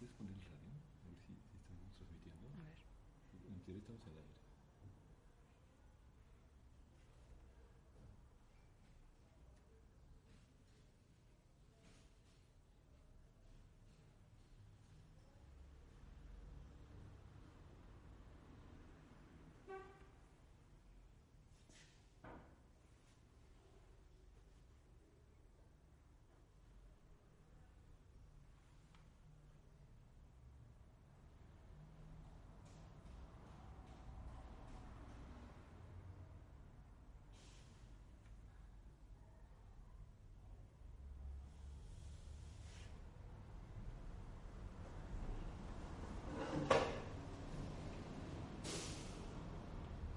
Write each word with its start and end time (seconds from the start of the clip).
¿Puedes 0.00 0.16
poner 0.16 0.32
el 0.32 0.40
radio? 0.40 0.72
A 1.04 1.08
ver 1.10 1.18
si, 1.20 1.34
si 1.52 1.58
estamos 1.58 1.92
transmitiendo. 1.94 2.48
A 2.56 2.62
ver. 2.64 2.78
En 3.52 3.60
teoría 3.60 3.80
estamos 3.82 4.00
al 4.06 4.16
aire. 4.16 4.39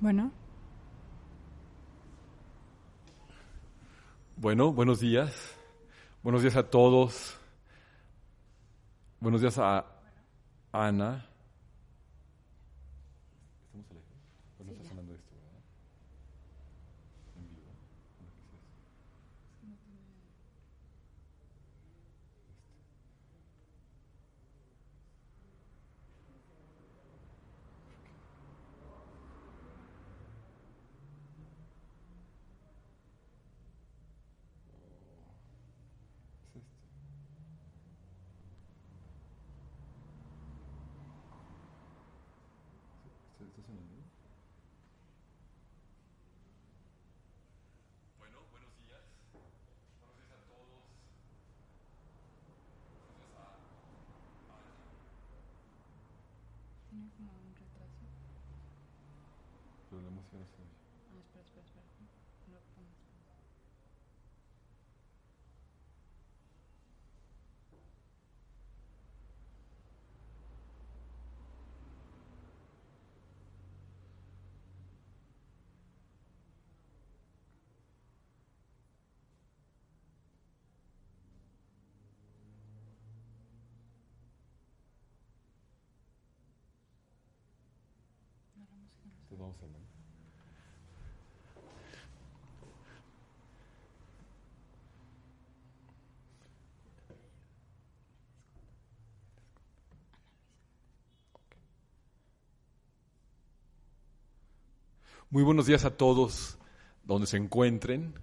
Bueno, 0.04 0.34
Bueno, 4.36 4.74
buenos 4.74 5.00
días. 5.00 5.56
Buenos 6.22 6.42
días 6.42 6.58
a 6.58 6.70
todos. 6.70 7.38
Buenos 9.22 9.40
días 9.40 9.58
a 9.60 9.86
Ana. 10.74 11.26
¿Estamos 13.64 13.86
al 13.92 13.98
aire? 13.98 14.10
¿O 14.60 14.64
no 14.66 14.72
está 14.74 14.84
sonando 14.90 15.14
esto, 15.16 15.36
verdad? 15.36 15.62
En 17.38 17.50
vivo. 17.50 17.72
¿O 18.20 18.26
qué 18.42 18.44
es 18.44 18.52
eso? 18.52 18.58
Es 36.56 36.64
este. 36.64 36.70
¿Está, 43.32 43.44
está 43.46 43.62
sonando? 43.64 44.04
Bueno, 48.20 48.38
buenos 48.52 48.72
días. 48.80 49.04
Buenos 50.00 50.16
días 50.18 50.32
a 50.32 50.40
todos. 50.48 50.84
Buenos 52.88 53.16
días 53.18 53.34
a 53.36 53.44
Ana. 53.44 54.74
tiene 56.90 57.10
como 57.18 57.32
un 57.34 57.56
retraso. 57.56 58.06
Pero 59.90 60.02
la 60.04 60.10
música 60.10 60.38
no 60.38 60.46
se 60.46 60.62
oye. 60.62 60.78
Ah, 61.12 61.20
espera, 61.20 61.44
espera, 61.44 61.66
espera. 61.66 61.86
No 61.98 62.04
pongas. 62.04 62.24
No, 62.48 62.58
la 62.58 62.84
música 62.84 63.12
no 63.12 63.20
está. 63.20 63.34
Muy 105.34 105.42
buenos 105.42 105.66
días 105.66 105.84
a 105.84 105.98
todos 105.98 106.60
donde 107.06 107.26
se 107.26 107.38
encuentren, 107.38 108.14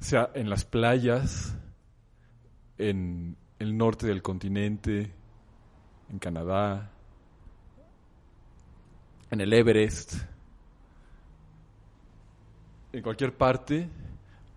sea 0.00 0.30
en 0.34 0.48
las 0.48 0.64
playas, 0.64 1.54
en 2.78 3.36
el 3.58 3.76
norte 3.76 4.06
del 4.06 4.22
continente, 4.22 5.12
en 6.08 6.18
Canadá, 6.18 6.90
en 9.32 9.40
el 9.40 9.50
Everest, 9.54 10.16
en 12.92 13.00
cualquier 13.02 13.34
parte, 13.34 13.88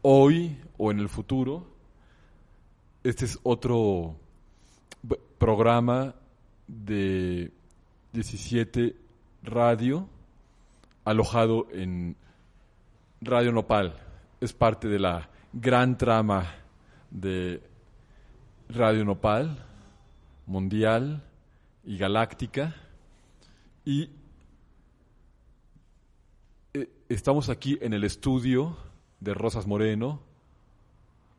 hoy 0.02 0.58
o 0.78 0.91
en 0.91 1.00
el 1.00 1.08
futuro. 1.08 1.66
Este 3.02 3.24
es 3.24 3.40
otro 3.44 4.18
programa 5.38 6.13
de 6.68 7.53
17 8.12 8.97
Radio, 9.44 10.09
alojado 11.06 11.68
en 11.72 12.18
Radio 13.22 13.53
Nopal. 13.53 13.96
Es 14.42 14.52
parte 14.52 14.90
de 14.90 15.00
la 15.00 15.30
gran 15.53 15.97
trama 15.97 16.53
de 17.12 17.62
Radio 18.68 19.06
Nopal, 19.06 19.57
mundial 20.46 21.24
y 21.86 21.97
galáctica. 21.97 22.75
Y 23.86 24.09
estamos 27.10 27.50
aquí 27.50 27.78
en 27.82 27.94
el 27.94 28.04
estudio 28.04 28.78
de 29.20 29.34
Rosas 29.34 29.68
Moreno 29.68 30.22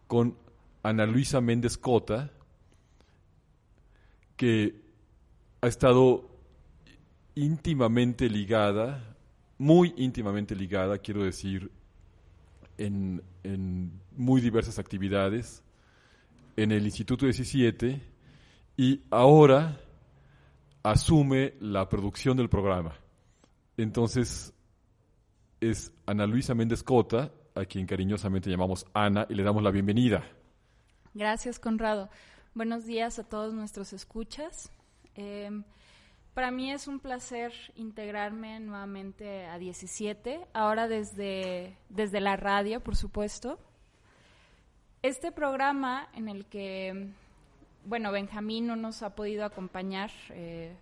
con 0.07 0.37
Ana 0.83 1.07
Luisa 1.07 1.41
Méndez 1.41 1.77
Cota, 1.77 2.31
que 4.37 4.81
ha 5.61 5.67
estado 5.67 6.31
íntimamente 7.35 8.29
ligada, 8.29 9.17
muy 9.59 9.93
íntimamente 9.97 10.55
ligada, 10.55 10.99
quiero 10.99 11.25
decir, 11.25 11.71
en, 12.79 13.23
en 13.43 14.01
muy 14.17 14.41
diversas 14.41 14.79
actividades 14.79 15.63
en 16.57 16.73
el 16.73 16.85
Instituto 16.85 17.27
17 17.27 18.01
y 18.77 19.01
ahora 19.11 19.81
asume 20.83 21.55
la 21.61 21.89
producción 21.89 22.37
del 22.37 22.49
programa. 22.49 22.95
Entonces, 23.77 24.55
es 25.61 25.93
Ana 26.07 26.27
Luisa 26.27 26.55
Méndez 26.55 26.83
Cota, 26.83 27.33
a 27.55 27.65
quien 27.65 27.87
cariñosamente 27.87 28.51
llamamos 28.51 28.87
Ana, 28.93 29.27
y 29.29 29.35
le 29.35 29.43
damos 29.43 29.63
la 29.63 29.71
bienvenida. 29.71 30.25
Gracias, 31.15 31.59
Conrado. 31.59 32.11
Buenos 32.55 32.87
días 32.87 33.19
a 33.19 33.25
todos 33.25 33.55
nuestros 33.55 33.93
escuchas. 33.93 34.71
Eh, 35.15 35.51
para 36.35 36.51
mí 36.51 36.71
es 36.71 36.87
un 36.87 37.01
placer 37.01 37.53
integrarme 37.77 38.61
nuevamente 38.61 39.47
a 39.47 39.59
17, 39.59 40.47
ahora 40.53 40.87
desde, 40.87 41.79
desde 41.89 42.21
la 42.21 42.37
radio, 42.37 42.81
por 42.81 42.95
supuesto. 42.95 43.59
Este 45.01 45.33
programa 45.33 46.11
en 46.13 46.29
el 46.29 46.45
que, 46.45 47.09
bueno, 47.87 48.13
Benjamín 48.13 48.67
no 48.67 48.77
nos 48.77 49.03
ha 49.03 49.15
podido 49.15 49.47
acompañar, 49.47 50.11
eh, 50.29 50.77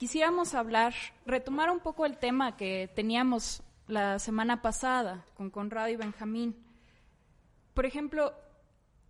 quisiéramos 0.00 0.54
hablar, 0.54 0.94
retomar 1.26 1.70
un 1.70 1.78
poco 1.78 2.06
el 2.06 2.16
tema 2.16 2.56
que 2.56 2.90
teníamos 2.96 3.62
la 3.86 4.18
semana 4.18 4.62
pasada 4.62 5.26
con 5.36 5.50
Conrado 5.50 5.90
y 5.90 5.96
Benjamín. 5.96 6.56
Por 7.74 7.84
ejemplo, 7.84 8.32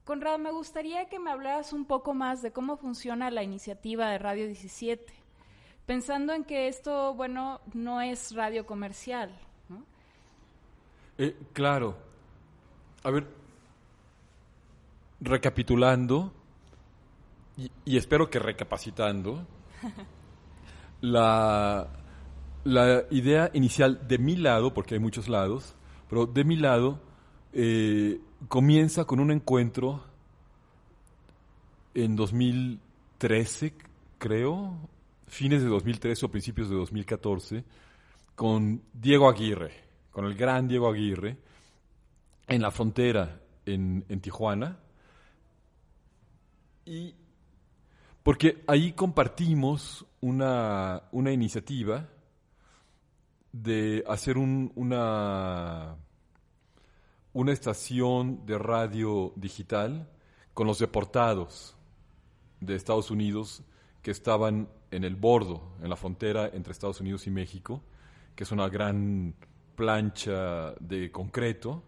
Conrado, 0.05 0.39
me 0.39 0.51
gustaría 0.51 1.09
que 1.09 1.21
me 1.21 1.31
hablaras 1.31 1.73
un 1.73 1.85
poco 1.85 2.13
más 2.13 2.43
de 2.43 2.51
cómo 2.51 2.77
funciona 2.77 3.31
la 3.31 3.45
iniciativa 3.45 4.11
de 4.11 4.19
Radio 4.19 4.49
17, 4.49 5.15
pensando 5.87 6.33
en 6.33 6.43
que 6.43 6.67
esto, 6.67 7.15
bueno, 7.15 7.61
no 7.73 8.01
es 8.01 8.35
radio 8.35 8.67
comercial. 8.67 9.31
¿no? 9.69 9.85
Eh, 11.19 11.37
claro. 11.53 11.97
A 13.05 13.11
ver, 13.11 13.29
recapitulando, 15.21 16.33
y, 17.57 17.71
y 17.85 17.97
espero 17.97 18.29
que 18.29 18.41
recapacitando, 18.41 19.47
la, 21.01 21.89
la 22.65 23.05
idea 23.11 23.51
inicial 23.55 24.07
de 24.07 24.19
mi 24.19 24.37
lado, 24.37 24.75
porque 24.75 24.95
hay 24.95 25.01
muchos 25.01 25.29
lados, 25.29 25.75
pero 26.09 26.27
de 26.27 26.45
mi 26.45 26.57
lado 26.57 27.01
eh, 27.53 28.21
comienza 28.49 29.05
con 29.05 29.21
un 29.21 29.31
encuentro 29.31 30.05
en 31.95 32.17
2000, 32.17 32.81
2013, 33.21 33.75
creo, 34.17 34.89
fines 35.27 35.63
de 35.63 35.69
2013 35.69 36.25
o 36.25 36.31
principios 36.31 36.71
de 36.71 36.77
2014, 36.77 37.65
con 38.35 38.83
Diego 38.95 39.29
Aguirre, 39.29 39.73
con 40.11 40.25
el 40.25 40.35
gran 40.35 40.67
Diego 40.67 40.89
Aguirre, 40.89 41.37
en 42.49 42.63
la 42.63 42.71
frontera 42.71 43.41
en, 43.67 44.07
en 44.09 44.21
Tijuana. 44.21 44.79
Y 46.87 47.15
porque 48.23 48.65
ahí 48.67 48.93
compartimos 48.93 50.07
una, 50.21 51.03
una 51.13 51.33
iniciativa 51.33 52.09
de 53.53 54.05
hacer 54.07 54.39
un, 54.39 54.73
una, 54.75 55.97
una 57.33 57.53
estación 57.53 58.45
de 58.47 58.59
radio 58.59 59.33
digital 59.37 60.09
con 60.55 60.67
los 60.67 60.79
deportados 60.79 61.75
de 62.61 62.77
Estados 62.77 63.11
Unidos 63.11 63.63
que 64.03 64.11
estaban 64.11 64.69
en 64.91 65.05
el 65.05 65.17
bordo, 65.17 65.63
en 65.83 65.91
la 65.91 65.97
frontera 65.97 66.51
entre 66.53 66.73
Estados 66.73 67.01
Unidos 67.01 67.27
y 67.27 67.31
México, 67.31 67.83
que 68.35 68.45
es 68.45 68.53
una 68.53 68.69
gran 68.69 69.35
plancha 69.75 70.75
de 70.81 71.11
concreto, 71.11 71.83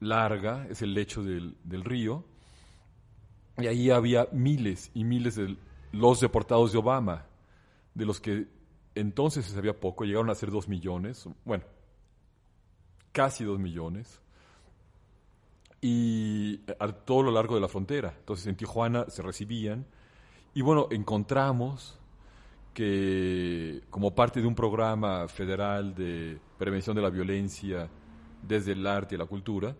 larga, 0.00 0.66
es 0.70 0.82
el 0.82 0.94
lecho 0.94 1.22
del, 1.22 1.56
del 1.64 1.84
río, 1.84 2.24
y 3.58 3.66
ahí 3.66 3.90
había 3.90 4.28
miles 4.32 4.90
y 4.94 5.04
miles 5.04 5.34
de 5.34 5.56
los 5.92 6.20
deportados 6.20 6.72
de 6.72 6.78
Obama, 6.78 7.26
de 7.94 8.04
los 8.04 8.20
que 8.20 8.46
entonces 8.94 9.44
se 9.44 9.54
sabía 9.54 9.78
poco, 9.78 10.04
llegaron 10.04 10.30
a 10.30 10.34
ser 10.34 10.50
dos 10.50 10.68
millones, 10.68 11.28
bueno, 11.44 11.64
casi 13.12 13.44
dos 13.44 13.58
millones, 13.58 14.20
y 15.80 16.60
a 16.80 16.88
todo 16.88 17.22
lo 17.22 17.30
largo 17.30 17.54
de 17.54 17.60
la 17.60 17.68
frontera. 17.68 18.14
Entonces 18.18 18.46
en 18.46 18.56
Tijuana 18.56 19.06
se 19.08 19.22
recibían, 19.22 19.86
y 20.54 20.62
bueno, 20.62 20.88
encontramos 20.90 21.98
que 22.74 23.82
como 23.90 24.14
parte 24.14 24.40
de 24.40 24.46
un 24.46 24.54
programa 24.54 25.28
federal 25.28 25.94
de 25.94 26.38
prevención 26.58 26.94
de 26.94 27.02
la 27.02 27.10
violencia 27.10 27.88
desde 28.42 28.72
el 28.72 28.86
arte 28.86 29.14
y 29.14 29.18
la 29.18 29.26
cultura, 29.26 29.76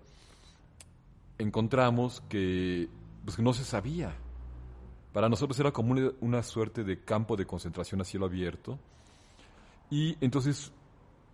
encontramos 1.38 2.20
que 2.28 2.88
pues 3.24 3.38
no 3.38 3.52
se 3.52 3.64
sabía. 3.64 4.14
Para 5.12 5.28
nosotros 5.28 5.58
era 5.58 5.72
como 5.72 5.94
una, 6.20 6.42
suerte 6.42 6.84
de 6.84 7.02
campo 7.02 7.36
de 7.36 7.46
concentración 7.46 8.00
a 8.00 8.04
cielo 8.04 8.26
abierto. 8.26 8.78
Y 9.90 10.16
entonces 10.20 10.70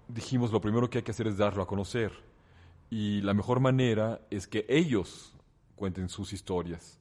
dijimos, 0.08 0.52
lo 0.52 0.60
primero 0.60 0.88
que 0.88 0.98
hay 0.98 1.04
que 1.04 1.10
hacer 1.10 1.26
es 1.26 1.36
darlo 1.36 1.62
a 1.62 1.66
conocer. 1.66 2.12
Y 2.88 3.20
la 3.22 3.34
mejor 3.34 3.60
manera 3.60 4.20
es 4.30 4.46
que 4.46 4.64
ellos 4.68 5.34
cuenten 5.74 6.08
sus 6.08 6.32
historias. 6.32 7.00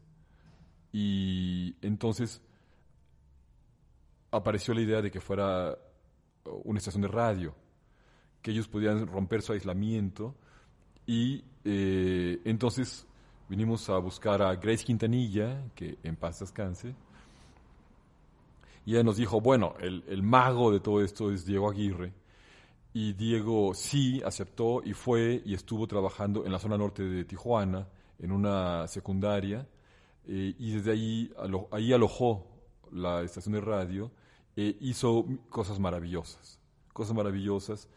Y 0.92 1.76
entonces 1.82 2.42
apareció 4.32 4.74
la 4.74 4.82
idea 4.82 5.02
de 5.02 5.12
que 5.12 5.22
fuera 5.22 5.78
una 6.64 6.80
estación 6.80 7.04
de 7.04 7.08
radio, 7.08 7.56
que 8.42 8.52
ellos 8.52 8.68
pudieran 8.68 9.06
romper 9.08 9.44
su 9.44 9.54
aislamiento. 9.54 10.36
Y 11.06 11.44
eh, 11.66 12.42
entonces 12.46 13.06
vinimos 13.54 13.88
a 13.92 14.00
buscar 14.00 14.42
a 14.42 14.56
Grace 14.56 14.84
Quintanilla, 14.84 15.64
que 15.76 16.00
en 16.02 16.16
paz 16.16 16.40
descanse, 16.40 16.96
y 18.84 18.94
ella 18.94 19.04
nos 19.04 19.18
dijo, 19.18 19.40
bueno, 19.42 19.76
el, 19.80 20.04
el, 20.08 20.24
mago 20.24 20.72
de 20.72 20.80
todo 20.80 21.04
esto 21.04 21.32
es 21.32 21.46
Diego 21.46 21.70
Aguirre, 21.70 22.14
y 22.96 23.14
Diego 23.14 23.76
sí 23.76 24.24
aceptó 24.26 24.82
y 24.84 24.94
fue 24.94 25.44
y 25.46 25.54
estuvo 25.54 25.86
trabajando 25.86 26.48
en 26.48 26.52
la 26.52 26.58
zona 26.58 26.80
norte 26.80 27.04
de 27.04 27.26
Tijuana, 27.26 27.88
en 28.18 28.32
una 28.32 28.88
secundaria, 28.88 29.68
eh, 30.26 30.56
y 30.58 30.72
desde 30.72 30.92
ahí, 30.92 31.32
ahí 31.70 31.94
alojó 31.94 32.48
la 32.92 33.22
estación 33.22 33.54
de 33.54 33.62
radio, 33.62 34.10
e 34.56 34.78
hizo 34.82 35.28
cosas 35.52 35.78
maravillosas, 35.78 36.60
cosas 36.92 37.16
maravillosas, 37.16 37.88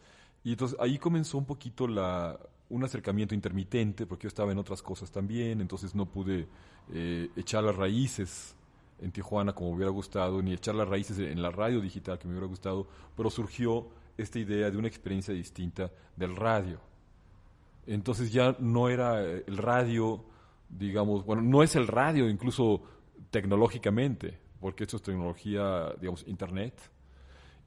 y 0.43 0.51
entonces 0.51 0.77
ahí 0.79 0.99
comenzó 0.99 1.39
un 1.39 1.45
poquito 1.45 1.87
la, 1.87 2.39
un 2.69 2.83
acercamiento 2.83 3.33
intermitente, 3.33 4.05
porque 4.05 4.23
yo 4.23 4.27
estaba 4.29 4.51
en 4.51 4.57
otras 4.57 4.81
cosas 4.81 5.11
también, 5.11 5.61
entonces 5.61 5.95
no 5.95 6.05
pude 6.05 6.47
eh, 6.93 7.29
echar 7.35 7.63
las 7.63 7.75
raíces 7.75 8.55
en 8.99 9.11
Tijuana 9.11 9.53
como 9.53 9.71
hubiera 9.71 9.91
gustado, 9.91 10.41
ni 10.41 10.53
echar 10.53 10.75
las 10.75 10.87
raíces 10.87 11.19
en 11.19 11.41
la 11.41 11.51
radio 11.51 11.79
digital 11.81 12.17
que 12.17 12.27
me 12.27 12.33
hubiera 12.33 12.47
gustado, 12.47 12.87
pero 13.15 13.29
surgió 13.29 13.87
esta 14.17 14.39
idea 14.39 14.71
de 14.71 14.77
una 14.77 14.87
experiencia 14.87 15.33
distinta 15.33 15.91
del 16.15 16.35
radio. 16.35 16.79
Entonces 17.85 18.31
ya 18.33 18.55
no 18.59 18.89
era 18.89 19.21
el 19.21 19.57
radio, 19.57 20.23
digamos, 20.67 21.25
bueno, 21.25 21.41
no 21.41 21.63
es 21.63 21.75
el 21.75 21.87
radio 21.87 22.29
incluso 22.29 22.81
tecnológicamente, 23.31 24.39
porque 24.59 24.83
esto 24.83 24.97
es 24.97 25.03
tecnología, 25.03 25.93
digamos, 25.99 26.27
internet, 26.27 26.73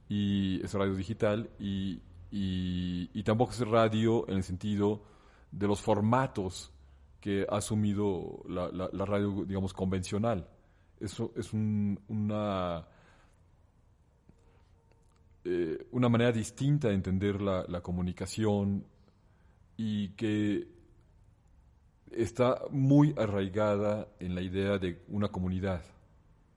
y 0.09 0.61
es 0.65 0.75
radio 0.75 0.95
digital, 0.95 1.49
y, 1.59 2.01
y, 2.31 3.23
tampoco 3.25 3.53
es 3.53 3.61
radio 3.61 4.29
en 4.29 4.37
el 4.37 4.43
sentido 4.43 5.03
de 5.51 5.67
los 5.67 5.81
formatos 5.81 6.73
que 7.21 7.45
ha 7.49 7.57
asumido 7.57 8.43
la, 8.49 9.05
radio, 9.05 9.45
digamos, 9.45 9.73
convencional. 9.73 10.49
Eso 10.99 11.33
es 11.37 11.53
un, 11.53 11.99
una, 12.09 12.87
eh, 15.45 15.87
una 15.91 16.09
manera 16.09 16.33
distinta 16.33 16.89
de 16.89 16.95
entender 16.95 17.41
la, 17.41 17.81
comunicación 17.83 18.85
y 19.77 20.11
que 20.11 20.69
está 22.13 22.63
muy 22.71 23.15
arraigada 23.17 24.09
en 24.21 24.35
la 24.35 24.43
idea 24.43 24.79
de 24.79 25.03
una 25.09 25.29
comunidad. 25.29 25.83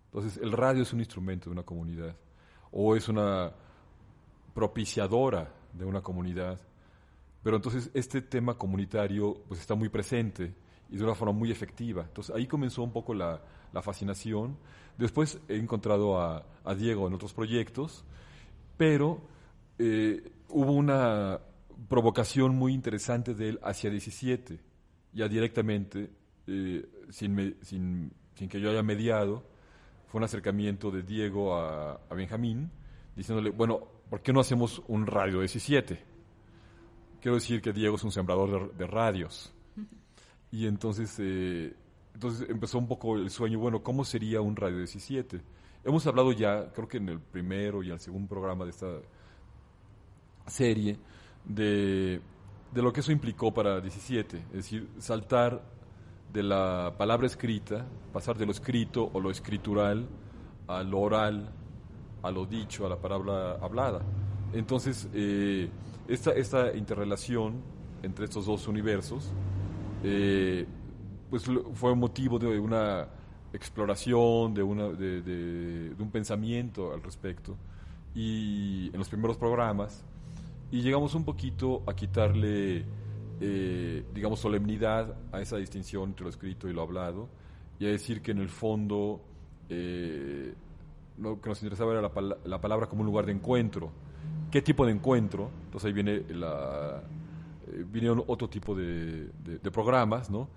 Entonces, 0.06 0.38
el 0.42 0.52
radio 0.52 0.84
es 0.84 0.94
un 0.94 1.00
instrumento 1.00 1.46
de 1.46 1.54
una 1.54 1.64
comunidad 1.64 2.16
o 2.72 2.96
es 2.96 3.08
una 3.08 3.52
propiciadora 4.54 5.63
de 5.74 5.86
una 5.86 6.02
comunidad. 6.02 6.60
Pero 7.44 7.58
entonces 7.58 7.92
este 7.94 8.22
tema 8.22 8.58
comunitario 8.58 9.44
pues 9.48 9.60
está 9.60 9.76
muy 9.76 9.90
presente 9.90 10.56
y 10.90 10.98
de 10.98 11.04
una 11.04 11.16
forma 11.16 11.34
muy 11.34 11.52
efectiva. 11.52 12.04
Entonces 12.04 12.34
ahí 12.36 12.48
comenzó 12.48 12.84
un 12.84 12.92
poco 12.92 13.14
la, 13.14 13.42
la 13.74 13.82
fascinación. 13.82 14.58
Después 14.98 15.40
he 15.50 15.58
encontrado 15.58 16.20
a, 16.20 16.46
a, 16.64 16.76
Diego 16.76 17.08
en 17.08 17.14
otros 17.14 17.34
proyectos, 17.34 18.06
pero 18.78 19.22
eh, 19.80 20.32
hubo 20.50 20.72
una 20.72 21.40
provocación 21.90 22.56
muy 22.56 22.74
interesante 22.74 23.34
de 23.34 23.50
él 23.50 23.60
hacia 23.64 23.90
17, 23.90 24.60
ya 25.14 25.28
directamente, 25.28 26.12
eh, 26.48 26.86
sin, 27.10 27.34
me, 27.34 27.56
sin, 27.62 28.14
sin, 28.36 28.48
que 28.48 28.62
yo 28.62 28.70
haya 28.70 28.84
mediado. 28.84 29.44
Fue 30.08 30.20
un 30.20 30.26
acercamiento 30.26 30.92
de 30.92 31.02
Diego 31.02 31.56
a, 31.56 31.94
a 31.94 32.14
Benjamín, 32.14 32.70
diciéndole, 33.16 33.50
bueno, 33.50 33.88
¿por 34.14 34.22
qué 34.22 34.32
no 34.32 34.42
hacemos 34.42 34.80
un 34.90 35.08
radio 35.08 35.40
17? 35.40 36.00
Quiero 37.20 37.34
decir 37.34 37.64
que 37.64 37.74
Diego 37.74 37.96
es 37.96 38.04
un 38.04 38.12
sembrador 38.12 38.72
de, 38.76 38.86
radios. 38.86 39.52
Y 40.52 40.68
entonces, 40.68 41.16
eh, 41.18 41.76
entonces 42.14 42.48
empezó 42.48 42.78
un 42.78 42.88
poco 42.88 43.16
el 43.16 43.32
sueño, 43.32 43.58
bueno, 43.58 43.82
¿cómo 43.82 44.06
sería 44.06 44.40
un 44.40 44.56
radio 44.56 44.78
17? 44.78 45.42
Hemos 45.84 46.06
hablado 46.06 46.32
ya, 46.32 46.72
creo 46.74 46.88
que 46.88 46.98
en 46.98 47.10
el 47.10 47.20
primero 47.20 47.82
y 47.82 47.90
el 47.90 48.00
segundo 48.00 48.30
programa 48.30 48.66
de 48.66 48.70
esta 48.70 49.00
serie, 50.46 51.00
de, 51.44 52.22
de 52.72 52.82
lo 52.84 52.94
que 52.94 53.00
eso 53.00 53.12
implicó 53.12 53.52
para 53.52 53.82
17, 53.82 54.38
es 54.38 54.54
decir, 54.54 54.92
saltar 55.00 55.64
de 56.32 56.44
la 56.44 56.94
palabra 57.00 57.26
escrita, 57.26 57.88
pasar 58.12 58.38
de 58.38 58.46
lo 58.46 58.52
escrito 58.52 59.10
o 59.12 59.20
lo 59.20 59.32
escritural 59.32 60.08
a 60.68 60.84
lo 60.84 61.00
oral, 61.00 61.52
a 62.24 62.32
lo 62.32 62.46
dicho, 62.46 62.86
a 62.86 62.90
la 62.90 62.98
palabra 62.98 63.58
hablada. 63.62 64.02
Entonces, 64.54 65.08
eh, 65.14 65.70
esta, 66.08 66.32
esta 66.32 66.76
interrelación 66.76 67.62
entre 68.02 68.26
estos 68.26 68.46
dos 68.46 68.68
universos, 68.68 69.32
eh, 70.04 70.66
pues 71.30 71.46
fue 71.74 71.96
motivo 71.96 72.40
de 72.40 72.60
una 72.60 73.08
exploración, 73.54 74.54
de, 74.54 74.64
una, 74.64 74.88
de, 74.90 75.22
de, 75.22 75.90
de, 75.90 76.04
un 76.04 76.10
pensamiento 76.10 76.94
al 76.94 77.04
respecto, 77.04 77.56
y 78.16 78.90
en 78.94 78.98
los 78.98 79.10
primeros 79.10 79.38
programas, 79.38 80.04
y 80.72 80.82
llegamos 80.82 81.14
un 81.16 81.24
poquito 81.24 81.84
a 81.86 81.94
quitarle, 81.94 82.84
eh, 83.40 84.04
digamos, 84.14 84.40
solemnidad 84.40 85.16
a 85.32 85.40
esa 85.42 85.58
distinción 85.58 86.10
entre 86.10 86.24
lo 86.24 86.30
escrito 86.30 86.68
y 86.68 86.74
lo 86.74 86.82
hablado, 86.82 87.30
y 87.80 87.86
a 87.86 87.90
decir 87.90 88.22
que 88.22 88.32
en 88.32 88.40
el 88.40 88.50
fondo 88.50 89.22
eh, 89.70 90.54
lo 91.18 91.40
que 91.42 91.50
nos 91.50 91.62
interesaba 91.62 91.92
era 91.94 92.02
la, 92.02 92.38
la, 92.46 92.62
palabra 92.62 92.88
como 92.88 93.02
un 93.02 93.08
lugar 93.08 93.26
de 93.26 93.32
encuentro. 93.34 93.92
¿Qué 94.52 94.62
tipo 94.62 94.86
de 94.86 94.92
encuentro? 94.92 95.52
Entonces 95.66 95.88
ahí 95.88 95.94
viene 95.94 96.24
la, 96.30 97.04
eh, 97.68 97.86
vinieron 97.88 98.24
otro 98.28 98.50
tipo 98.50 98.76
de, 98.76 99.30
de, 99.44 99.60
de, 99.60 99.72
programas, 99.72 100.30
¿no? 100.30 100.48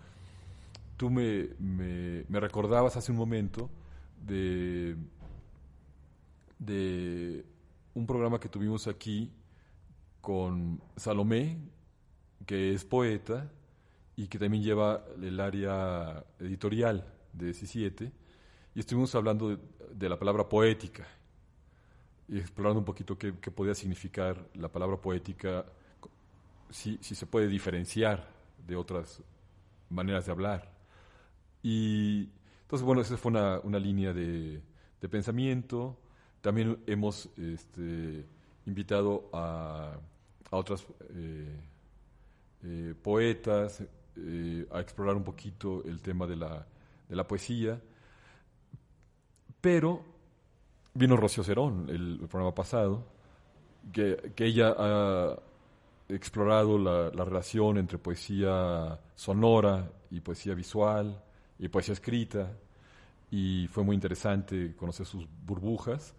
Tú 0.97 1.11
me, 1.11 1.49
me, 1.59 2.25
me, 2.29 2.41
recordabas 2.41 2.97
hace 2.97 3.13
un 3.13 3.19
momento 3.19 3.69
de, 4.27 4.97
de 6.59 7.45
un 7.95 8.07
programa 8.07 8.41
que 8.41 8.49
tuvimos 8.49 8.87
aquí 8.87 9.31
con 10.21 10.81
Salomé, 10.97 11.59
que 12.47 12.73
es 12.73 12.85
poeta 12.85 13.51
y 14.17 14.29
que 14.29 14.39
también 14.39 14.63
lleva 14.63 15.05
el 15.23 15.39
área 15.41 16.25
editorial 16.41 17.07
de 17.33 17.47
17 17.47 18.13
y 18.77 18.81
estuvimos 18.81 19.15
hablando 19.15 19.57
de, 19.95 20.09
la 20.09 20.19
palabra 20.19 20.47
poética 20.47 21.07
y 22.29 22.37
explorando 22.39 22.81
un 22.81 22.85
poquito 22.85 23.17
qué, 23.17 23.33
qué 23.41 23.51
podía 23.51 23.75
significar 23.75 24.37
la 24.53 24.69
palabra 24.69 24.99
poética, 24.99 25.65
si, 26.69 26.99
si, 27.01 27.15
se 27.15 27.25
puede 27.25 27.49
diferenciar 27.49 28.29
de 28.69 28.77
otras 28.77 29.23
maneras 29.89 30.27
de 30.27 30.33
hablar. 30.33 30.71
Y 31.63 32.29
entonces, 32.61 32.85
bueno, 32.85 33.01
esa 33.01 33.17
fue 33.17 33.31
una, 33.31 33.61
una 33.61 33.79
línea 33.79 34.13
de, 34.13 34.61
de, 35.01 35.09
pensamiento. 35.09 35.97
También 36.43 36.79
hemos 36.87 37.31
este, 37.39 38.27
invitado 38.67 39.31
a, 39.33 39.99
a 40.51 40.57
otras 40.57 40.85
eh, 41.15 41.61
eh, 42.63 42.95
poetas 43.03 43.83
eh, 44.17 44.67
a 44.71 44.81
explorar 44.81 45.17
un 45.17 45.25
poquito 45.25 45.83
el 45.87 46.03
tema 46.03 46.27
de 46.27 46.37
la, 46.37 46.67
de 47.09 47.17
la 47.17 47.27
poesía. 47.27 47.81
Pero 49.67 50.01
vino 50.95 51.17
Rocío 51.17 51.43
Cerón, 51.43 51.89
el, 51.89 52.19
programa 52.29 52.55
pasado, 52.55 53.05
que, 53.93 54.33
que, 54.37 54.45
ella 54.45 54.73
ha 54.79 55.37
explorado 56.09 56.79
la, 56.79 57.11
la, 57.11 57.25
relación 57.25 57.77
entre 57.77 57.99
poesía 57.99 58.97
sonora 59.17 59.91
y 60.13 60.21
poesía 60.21 60.55
visual 60.55 61.21
y 61.59 61.67
poesía 61.67 61.95
escrita, 61.95 62.57
y 63.29 63.67
fue 63.67 63.83
muy 63.83 63.97
interesante 63.97 64.77
conocer 64.77 65.05
sus 65.05 65.27
burbujas, 65.45 66.15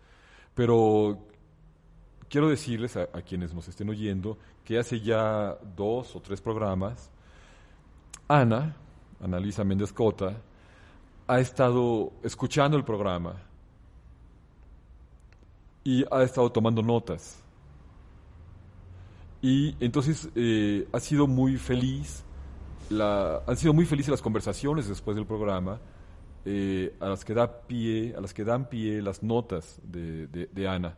pero 0.54 1.18
quiero 2.28 2.50
decirles 2.50 2.98
a, 2.98 3.04
a 3.04 3.22
quienes 3.22 3.54
nos 3.54 3.70
estén 3.70 3.90
oyendo 3.90 4.38
que 4.66 4.78
hace 4.78 5.00
ya 5.00 5.58
dos 5.74 6.18
o 6.18 6.22
tres 6.22 6.42
programas, 6.42 7.10
Ana, 8.28 8.76
Ana 9.22 9.40
Luisa 9.40 9.64
Méndez 9.64 9.94
Cota, 9.94 10.36
ha 11.28 11.40
estado 11.40 12.14
escuchando 12.24 12.78
el 12.78 12.86
programa 12.86 13.36
y 15.84 16.06
ha 16.10 16.24
estado 16.24 16.52
tomando 16.52 16.82
notas. 16.82 17.44
Y 19.42 19.76
entonces 19.80 20.30
eh, 20.36 20.88
ha 20.92 21.00
sido 21.00 21.28
muy 21.28 21.58
feliz, 21.58 22.24
la, 22.90 23.44
han 23.46 23.58
sido 23.58 23.74
muy 23.74 23.86
felices 23.86 24.12
las 24.12 24.22
conversaciones 24.22 24.88
después 24.88 25.16
del 25.16 25.26
programa, 25.26 25.80
eh, 26.46 26.96
a 27.00 27.10
las 27.10 27.26
que 27.26 27.34
da 27.34 27.62
pie, 27.62 28.14
a 28.18 28.22
las 28.22 28.34
que 28.34 28.46
dan 28.46 28.70
pie 28.70 29.02
las 29.02 29.22
notas 29.22 29.80
de, 29.84 30.28
de, 30.28 30.68
Ana. 30.68 30.98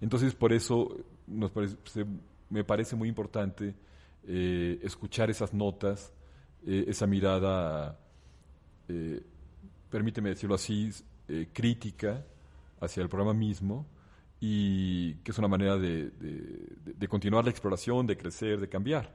Entonces 0.00 0.34
por 0.34 0.52
eso 0.52 0.88
me 2.50 2.64
parece 2.64 2.96
muy 2.96 3.08
importante 3.08 3.74
eh, 4.26 4.80
escuchar 4.82 5.30
esas 5.30 5.54
notas, 5.54 6.12
esa 6.66 7.06
mirada, 7.06 7.98
permíteme 9.90 10.30
decirlo 10.30 10.54
así, 10.54 10.90
crítica 11.52 12.24
hacia 12.80 13.02
el 13.02 13.08
programa 13.08 13.34
mismo 13.34 13.86
y 14.40 15.14
que 15.16 15.32
es 15.32 15.38
una 15.38 15.48
manera 15.48 15.76
de, 15.76 16.10
de, 16.10 17.08
continuar 17.08 17.44
la 17.44 17.50
exploración, 17.50 18.06
de 18.06 18.16
crecer, 18.16 18.60
de 18.60 18.68
cambiar. 18.68 19.12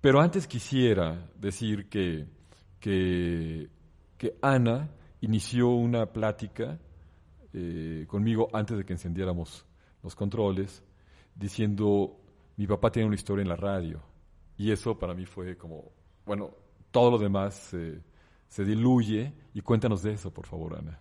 Pero 0.00 0.20
antes 0.20 0.46
quisiera 0.46 1.28
decir 1.36 1.88
que, 1.88 2.26
que, 2.78 3.68
que 4.16 4.38
Ana 4.40 4.88
inició 5.20 5.70
una 5.70 6.06
plática 6.06 6.78
eh, 7.52 8.04
conmigo 8.06 8.48
antes 8.52 8.78
de 8.78 8.84
que 8.84 8.92
encendiéramos 8.92 9.66
los 10.02 10.14
controles, 10.14 10.84
diciendo, 11.34 12.20
mi 12.56 12.66
papá 12.66 12.92
tiene 12.92 13.06
una 13.06 13.16
historia 13.16 13.42
en 13.42 13.48
la 13.48 13.56
radio. 13.56 14.00
Y 14.56 14.70
eso 14.70 14.96
para 14.96 15.14
mí 15.14 15.26
fue 15.26 15.56
como, 15.56 15.90
bueno, 16.24 16.50
todo 16.92 17.10
lo 17.10 17.18
demás 17.18 17.74
eh, 17.74 18.00
se 18.48 18.64
diluye. 18.64 19.32
Y 19.54 19.60
cuéntanos 19.60 20.02
de 20.02 20.12
eso, 20.12 20.32
por 20.32 20.46
favor, 20.46 20.78
Ana. 20.78 21.00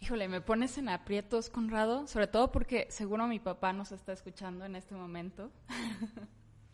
Híjole, 0.00 0.28
me 0.28 0.40
pones 0.40 0.78
en 0.78 0.88
aprietos, 0.88 1.50
Conrado, 1.50 2.06
sobre 2.06 2.26
todo 2.26 2.50
porque 2.50 2.86
seguro 2.90 3.26
mi 3.26 3.38
papá 3.38 3.74
nos 3.74 3.92
está 3.92 4.12
escuchando 4.12 4.64
en 4.64 4.76
este 4.76 4.94
momento. 4.94 5.50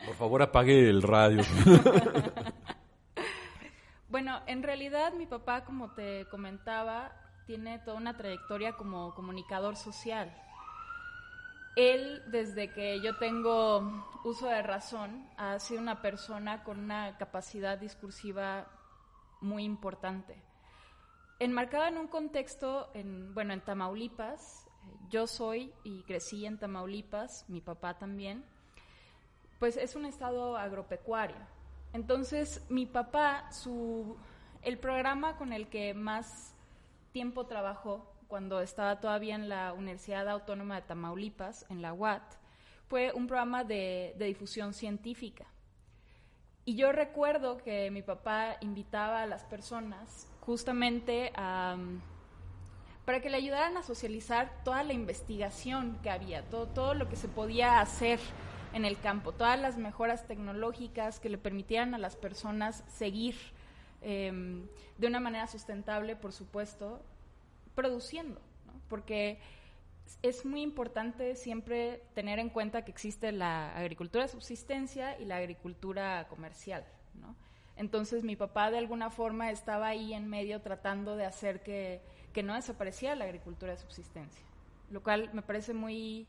Por 0.05 0.15
favor, 0.15 0.41
apague 0.41 0.89
el 0.89 1.01
radio. 1.01 1.43
bueno, 4.09 4.39
en 4.47 4.63
realidad 4.63 5.11
mi 5.13 5.25
papá, 5.25 5.65
como 5.65 5.91
te 5.91 6.25
comentaba, 6.29 7.11
tiene 7.45 7.79
toda 7.79 7.97
una 7.97 8.15
trayectoria 8.15 8.77
como 8.77 9.13
comunicador 9.13 9.75
social. 9.75 10.33
Él, 11.75 12.23
desde 12.31 12.71
que 12.71 13.01
yo 13.01 13.17
tengo 13.17 14.05
uso 14.23 14.47
de 14.47 14.61
razón, 14.61 15.27
ha 15.35 15.59
sido 15.59 15.81
una 15.81 16.01
persona 16.01 16.63
con 16.63 16.79
una 16.79 17.17
capacidad 17.17 17.77
discursiva 17.77 18.67
muy 19.41 19.63
importante 19.63 20.47
enmarcada 21.39 21.89
en 21.89 21.97
un 21.97 22.07
contexto, 22.07 22.89
en, 22.93 23.33
bueno, 23.33 23.53
en 23.53 23.61
Tamaulipas, 23.61 24.67
yo 25.09 25.27
soy 25.27 25.73
y 25.83 26.03
crecí 26.03 26.45
en 26.45 26.57
Tamaulipas, 26.57 27.45
mi 27.47 27.61
papá 27.61 27.97
también, 27.97 28.43
pues 29.59 29.77
es 29.77 29.95
un 29.95 30.05
estado 30.05 30.57
agropecuario. 30.57 31.37
Entonces, 31.93 32.65
mi 32.69 32.85
papá, 32.85 33.49
el 34.61 34.77
programa 34.79 35.37
con 35.37 35.53
el 35.53 35.69
que 35.69 35.93
más 35.93 36.53
tiempo 37.11 37.45
trabajó 37.45 38.13
cuando 38.27 38.59
estaba 38.59 38.99
todavía 38.99 39.35
en 39.35 39.47
la 39.47 39.73
Universidad 39.73 40.27
Autónoma 40.27 40.75
de 40.75 40.81
Tamaulipas, 40.87 41.65
en 41.69 41.81
la 41.81 41.93
UAT, 41.93 42.23
fue 42.87 43.13
un 43.13 43.27
programa 43.27 43.63
de 43.63 44.15
difusión 44.17 44.73
científica. 44.73 45.45
Y 46.67 46.75
yo 46.75 46.91
recuerdo 46.91 47.59
que 47.59 47.89
mi 47.91 48.01
papá 48.01 48.57
invitaba 48.59 49.21
a 49.21 49.25
las 49.25 49.45
personas 49.45 50.27
justamente 50.41 51.31
um, 51.37 52.01
para 53.05 53.21
que 53.21 53.29
le 53.29 53.37
ayudaran 53.37 53.77
a 53.77 53.83
socializar 53.83 54.51
toda 54.65 54.83
la 54.83 54.91
investigación 54.91 55.97
que 56.03 56.09
había, 56.09 56.43
todo, 56.49 56.67
todo 56.67 56.93
lo 56.93 57.07
que 57.07 57.15
se 57.15 57.29
podía 57.29 57.79
hacer 57.79 58.19
en 58.73 58.83
el 58.83 58.99
campo, 58.99 59.31
todas 59.31 59.57
las 59.57 59.77
mejoras 59.77 60.27
tecnológicas 60.27 61.21
que 61.21 61.29
le 61.29 61.37
permitieran 61.37 61.95
a 61.95 61.97
las 61.97 62.17
personas 62.17 62.83
seguir 62.89 63.35
eh, 64.01 64.67
de 64.97 65.07
una 65.07 65.21
manera 65.21 65.47
sustentable, 65.47 66.17
por 66.17 66.33
supuesto, 66.33 67.01
produciendo, 67.75 68.41
¿no? 68.65 68.73
porque 68.89 69.39
es 70.21 70.45
muy 70.45 70.61
importante 70.61 71.35
siempre 71.35 72.01
tener 72.13 72.39
en 72.39 72.49
cuenta 72.49 72.83
que 72.83 72.91
existe 72.91 73.31
la 73.31 73.75
agricultura 73.75 74.25
de 74.25 74.31
subsistencia 74.31 75.19
y 75.19 75.25
la 75.25 75.37
agricultura 75.37 76.27
comercial. 76.27 76.85
¿no? 77.15 77.35
Entonces 77.75 78.23
mi 78.23 78.35
papá 78.35 78.71
de 78.71 78.77
alguna 78.77 79.09
forma 79.09 79.51
estaba 79.51 79.87
ahí 79.87 80.13
en 80.13 80.27
medio 80.27 80.61
tratando 80.61 81.15
de 81.15 81.25
hacer 81.25 81.61
que, 81.61 82.01
que 82.33 82.43
no 82.43 82.55
desapareciera 82.55 83.15
la 83.15 83.25
agricultura 83.25 83.73
de 83.73 83.77
subsistencia, 83.77 84.45
lo 84.89 85.03
cual 85.03 85.29
me 85.33 85.41
parece 85.41 85.73
muy, 85.73 86.27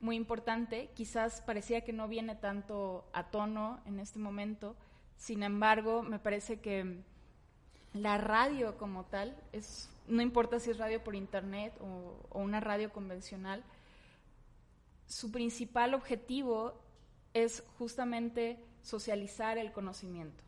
muy 0.00 0.16
importante. 0.16 0.90
Quizás 0.94 1.40
parecía 1.42 1.82
que 1.82 1.92
no 1.92 2.08
viene 2.08 2.34
tanto 2.34 3.04
a 3.12 3.30
tono 3.30 3.80
en 3.86 4.00
este 4.00 4.18
momento, 4.18 4.76
sin 5.16 5.44
embargo, 5.44 6.02
me 6.02 6.18
parece 6.18 6.60
que 6.60 7.00
la 7.94 8.18
radio 8.18 8.76
como 8.76 9.04
tal, 9.04 9.36
es, 9.52 9.88
no 10.06 10.22
importa 10.22 10.58
si 10.58 10.70
es 10.70 10.78
radio 10.78 11.02
por 11.02 11.14
internet 11.14 11.74
o, 11.80 12.38
una 12.38 12.60
radio 12.60 12.92
convencional, 12.92 13.62
su 15.06 15.30
principal 15.30 15.94
objetivo 15.94 16.74
es 17.34 17.62
justamente 17.78 18.58
socializar 18.82 19.58
el 19.58 19.72
conocimiento. 19.72 20.42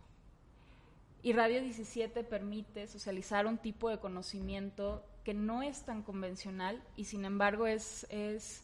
Y 1.22 1.32
Radio 1.32 1.62
17 1.62 2.24
permite 2.24 2.86
socializar 2.86 3.46
un 3.46 3.58
tipo 3.58 3.88
de 3.88 3.98
conocimiento 3.98 5.04
que 5.24 5.32
no 5.32 5.62
es 5.62 5.84
tan 5.84 6.02
convencional 6.02 6.82
y 6.96 7.04
sin 7.04 7.24
embargo 7.24 7.66
es, 7.66 8.06
es 8.10 8.62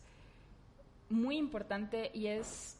muy 1.08 1.36
importante 1.38 2.10
y 2.12 2.26
es, 2.26 2.76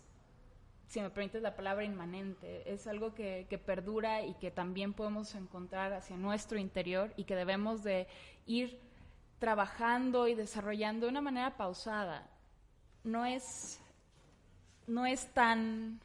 si 0.91 1.01
me 1.01 1.09
permites 1.09 1.41
la 1.41 1.55
palabra, 1.55 1.85
inmanente. 1.85 2.69
Es 2.71 2.89
algo 2.89 3.15
que, 3.15 3.47
que 3.49 3.59
perdura 3.59 4.27
y 4.27 4.35
que 4.35 4.51
también 4.51 4.93
podemos 4.93 5.37
encontrar 5.37 5.93
hacia 5.93 6.17
nuestro 6.17 6.59
interior 6.59 7.13
y 7.17 7.23
que 7.25 7.37
debemos 7.37 7.85
de 7.85 8.09
ir 8.45 8.81
trabajando 9.39 10.27
y 10.27 10.35
desarrollando 10.35 11.07
de 11.07 11.13
una 11.13 11.21
manera 11.21 11.57
pausada. 11.57 12.29
No 13.05 13.25
es, 13.25 13.81
no 14.89 15.07
es 15.07 15.33
tan 15.33 16.01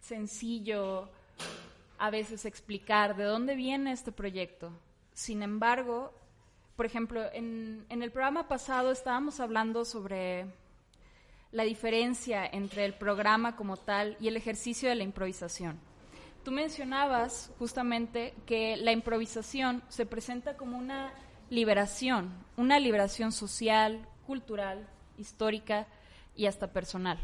sencillo 0.00 1.08
a 1.98 2.10
veces 2.10 2.44
explicar 2.44 3.16
de 3.16 3.24
dónde 3.24 3.56
viene 3.56 3.90
este 3.90 4.12
proyecto. 4.12 4.70
Sin 5.12 5.42
embargo, 5.42 6.14
por 6.76 6.86
ejemplo, 6.86 7.20
en, 7.32 7.84
en, 7.88 8.04
el 8.04 8.12
programa 8.12 8.46
pasado 8.46 8.92
estábamos 8.92 9.40
hablando 9.40 9.84
sobre 9.84 10.46
la 11.54 11.62
diferencia 11.62 12.44
entre 12.44 12.84
el 12.84 12.94
programa 12.94 13.54
como 13.54 13.76
tal 13.76 14.16
y 14.20 14.26
el 14.26 14.36
ejercicio 14.36 14.88
de 14.88 14.96
la 14.96 15.04
improvisación. 15.04 15.78
Tú 16.44 16.50
mencionabas 16.50 17.52
justamente 17.58 18.34
que 18.44 18.76
la 18.76 18.90
improvisación 18.90 19.82
se 19.88 20.04
presenta 20.04 20.56
como 20.56 20.76
una 20.76 21.14
liberación, 21.48 22.34
una 22.56 22.80
liberación 22.80 23.30
social, 23.30 24.06
cultural, 24.26 24.86
histórica 25.16 25.86
y 26.34 26.46
hasta 26.46 26.72
personal. 26.72 27.18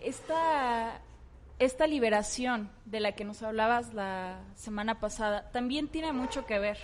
Esta 0.00 1.02
esta 1.58 1.86
liberación 1.86 2.70
de 2.84 3.00
la 3.00 3.12
que 3.12 3.24
nos 3.24 3.42
hablabas 3.42 3.94
la 3.94 4.40
semana 4.54 5.00
pasada 5.00 5.50
también 5.52 5.88
tiene 5.88 6.12
mucho 6.12 6.44
que 6.44 6.58
ver 6.58 6.78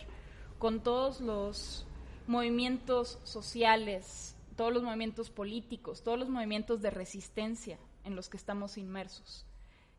con 0.58 0.80
todos 0.80 1.20
los 1.20 1.86
movimientos 2.26 3.18
sociales, 3.22 4.31
todos 4.62 4.74
los 4.74 4.84
movimientos 4.84 5.28
políticos, 5.28 6.04
todos 6.04 6.20
los 6.20 6.28
movimientos 6.28 6.80
de 6.82 6.90
resistencia 6.90 7.80
en 8.04 8.14
los 8.14 8.28
que 8.28 8.36
estamos 8.36 8.78
inmersos. 8.78 9.44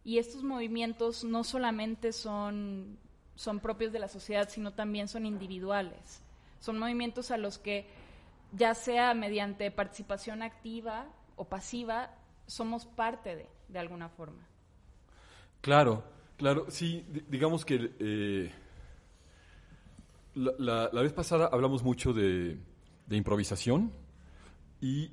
Y 0.06 0.20
estos 0.20 0.42
movimientos 0.42 1.26
no 1.26 1.44
solamente 1.44 2.14
son, 2.14 2.98
son 3.36 3.60
propios 3.60 3.92
de 3.92 4.00
la 4.00 4.08
sociedad, 4.08 4.48
sino 4.48 4.72
también 4.72 5.10
son 5.10 5.26
individuales. 5.26 6.22
Son 6.62 6.80
movimientos 6.80 7.30
a 7.30 7.36
los 7.36 7.58
que, 7.58 7.88
ya 8.54 8.74
sea 8.74 9.14
mediante 9.14 9.70
participación 9.70 10.42
activa 10.42 11.08
o 11.36 11.44
pasiva, 11.44 12.16
somos 12.48 12.86
parte 12.86 13.36
de, 13.36 13.50
de 13.68 13.80
alguna 13.80 14.08
forma. 14.08 14.48
Claro, 15.60 16.06
claro, 16.38 16.68
sí, 16.70 17.06
digamos 17.28 17.66
que 17.66 17.92
eh, 18.00 18.50
la, 20.36 20.88
vez 20.88 21.12
pasada 21.12 21.50
hablamos 21.52 21.84
mucho 21.84 22.14
de, 22.14 22.58
improvisación 23.12 23.92
y, 24.84 25.10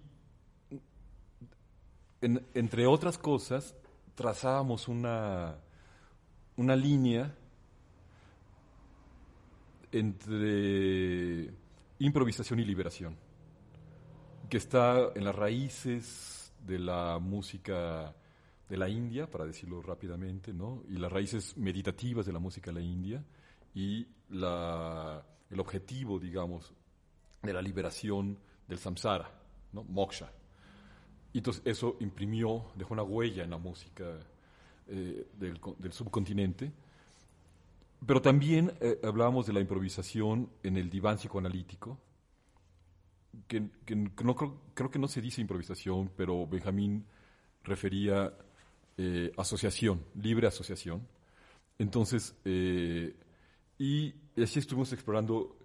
entre 2.20 2.86
otras 2.88 3.16
cosas, 3.18 3.76
trazábamos 4.16 4.88
una, 4.88 5.58
una 6.56 6.74
línea 6.74 7.32
entre 9.92 11.54
improvisación 12.00 12.58
y 12.58 12.64
liberación, 12.64 13.16
que 14.48 14.56
está 14.56 15.12
en 15.14 15.22
las 15.22 15.36
raíces 15.36 16.52
de 16.66 16.80
la 16.80 17.20
música 17.20 18.12
de 18.68 18.76
la 18.76 18.88
India, 18.88 19.30
para 19.30 19.44
decirlo 19.44 19.80
rápidamente, 19.82 20.52
¿no? 20.52 20.82
y 20.88 20.94
las 20.94 21.12
raíces 21.12 21.56
meditativas 21.56 22.26
de 22.26 22.32
la 22.32 22.40
música 22.40 22.72
de 22.72 22.80
la 22.80 22.84
India 22.84 23.24
y 23.72 24.04
la, 24.30 25.24
el 25.48 25.60
objetivo, 25.60 26.18
digamos, 26.18 26.74
de 27.40 27.52
la 27.52 27.62
liberación 27.62 28.36
del 28.66 28.78
samsara, 28.78 29.39
¿no? 29.72 29.84
moksha. 29.84 30.32
Y 31.32 31.38
entonces 31.38 31.62
eso 31.64 31.96
imprimió, 32.00 32.66
dejó 32.74 32.94
una 32.94 33.02
huella 33.02 33.44
en 33.44 33.50
la 33.50 33.58
música 33.58 34.18
eh, 34.88 35.26
del, 35.38 35.92
subcontinente. 35.92 36.72
Pero 38.04 38.20
también 38.20 38.72
eh, 38.80 38.98
hablábamos 39.04 39.46
de 39.46 39.52
la 39.52 39.60
improvisación 39.60 40.50
en 40.62 40.76
el 40.76 40.90
diván 40.90 41.16
psicoanalítico, 41.16 41.98
que, 43.46 43.68
que 43.84 43.94
no, 43.94 44.34
creo, 44.34 44.60
creo 44.74 44.90
que 44.90 44.98
no 44.98 45.06
se 45.06 45.20
dice 45.20 45.40
improvisación, 45.40 46.10
pero 46.16 46.46
Benjamín 46.46 47.04
refería 47.62 48.32
eh, 48.96 49.30
asociación, 49.36 50.04
libre 50.20 50.48
asociación. 50.48 51.06
Entonces, 51.78 52.34
y 52.44 54.14
así 54.36 54.58
estuvimos 54.58 54.92
explorando 54.92 55.56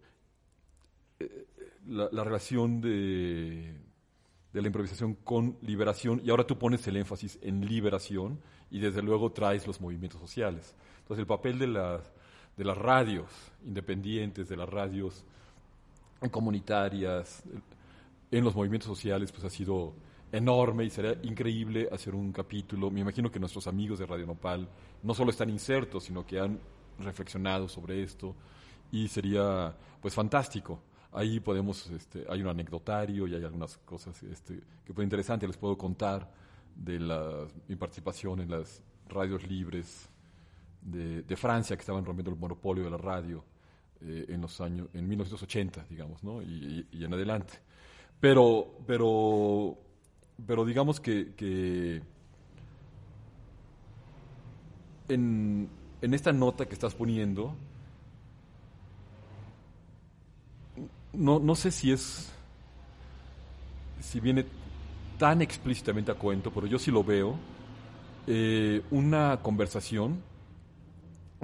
la, 1.88 2.24
relación 2.24 2.80
de, 2.80 3.74
de, 4.56 4.62
la 4.62 4.68
improvisación 4.68 5.16
con 5.16 5.58
liberación, 5.62 6.22
y 6.24 6.30
ahora 6.30 6.48
tú 6.48 6.58
pones 6.58 6.88
el 6.88 6.98
énfasis 6.98 7.38
en 7.42 7.66
liberación 7.66 8.40
y 8.72 8.80
desde 8.80 9.02
luego 9.02 9.32
traes 9.32 9.68
los 9.68 9.82
movimientos 9.82 10.20
sociales. 10.20 10.74
Entonces, 11.00 11.20
el 11.20 11.28
papel 11.28 11.60
de 11.60 11.68
las, 11.68 12.02
de 12.58 12.64
las 12.64 12.78
radios 12.78 13.28
independientes, 13.66 14.50
de 14.50 14.58
las 14.58 14.70
radios 14.70 15.26
comunitarias, 16.32 17.44
en 18.32 18.44
los 18.44 18.56
movimientos 18.56 18.88
sociales, 18.88 19.32
pues 19.32 19.44
ha 19.44 19.50
sido 19.50 19.94
enorme 20.32 20.86
y 20.86 20.90
sería 20.90 21.16
increíble 21.24 21.88
hacer 21.92 22.16
un 22.16 22.32
capítulo. 22.32 22.90
Me 22.90 23.02
imagino 23.02 23.32
que 23.32 23.40
nuestros 23.40 23.68
amigos 23.68 24.00
de 24.00 24.06
Radio 24.06 24.26
Nopal 24.26 24.68
no 25.04 25.14
solo 25.14 25.32
están 25.32 25.50
insertos, 25.50 26.06
sino 26.06 26.26
que 26.26 26.40
han 26.40 26.60
reflexionado 27.00 27.68
sobre 27.68 28.02
esto 28.04 28.36
y 28.92 29.08
sería 29.08 29.76
pues 30.02 30.14
fantástico. 30.14 30.80
Ahí 31.16 31.40
podemos, 31.40 31.90
este, 31.92 32.26
hay 32.30 32.42
un 32.42 32.48
anecdotario 32.48 33.28
y 33.28 33.36
hay 33.36 33.44
algunas 33.44 33.78
cosas 33.80 34.22
este, 34.24 34.60
que 34.86 34.94
fue 34.94 35.04
interesante, 35.04 35.48
les 35.48 35.58
puedo 35.58 35.78
contar 35.78 36.30
de 36.76 37.00
la, 37.00 37.48
mi 37.68 37.76
participación 37.76 38.42
en 38.42 38.52
las 38.52 38.84
radios 39.08 39.48
libres 39.48 40.10
de, 40.82 41.36
Francia 41.36 41.76
que 41.76 41.82
estaban 41.82 42.06
rompiendo 42.06 42.32
el 42.32 42.38
monopolio 42.38 42.84
de 42.84 42.90
la 42.90 42.98
radio 42.98 43.44
eh, 44.02 44.26
en 44.30 44.42
los 44.42 44.60
años, 44.62 44.90
en 44.94 45.08
1980, 45.08 45.86
digamos, 45.90 46.24
¿no? 46.24 46.42
y, 46.42 46.86
en 46.92 47.14
adelante. 47.14 47.54
Pero, 48.20 48.78
pero 48.86 49.78
pero 50.46 50.66
digamos 50.66 51.00
que, 51.00 52.02
en, 55.08 55.70
esta 56.02 56.34
nota 56.34 56.66
que 56.66 56.74
estás 56.74 56.94
poniendo, 56.94 57.56
no, 61.18 61.40
no 61.40 61.56
sé 61.56 61.72
si 61.72 61.92
es, 61.92 62.32
si 64.00 64.20
viene 64.20 64.46
tan 65.18 65.42
explícitamente 65.42 66.12
a 66.12 66.16
cuento, 66.16 66.52
pero 66.52 66.68
yo 66.68 66.78
sí 66.78 66.92
lo 66.92 67.04
veo, 67.04 67.36
eh, 68.28 68.82
una 68.92 69.40
conversación 69.42 70.22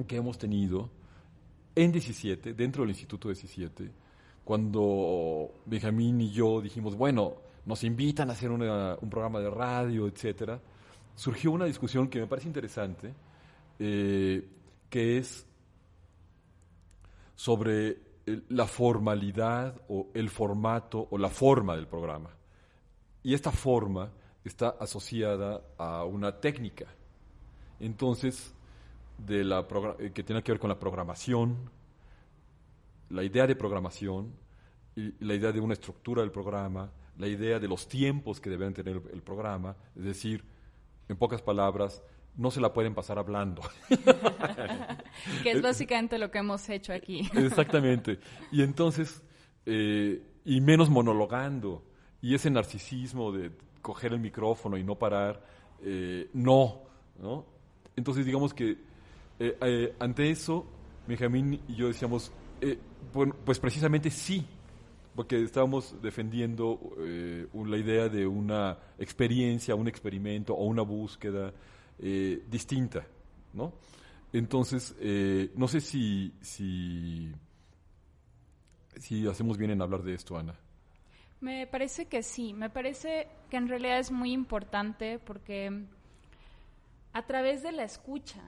que 0.07 0.15
hemos 0.15 0.37
tenido 0.37 0.89
en 1.75 1.91
17, 1.91 2.53
dentro 2.53 2.83
del 2.83 2.89
Instituto 2.89 3.29
17, 3.29 3.91
cuando 4.43 5.51
Benjamín 5.65 6.19
y 6.21 6.31
yo 6.31 6.59
dijimos, 6.59 6.95
bueno, 6.95 7.35
nos 7.65 7.83
invitan 7.83 8.29
a 8.29 8.33
hacer 8.33 8.49
un 8.49 9.09
programa 9.09 9.39
de 9.39 9.49
radio, 9.49 10.07
etcétera, 10.07 10.59
surgió 11.15 11.51
una 11.51 11.65
discusión 11.65 12.09
que 12.09 12.19
me 12.19 12.27
parece 12.27 12.47
interesante, 12.47 13.13
eh, 13.79 14.43
que 14.89 15.17
es 15.19 15.45
sobre 17.35 18.10
la 18.25 18.67
formalidad 18.67 19.81
o 19.87 20.09
el 20.13 20.29
formato 20.29 21.07
o 21.09 21.17
la 21.17 21.29
forma 21.29 21.75
del 21.75 21.87
programa. 21.87 22.29
Y 23.23 23.33
esta 23.33 23.51
forma 23.51 24.11
está 24.43 24.69
asociada 24.69 25.61
a 25.77 26.05
una 26.05 26.39
técnica. 26.39 26.85
Entonces, 27.79 28.53
de 29.17 29.43
la 29.43 29.67
eh, 29.99 30.11
que 30.13 30.23
tiene 30.23 30.43
que 30.43 30.51
ver 30.51 30.59
con 30.59 30.69
la 30.69 30.79
programación, 30.79 31.69
la 33.09 33.23
idea 33.23 33.45
de 33.45 33.55
programación, 33.55 34.33
la 34.95 35.33
idea 35.33 35.51
de 35.51 35.59
una 35.59 35.73
estructura 35.73 36.21
del 36.21 36.31
programa, 36.31 36.91
la 37.17 37.27
idea 37.27 37.59
de 37.59 37.67
los 37.67 37.87
tiempos 37.87 38.39
que 38.39 38.49
deben 38.49 38.73
tener 38.73 39.01
el, 39.13 39.21
programa, 39.21 39.75
es 39.95 40.03
decir, 40.03 40.43
en 41.07 41.17
pocas 41.17 41.41
palabras, 41.41 42.01
no 42.37 42.51
se 42.51 42.61
la 42.61 42.73
pueden 42.73 42.93
pasar 42.93 43.19
hablando. 43.19 43.61
que 45.43 45.51
es 45.51 45.61
básicamente 45.61 46.17
lo 46.17 46.31
que 46.31 46.39
hemos 46.39 46.67
hecho 46.69 46.93
aquí. 46.93 47.29
Exactamente. 47.35 48.19
Y 48.51 48.61
entonces, 48.61 49.21
eh, 49.65 50.21
y 50.45 50.61
menos 50.61 50.89
monologando, 50.89 51.83
y 52.21 52.35
ese 52.35 52.49
narcisismo 52.49 53.31
de 53.31 53.51
coger 53.81 54.13
el 54.13 54.19
micrófono 54.19 54.77
y 54.77 54.83
no 54.83 54.95
parar, 54.95 55.43
eh, 55.83 56.29
no, 56.33 56.83
no. 57.19 57.45
Entonces, 57.95 58.25
digamos 58.25 58.53
que 58.53 58.77
eh, 59.39 59.95
ante 59.99 60.29
eso, 60.29 60.65
Benjamín 61.07 61.59
y 61.67 61.75
yo 61.75 61.87
decíamos, 61.87 62.31
bueno, 63.13 63.35
pues 63.43 63.59
precisamente 63.59 64.11
sí, 64.11 64.45
porque 65.15 65.43
estábamos 65.43 65.95
defendiendo 66.01 66.79
eh, 66.99 67.47
la 67.53 67.77
idea 67.77 68.07
de 68.07 68.25
una 68.25 68.77
experiencia, 68.97 69.75
un 69.75 69.87
experimento 69.87 70.53
o 70.53 70.65
una 70.65 70.83
búsqueda 70.83 71.53
eh, 72.01 72.43
distinta, 72.49 73.05
¿no? 73.53 73.73
Entonces, 74.33 74.95
eh, 74.99 75.51
no 75.55 75.67
sé 75.67 75.81
si, 75.81 76.33
si, 76.41 77.31
si 78.95 79.27
hacemos 79.27 79.57
bien 79.57 79.71
en 79.71 79.81
hablar 79.81 80.01
de 80.03 80.13
esto, 80.13 80.37
Ana. 80.37 80.55
Me 81.41 81.67
parece 81.67 82.05
que 82.05 82.23
sí, 82.23 82.53
me 82.53 82.69
parece 82.69 83.27
que 83.49 83.57
en 83.57 83.67
realidad 83.67 83.99
es 83.99 84.11
muy 84.11 84.31
importante 84.31 85.19
porque 85.19 85.85
a 87.13 87.25
través 87.25 87.61
de 87.61 87.71
la 87.71 87.83
escucha, 87.83 88.41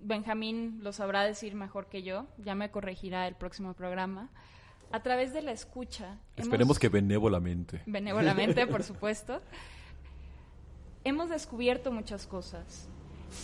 Benjamín 0.00 0.80
lo 0.82 0.92
sabrá 0.92 1.24
decir 1.24 1.54
mejor 1.54 1.88
que 1.88 2.02
yo, 2.02 2.26
ya 2.38 2.54
me 2.54 2.70
corregirá 2.70 3.28
el 3.28 3.34
próximo 3.34 3.74
programa, 3.74 4.30
a 4.90 5.02
través 5.02 5.32
de 5.32 5.42
la 5.42 5.52
escucha. 5.52 6.18
Esperemos 6.36 6.78
que 6.78 6.88
benévolamente. 6.88 7.82
Benévolamente, 7.86 8.66
por 8.66 8.82
supuesto. 8.82 9.42
Hemos 11.04 11.28
descubierto 11.28 11.92
muchas 11.92 12.26
cosas. 12.26 12.88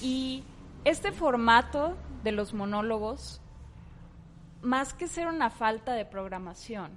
Y 0.03 0.45
este 0.85 1.13
formato 1.13 1.97
de 2.25 2.33
los 2.33 2.55
monólogos, 2.55 3.41
más 4.63 4.95
que 4.95 5.09
ser 5.09 5.27
una 5.27 5.51
falta 5.51 5.93
de 5.93 6.05
programación, 6.05 6.91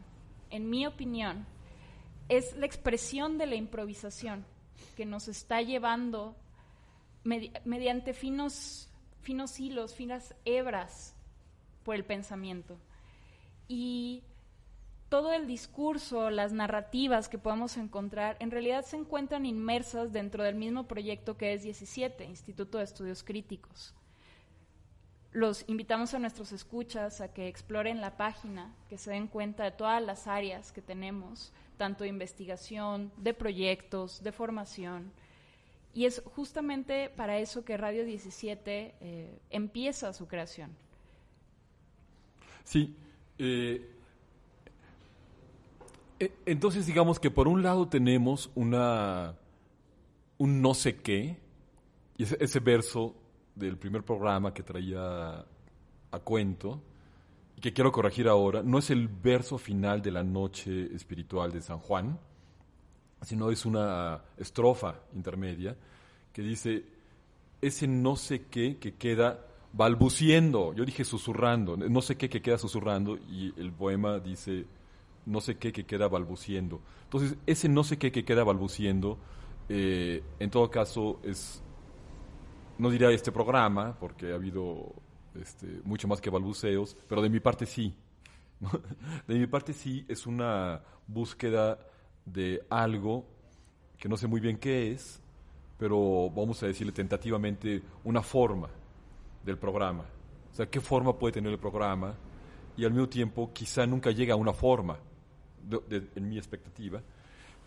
en 0.50 0.70
mi 0.70 0.86
opinión, 0.86 1.46
es 2.30 2.56
la 2.56 2.66
expresión 2.66 3.38
de 3.38 3.48
la 3.48 3.56
improvisación 3.56 4.46
que 4.96 5.06
nos 5.06 5.28
está 5.28 5.62
llevando 5.62 6.36
mediante 7.24 8.14
finos, 8.14 8.90
finos 9.22 9.60
hilos, 9.60 9.94
finas 9.94 10.36
hebras 10.46 11.16
por 11.84 11.96
el 11.96 12.06
pensamiento. 12.06 12.78
Y 13.68 14.24
todo 15.14 15.32
el 15.32 15.46
discurso, 15.46 16.32
las 16.32 16.54
narrativas 16.54 17.30
que 17.30 17.38
podemos 17.38 17.78
encontrar, 17.78 18.36
en 18.40 18.50
realidad 18.50 18.84
se 18.84 18.98
encuentran 18.98 19.46
inmersas 19.46 20.12
dentro 20.12 20.44
del 20.44 20.56
mismo 20.56 20.88
proyecto 20.88 21.38
que 21.38 21.54
es 21.54 21.62
17, 21.62 22.26
Instituto 22.26 22.80
de 22.80 22.86
Estudios 22.86 23.24
Críticos. 23.24 23.94
Los 25.32 25.66
invitamos 25.70 26.16
a 26.16 26.20
nuestros 26.20 26.52
escuchas 26.52 27.22
a 27.22 27.32
que 27.32 27.48
exploren 27.48 28.02
la 28.02 28.18
página, 28.18 28.74
que 28.90 28.98
se 28.98 29.12
den 29.12 29.28
cuenta 29.28 29.66
de 29.66 29.70
todas 29.70 30.02
las 30.02 30.26
áreas 30.26 30.72
que 30.72 30.82
tenemos, 30.82 31.54
tanto 31.78 32.06
de 32.06 32.10
investigación, 32.10 33.12
de 33.18 33.36
proyectos, 33.36 34.24
de 34.24 34.32
formación. 34.32 35.12
Y 35.94 36.06
es 36.06 36.24
justamente 36.26 37.12
para 37.16 37.38
eso 37.38 37.64
que 37.64 37.78
Radio 37.78 38.04
17 38.04 38.96
eh, 39.00 39.40
empieza 39.52 40.12
su 40.12 40.28
creación. 40.28 40.72
Sí. 42.64 42.96
Eh, 43.38 43.92
entonces, 46.46 46.86
digamos 46.86 47.20
que 47.20 47.32
por 47.32 47.48
un 47.48 47.64
lado 47.64 47.88
tenemos 47.88 48.52
una 48.56 49.36
un 50.38 50.62
no 50.62 50.74
sé 50.74 50.98
qué, 50.98 51.38
y 52.18 52.24
ese, 52.24 52.38
ese 52.40 52.60
verso 52.60 53.16
del 53.56 53.78
primer 53.78 54.04
programa 54.04 54.54
que 54.54 54.64
traía 54.64 55.46
a 56.12 56.20
cuento, 56.24 56.82
y 57.56 57.62
que 57.62 57.74
quiero 57.74 57.92
corregir 57.92 58.28
ahora, 58.28 58.62
no 58.64 58.78
es 58.80 58.90
el 58.90 59.08
verso 59.08 59.58
final 59.58 60.02
de 60.02 60.12
la 60.12 60.24
noche 60.24 60.94
espiritual 60.94 61.52
de 61.52 61.62
San 61.62 61.80
Juan, 61.80 62.20
sino 63.22 63.52
es 63.52 63.66
una 63.66 64.22
estrofa 64.38 64.96
intermedia 65.16 65.76
que 66.34 66.42
dice, 66.42 66.84
ese 67.62 67.88
no 67.88 68.16
sé 68.16 68.46
qué 68.50 68.78
que 68.78 68.96
queda 68.96 69.40
balbuciendo, 69.72 70.74
yo 70.74 70.86
dije 70.86 71.06
susurrando, 71.06 71.78
no 71.78 72.02
sé 72.02 72.18
qué 72.18 72.30
que 72.30 72.42
queda 72.42 72.58
susurrando, 72.58 73.18
y 73.18 73.54
el 73.58 73.72
poema 73.72 74.20
dice 74.20 74.66
no 75.26 75.42
sé 75.42 75.58
qué 75.58 75.72
que 75.72 75.86
queda 75.86 76.08
balbuciendo. 76.08 76.82
Entonces, 77.04 77.38
ese 77.46 77.70
no 77.70 77.84
sé 77.84 77.98
qué 77.98 78.12
que 78.12 78.26
queda 78.26 78.44
balbuciendo, 78.44 79.18
eh, 79.70 80.24
en 80.40 80.50
todo 80.50 80.70
caso, 80.70 81.20
es, 81.24 81.62
no 82.78 82.90
diría 82.90 83.10
este 83.12 83.32
programa, 83.32 83.98
porque 84.00 84.32
ha 84.32 84.36
habido 84.36 84.94
este, 85.36 85.82
mucho 85.84 86.08
más 86.08 86.22
que 86.22 86.30
balbuceos, 86.30 86.98
pero 87.08 87.22
de 87.22 87.30
mi 87.30 87.40
parte 87.40 87.66
sí. 87.66 87.96
De 89.28 89.36
mi 89.36 89.48
parte 89.48 89.74
sí 89.74 90.06
es 90.08 90.26
una 90.26 90.82
búsqueda 91.08 91.80
de 92.26 92.66
algo 92.70 93.26
que 93.98 94.08
no 94.08 94.16
sé 94.18 94.28
muy 94.28 94.40
bien 94.40 94.58
qué 94.58 94.92
es, 94.92 95.22
pero 95.78 96.30
vamos 96.30 96.62
a 96.64 96.68
decirle 96.68 96.94
tentativamente 96.94 97.82
una 98.04 98.22
forma 98.22 98.70
del 99.44 99.58
programa. 99.58 100.06
O 100.52 100.56
sea, 100.56 100.70
qué 100.70 100.80
forma 100.80 101.18
puede 101.18 101.34
tener 101.34 101.52
el 101.52 101.60
programa 101.60 102.16
y 102.78 102.86
al 102.86 102.92
mismo 102.92 103.10
tiempo 103.10 103.52
quizá 103.54 103.86
nunca 103.86 104.12
llega 104.12 104.34
a 104.34 104.38
una 104.38 104.54
forma 104.54 104.98
en 106.16 106.30
mi 106.30 106.38
expectativa. 106.38 107.02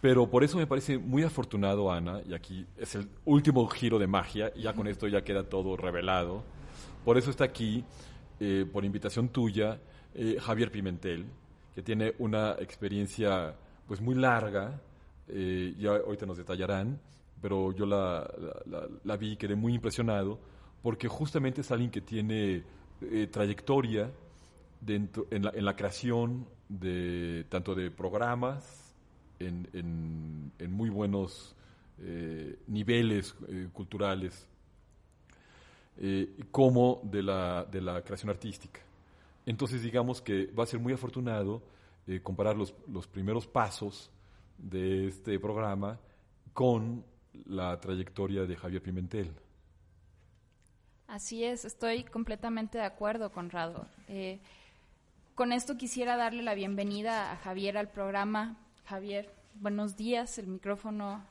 Pero 0.00 0.28
por 0.28 0.44
eso 0.44 0.58
me 0.58 0.66
parece 0.66 0.98
muy 0.98 1.22
afortunado, 1.22 1.90
Ana, 1.90 2.20
y 2.28 2.34
aquí 2.34 2.66
es 2.76 2.94
el 2.94 3.08
último 3.24 3.66
giro 3.66 3.98
de 3.98 4.06
magia, 4.06 4.52
y 4.54 4.62
ya 4.62 4.74
con 4.74 4.86
esto 4.86 5.08
ya 5.08 5.24
queda 5.24 5.48
todo 5.48 5.76
revelado. 5.76 6.44
Por 7.04 7.16
eso 7.16 7.30
está 7.30 7.44
aquí, 7.44 7.84
eh, 8.38 8.66
por 8.70 8.84
invitación 8.84 9.30
tuya, 9.30 9.80
eh, 10.14 10.36
Javier 10.40 10.70
Pimentel, 10.70 11.24
que 11.74 11.82
tiene 11.82 12.14
una 12.18 12.52
experiencia 12.58 13.54
pues 13.86 14.00
muy 14.00 14.14
larga, 14.14 14.80
eh, 15.28 15.74
ya 15.78 15.96
ahorita 15.96 16.26
nos 16.26 16.36
detallarán, 16.36 17.00
pero 17.40 17.72
yo 17.72 17.86
la, 17.86 18.28
la, 19.04 19.16
vi 19.16 19.32
y 19.32 19.36
quedé 19.36 19.54
muy 19.54 19.74
impresionado, 19.74 20.38
porque 20.82 21.08
justamente 21.08 21.62
es 21.62 21.70
alguien 21.70 21.90
que 21.90 22.00
tiene 22.00 22.62
trayectoria 23.30 24.10
dentro, 24.80 25.26
en, 25.30 25.44
la, 25.44 25.50
en 25.54 25.64
la 25.64 25.76
creación 25.76 26.46
de 26.68 27.44
tanto 27.48 27.74
de 27.74 27.90
programas 27.90 28.94
en, 29.38 29.68
en, 30.58 30.72
muy 30.72 30.88
buenos 30.90 31.54
eh, 32.00 32.58
niveles 32.66 33.34
eh, 33.48 33.68
culturales 33.72 34.46
eh, 35.98 36.44
como 36.50 37.00
de 37.04 37.22
la, 37.22 37.64
de 37.64 37.80
la 37.80 38.02
creación 38.02 38.30
artística. 38.30 38.80
Entonces 39.44 39.82
digamos 39.82 40.20
que 40.20 40.46
va 40.46 40.64
a 40.64 40.66
ser 40.66 40.80
muy 40.80 40.92
afortunado 40.92 41.62
comparar 42.22 42.56
los, 42.56 42.72
los 42.86 43.08
primeros 43.08 43.48
pasos 43.48 44.10
de 44.58 45.08
este 45.08 45.40
programa 45.40 45.98
con 46.52 47.04
la 47.46 47.78
trayectoria 47.80 48.46
de 48.46 48.56
Javier 48.56 48.80
Pimentel. 48.80 49.32
Así 51.06 51.44
es, 51.44 51.64
estoy 51.64 52.02
completamente 52.04 52.78
de 52.78 52.84
acuerdo, 52.84 53.30
Conrado. 53.30 53.86
Eh, 54.08 54.40
con 55.36 55.52
esto 55.52 55.76
quisiera 55.76 56.16
darle 56.16 56.42
la 56.42 56.54
bienvenida 56.54 57.30
a 57.30 57.36
Javier 57.36 57.76
al 57.76 57.90
programa. 57.90 58.56
Javier, 58.86 59.30
buenos 59.56 59.94
días, 59.94 60.38
el 60.38 60.46
micrófono 60.46 61.22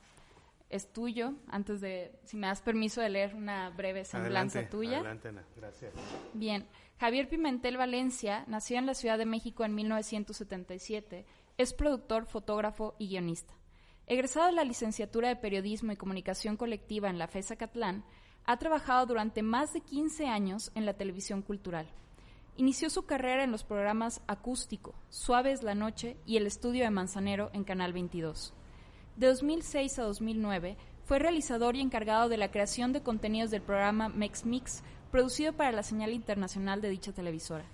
es 0.70 0.94
tuyo. 0.94 1.34
Antes 1.48 1.82
de, 1.82 2.12
si 2.24 2.38
me 2.38 2.46
das 2.46 2.62
permiso 2.62 3.02
de 3.02 3.10
leer 3.10 3.34
una 3.34 3.72
breve 3.72 4.06
semblanza 4.06 4.70
tuya. 4.70 5.00
Adelante, 5.00 5.30
Ana. 5.30 5.44
Gracias. 5.56 5.92
Bien, 6.36 6.68
Javier 7.00 7.28
Pimentel 7.28 7.78
Valencia 7.78 8.46
nació 8.48 8.78
en 8.78 8.86
la 8.86 8.94
Ciudad 8.94 9.18
de 9.18 9.26
México 9.26 9.66
en 9.66 9.74
1977. 9.74 11.26
Es 11.58 11.74
productor, 11.74 12.28
fotógrafo 12.28 12.94
y 13.00 13.08
guionista. 13.10 13.56
Egresado 14.06 14.46
de 14.46 14.52
la 14.52 14.64
licenciatura 14.66 15.30
de 15.30 15.36
Periodismo 15.36 15.92
y 15.92 15.98
Comunicación 15.98 16.58
Colectiva 16.58 17.10
en 17.10 17.18
la 17.18 17.28
FESA 17.28 17.56
Catlán, 17.56 18.06
ha 18.46 18.58
trabajado 18.58 19.08
durante 19.08 19.42
más 19.42 19.74
de 19.74 19.82
15 19.82 20.28
años 20.28 20.72
en 20.76 20.86
la 20.86 20.94
televisión 20.94 21.42
cultural. 21.42 21.88
Inició 22.58 22.90
su 22.90 23.06
carrera 23.06 23.44
en 23.44 23.52
los 23.52 23.66
programas 23.66 24.22
Acústico, 24.28 24.96
Suave 25.10 25.52
es 25.52 25.62
la 25.62 25.76
Noche 25.76 26.16
y 26.26 26.38
El 26.38 26.48
Estudio 26.48 26.86
de 26.86 26.90
Manzanero 26.90 27.50
en 27.52 27.66
Canal 27.66 27.92
22. 27.92 28.54
De 29.18 29.28
2006 29.28 30.00
a 30.00 30.04
2009 30.04 30.78
fue 31.04 31.20
realizador 31.20 31.76
y 31.76 31.82
encargado 31.82 32.30
de 32.30 32.38
la 32.38 32.52
creación 32.52 32.94
de 32.94 33.04
contenidos 33.04 33.52
del 33.52 33.62
programa 33.62 34.08
Mex 34.08 34.46
Mix, 34.46 34.84
producido 35.12 35.52
para 35.52 35.74
la 35.74 35.84
señal 35.84 36.14
internacional 36.14 36.80
de 36.80 36.90
dicha 36.90 37.12
televisora. 37.12 37.66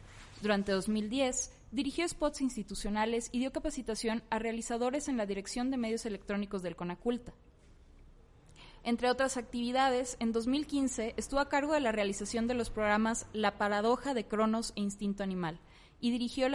Durante 0.42 0.72
2010 0.72 1.52
dirigió 1.72 2.08
spots 2.08 2.42
institucionales 2.42 3.30
y 3.32 3.38
dio 3.38 3.52
capacitación 3.52 4.24
a 4.32 4.40
realizadores 4.40 5.08
en 5.08 5.16
la 5.16 5.28
Dirección 5.28 5.70
de 5.70 5.78
Medios 5.78 6.08
Electrónicos 6.08 6.64
del 6.64 6.76
Conaculta. 6.76 7.34
Entre 8.84 9.12
otras 9.12 9.38
actividades, 9.38 10.18
en 10.20 10.32
2015 10.32 11.14
estuvo 11.16 11.40
a 11.40 11.50
cargo 11.50 11.74
de 11.74 11.82
la 11.82 11.92
realización 11.92 12.48
de 12.48 12.56
los 12.56 12.72
programas 12.72 13.28
La 13.32 13.60
paradoja 13.60 14.16
de 14.16 14.26
Cronos 14.26 14.74
e 14.76 14.82
Instinto 14.82 15.22
Animal 15.22 15.60
y 16.00 16.10
dirigió 16.10 16.48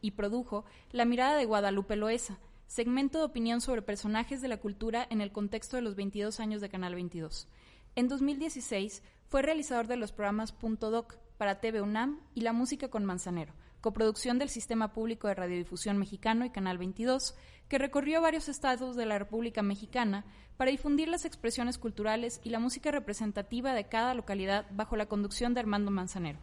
y 0.00 0.10
produjo 0.10 0.64
La 0.90 1.04
mirada 1.04 1.36
de 1.36 1.44
Guadalupe 1.44 1.94
Loesa, 1.94 2.40
segmento 2.66 3.18
de 3.18 3.24
opinión 3.24 3.60
sobre 3.60 3.82
personajes 3.82 4.42
de 4.42 4.48
la 4.48 4.56
cultura 4.56 5.06
en 5.10 5.20
el 5.20 5.30
contexto 5.30 5.76
de 5.76 5.82
los 5.82 5.94
22 5.94 6.40
años 6.40 6.60
de 6.60 6.68
Canal 6.68 6.96
22. 6.96 7.46
En 7.94 8.08
2016 8.08 9.04
fue 9.28 9.42
realizador 9.42 9.86
de 9.86 9.96
los 9.96 10.10
programas 10.10 10.50
Punto 10.50 10.90
Doc 10.90 11.18
para 11.38 11.60
TV 11.60 11.82
UNAM 11.82 12.20
y 12.34 12.40
La 12.40 12.52
música 12.52 12.88
con 12.88 13.04
Manzanero, 13.04 13.54
coproducción 13.80 14.38
del 14.38 14.48
Sistema 14.48 14.92
Público 14.92 15.28
de 15.28 15.34
Radiodifusión 15.34 15.98
Mexicano 15.98 16.44
y 16.44 16.50
Canal 16.50 16.78
22, 16.78 17.34
que 17.68 17.78
recorrió 17.78 18.20
varios 18.20 18.48
estados 18.48 18.96
de 18.96 19.06
la 19.06 19.18
República 19.18 19.62
Mexicana 19.62 20.24
para 20.56 20.70
difundir 20.70 21.08
las 21.08 21.24
expresiones 21.24 21.78
culturales 21.78 22.40
y 22.44 22.50
la 22.50 22.58
música 22.58 22.90
representativa 22.90 23.72
de 23.72 23.88
cada 23.88 24.14
localidad 24.14 24.66
bajo 24.70 24.96
la 24.96 25.06
conducción 25.06 25.54
de 25.54 25.60
Armando 25.60 25.90
Manzanero. 25.90 26.38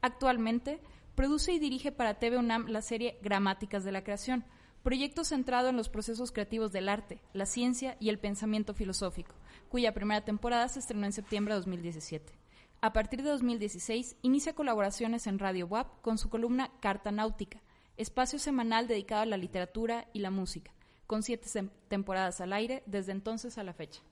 Actualmente, 0.00 0.80
produce 1.14 1.52
y 1.52 1.58
dirige 1.58 1.92
para 1.92 2.18
TV 2.18 2.38
UNAM 2.38 2.66
la 2.66 2.82
serie 2.82 3.18
Gramáticas 3.22 3.84
de 3.84 3.92
la 3.92 4.02
Creación, 4.02 4.44
proyecto 4.82 5.24
centrado 5.24 5.68
en 5.68 5.76
los 5.76 5.88
procesos 5.88 6.32
creativos 6.32 6.72
del 6.72 6.88
arte, 6.88 7.20
la 7.32 7.46
ciencia 7.46 7.96
y 8.00 8.08
el 8.08 8.18
pensamiento 8.18 8.74
filosófico, 8.74 9.34
cuya 9.68 9.94
primera 9.94 10.24
temporada 10.24 10.68
se 10.68 10.80
estrenó 10.80 11.06
en 11.06 11.12
septiembre 11.12 11.54
de 11.54 11.60
2017. 11.60 12.41
A 12.84 12.92
partir 12.92 13.22
de 13.22 13.30
2016, 13.30 14.16
inicia 14.22 14.56
colaboraciones 14.56 15.28
en 15.28 15.38
Radio 15.38 15.68
WAP 15.68 16.00
con 16.00 16.18
su 16.18 16.28
columna 16.28 16.68
Carta 16.80 17.12
Náutica, 17.12 17.62
espacio 17.96 18.40
semanal 18.40 18.88
dedicado 18.88 19.22
a 19.22 19.26
la 19.26 19.36
literatura 19.36 20.08
y 20.12 20.18
la 20.18 20.32
música, 20.32 20.72
con 21.06 21.22
siete 21.22 21.46
temporadas 21.86 22.40
al 22.40 22.52
aire 22.52 22.82
desde 22.86 23.12
entonces 23.12 23.56
a 23.56 23.62
la 23.62 23.72
fecha. 23.72 24.02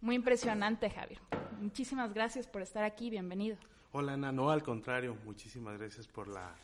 Muy 0.00 0.14
impresionante, 0.14 0.88
Javier. 0.88 1.18
Muchísimas 1.60 2.14
gracias 2.14 2.46
por 2.46 2.62
estar 2.62 2.84
aquí, 2.84 3.10
bienvenido. 3.10 3.56
Hola, 3.90 4.12
Ana, 4.12 4.30
no, 4.30 4.50
al 4.50 4.62
contrario, 4.62 5.16
muchísimas 5.24 5.76
gracias 5.76 6.06
por 6.06 6.28
la, 6.28 6.54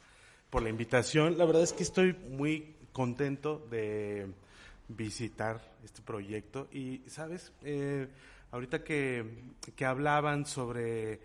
por 0.48 0.62
la 0.62 0.68
invitación. 0.68 1.36
La 1.36 1.44
verdad 1.44 1.64
es 1.64 1.72
que 1.72 1.82
estoy 1.82 2.12
muy 2.12 2.76
contento 2.92 3.66
de 3.68 4.32
visitar 4.86 5.60
este 5.82 6.02
proyecto 6.02 6.68
y, 6.70 7.02
¿sabes? 7.08 7.52
Eh, 7.62 8.06
ahorita 8.50 8.82
que, 8.82 9.24
que, 9.74 9.84
hablaban 9.84 10.46
sobre 10.46 11.20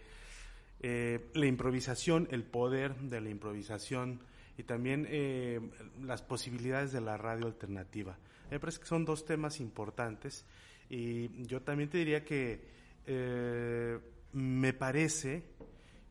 eh, 0.79 1.29
la 1.33 1.45
improvisación, 1.45 2.27
el 2.31 2.43
poder 2.43 2.95
de 2.95 3.21
la 3.21 3.29
improvisación, 3.29 4.19
y 4.57 4.63
también 4.63 5.05
eh, 5.09 5.59
las 6.03 6.21
posibilidades 6.21 6.91
de 6.91 7.01
la 7.01 7.17
radio 7.17 7.47
alternativa. 7.47 8.17
Me 8.49 8.59
parece 8.59 8.79
que 8.79 8.85
son 8.85 9.05
dos 9.05 9.25
temas 9.25 9.59
importantes 9.59 10.45
y 10.89 11.45
yo 11.45 11.61
también 11.61 11.89
te 11.89 11.97
diría 11.97 12.23
que 12.23 12.61
eh, 13.05 13.99
me 14.33 14.73
parece 14.73 15.43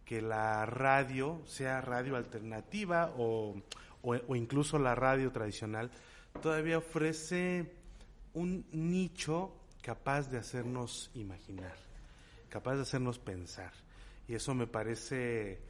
que 0.04 0.20
la 0.20 0.66
radio, 0.66 1.42
sea 1.46 1.80
radio 1.80 2.16
alternativa 2.16 3.14
o, 3.16 3.54
o, 4.02 4.14
o 4.14 4.36
incluso 4.36 4.78
la 4.78 4.94
radio 4.94 5.30
tradicional 5.30 5.90
todavía 6.42 6.78
ofrece 6.78 7.72
un 8.34 8.66
nicho 8.72 9.54
capaz 9.84 10.30
de 10.30 10.38
hacernos 10.38 11.10
imaginar, 11.12 11.76
capaz 12.48 12.76
de 12.76 12.82
hacernos 12.82 13.18
pensar. 13.18 13.72
Y 14.26 14.34
eso 14.34 14.54
me 14.54 14.66
parece, 14.66 15.60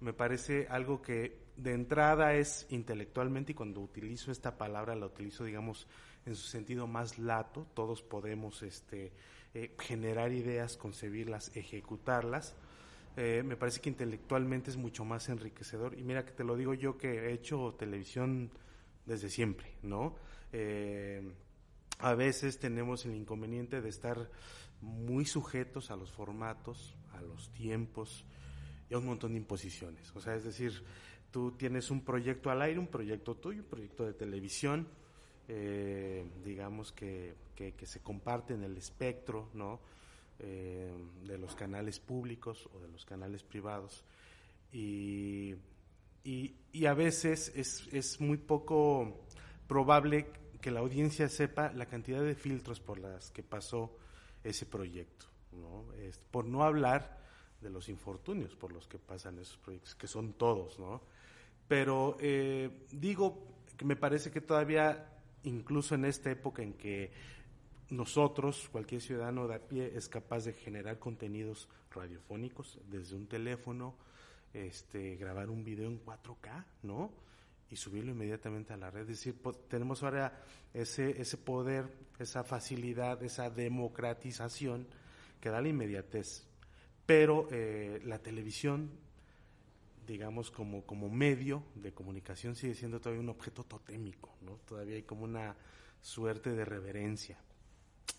me 0.00 0.12
parece 0.12 0.66
algo 0.68 1.00
que 1.00 1.38
de 1.56 1.72
entrada 1.72 2.34
es 2.34 2.66
intelectualmente, 2.70 3.52
y 3.52 3.54
cuando 3.54 3.80
utilizo 3.80 4.32
esta 4.32 4.58
palabra 4.58 4.96
la 4.96 5.06
utilizo, 5.06 5.44
digamos, 5.44 5.86
en 6.26 6.34
su 6.34 6.48
sentido 6.48 6.88
más 6.88 7.20
lato, 7.20 7.68
todos 7.72 8.02
podemos 8.02 8.64
este, 8.64 9.12
eh, 9.54 9.76
generar 9.78 10.32
ideas, 10.32 10.76
concebirlas, 10.76 11.56
ejecutarlas. 11.56 12.56
Eh, 13.16 13.44
me 13.44 13.56
parece 13.56 13.80
que 13.80 13.90
intelectualmente 13.90 14.70
es 14.70 14.76
mucho 14.76 15.04
más 15.04 15.28
enriquecedor. 15.28 15.96
Y 15.96 16.02
mira 16.02 16.24
que 16.24 16.32
te 16.32 16.42
lo 16.42 16.56
digo 16.56 16.74
yo 16.74 16.98
que 16.98 17.28
he 17.28 17.32
hecho 17.32 17.76
televisión 17.78 18.50
desde 19.06 19.30
siempre, 19.30 19.76
¿no? 19.82 20.16
Eh, 20.52 21.22
a 21.98 22.14
veces 22.14 22.58
tenemos 22.58 23.04
el 23.04 23.14
inconveniente 23.14 23.80
de 23.80 23.88
estar 23.88 24.30
muy 24.80 25.24
sujetos 25.24 25.90
a 25.90 25.96
los 25.96 26.10
formatos, 26.10 26.96
a 27.12 27.22
los 27.22 27.50
tiempos 27.52 28.24
y 28.90 28.94
a 28.94 28.98
un 28.98 29.06
montón 29.06 29.32
de 29.32 29.38
imposiciones. 29.38 30.14
O 30.14 30.20
sea, 30.20 30.34
es 30.34 30.44
decir, 30.44 30.82
tú 31.30 31.52
tienes 31.52 31.90
un 31.90 32.04
proyecto 32.04 32.50
al 32.50 32.62
aire, 32.62 32.78
un 32.78 32.88
proyecto 32.88 33.36
tuyo, 33.36 33.62
un 33.62 33.68
proyecto 33.68 34.04
de 34.04 34.14
televisión, 34.14 34.88
eh, 35.48 36.24
digamos 36.44 36.92
que, 36.92 37.34
que, 37.54 37.86
se 37.86 38.00
comparte 38.00 38.54
en 38.54 38.64
el 38.64 38.76
espectro, 38.76 39.48
¿no? 39.54 39.80
Eh, 40.40 40.92
de 41.24 41.38
los 41.38 41.54
canales 41.54 42.00
públicos 42.00 42.68
o 42.74 42.80
de 42.80 42.88
los 42.88 43.04
canales 43.04 43.44
privados. 43.44 44.04
Y, 44.72 45.54
y, 46.24 46.54
y 46.72 46.86
a 46.86 46.94
veces 46.94 47.52
es, 47.54 47.86
es 47.92 48.20
muy 48.20 48.38
poco 48.38 49.20
probable 49.68 50.26
que 50.62 50.70
la 50.70 50.80
audiencia 50.80 51.28
sepa 51.28 51.72
la 51.72 51.84
cantidad 51.84 52.22
de 52.22 52.34
filtros 52.34 52.80
por 52.80 52.98
las 52.98 53.30
que 53.30 53.42
pasó 53.42 53.94
ese 54.42 54.64
proyecto, 54.64 55.26
¿no? 55.52 55.84
Por 56.30 56.46
no 56.46 56.62
hablar 56.62 57.20
de 57.60 57.70
los 57.70 57.88
infortunios 57.88 58.54
por 58.56 58.72
los 58.72 58.88
que 58.88 58.98
pasan 58.98 59.38
esos 59.38 59.58
proyectos, 59.58 59.94
que 59.94 60.06
son 60.06 60.32
todos, 60.32 60.78
¿no? 60.78 61.02
Pero 61.68 62.16
eh, 62.20 62.86
digo 62.90 63.46
que 63.76 63.84
me 63.84 63.96
parece 63.96 64.30
que 64.30 64.40
todavía, 64.40 65.12
incluso 65.44 65.94
en 65.94 66.04
esta 66.04 66.30
época 66.30 66.62
en 66.62 66.74
que 66.74 67.12
nosotros, 67.90 68.68
cualquier 68.70 69.00
ciudadano 69.00 69.46
de 69.46 69.54
a 69.56 69.58
pie, 69.60 69.92
es 69.94 70.08
capaz 70.08 70.44
de 70.44 70.52
generar 70.54 70.98
contenidos 70.98 71.68
radiofónicos 71.90 72.78
desde 72.88 73.16
un 73.16 73.26
teléfono, 73.26 73.94
este, 74.54 75.16
grabar 75.16 75.50
un 75.50 75.64
video 75.64 75.88
en 75.88 76.02
4K, 76.04 76.64
¿no? 76.82 77.10
Y 77.72 77.76
subirlo 77.76 78.12
inmediatamente 78.12 78.74
a 78.74 78.76
la 78.76 78.90
red. 78.90 79.02
Es 79.02 79.08
decir, 79.08 79.34
tenemos 79.66 80.02
ahora 80.02 80.44
ese, 80.74 81.18
ese 81.18 81.38
poder, 81.38 81.90
esa 82.18 82.44
facilidad, 82.44 83.22
esa 83.22 83.48
democratización 83.48 84.86
que 85.40 85.48
da 85.48 85.62
la 85.62 85.68
inmediatez. 85.68 86.44
Pero 87.06 87.48
eh, 87.50 88.02
la 88.04 88.18
televisión, 88.18 88.90
digamos, 90.06 90.50
como, 90.50 90.84
como 90.84 91.08
medio 91.08 91.64
de 91.74 91.92
comunicación 91.92 92.54
sigue 92.56 92.74
siendo 92.74 93.00
todavía 93.00 93.22
un 93.22 93.30
objeto 93.30 93.64
totémico, 93.64 94.36
¿no? 94.42 94.56
Todavía 94.68 94.96
hay 94.96 95.04
como 95.04 95.24
una 95.24 95.56
suerte 96.02 96.50
de 96.52 96.66
reverencia. 96.66 97.38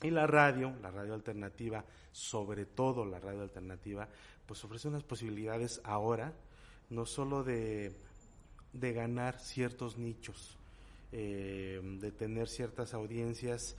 Y 0.02 0.10
la 0.10 0.26
radio, 0.26 0.74
la 0.82 0.90
radio 0.90 1.14
alternativa, 1.14 1.86
sobre 2.12 2.66
todo 2.66 3.06
la 3.06 3.20
radio 3.20 3.44
alternativa, 3.44 4.10
pues 4.48 4.66
ofrece 4.66 4.88
unas 4.88 5.04
posibilidades 5.04 5.80
ahora, 5.84 6.34
no 6.90 7.06
solo 7.06 7.44
de 7.44 7.96
de 8.74 8.94
ganar 8.94 9.40
ciertos 9.40 9.98
nichos, 9.98 10.58
eh, 11.12 11.80
de 12.02 12.12
tener 12.12 12.48
ciertas 12.48 12.94
audiencias 12.94 13.76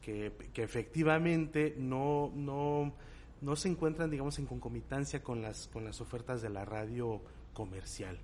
que, 0.00 0.32
que 0.52 0.62
efectivamente 0.62 1.74
no, 1.76 2.32
no, 2.34 2.92
no, 3.40 3.56
se 3.56 3.68
encuentran, 3.68 4.10
digamos, 4.10 4.38
en 4.38 4.46
concomitancia 4.46 5.22
con 5.22 5.42
las, 5.42 5.68
con 5.68 5.84
las 5.84 6.00
ofertas 6.00 6.42
de 6.42 6.50
la 6.50 6.64
radio 6.64 7.20
comercial. 7.52 8.18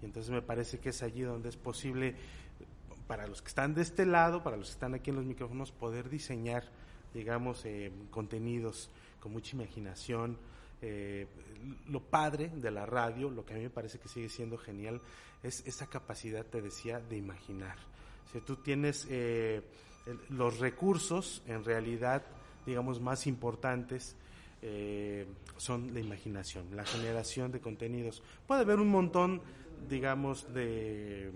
Y 0.00 0.06
entonces 0.06 0.32
me 0.32 0.42
parece 0.42 0.78
que 0.78 0.90
es 0.90 1.02
allí 1.02 1.22
donde 1.22 1.50
es 1.50 1.56
posible, 1.56 2.14
para 3.06 3.26
los 3.26 3.42
que 3.42 3.48
están 3.48 3.74
de 3.74 3.82
este 3.82 4.06
lado, 4.06 4.42
para 4.42 4.56
los 4.56 4.68
que 4.68 4.72
están 4.72 4.94
aquí 4.94 5.10
en 5.10 5.16
los 5.16 5.24
micrófonos, 5.26 5.72
poder 5.72 6.08
diseñar, 6.08 6.64
digamos, 7.12 7.64
eh, 7.66 7.92
contenidos 8.10 8.90
con 9.20 9.32
mucha 9.32 9.56
imaginación, 9.56 10.38
eh, 10.82 11.26
lo 11.88 12.00
padre 12.00 12.50
de 12.54 12.70
la 12.70 12.86
radio, 12.86 13.30
lo 13.30 13.44
que 13.44 13.54
a 13.54 13.56
mí 13.56 13.62
me 13.62 13.70
parece 13.70 13.98
que 13.98 14.08
sigue 14.08 14.28
siendo 14.28 14.58
genial, 14.58 15.00
es 15.42 15.66
esa 15.66 15.86
capacidad, 15.86 16.44
te 16.44 16.60
decía, 16.60 17.00
de 17.00 17.16
imaginar. 17.16 17.76
Si 18.32 18.40
tú 18.40 18.56
tienes 18.56 19.06
eh, 19.10 19.62
los 20.30 20.58
recursos, 20.58 21.42
en 21.46 21.64
realidad, 21.64 22.22
digamos, 22.64 23.00
más 23.00 23.26
importantes, 23.26 24.16
eh, 24.62 25.26
son 25.56 25.92
la 25.94 26.00
imaginación, 26.00 26.74
la 26.74 26.84
generación 26.84 27.52
de 27.52 27.60
contenidos. 27.60 28.22
Puede 28.46 28.62
haber 28.62 28.80
un 28.80 28.88
montón, 28.88 29.40
digamos, 29.88 30.52
de... 30.52 31.30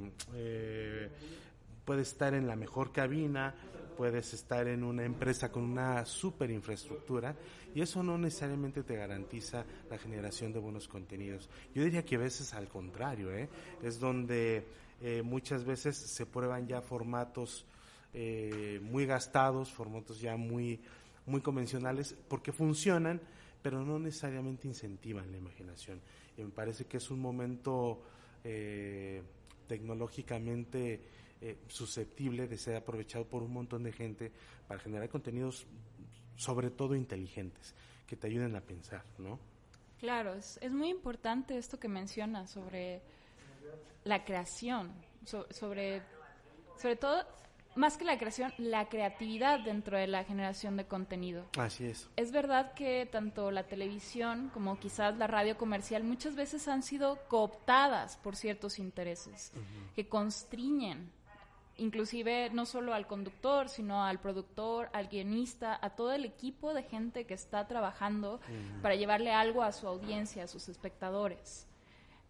Puede 1.84 2.02
estar 2.02 2.34
en 2.34 2.46
la 2.46 2.54
mejor 2.54 2.92
cabina, 2.92 3.54
puedes 4.00 4.32
estar 4.32 4.66
en 4.66 4.82
una 4.82 5.04
empresa 5.04 5.52
con 5.52 5.62
una 5.62 6.06
super 6.06 6.50
infraestructura 6.50 7.36
y 7.74 7.82
eso 7.82 8.02
no 8.02 8.16
necesariamente 8.16 8.82
te 8.82 8.96
garantiza 8.96 9.66
la 9.90 9.98
generación 9.98 10.54
de 10.54 10.58
buenos 10.58 10.88
contenidos. 10.88 11.50
Yo 11.74 11.84
diría 11.84 12.02
que 12.02 12.14
a 12.14 12.20
veces 12.20 12.54
al 12.54 12.66
contrario, 12.66 13.30
¿eh? 13.30 13.50
es 13.82 14.00
donde 14.00 14.64
eh, 15.02 15.20
muchas 15.22 15.66
veces 15.66 15.98
se 15.98 16.24
prueban 16.24 16.66
ya 16.66 16.80
formatos 16.80 17.66
eh, 18.14 18.80
muy 18.82 19.04
gastados, 19.04 19.70
formatos 19.70 20.18
ya 20.18 20.34
muy, 20.38 20.80
muy 21.26 21.42
convencionales, 21.42 22.16
porque 22.26 22.52
funcionan, 22.52 23.20
pero 23.60 23.84
no 23.84 23.98
necesariamente 23.98 24.66
incentivan 24.66 25.30
la 25.30 25.36
imaginación. 25.36 26.00
Y 26.38 26.42
me 26.42 26.48
parece 26.48 26.86
que 26.86 26.96
es 26.96 27.10
un 27.10 27.20
momento 27.20 28.00
tecnológicamente 29.68 31.00
eh, 31.40 31.58
susceptible 31.68 32.46
de 32.46 32.58
ser 32.58 32.76
aprovechado 32.76 33.24
por 33.26 33.42
un 33.42 33.52
montón 33.52 33.82
de 33.82 33.92
gente 33.92 34.32
para 34.68 34.80
generar 34.80 35.08
contenidos 35.08 35.66
sobre 36.36 36.70
todo 36.70 36.94
inteligentes, 36.94 37.74
que 38.06 38.16
te 38.16 38.26
ayuden 38.26 38.56
a 38.56 38.60
pensar, 38.60 39.04
¿no? 39.18 39.38
Claro, 39.98 40.34
es, 40.34 40.58
es 40.62 40.72
muy 40.72 40.88
importante 40.88 41.58
esto 41.58 41.78
que 41.78 41.88
mencionas 41.88 42.50
sobre 42.50 43.02
la 44.04 44.24
creación, 44.24 44.92
sobre, 45.24 46.02
sobre 46.78 46.96
todo, 46.96 47.26
más 47.76 47.96
que 47.96 48.04
la 48.04 48.18
creación, 48.18 48.52
la 48.58 48.88
creatividad 48.88 49.60
dentro 49.60 49.96
de 49.96 50.06
la 50.06 50.24
generación 50.24 50.76
de 50.76 50.86
contenido. 50.86 51.46
Así 51.58 51.86
es. 51.86 52.08
Es 52.16 52.32
verdad 52.32 52.74
que 52.74 53.06
tanto 53.10 53.50
la 53.50 53.66
televisión 53.66 54.50
como 54.52 54.78
quizás 54.78 55.16
la 55.16 55.26
radio 55.26 55.56
comercial 55.56 56.04
muchas 56.04 56.34
veces 56.34 56.66
han 56.68 56.82
sido 56.82 57.18
cooptadas 57.28 58.16
por 58.16 58.36
ciertos 58.36 58.78
intereses 58.78 59.52
que 59.94 60.08
constriñen 60.08 61.12
inclusive 61.80 62.50
no 62.50 62.66
solo 62.66 62.94
al 62.94 63.06
conductor, 63.06 63.68
sino 63.68 64.04
al 64.04 64.20
productor, 64.20 64.90
al 64.92 65.08
guionista, 65.08 65.78
a 65.80 65.90
todo 65.90 66.12
el 66.12 66.24
equipo 66.24 66.74
de 66.74 66.82
gente 66.82 67.24
que 67.24 67.34
está 67.34 67.66
trabajando 67.66 68.40
para 68.82 68.94
llevarle 68.94 69.32
algo 69.32 69.62
a 69.62 69.72
su 69.72 69.88
audiencia, 69.88 70.44
a 70.44 70.46
sus 70.46 70.68
espectadores. 70.68 71.66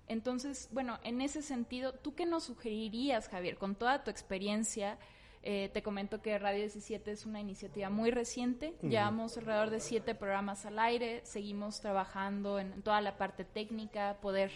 Entonces, 0.07 0.69
bueno, 0.73 0.99
en 1.05 1.21
ese 1.21 1.43
sentido, 1.43 1.93
¿tú 1.93 2.15
qué 2.15 2.27
nos 2.27 2.45
sugerirías, 2.45 3.29
Javier, 3.29 3.59
con 3.59 3.75
toda 3.75 4.03
tu 4.03 4.11
experiencia? 4.11 4.99
Eh, 5.43 5.71
te 5.73 5.83
comento 5.83 6.21
que 6.21 6.39
Radio 6.39 6.61
17 6.61 7.11
es 7.11 7.25
una 7.27 7.41
iniciativa 7.41 7.89
muy 7.89 8.11
reciente, 8.11 8.75
llevamos 8.83 9.39
alrededor 9.39 9.71
de 9.71 9.81
siete 9.81 10.15
programas 10.15 10.67
al 10.67 10.79
aire, 10.79 11.23
seguimos 11.25 11.81
trabajando 11.81 12.59
en 12.59 12.83
toda 12.83 13.01
la 13.01 13.17
parte 13.17 13.45
técnica, 13.45 14.19
poder 14.21 14.51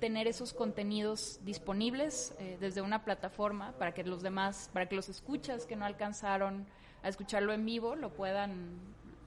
tener 0.00 0.26
esos 0.26 0.52
contenidos 0.52 1.40
disponibles 1.44 2.34
eh, 2.38 2.56
desde 2.60 2.82
una 2.82 3.04
plataforma 3.04 3.72
para 3.78 3.92
que 3.92 4.04
los 4.04 4.22
demás, 4.22 4.70
para 4.72 4.88
que 4.88 4.96
los 4.96 5.08
escuchas 5.08 5.66
que 5.66 5.76
no 5.76 5.84
alcanzaron 5.84 6.66
a 7.02 7.08
escucharlo 7.08 7.52
en 7.52 7.64
vivo 7.64 7.96
lo 7.96 8.10
puedan 8.10 8.78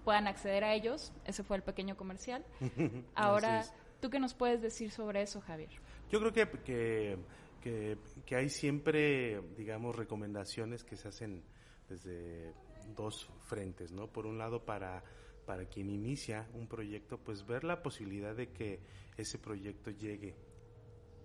puedan 0.04 0.28
acceder 0.28 0.64
a 0.64 0.74
ellos. 0.74 1.14
Ese 1.26 1.44
fue 1.44 1.58
el 1.58 1.64
pequeño 1.64 1.96
comercial. 1.96 2.46
Ahora, 3.16 3.66
¿tú 4.00 4.10
qué 4.10 4.20
nos 4.20 4.34
puedes 4.34 4.62
decir 4.62 4.92
sobre 4.92 5.22
eso, 5.22 5.42
Javier? 5.42 5.70
Yo 6.10 6.20
creo 6.20 6.34
que, 6.34 7.18
que, 7.62 7.98
que, 8.26 8.36
hay 8.36 8.50
siempre, 8.50 9.42
digamos, 9.56 9.96
recomendaciones 9.96 10.84
que 10.84 10.98
se 10.98 11.08
hacen 11.08 11.44
desde 11.88 12.54
dos 12.96 13.30
frentes, 13.48 13.92
¿no? 13.92 14.08
Por 14.08 14.26
un 14.26 14.38
lado, 14.38 14.66
para, 14.66 15.04
para 15.46 15.66
quien 15.66 15.90
inicia 15.90 16.48
un 16.54 16.68
proyecto, 16.68 17.18
pues 17.18 17.46
ver 17.46 17.64
la 17.64 17.82
posibilidad 17.82 18.36
de 18.36 18.50
que 18.50 18.80
ese 19.18 19.38
proyecto 19.38 19.92
llegue 19.92 20.36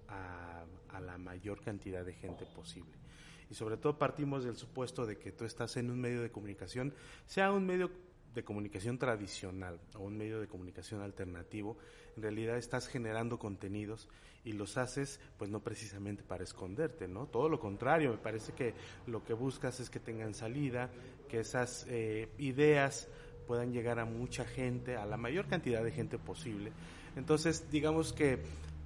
a, 0.08 0.64
la 1.00 1.18
mayor 1.18 1.60
cantidad 1.60 2.04
de 2.04 2.14
gente 2.14 2.46
posible. 2.46 2.92
Y 3.50 3.54
sobre 3.54 3.76
todo 3.76 3.98
partimos 3.98 4.44
del 4.44 4.56
supuesto 4.56 5.04
de 5.04 5.18
que 5.18 5.30
tú 5.30 5.44
estás 5.44 5.76
en 5.76 5.90
un 5.90 6.00
medio 6.00 6.22
de 6.22 6.30
comunicación, 6.30 6.94
sea 7.26 7.52
un 7.52 7.66
medio 7.66 7.90
de 8.34 8.42
comunicación 8.42 8.98
tradicional 8.98 9.78
o 9.94 10.00
un 10.00 10.16
medio 10.16 10.40
de 10.40 10.48
comunicación 10.48 11.02
alternativo, 11.02 11.76
en 12.16 12.22
realidad 12.22 12.56
estás 12.56 12.88
generando 12.88 13.38
contenidos 13.38 14.08
y 14.42 14.52
los 14.52 14.78
haces 14.78 15.20
pues 15.36 15.50
no 15.50 15.60
precisamente 15.60 16.22
para 16.22 16.44
esconderte, 16.44 17.08
¿no? 17.08 17.26
Todo 17.26 17.48
lo 17.48 17.60
contrario, 17.60 18.10
me 18.10 18.18
parece 18.18 18.52
que 18.52 18.74
lo 19.06 19.22
que 19.22 19.34
buscas 19.34 19.80
es 19.80 19.90
que 19.90 20.00
tengan 20.00 20.34
salida, 20.34 20.90
que 21.28 21.40
esas 21.40 21.86
eh, 21.88 22.30
ideas 22.38 23.08
puedan 23.46 23.72
llegar 23.72 23.98
a 23.98 24.04
mucha 24.04 24.44
gente, 24.44 24.96
a 24.96 25.06
la 25.06 25.16
mayor 25.16 25.46
cantidad 25.46 25.82
de 25.82 25.92
gente 25.92 26.18
posible. 26.18 26.72
Entonces, 27.16 27.70
digamos 27.70 28.12
que, 28.12 28.38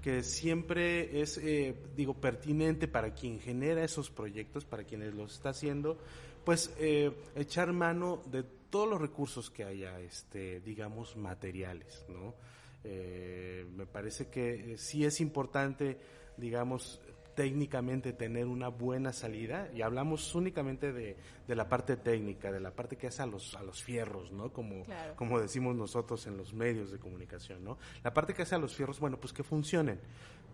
que 0.03 0.23
siempre 0.23 1.21
es, 1.21 1.39
eh, 1.39 1.75
digo, 1.95 2.15
pertinente 2.15 2.89
para 2.89 3.15
quien 3.15 3.39
genera 3.39 3.85
esos 3.85 4.11
proyectos, 4.11 4.65
para 4.65 4.85
quienes 4.85 5.15
los 5.15 5.35
está 5.35 5.51
haciendo, 5.51 5.99
pues 6.45 6.75
eh, 6.79 7.13
echar 7.37 7.73
mano 7.73 8.23
de 8.31 8.45
todos 8.71 8.89
los 8.89 9.01
recursos 9.01 9.51
que 9.51 9.65
haya, 9.65 10.01
este, 10.01 10.61
digamos, 10.61 11.17
materiales, 11.17 12.05
¿no? 12.09 12.35
Eh, 12.83 13.67
me 13.77 13.85
parece 13.85 14.29
que 14.29 14.77
sí 14.79 15.05
es 15.05 15.21
importante, 15.21 15.99
digamos, 16.37 17.01
técnicamente 17.35 18.12
tener 18.12 18.47
una 18.47 18.69
buena 18.69 19.12
salida 19.12 19.71
y 19.75 19.83
hablamos 19.83 20.35
únicamente 20.35 20.93
de, 20.93 21.16
de, 21.47 21.55
la 21.55 21.69
parte 21.69 21.97
técnica, 21.97 22.51
de 22.53 22.61
la 22.61 22.71
parte 22.71 22.97
que 22.97 23.07
hace 23.07 23.23
a 23.23 23.27
los, 23.27 23.55
a 23.55 23.62
los 23.62 23.83
fierros, 23.83 24.33
¿no? 24.33 24.53
Como, 24.53 24.85
Claro. 24.85 25.14
como 25.16 25.40
decimos 25.40 25.75
nosotros 25.77 26.27
en 26.27 26.37
los 26.37 26.53
medios 26.53 26.90
de 26.90 26.99
comunicación, 26.99 27.64
¿no? 27.64 27.79
La 28.03 28.12
parte 28.12 28.35
que 28.35 28.43
hace 28.43 28.55
a 28.55 28.59
los 28.59 28.75
fierros, 28.75 29.01
bueno, 29.01 29.19
pues 29.19 29.33
que 29.33 29.43
funcionen. 29.43 30.01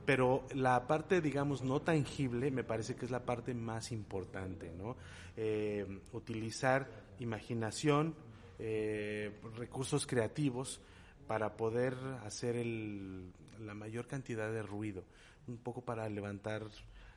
Pero 0.04 0.46
la 0.54 0.86
parte, 0.86 1.20
digamos, 1.20 1.62
no 1.62 1.80
tangible 1.82 2.50
me 2.52 2.62
parece 2.62 2.94
que 2.94 3.04
es 3.06 3.10
la 3.10 3.24
parte 3.24 3.54
más 3.54 3.90
importante, 3.90 4.70
¿no? 4.70 4.96
Eh, 5.36 5.84
utilizar 6.12 6.88
imaginación, 7.18 8.14
eh, 8.58 9.32
recursos 9.56 10.06
creativos 10.06 10.80
para 11.26 11.56
poder 11.56 11.94
hacer 12.24 12.56
el, 12.56 13.32
la 13.60 13.74
mayor 13.74 14.06
cantidad 14.06 14.50
de 14.52 14.62
ruido, 14.62 15.02
un 15.48 15.58
poco 15.58 15.82
para 15.82 16.08
levantar 16.08 16.62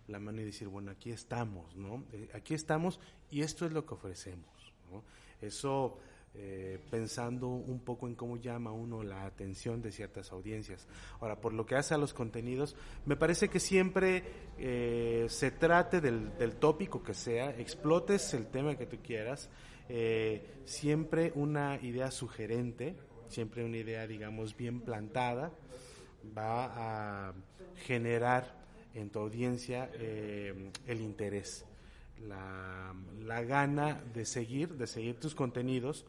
la 0.10 0.20
mano 0.20 0.42
y 0.42 0.46
decir, 0.46 0.68
bueno, 0.68 0.92
aquí 0.92 1.12
estamos, 1.12 1.76
¿no? 1.76 2.04
Eh, 2.12 2.30
aquí 2.34 2.54
estamos 2.54 3.00
y 3.30 3.42
esto 3.42 3.66
es 3.66 3.72
lo 3.72 3.86
que 3.86 3.94
ofrecemos, 3.94 4.74
¿no? 4.92 5.04
Eso 5.42 6.00
eh, 6.34 6.80
pensando 6.90 7.48
un 7.48 7.80
poco 7.80 8.08
en 8.08 8.16
cómo 8.16 8.38
llama 8.38 8.72
uno 8.72 9.04
la 9.04 9.26
atención 9.26 9.82
de 9.82 9.92
ciertas 9.92 10.32
audiencias. 10.32 10.88
Ahora, 11.20 11.40
por 11.40 11.54
lo 11.54 11.66
que 11.66 11.76
hace 11.76 11.94
a 11.94 11.98
los 11.98 12.14
contenidos, 12.14 12.76
me 13.06 13.16
parece 13.16 13.50
que 13.50 13.60
siempre 13.60 14.24
eh, 14.58 15.26
se 15.30 15.52
trate 15.52 16.02
del, 16.02 16.38
del, 16.38 16.56
tópico 16.56 17.04
que 17.04 17.14
sea, 17.14 17.52
explotes 17.58 18.34
el 18.34 18.48
tema 18.48 18.76
que 18.76 18.86
tú 18.86 18.98
quieras, 19.04 19.50
siempre 20.66 21.32
una 21.34 21.80
idea 21.82 22.12
sugerente, 22.12 22.96
siempre 23.28 23.66
una 23.66 23.78
idea, 23.78 24.06
digamos, 24.06 24.56
bien 24.56 24.82
plantada, 24.82 25.52
va 26.38 27.30
a 27.30 27.34
generar 27.86 28.60
en 28.94 29.10
tu 29.10 29.20
audiencia 29.20 29.90
eh, 29.94 30.72
el 30.88 31.02
interés, 31.02 31.66
la, 32.28 32.94
la, 33.24 33.44
gana 33.44 34.02
de 34.14 34.26
seguir, 34.26 34.76
de 34.76 34.88
seguir 34.88 35.20
tus 35.20 35.36
contenidos, 35.36 36.06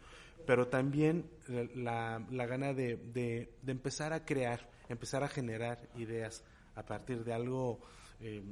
pero 0.47 0.69
también 0.69 1.31
la, 1.75 2.25
la 2.31 2.47
gana 2.47 2.73
de, 2.73 2.97
de, 2.97 3.49
empezar 3.67 4.13
a 4.13 4.25
crear, 4.25 4.69
empezar 4.89 5.23
a 5.23 5.29
generar 5.29 5.79
ideas 5.97 6.43
a 6.75 6.85
partir 6.85 7.25
de 7.25 7.33
algo 7.33 7.81
eh, 8.21 8.43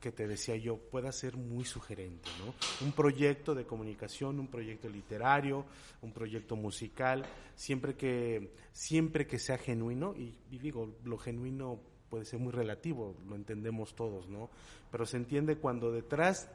que 0.00 0.12
te 0.12 0.26
decía 0.26 0.56
yo, 0.56 0.76
pueda 0.76 1.12
ser 1.12 1.36
muy 1.36 1.64
sugerente, 1.64 2.28
¿no? 2.44 2.54
Un 2.86 2.92
proyecto 2.92 3.54
de 3.54 3.64
comunicación, 3.64 4.38
un 4.38 4.48
proyecto 4.48 4.88
literario, 4.88 5.64
un 6.02 6.12
proyecto 6.12 6.56
musical, 6.56 7.24
siempre 7.54 7.94
que, 7.94 8.54
siempre 8.72 9.26
que 9.26 9.38
sea 9.38 9.58
genuino, 9.58 10.14
y, 10.14 10.36
digo, 10.58 10.96
lo 11.04 11.18
genuino 11.18 11.80
puede 12.08 12.24
ser 12.24 12.40
muy 12.40 12.52
relativo, 12.52 13.16
lo 13.28 13.36
entendemos 13.36 13.94
todos, 13.94 14.28
¿no? 14.28 14.50
Pero 14.90 15.04
se 15.04 15.16
entiende 15.16 15.56
cuando 15.56 15.90
detrás, 15.90 16.50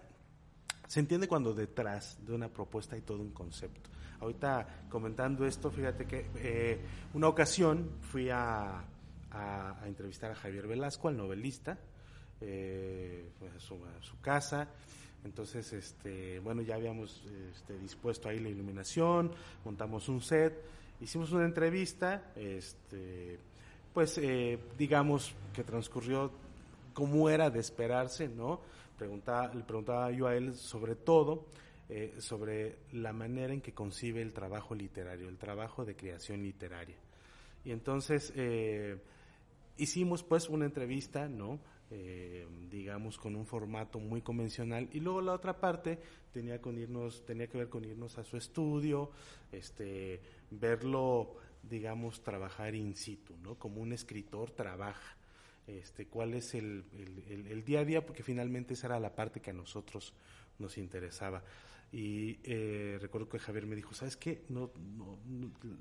se 0.88 1.00
entiende 1.00 1.28
cuando 1.28 1.54
detrás 1.54 2.18
de 2.26 2.34
una 2.34 2.50
propuesta 2.50 2.96
hay 2.96 3.02
todo 3.02 3.20
un 3.20 3.32
concepto. 3.32 3.90
Ahorita 4.20 4.86
comentando 4.90 5.46
esto, 5.46 5.70
fíjate 5.70 6.06
que 6.06 6.26
eh, 6.38 6.80
una 7.14 7.28
ocasión 7.28 7.90
fui 8.02 8.30
a, 8.30 8.86
a, 9.34 9.82
entrevistar 9.86 10.32
a 10.32 10.36
Javier 10.36 10.68
Velasco, 10.68 11.08
al 11.08 11.18
novelista, 11.18 11.78
eh, 12.46 13.26
a, 13.56 13.60
su, 13.60 13.76
a, 13.76 14.02
su, 14.02 14.20
casa. 14.20 14.68
Entonces, 15.24 15.72
este, 15.72 16.40
bueno, 16.40 16.62
ya 16.62 16.76
habíamos 16.76 17.24
este, 17.54 17.78
dispuesto 17.80 18.28
ahí 18.28 18.40
la 18.40 18.50
iluminación, 18.50 19.32
montamos 19.64 20.10
un 20.10 20.22
set, 20.22 20.54
hicimos 21.00 21.32
una 21.32 21.46
entrevista, 21.46 22.34
este, 22.36 23.40
pues 23.94 24.18
eh, 24.18 24.60
digamos 24.78 25.34
que 25.54 25.64
transcurrió 25.64 26.32
como 26.94 27.30
era 27.30 27.50
de 27.50 27.62
esperarse, 27.62 28.28
¿no? 28.28 28.60
Preguntaba, 28.98 29.54
le 29.54 29.64
preguntaba 29.64 30.12
yo 30.12 30.28
a 30.28 30.36
él 30.36 30.56
sobre 30.56 30.96
todo 30.96 31.46
eh, 31.90 32.16
sobre 32.20 32.80
la 32.92 33.14
manera 33.14 33.54
en 33.54 33.62
que 33.62 33.74
concibe 33.74 34.22
el 34.22 34.34
trabajo 34.34 34.76
literario, 34.76 35.30
el 35.30 35.38
trabajo 35.38 35.86
de 35.86 35.96
creación 35.96 36.44
literaria. 36.44 36.98
Y 37.64 37.72
entonces 37.72 38.34
hicimos 39.78 40.22
pues 40.24 40.50
una 40.50 40.66
entrevista, 40.66 41.30
¿no? 41.30 41.60
Eh, 41.96 42.48
digamos 42.72 43.20
con 43.20 43.36
un 43.36 43.46
formato 43.46 44.00
muy 44.00 44.24
convencional 44.24 44.90
y 44.94 45.00
luego 45.00 45.22
la 45.22 45.34
otra 45.34 45.60
parte 45.60 46.00
tenía 46.32 46.60
con 46.60 46.76
irnos 46.80 47.24
tenía 47.24 47.46
que 47.46 47.60
ver 47.60 47.70
con 47.70 47.86
irnos 47.86 48.18
a 48.18 48.24
su 48.24 48.36
estudio 48.36 49.12
este 49.52 50.20
verlo 50.50 51.36
digamos 51.62 52.24
trabajar 52.24 52.74
in 52.74 52.96
situ 52.96 53.38
no 53.44 53.60
como 53.60 53.80
un 53.80 53.94
escritor 53.94 54.50
trabaja 54.50 55.16
este 55.68 56.08
cuál 56.08 56.34
es 56.34 56.56
el, 56.56 56.84
día 57.64 57.82
a 57.82 57.86
día 57.86 58.04
porque 58.04 58.24
finalmente 58.24 58.74
esa 58.74 58.88
era 58.88 59.00
la 59.00 59.14
parte 59.14 59.40
que 59.40 59.52
a 59.52 59.54
nosotros 59.54 60.16
nos 60.58 60.80
interesaba 60.80 61.44
y 61.92 62.40
eh, 62.44 62.98
recuerdo 63.00 63.30
que 63.30 63.38
Javier 63.38 63.68
me 63.68 63.76
dijo, 63.76 63.94
¿sabes 63.94 64.18
qué? 64.18 64.46
No, 64.50 64.72
no 64.98 65.20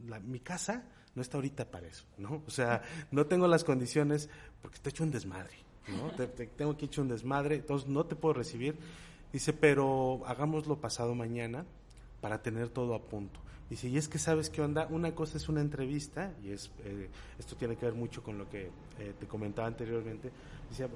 la, 0.07 0.21
mi 0.21 0.41
casa 0.41 0.85
no 1.15 1.23
está 1.23 1.39
ahorita 1.39 1.71
para 1.71 1.87
eso, 1.87 2.05
¿no? 2.19 2.43
O 2.47 2.51
sea, 2.51 2.83
no 3.11 3.25
tengo 3.25 3.49
las 3.49 3.65
condiciones 3.65 4.29
porque 4.61 4.77
está 4.77 4.91
hecho 4.91 5.05
un 5.05 5.11
desmadre, 5.11 5.57
¿no? 5.89 6.11
te, 6.17 6.27
te, 6.27 6.47
tengo 6.47 6.77
que 6.77 6.87
hecho 6.87 7.03
un 7.03 7.09
desmadre, 7.09 7.57
entonces 7.57 7.89
no 7.89 8.05
te 8.05 8.17
puedo 8.17 8.35
recibir. 8.35 8.77
Dice, 9.33 9.53
pero 9.53 10.23
hagámoslo 10.27 10.77
pasado 10.77 11.15
mañana 11.15 11.65
para 12.21 12.43
tener 12.43 12.69
todo 12.69 12.95
a 12.95 13.03
punto. 13.03 13.41
Dice, 13.73 13.89
y 13.89 13.97
es 13.97 14.07
que 14.07 14.19
sabes 14.19 14.51
qué 14.51 14.61
onda, 14.61 14.87
una 14.91 15.15
cosa 15.15 15.39
es 15.39 15.49
una 15.49 15.63
entrevista, 15.63 16.35
y 16.45 16.51
es 16.51 16.71
eh, 16.85 17.09
esto 17.39 17.57
tiene 17.57 17.75
que 17.75 17.87
ver 17.87 17.95
mucho 17.95 18.23
con 18.23 18.37
lo 18.37 18.47
que 18.51 18.71
eh, 18.99 19.15
te 19.19 19.27
comentaba 19.27 19.67
anteriormente, 19.67 20.31
decía, 20.69 20.91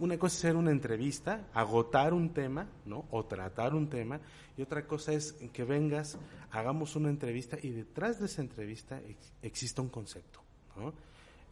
una 0.00 0.18
cosa 0.18 0.34
es 0.34 0.44
hacer 0.44 0.56
una 0.56 0.72
entrevista, 0.72 1.46
agotar 1.54 2.12
un 2.12 2.30
tema, 2.30 2.66
¿no? 2.84 3.04
O 3.12 3.24
tratar 3.24 3.76
un 3.76 3.88
tema, 3.88 4.18
y 4.56 4.62
otra 4.62 4.88
cosa 4.88 5.12
es 5.12 5.34
que 5.52 5.62
vengas, 5.62 6.18
hagamos 6.50 6.96
una 6.96 7.10
entrevista 7.10 7.58
y 7.62 7.70
detrás 7.70 8.18
de 8.18 8.26
esa 8.26 8.42
entrevista 8.42 9.00
ex 9.02 9.32
exista 9.42 9.80
un 9.80 9.88
concepto, 9.88 10.40
¿no? 10.76 10.92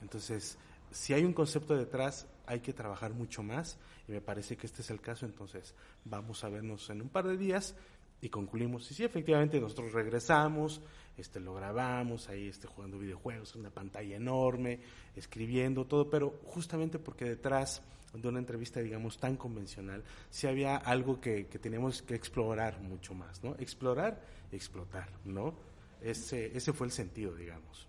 Entonces, 0.03 0.59
si 0.90 1.14
hay 1.14 1.25
un 1.25 1.35
concepto 1.35 1.77
detrás, 1.77 2.27
hay 2.46 2.61
que 2.61 2.72
trabajar 2.72 3.12
mucho 3.12 3.42
más, 3.42 3.78
y 4.09 4.12
me 4.12 4.20
parece 4.20 4.57
que 4.57 4.66
este 4.66 4.83
es 4.83 4.90
el 4.90 5.00
caso, 5.00 5.26
entonces 5.26 5.74
vamos 6.04 6.44
a 6.44 6.48
vernos 6.48 6.88
en 6.90 7.02
un 7.02 7.09
par 7.09 7.26
de 7.26 7.37
días 7.37 7.74
y 8.20 8.28
concluimos. 8.28 8.90
Y 8.90 8.94
sí, 8.94 9.04
efectivamente, 9.04 9.61
nosotros 9.61 9.92
regresamos, 9.92 10.80
este, 11.16 11.40
lo 11.40 11.54
grabamos, 11.54 12.28
ahí 12.28 12.48
este, 12.48 12.66
jugando 12.66 12.98
videojuegos, 12.98 13.54
una 13.57 13.70
pantalla 13.70 14.16
enorme, 14.16 14.80
escribiendo, 15.16 15.87
todo, 15.87 16.09
pero 16.09 16.40
justamente 16.44 16.98
porque 16.98 17.24
detrás 17.24 17.83
de 18.12 18.28
una 18.28 18.38
entrevista, 18.38 18.80
digamos, 18.80 19.18
tan 19.18 19.37
convencional, 19.37 20.04
sí 20.30 20.46
había 20.46 20.76
algo 20.76 21.20
que, 21.20 21.46
que 21.46 21.59
teníamos 21.59 22.02
que 22.02 22.14
explorar 22.14 22.80
mucho 22.80 23.12
más, 23.12 23.42
¿no? 23.42 23.57
Explorar 23.59 24.20
explotar, 24.57 25.09
¿no? 25.24 25.54
Ese, 26.00 26.57
ese 26.57 26.72
fue 26.72 26.87
el 26.87 26.92
sentido, 26.92 27.35
digamos. 27.35 27.88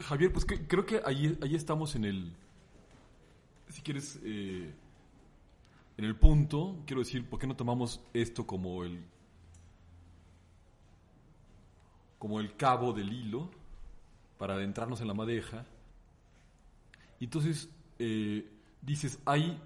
Javier, 0.00 0.32
pues 0.32 0.44
creo 0.44 0.86
que 0.86 1.00
ahí, 1.04 1.38
ahí 1.42 1.54
estamos 1.54 1.94
en 1.94 2.04
el, 2.04 2.32
si 3.68 3.82
quieres, 3.82 4.18
eh, 4.24 4.72
en 5.96 6.04
el 6.04 6.16
punto, 6.16 6.78
quiero 6.86 7.00
decir, 7.00 7.28
¿por 7.28 7.38
qué 7.38 7.46
no 7.46 7.56
tomamos 7.56 8.00
esto 8.12 8.46
como 8.46 8.84
el 8.84 9.04
como 12.18 12.38
el 12.38 12.54
cabo 12.54 12.92
del 12.92 13.10
hilo 13.10 13.50
para 14.38 14.54
adentrarnos 14.54 15.00
en 15.00 15.08
la 15.08 15.14
madeja? 15.14 15.64
Y 17.18 17.24
entonces 17.24 17.70
eh, 17.98 18.46
dices, 18.82 19.18
hay 19.24 19.58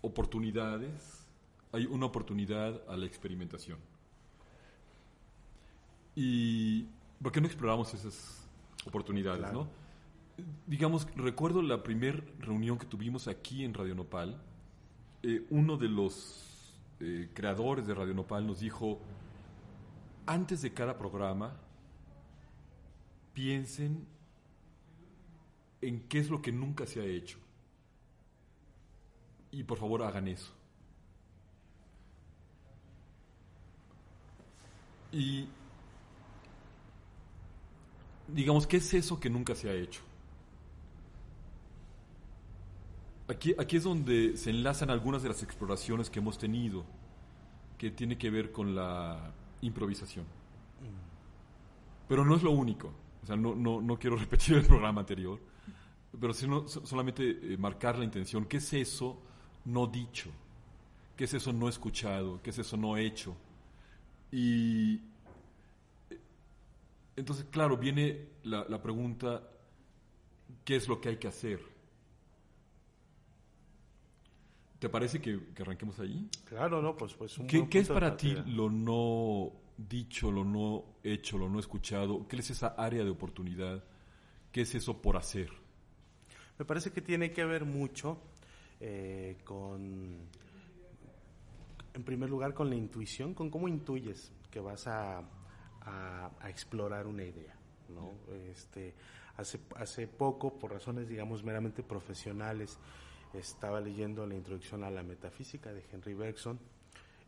oportunidades, 0.00 1.26
hay 1.72 1.86
una 1.86 2.06
oportunidad 2.06 2.80
a 2.88 2.96
la 2.96 3.06
experimentación. 3.06 3.78
¿Y 6.14 6.86
por 7.22 7.32
qué 7.32 7.40
no 7.40 7.46
exploramos 7.46 7.92
esas 7.92 8.45
oportunidades, 8.86 9.40
claro. 9.40 9.64
no? 9.64 10.44
Digamos, 10.66 11.06
recuerdo 11.16 11.62
la 11.62 11.82
primera 11.82 12.22
reunión 12.38 12.78
que 12.78 12.86
tuvimos 12.86 13.26
aquí 13.28 13.64
en 13.64 13.74
Radio 13.74 13.94
Nopal, 13.94 14.40
eh, 15.22 15.46
uno 15.50 15.76
de 15.76 15.88
los 15.88 16.80
eh, 17.00 17.30
creadores 17.34 17.86
de 17.86 17.94
Radio 17.94 18.14
Nopal 18.14 18.46
nos 18.46 18.60
dijo, 18.60 19.00
antes 20.26 20.62
de 20.62 20.72
cada 20.72 20.98
programa, 20.98 21.56
piensen 23.32 24.06
en 25.80 26.00
qué 26.08 26.18
es 26.18 26.30
lo 26.30 26.42
que 26.42 26.52
nunca 26.52 26.86
se 26.86 27.00
ha 27.00 27.04
hecho. 27.04 27.38
Y 29.50 29.64
por 29.64 29.78
favor 29.78 30.02
hagan 30.02 30.28
eso. 30.28 30.52
Y 35.12 35.48
digamos, 38.28 38.66
¿qué 38.66 38.78
es 38.78 38.94
eso 38.94 39.18
que 39.20 39.30
nunca 39.30 39.54
se 39.54 39.68
ha 39.68 39.74
hecho? 39.74 40.00
Aquí, 43.28 43.54
aquí 43.58 43.76
es 43.76 43.84
donde 43.84 44.36
se 44.36 44.50
enlazan 44.50 44.90
algunas 44.90 45.22
de 45.22 45.30
las 45.30 45.42
exploraciones 45.42 46.10
que 46.10 46.20
hemos 46.20 46.38
tenido, 46.38 46.84
que 47.76 47.90
tiene 47.90 48.16
que 48.16 48.30
ver 48.30 48.52
con 48.52 48.74
la 48.74 49.32
improvisación. 49.62 50.24
Pero 52.08 52.24
no 52.24 52.36
es 52.36 52.42
lo 52.42 52.52
único. 52.52 52.92
O 53.22 53.26
sea, 53.26 53.36
no, 53.36 53.54
no, 53.54 53.80
no 53.80 53.98
quiero 53.98 54.16
repetir 54.16 54.56
el 54.56 54.64
programa 54.64 55.00
anterior, 55.00 55.40
pero 56.20 56.32
sino, 56.32 56.68
solamente 56.68 57.28
eh, 57.30 57.56
marcar 57.58 57.98
la 57.98 58.04
intención. 58.04 58.46
¿Qué 58.46 58.58
es 58.58 58.72
eso 58.72 59.20
no 59.64 59.86
dicho? 59.86 60.30
¿Qué 61.16 61.24
es 61.24 61.34
eso 61.34 61.52
no 61.52 61.68
escuchado? 61.68 62.40
¿Qué 62.42 62.50
es 62.50 62.58
eso 62.58 62.76
no 62.76 62.96
hecho? 62.96 63.36
Y 64.30 65.00
entonces, 67.16 67.46
claro, 67.50 67.76
viene 67.76 68.28
la, 68.44 68.66
la 68.68 68.80
pregunta, 68.80 69.42
¿qué 70.64 70.76
es 70.76 70.86
lo 70.88 71.00
que 71.00 71.08
hay 71.08 71.16
que 71.16 71.28
hacer? 71.28 71.60
¿Te 74.78 74.90
parece 74.90 75.20
que, 75.20 75.40
arranquemos 75.58 75.98
ahí? 75.98 76.28
Claro, 76.44 76.82
no, 76.82 76.96
pues, 76.96 77.14
pues 77.14 77.38
un 77.38 77.46
¿Qué, 77.46 77.66
¿qué 77.68 77.78
es 77.78 77.88
para 77.88 78.16
ti 78.16 78.36
lo 78.46 78.68
no 78.68 79.52
dicho, 79.76 80.30
lo 80.30 80.44
no 80.44 80.84
hecho, 81.02 81.38
lo 81.38 81.48
no 81.48 81.58
escuchado? 81.58 82.28
¿Qué 82.28 82.36
es 82.36 82.50
esa 82.50 82.68
área 82.68 83.02
de 83.02 83.10
oportunidad? 83.10 83.82
¿Qué 84.52 84.62
es 84.62 84.74
eso 84.74 85.00
por 85.00 85.16
hacer? 85.16 85.50
Me 86.58 86.64
parece 86.64 86.92
que 86.92 87.00
tiene 87.00 87.32
que 87.32 87.44
ver 87.44 87.64
mucho 87.64 88.18
eh, 88.80 89.38
con, 89.44 90.18
en 91.94 92.02
primer 92.04 92.28
lugar, 92.28 92.52
con 92.52 92.68
la 92.68 92.76
intuición, 92.76 93.32
con 93.32 93.50
cómo 93.50 93.68
intuyes 93.68 94.32
que 94.50 94.60
vas 94.60 94.86
a, 94.86 95.22
a, 95.86 96.30
explorar 96.48 97.06
una 97.06 97.24
idea. 97.24 97.54
¿no? 97.88 98.14
Este, 98.50 98.94
hace, 99.36 99.60
hace 99.76 100.06
poco, 100.06 100.58
por 100.58 100.72
razones, 100.72 101.08
digamos, 101.08 101.42
meramente 101.42 101.82
profesionales, 101.82 102.78
estaba 103.34 103.80
leyendo 103.80 104.26
la 104.26 104.34
introducción 104.34 104.84
a 104.84 104.90
la 104.90 105.02
metafísica 105.02 105.72
de 105.72 105.84
Henry 105.92 106.14
Bergson 106.14 106.58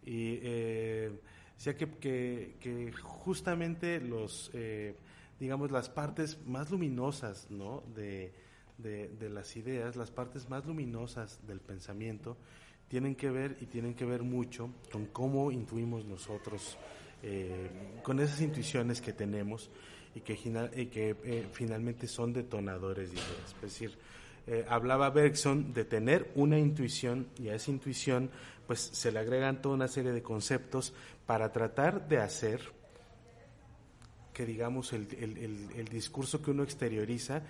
y 0.05 0.39
eh, 0.43 1.21
decía 1.57 1.77
que, 1.77 2.57
que, 2.61 2.93
justamente 2.93 4.01
los, 4.01 4.51
eh, 4.55 4.97
digamos, 5.39 5.71
las 5.71 5.89
partes 5.89 6.39
más 6.47 6.71
luminosas 6.71 7.51
¿no? 7.51 7.83
de, 7.95 8.33
de, 8.79 9.29
las 9.29 9.57
ideas, 9.57 9.97
las 9.97 10.11
partes 10.11 10.49
más 10.49 10.65
luminosas 10.67 11.47
del 11.47 11.61
pensamiento, 11.61 12.37
tienen 12.89 13.15
que 13.17 13.31
ver 13.31 13.57
y 13.61 13.67
tienen 13.67 13.95
que 13.95 14.07
ver 14.07 14.23
mucho 14.23 14.71
con 14.91 15.07
cómo 15.07 15.51
intuimos 15.53 16.07
nosotros, 16.07 16.79
eh, 17.23 17.69
con 18.03 18.21
esas 18.21 18.41
intuiciones 18.41 19.01
que 19.01 19.13
tenemos 19.13 19.71
y 20.15 20.21
que, 20.21 20.35
y 20.77 20.87
que 20.87 21.47
finalmente 21.53 22.07
son 22.07 22.33
detonadores 22.33 23.11
de 23.11 23.17
ideas. 23.17 23.55
Es 23.57 23.63
decir, 23.63 23.99
eh, 24.51 24.65
hablaba 24.67 25.11
Bergson 25.11 25.75
de 25.75 25.85
tener 25.85 26.31
una 26.35 26.59
intuición 26.59 27.29
y 27.39 27.49
a 27.49 27.55
esa 27.55 27.71
intuición 27.71 28.31
pues 28.67 28.81
se 28.81 29.13
le 29.13 29.19
agregan 29.19 29.61
toda 29.61 29.75
una 29.75 29.89
serie 29.89 30.13
de 30.13 30.23
conceptos 30.23 30.95
para 31.27 31.53
tratar 31.53 32.09
de 32.09 32.17
hacer 32.17 32.61
que 34.33 34.47
digamos 34.47 34.95
el, 34.95 35.07
discurso 35.91 36.41
que 36.41 36.51
uno 36.51 36.63
exterioriza 36.63 37.43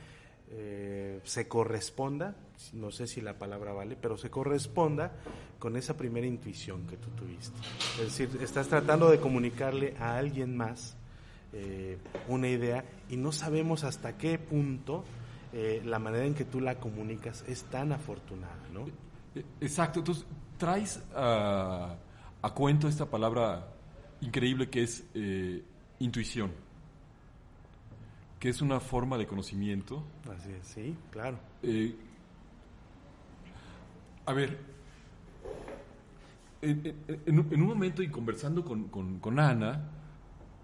eh, 0.50 1.20
se 1.24 1.48
corresponda, 1.48 2.36
no 2.72 2.90
sé 2.90 3.06
si 3.06 3.20
la 3.20 3.38
palabra 3.38 3.72
vale, 3.72 3.96
pero 4.00 4.16
se 4.16 4.30
corresponda 4.30 5.12
con 5.58 5.76
esa 5.76 5.96
primera 5.96 6.26
intuición 6.26 6.86
que 6.86 6.96
tú 6.96 7.10
tuviste. 7.10 7.58
Es 7.98 8.04
decir, 8.16 8.30
estás 8.40 8.68
tratando 8.68 9.10
de 9.10 9.20
comunicarle 9.20 9.94
a 9.98 10.16
alguien 10.16 10.56
más 10.56 10.96
eh, 11.52 11.96
una 12.28 12.46
idea 12.46 12.84
y 13.08 13.16
no 13.16 13.32
sabemos 13.32 13.82
hasta 13.82 14.18
qué 14.18 14.38
punto 14.38 15.04
eh, 15.54 15.80
la 15.82 15.98
manera 15.98 16.26
en 16.26 16.34
que 16.34 16.44
tú 16.44 16.60
la 16.60 16.78
comunicas 16.78 17.42
es 17.48 17.64
tan 17.64 17.92
afortunada, 17.92 18.68
¿no? 18.70 18.86
Eh, 19.34 19.44
exacto, 19.60 20.00
entonces 20.00 20.26
traes 20.58 21.02
a, 21.14 21.96
cuento 22.54 22.86
esta 22.86 23.06
palabra 23.06 23.66
increíble 24.20 24.68
que 24.68 24.82
es 24.82 25.04
intuición, 25.98 26.52
que 28.38 28.48
es 28.48 28.60
una 28.60 28.80
forma 28.80 29.18
de 29.18 29.26
conocimiento. 29.26 30.04
Así 30.30 30.50
es, 30.50 30.66
sí, 30.66 30.96
claro. 31.10 31.38
a 34.26 34.32
ver, 34.32 34.58
en, 36.62 37.38
un 37.38 37.66
momento 37.66 38.02
y 38.02 38.08
conversando 38.08 38.64
con, 38.64 38.88
con 39.18 39.40
Ana, 39.40 39.90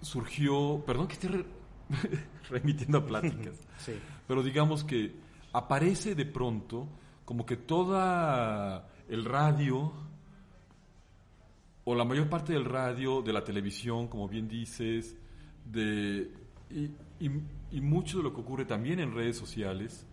surgió, 0.05 0.83
perdón 0.87 1.09
que 1.09 1.15
esté 1.15 1.29
remitiendo 2.51 2.99
a 2.99 3.07
pláticas. 3.07 3.57
sí. 3.79 3.95
Pero 4.27 4.43
digamos 4.43 4.85
que 4.85 5.15
aparece 5.53 6.15
de 6.15 6.27
pronto 6.27 6.89
como 7.25 7.47
que 7.47 7.57
toda 7.57 8.89
el 9.09 9.25
radio 9.25 9.93
o 11.85 11.95
la 11.95 12.05
mayor 12.05 12.29
parte 12.29 12.53
del 12.53 12.65
radio, 12.65 13.23
de 13.23 13.33
la 13.33 13.45
televisión, 13.45 14.09
como 14.09 14.29
bien 14.29 14.49
dices, 14.49 15.17
de, 15.65 16.31
y, 16.71 16.91
mucho 17.81 18.19
de 18.19 18.25
lo 18.25 18.35
que 18.35 18.41
ocurre 18.41 18.65
también 18.65 19.01
en 19.01 19.15
redes 19.15 19.37
sociales, 19.37 20.07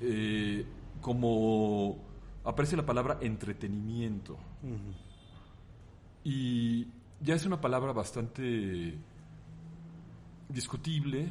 eh, 0.00 0.64
como 1.00 1.98
aparece 2.44 2.76
la 2.76 2.86
palabra 2.86 3.18
entretenimiento. 3.20 4.36
Y 6.24 6.86
ya 7.20 7.34
es 7.34 7.46
una 7.46 7.60
palabra 7.60 7.92
bastante 7.92 8.94
discutible, 10.48 11.28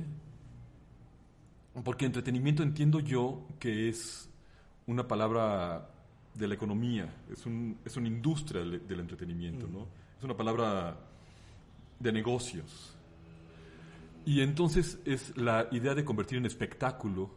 porque 1.84 2.06
entretenimiento 2.06 2.64
entiendo 2.64 3.00
yo 3.00 3.46
que 3.60 3.90
es 3.90 4.30
una 4.88 5.08
palabra 5.08 5.90
de 6.34 6.48
la 6.48 6.54
economía, 6.54 7.14
es, 7.32 7.46
un, 7.46 7.78
es 7.86 7.96
una 7.98 8.08
industria 8.08 8.62
del, 8.62 9.00
entretenimiento, 9.00 9.68
¿no? 9.68 9.88
Es 10.18 10.24
una 10.24 10.36
palabra 10.36 10.98
de 12.00 12.12
negocios. 12.12 12.95
Y 14.26 14.42
entonces 14.42 15.00
es 15.06 15.38
la 15.38 15.68
idea 15.72 15.94
de 15.94 16.04
convertir 16.04 16.40
en 16.40 16.46
espectáculo 16.46 17.32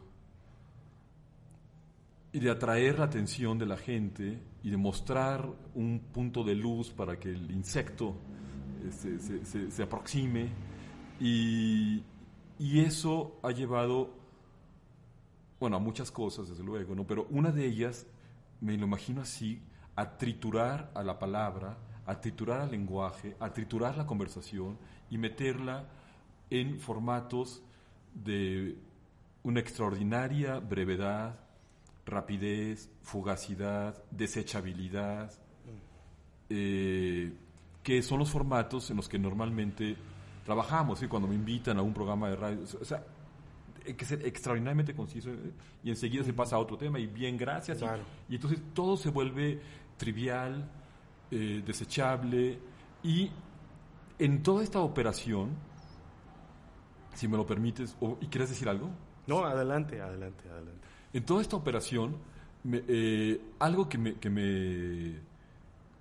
y 2.31 2.39
de 2.39 2.49
atraer 2.49 2.99
la 2.99 3.05
atención 3.05 3.57
de 3.57 3.65
la 3.65 3.77
gente 3.77 4.41
y 4.63 4.69
de 4.69 4.77
mostrar 4.77 5.47
un 5.75 5.99
punto 6.11 6.43
de 6.43 6.55
luz 6.55 6.91
para 6.91 7.19
que 7.19 7.29
el 7.29 7.51
insecto 7.51 8.15
eh, 8.83 9.41
se, 9.43 9.71
se 9.71 9.83
aproxime 9.83 10.49
y, 11.19 12.03
eso 12.59 13.39
ha 13.43 13.51
llevado, 13.51 14.09
bueno, 15.59 15.77
a 15.77 15.79
muchas 15.79 16.11
cosas, 16.11 16.49
desde 16.49 16.63
luego, 16.63 16.95
¿no? 16.95 17.05
Pero 17.05 17.27
una 17.29 17.51
de 17.51 17.65
ellas, 17.65 18.07
me 18.61 18.77
lo 18.77 18.85
imagino 18.85 19.21
así, 19.21 19.61
a 19.95 20.17
triturar 20.17 20.91
a 20.93 21.03
la 21.03 21.19
palabra, 21.19 21.77
a 22.05 22.19
triturar 22.19 22.61
al 22.61 22.71
lenguaje, 22.71 23.35
a 23.39 23.51
triturar 23.51 23.97
la 23.97 24.05
conversación 24.05 24.77
y 25.09 25.17
meterla 25.17 25.87
en 26.49 26.79
formatos 26.79 27.63
de 28.13 28.75
una 29.43 29.59
extraordinaria 29.59 30.59
brevedad, 30.59 31.39
rapidez, 32.05 32.89
fugacidad, 33.01 34.03
desechabilidad, 34.11 35.31
eh, 36.49 37.31
que 37.83 38.01
son 38.01 38.19
los 38.19 38.29
formatos 38.29 38.89
en 38.89 38.97
los 38.97 39.07
que 39.07 39.19
normalmente 39.19 39.95
trabajamos, 40.45 40.99
¿sí? 40.99 41.07
cuando 41.07 41.27
me 41.27 41.35
invitan 41.35 41.77
a 41.77 41.81
un 41.81 41.93
programa 41.93 42.29
de 42.29 42.35
radio. 42.35 42.59
O 42.81 42.85
sea, 42.85 43.03
hay 43.85 43.93
que 43.93 44.05
ser 44.05 44.25
extraordinariamente 44.25 44.93
conciso 44.93 45.29
¿eh? 45.29 45.51
y 45.83 45.89
enseguida 45.89 46.23
se 46.23 46.33
pasa 46.33 46.55
a 46.55 46.59
otro 46.59 46.77
tema 46.77 46.99
y 46.99 47.07
bien, 47.07 47.37
gracias. 47.37 47.83
Y, 48.27 48.35
entonces 48.35 48.59
todo 48.73 48.97
se 48.97 49.09
vuelve 49.09 49.59
trivial, 49.97 50.69
eh, 51.31 51.63
desechable 51.65 52.59
y 53.03 53.29
en 54.17 54.43
toda 54.43 54.63
esta 54.63 54.79
operación, 54.79 55.51
si 57.13 57.27
me 57.27 57.37
lo 57.37 57.45
permites, 57.45 57.95
¿y 58.21 58.27
quieres 58.27 58.49
decir 58.49 58.69
algo? 58.69 58.89
No, 59.27 59.45
adelante, 59.45 60.01
adelante, 60.01 60.49
adelante. 60.49 60.87
En 61.13 61.25
toda 61.25 61.41
esta 61.41 61.55
operación, 61.55 62.17
eh, 62.71 63.41
algo 63.59 63.87
que 63.89 63.97
me, 63.97 64.15
que 64.15 64.29
me... 64.29 65.19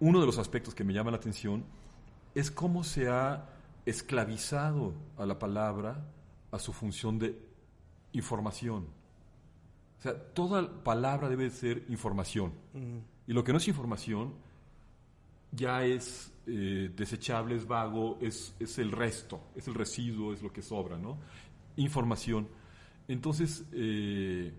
Uno 0.00 0.20
de 0.20 0.26
los 0.26 0.38
aspectos 0.38 0.74
que 0.74 0.84
me 0.84 0.92
llama 0.92 1.10
la 1.10 1.16
atención 1.16 1.64
es 2.34 2.50
cómo 2.50 2.84
se 2.84 3.08
ha 3.08 3.48
esclavizado 3.84 4.94
a 5.16 5.26
la 5.26 5.38
palabra 5.38 6.06
a 6.50 6.58
su 6.58 6.72
función 6.72 7.18
de 7.18 7.38
información. 8.12 8.86
O 9.98 10.02
sea, 10.02 10.16
toda 10.32 10.84
palabra 10.84 11.28
debe 11.28 11.50
ser 11.50 11.84
información. 11.88 12.52
Y 13.26 13.32
lo 13.32 13.42
que 13.42 13.52
no 13.52 13.58
es 13.58 13.66
información 13.66 14.34
ya 15.52 15.84
es 15.84 16.32
eh, 16.46 16.90
desechable, 16.96 17.56
es 17.56 17.66
vago, 17.66 18.18
es, 18.20 18.54
es, 18.58 18.78
el 18.78 18.92
resto, 18.92 19.50
es 19.54 19.68
el 19.68 19.74
residuo, 19.74 20.32
es 20.32 20.42
lo 20.42 20.52
que 20.52 20.62
sobra, 20.62 20.98
¿no? 20.98 21.18
Información. 21.76 22.48
Entonces, 23.06 23.64
eh, 23.72 24.52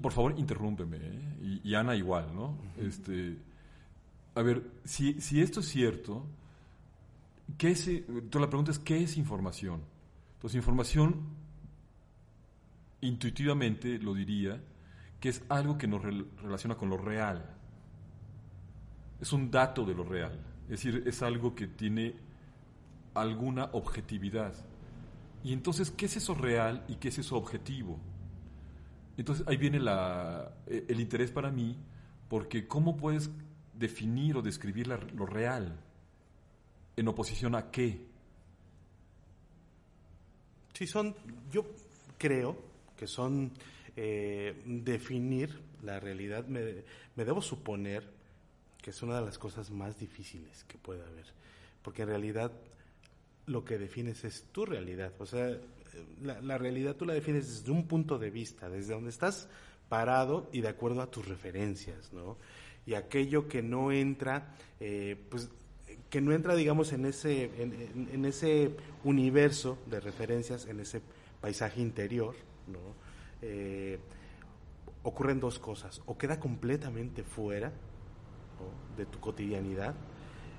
por 0.00 0.12
favor, 0.12 0.34
interrúmpeme, 0.38 0.96
¿eh? 0.96 1.60
y, 1.64 1.74
Ana 1.74 1.94
igual, 1.94 2.34
¿no? 2.34 2.56
este, 2.78 3.36
a 4.34 4.42
ver, 4.42 4.62
si, 4.84 5.20
si 5.20 5.40
esto 5.42 5.60
es 5.60 5.68
cierto, 5.68 6.26
¿qué 7.58 7.72
es, 7.72 7.86
entonces 7.88 8.40
la 8.40 8.48
pregunta 8.48 8.70
es, 8.70 8.78
¿qué 8.78 9.02
es 9.02 9.16
información? 9.16 9.82
Entonces, 10.36 10.56
información, 10.56 11.16
intuitivamente 13.00 13.98
lo 13.98 14.14
diría, 14.14 14.60
que 15.20 15.28
es 15.28 15.42
algo 15.48 15.78
que 15.78 15.86
nos 15.86 16.02
relaciona 16.02 16.76
con 16.76 16.88
lo 16.88 16.96
real. 16.96 17.58
Es 19.22 19.32
un 19.32 19.50
dato 19.50 19.86
de 19.86 19.94
lo 19.94 20.04
real. 20.04 20.38
Es 20.64 20.82
decir, 20.82 21.04
es 21.06 21.22
algo 21.22 21.54
que 21.54 21.68
tiene 21.68 22.14
alguna 23.14 23.70
objetividad. 23.72 24.52
Y 25.44 25.52
entonces, 25.52 25.90
¿qué 25.90 26.06
es 26.06 26.16
eso 26.16 26.34
real 26.34 26.84
y 26.88 26.96
qué 26.96 27.08
es 27.08 27.18
eso 27.18 27.36
objetivo? 27.36 27.98
Entonces 29.16 29.46
ahí 29.46 29.56
viene 29.56 29.78
la, 29.78 30.52
e, 30.66 30.86
el 30.88 31.00
interés 31.00 31.30
para 31.30 31.50
mí, 31.50 31.76
porque 32.28 32.66
¿cómo 32.66 32.96
puedes 32.96 33.30
definir 33.72 34.36
o 34.36 34.42
describir 34.42 34.88
lo 34.88 35.24
real 35.24 35.80
en 36.96 37.08
oposición 37.08 37.54
a 37.54 37.70
qué? 37.70 38.12
Son, 40.86 41.14
yo 41.50 41.64
creo 42.18 42.56
que 42.96 43.06
son 43.06 43.52
eh, 43.94 44.62
definir 44.66 45.60
la 45.82 46.00
realidad, 46.00 46.46
me, 46.46 46.84
me, 47.14 47.24
debo 47.24 47.40
suponer 47.40 48.08
que 48.82 48.90
es 48.90 49.02
una 49.02 49.16
de 49.16 49.24
las 49.24 49.38
cosas 49.38 49.70
más 49.70 49.98
difíciles 49.98 50.64
que 50.64 50.76
puede 50.76 51.02
haber, 51.02 51.26
porque 51.82 52.02
en 52.02 52.08
realidad 52.08 52.52
lo 53.46 53.64
que 53.64 53.78
defines 53.78 54.24
es 54.24 54.44
tu 54.52 54.66
realidad, 54.66 55.12
o 55.18 55.26
sea, 55.26 55.56
la, 56.20 56.40
la 56.40 56.58
realidad 56.58 56.96
tú 56.96 57.06
la 57.06 57.14
defines 57.14 57.48
desde 57.48 57.70
un 57.70 57.86
punto 57.86 58.18
de 58.18 58.30
vista, 58.30 58.68
desde 58.68 58.94
donde 58.94 59.10
estás 59.10 59.48
parado 59.88 60.48
y 60.52 60.60
de 60.62 60.68
acuerdo 60.68 61.02
a 61.02 61.10
tus 61.10 61.28
referencias, 61.28 62.12
¿no? 62.12 62.38
Y 62.86 62.94
aquello 62.94 63.46
que 63.46 63.62
no 63.62 63.92
entra, 63.92 64.56
eh, 64.80 65.16
pues 65.30 65.50
que 66.10 66.20
no 66.20 66.32
entra, 66.32 66.54
digamos, 66.54 66.92
en 66.92 67.06
ese, 67.06 67.44
en, 67.62 68.08
en, 68.12 68.24
ese 68.24 68.74
universo 69.04 69.78
de 69.86 70.00
referencias, 70.00 70.66
en 70.66 70.80
ese 70.80 71.00
paisaje 71.40 71.80
interior, 71.80 72.34
¿no? 72.66 72.78
Eh, 73.42 73.98
ocurren 75.02 75.40
dos 75.40 75.58
cosas, 75.58 76.00
o 76.06 76.16
queda 76.16 76.40
completamente 76.40 77.22
fuera 77.22 77.72
de 78.96 79.06
tu 79.06 79.18
cotidianidad, 79.20 79.94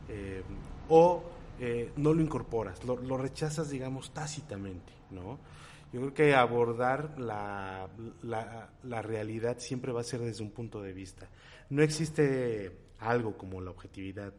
eh, 0.09 0.43
o 0.89 1.23
eh, 1.59 1.91
no 1.97 2.13
lo 2.13 2.21
incorporas, 2.21 2.83
lo, 2.83 3.17
rechazas, 3.17 3.69
digamos, 3.69 4.13
tácitamente, 4.13 4.93
¿no? 5.11 5.39
Yo 5.91 5.99
creo 5.99 6.13
que 6.13 6.33
abordar 6.33 7.19
la, 7.19 7.87
la, 8.23 9.01
realidad 9.03 9.59
siempre 9.59 9.91
va 9.91 10.01
a 10.01 10.03
ser 10.03 10.21
desde 10.21 10.43
un 10.43 10.49
punto 10.49 10.81
de 10.81 10.91
vista. 10.91 11.29
No 11.69 11.83
existe 11.83 12.71
algo 12.99 13.37
como 13.37 13.61
la 13.61 13.69
objetividad, 13.69 14.33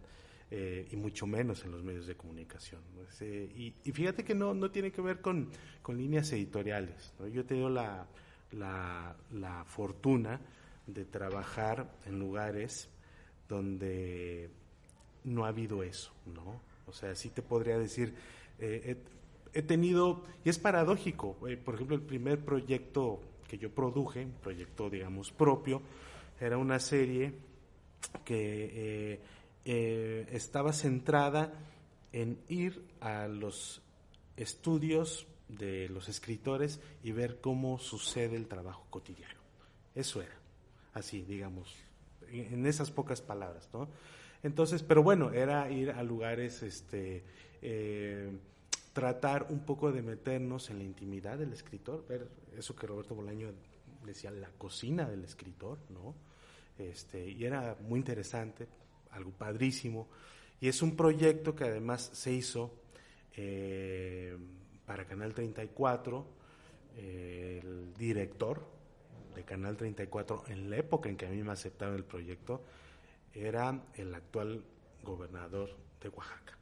y 0.50 0.94
mucho 0.96 1.26
menos 1.26 1.64
en 1.64 1.72
los 1.72 1.82
medios 1.82 2.06
de 2.06 2.16
comunicación. 2.16 2.80
y, 3.20 3.74
y, 3.84 3.92
fíjate 3.92 4.24
que 4.24 4.34
no, 4.34 4.52
no 4.52 4.70
tiene 4.70 4.90
que 4.90 5.00
ver 5.00 5.20
con, 5.20 5.48
con 5.80 5.96
líneas 5.96 6.32
editoriales. 6.32 7.12
¿no? 7.20 7.28
Yo 7.28 7.42
he 7.42 7.44
tenido 7.44 7.68
la, 7.70 8.06
la 8.52 9.64
fortuna 9.64 10.40
de 10.86 11.04
trabajar 11.04 11.88
en 12.06 12.18
lugares 12.18 12.88
donde 13.48 14.50
no 15.24 15.44
ha 15.44 15.48
habido 15.48 15.82
eso, 15.82 16.12
¿no? 16.26 16.60
O 16.86 16.92
sea, 16.92 17.14
sí 17.14 17.30
te 17.30 17.42
podría 17.42 17.78
decir, 17.78 18.14
eh, 18.58 18.96
he, 19.52 19.62
tenido, 19.62 20.22
y 20.44 20.50
es 20.50 20.58
paradójico, 20.58 21.36
eh, 21.48 21.56
por 21.56 21.74
ejemplo, 21.74 21.96
el 21.96 22.02
primer 22.02 22.44
proyecto 22.44 23.20
que 23.48 23.58
yo 23.58 23.70
produje, 23.70 24.24
un 24.24 24.32
proyecto, 24.32 24.90
digamos, 24.90 25.32
propio, 25.32 25.82
era 26.40 26.58
una 26.58 26.78
serie 26.78 27.32
que 28.24 29.20
eh, 29.64 30.26
estaba 30.30 30.72
centrada 30.72 31.52
en 32.12 32.38
ir 32.48 32.84
a 33.00 33.26
los 33.28 33.82
estudios 34.36 35.26
de 35.48 35.88
los 35.88 36.08
escritores 36.08 36.80
y 37.02 37.12
ver 37.12 37.40
cómo 37.40 37.78
sucede 37.78 38.36
el 38.36 38.46
trabajo 38.46 38.86
cotidiano. 38.90 39.40
Eso 39.94 40.22
era, 40.22 40.36
así, 40.92 41.22
digamos, 41.22 41.83
en 42.40 42.66
esas 42.66 42.90
pocas 42.90 43.20
palabras, 43.20 43.68
¿no? 43.72 43.88
Entonces, 44.42 44.82
pero 44.82 45.02
bueno, 45.02 45.32
era 45.32 45.70
ir 45.70 45.90
a 45.90 46.02
lugares, 46.02 46.62
este, 46.62 47.24
eh, 47.62 48.30
tratar 48.92 49.46
un 49.48 49.64
poco 49.64 49.90
de 49.90 50.02
meternos 50.02 50.68
en 50.68 50.78
la 50.78 50.84
intimidad 50.84 51.38
del 51.38 51.52
escritor, 51.52 52.06
ver 52.06 52.28
eso 52.56 52.76
que 52.76 52.86
Roberto 52.86 53.14
Bolaño 53.14 53.52
decía, 54.04 54.30
la 54.30 54.50
cocina 54.50 55.08
del 55.08 55.24
escritor, 55.24 55.78
¿no? 55.88 56.14
Este, 56.78 57.30
y 57.30 57.44
era 57.44 57.76
muy 57.80 57.98
interesante, 57.98 58.68
algo 59.12 59.30
padrísimo, 59.30 60.08
y 60.60 60.68
es 60.68 60.82
un 60.82 60.94
proyecto 60.94 61.54
que 61.54 61.64
además 61.64 62.10
se 62.12 62.32
hizo 62.32 62.74
eh, 63.36 64.36
para 64.84 65.06
Canal 65.06 65.32
34, 65.32 66.26
el 66.96 67.94
director 67.94 68.73
de 69.34 69.44
Canal 69.44 69.76
34 69.76 70.44
en 70.48 70.70
la 70.70 70.76
época 70.76 71.08
en 71.08 71.16
que 71.16 71.26
a 71.26 71.30
mí 71.30 71.42
me 71.42 71.52
aceptaron 71.52 71.96
el 71.96 72.04
proyecto 72.04 72.62
era 73.32 73.78
el 73.94 74.14
actual 74.14 74.62
gobernador 75.02 75.70
de 76.00 76.08
Oaxaca. 76.08 76.56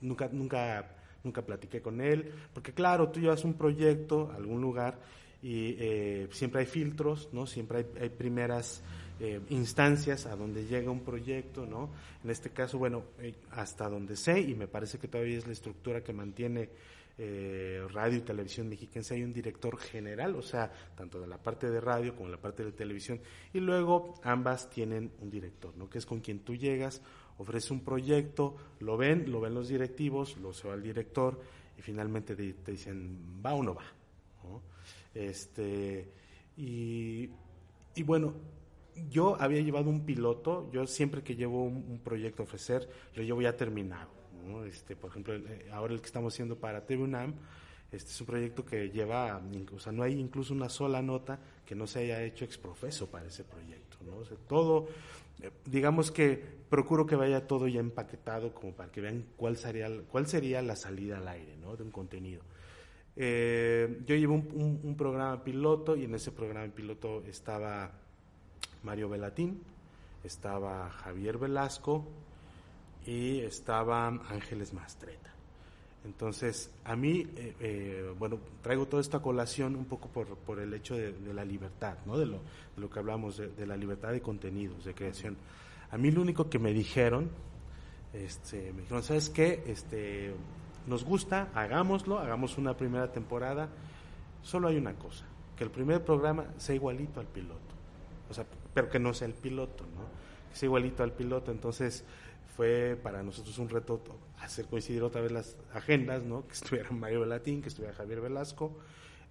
Nunca, 0.00 0.28
nunca, 0.32 0.96
nunca 1.22 1.42
platiqué 1.42 1.82
con 1.82 2.00
él, 2.00 2.32
porque 2.54 2.72
claro, 2.72 3.10
tú 3.10 3.20
llevas 3.20 3.44
un 3.44 3.54
proyecto 3.54 4.30
a 4.32 4.36
algún 4.36 4.60
lugar 4.60 4.98
y 5.42 5.76
eh, 5.78 6.28
siempre 6.32 6.60
hay 6.60 6.66
filtros, 6.66 7.28
¿no? 7.32 7.46
Siempre 7.46 7.86
hay, 8.00 8.08
primeras 8.08 8.82
eh, 9.20 9.40
instancias 9.50 10.26
a 10.26 10.34
donde 10.34 10.64
llega 10.66 10.90
un 10.90 11.04
proyecto, 11.04 11.66
¿no? 11.66 11.90
En 12.24 12.30
este 12.30 12.50
caso, 12.50 12.78
bueno, 12.78 13.04
eh, 13.18 13.34
hasta 13.50 13.88
donde 13.88 14.16
sé, 14.16 14.40
y 14.40 14.54
me 14.54 14.66
parece 14.66 14.98
que 14.98 15.08
todavía 15.08 15.36
es 15.36 15.46
la 15.46 15.52
estructura 15.52 16.02
que 16.02 16.12
mantiene 16.12 16.70
eh, 17.18 17.82
radio 17.92 18.18
y 18.18 18.20
televisión 18.20 18.68
mexiquense 18.68 19.14
hay 19.14 19.22
un 19.22 19.32
director 19.32 19.78
general, 19.78 20.36
o 20.36 20.42
sea, 20.42 20.70
tanto 20.94 21.18
de 21.18 21.26
la 21.26 21.38
parte 21.38 21.70
de 21.70 21.80
radio 21.80 22.14
como 22.14 22.26
de 22.26 22.36
la 22.36 22.40
parte 22.40 22.62
de 22.62 22.72
televisión, 22.72 23.20
y 23.54 23.60
luego 23.60 24.14
ambas 24.22 24.68
tienen 24.68 25.10
un 25.20 25.30
director, 25.30 25.74
¿no? 25.76 25.88
Que 25.88 25.98
es 25.98 26.04
con 26.04 26.20
quien 26.20 26.40
tú 26.40 26.54
llegas, 26.54 27.00
ofrece 27.38 27.72
un 27.72 27.80
proyecto, 27.80 28.56
lo 28.80 28.96
ven, 28.98 29.30
lo 29.30 29.40
ven 29.40 29.54
los 29.54 29.68
directivos, 29.68 30.36
lo 30.38 30.52
se 30.52 30.68
va 30.68 30.74
al 30.74 30.82
director 30.82 31.40
y 31.78 31.82
finalmente 31.82 32.36
te, 32.36 32.70
dicen 32.70 33.42
va 33.44 33.54
o 33.54 33.62
no 33.62 33.74
va, 33.74 33.84
Este, 35.14 36.12
y, 36.58 37.30
y 37.94 38.02
bueno, 38.02 38.34
yo 39.10 39.40
había 39.40 39.62
llevado 39.62 39.88
un 39.88 40.04
piloto, 40.04 40.70
yo 40.70 40.86
siempre 40.86 41.22
que 41.22 41.34
llevo 41.34 41.64
un, 41.64 41.76
un 41.76 42.00
proyecto 42.00 42.42
a 42.42 42.44
ofrecer, 42.44 42.88
lo 43.14 43.22
llevo 43.22 43.40
ya 43.40 43.56
terminado 43.56 44.15
este, 44.64 44.96
por 44.96 45.10
ejemplo, 45.10 45.34
eh, 45.34 45.68
ahora 45.72 45.94
el 45.94 46.00
que 46.00 46.06
estamos 46.06 46.34
haciendo 46.34 46.56
para 46.56 46.86
TV 46.86 47.02
UNAM, 47.02 47.34
este 47.92 48.10
es 48.10 48.20
un 48.20 48.26
proyecto 48.26 48.64
que 48.64 48.90
lleva, 48.90 49.40
o 49.72 49.78
sea, 49.78 49.92
no 49.92 50.02
hay 50.02 50.18
incluso 50.18 50.52
una 50.52 50.68
sola 50.68 51.02
nota 51.02 51.38
que 51.64 51.74
no 51.74 51.86
se 51.86 52.00
haya 52.00 52.22
hecho 52.22 52.44
exprofeso 52.44 53.06
para 53.06 53.26
ese 53.26 53.44
proyecto, 53.44 53.96
¿no? 54.04 54.16
todo, 54.48 54.88
eh, 55.40 55.50
digamos 55.64 56.10
que 56.10 56.56
procuro 56.68 57.06
que 57.06 57.16
vaya 57.16 57.46
todo 57.46 57.68
ya 57.68 57.80
empaquetado 57.80 58.52
como 58.52 58.72
para 58.72 58.90
que 58.90 59.00
vean 59.00 59.24
cuál 59.36 59.56
sería, 59.56 59.88
cuál 60.08 60.26
sería 60.26 60.62
la 60.62 60.76
salida 60.76 61.18
al 61.18 61.28
aire. 61.28 61.56
De 61.56 61.82
un 61.82 61.90
contenido. 61.90 62.42
Eh, 63.16 64.02
yo 64.06 64.14
llevo 64.14 64.34
un, 64.34 64.80
un, 64.82 64.96
programa 64.96 65.42
piloto 65.42 65.96
y 65.96 66.04
en 66.04 66.14
ese 66.14 66.30
programa 66.30 66.72
piloto 66.72 67.24
estaba 67.26 67.90
Mario 68.84 69.08
Velatín, 69.08 69.62
estaba 70.22 70.90
Javier 70.90 71.38
Velasco, 71.38 72.06
y 73.06 73.40
estaba 73.40 74.08
Ángeles 74.08 74.74
Mastreta. 74.74 75.30
Entonces, 76.04 76.70
a 76.84 76.94
mí, 76.94 77.26
eh, 77.36 77.54
eh, 77.58 78.14
bueno, 78.16 78.38
traigo 78.62 78.86
toda 78.86 79.00
esta 79.00 79.20
colación 79.20 79.74
un 79.74 79.86
poco 79.86 80.08
por, 80.08 80.36
por 80.36 80.60
el 80.60 80.72
hecho 80.72 80.94
de, 80.94 81.12
la 81.34 81.44
libertad, 81.44 81.96
¿no? 82.06 82.16
De 82.16 82.26
lo, 82.26 82.36
de 82.36 82.80
lo 82.80 82.88
que 82.88 82.98
hablamos, 82.98 83.36
de, 83.38 83.66
la 83.66 83.76
libertad 83.76 84.12
de 84.12 84.20
contenidos, 84.20 84.84
de 84.84 84.94
creación. 84.94 85.36
A 85.90 85.98
mí 85.98 86.12
lo 86.12 86.22
único 86.22 86.48
que 86.48 86.60
me 86.60 86.72
dijeron, 86.72 87.28
este, 88.12 88.72
me 88.72 88.82
dijeron, 88.82 89.02
¿sabes 89.02 89.30
qué? 89.30 89.64
Este, 89.66 90.32
nos 90.86 91.04
gusta, 91.04 91.48
hagámoslo, 91.54 92.20
hagamos 92.20 92.56
una 92.56 92.76
primera 92.76 93.10
temporada. 93.10 93.68
Solo 94.42 94.68
hay 94.68 94.76
una 94.76 94.94
cosa, 94.94 95.24
que 95.56 95.64
el 95.64 95.70
primer 95.70 96.04
programa 96.04 96.46
sea 96.56 96.76
igualito 96.76 97.18
al 97.18 97.26
piloto. 97.26 97.74
O 98.30 98.34
sea, 98.34 98.46
pero 98.72 98.88
que 98.88 99.00
no 99.00 99.12
sea 99.12 99.26
el 99.26 99.34
piloto, 99.34 99.82
¿no? 99.82 100.04
Que 100.50 100.56
sea 100.56 100.66
igualito 100.68 101.02
al 101.02 101.12
piloto. 101.12 101.50
Entonces, 101.50 102.04
fue 102.56 102.98
para 103.02 103.22
nosotros 103.22 103.58
un 103.58 103.68
reto 103.68 104.02
hacer 104.38 104.66
coincidir 104.66 105.02
otra 105.02 105.20
vez 105.20 105.30
las 105.30 105.56
agendas, 105.74 106.22
¿no? 106.24 106.46
Que 106.46 106.54
estuviera 106.54 106.90
Mario 106.90 107.20
Velatín, 107.20 107.60
que 107.60 107.68
estuviera 107.68 107.94
Javier 107.94 108.20
Velasco. 108.20 108.78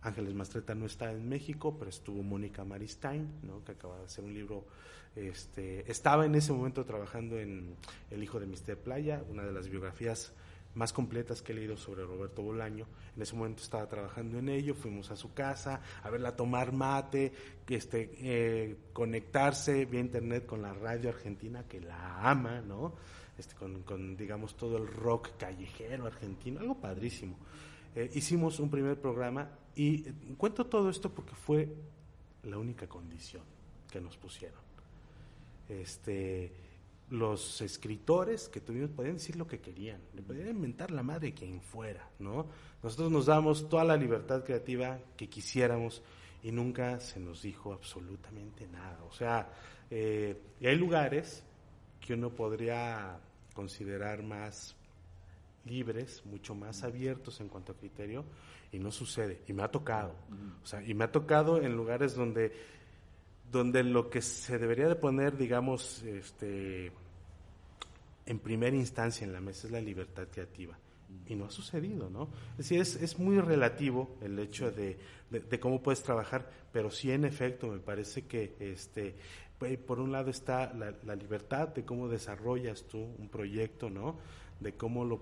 Ángeles 0.02 0.36
Mastreta 0.36 0.76
no 0.76 0.86
está 0.86 1.12
en 1.12 1.28
México, 1.28 1.76
pero 1.80 1.90
estuvo 1.90 2.22
Mónica 2.22 2.64
Maristain, 2.64 3.28
¿no? 3.42 3.64
que 3.64 3.72
acaba 3.72 3.98
de 3.98 4.06
hacer 4.06 4.24
un 4.24 4.34
libro. 4.34 4.66
Este, 5.16 5.90
estaba 5.90 6.26
en 6.26 6.36
ese 6.36 6.54
momento 6.54 6.86
trabajando 6.86 7.40
en 7.40 7.76
El 8.12 8.22
hijo 8.22 8.40
de 8.40 8.46
Mister 8.46 8.78
Playa, 8.78 9.24
una 9.30 9.44
de 9.44 9.52
las 9.52 9.70
biografías 9.70 10.34
más 10.76 10.94
completas 10.94 11.42
que 11.42 11.54
he 11.54 11.56
leído 11.56 11.78
sobre 11.78 12.06
Roberto 12.06 12.44
Bolaño. 12.44 12.86
En 13.16 13.22
ese 13.22 13.36
momento 13.36 13.64
estaba 13.64 13.88
trabajando 13.88 14.38
en 14.38 14.50
ello, 14.50 14.76
fuimos 14.76 15.10
a 15.12 15.16
su 15.16 15.34
casa 15.34 15.82
a 16.04 16.10
verla 16.10 16.36
tomar 16.36 16.72
mate, 16.72 17.34
este, 17.68 18.12
eh, 18.20 18.78
conectarse 18.94 19.86
vía 19.86 20.02
internet 20.02 20.46
con 20.46 20.62
la 20.62 20.74
radio 20.74 21.10
argentina 21.10 21.64
que 21.68 21.82
la 21.82 22.30
ama, 22.30 22.62
¿no? 22.62 22.94
Este, 23.38 23.56
con, 23.56 23.84
con, 23.84 24.16
digamos, 24.16 24.56
todo 24.56 24.78
el 24.78 24.88
rock 24.88 25.32
callejero 25.38 26.06
argentino, 26.06 26.60
algo 26.60 26.76
padrísimo. 26.76 27.38
Eh, 27.96 28.12
hicimos 28.14 28.60
un 28.60 28.70
primer 28.70 29.00
programa 29.00 29.50
y 29.76 30.08
eh, 30.08 30.14
cuento 30.38 30.66
todo 30.66 30.90
esto 30.90 31.10
porque 31.10 31.34
fue 31.34 31.74
la 32.44 32.58
única 32.58 32.88
condición 32.88 33.44
que 33.90 34.02
nos 34.02 34.18
pusieron. 34.18 34.60
Este, 35.70 36.52
los 37.10 37.62
escritores 37.62 38.50
que 38.50 38.62
tuvimos 38.62 38.90
podían 38.90 39.16
decir 39.16 39.36
lo 39.36 39.48
que 39.48 39.60
querían, 39.60 40.02
le 40.14 40.24
podían 40.24 40.50
inventar 40.50 40.92
la 40.92 41.04
madre 41.04 41.34
quien 41.34 41.62
fuera, 41.62 42.10
¿no? 42.20 42.48
Nosotros 42.82 43.12
nos 43.12 43.28
damos 43.28 43.70
toda 43.70 43.84
la 43.84 43.96
libertad 43.96 44.44
creativa 44.44 45.00
que 45.16 45.30
quisiéramos 45.30 46.02
y 46.44 46.52
nunca 46.52 47.00
se 47.00 47.20
nos 47.20 47.42
dijo 47.42 47.74
absolutamente 47.74 48.68
nada. 48.68 49.04
O 49.04 49.12
sea, 49.12 49.50
eh, 49.90 50.40
y 50.60 50.68
hay 50.68 50.76
lugares 50.76 51.44
que 52.00 52.14
uno 52.14 52.30
podría 52.30 53.20
considerar 53.54 54.22
más 54.22 54.76
libres, 55.66 56.24
mucho 56.26 56.54
más 56.54 56.84
abiertos 56.84 57.40
en 57.42 57.50
cuanto 57.50 57.72
a 57.72 57.76
criterio, 57.76 58.26
y 58.72 58.80
no 58.80 58.92
sucede. 58.92 59.42
Y 59.48 59.54
me 59.54 59.64
ha 59.64 59.70
tocado. 59.70 60.16
O 60.64 60.66
sea, 60.66 60.84
y 60.84 60.94
me 60.94 61.06
ha 61.06 61.12
tocado 61.12 61.62
en 61.62 61.76
lugares 61.76 62.16
donde, 62.16 62.52
donde 63.56 63.84
lo 63.84 64.10
que 64.10 64.22
se 64.22 64.58
debería 64.58 64.88
de 64.88 64.96
poner, 64.96 65.38
digamos, 65.38 66.04
este, 66.04 66.92
en 68.26 68.40
primera 68.40 68.76
instancia 68.76 69.26
en 69.26 69.32
la 69.32 69.40
mesa 69.40 69.68
es 69.68 69.72
la 69.72 69.80
libertad 69.80 70.28
creativa. 70.30 70.78
Y 71.28 71.36
no 71.36 71.46
ha 71.46 71.52
sucedido, 71.52 72.10
¿no? 72.10 72.28
Es 72.52 72.58
decir, 72.58 72.82
es, 72.82 72.96
es 72.98 73.18
muy 73.18 73.40
relativo 73.40 74.18
el 74.22 74.38
hecho 74.40 74.72
de, 74.72 74.98
de, 75.30 75.60
cómo 75.60 75.82
puedes 75.82 76.04
trabajar, 76.04 76.50
pero 76.74 76.92
sí, 76.92 77.12
en 77.12 77.24
efecto, 77.24 77.68
me 77.68 77.80
parece 77.80 78.26
que 78.26 78.56
este, 78.60 79.16
por 79.88 80.00
un 80.00 80.12
lado 80.12 80.30
está 80.30 80.74
la, 80.74 81.16
libertad 81.16 81.70
de 81.70 81.86
cómo 81.86 82.10
desarrollas 82.10 82.84
tú 82.84 82.98
un 83.18 83.30
proyecto, 83.30 83.90
¿no? 83.90 84.18
de 84.60 84.74
cómo 84.74 85.06
lo, 85.06 85.20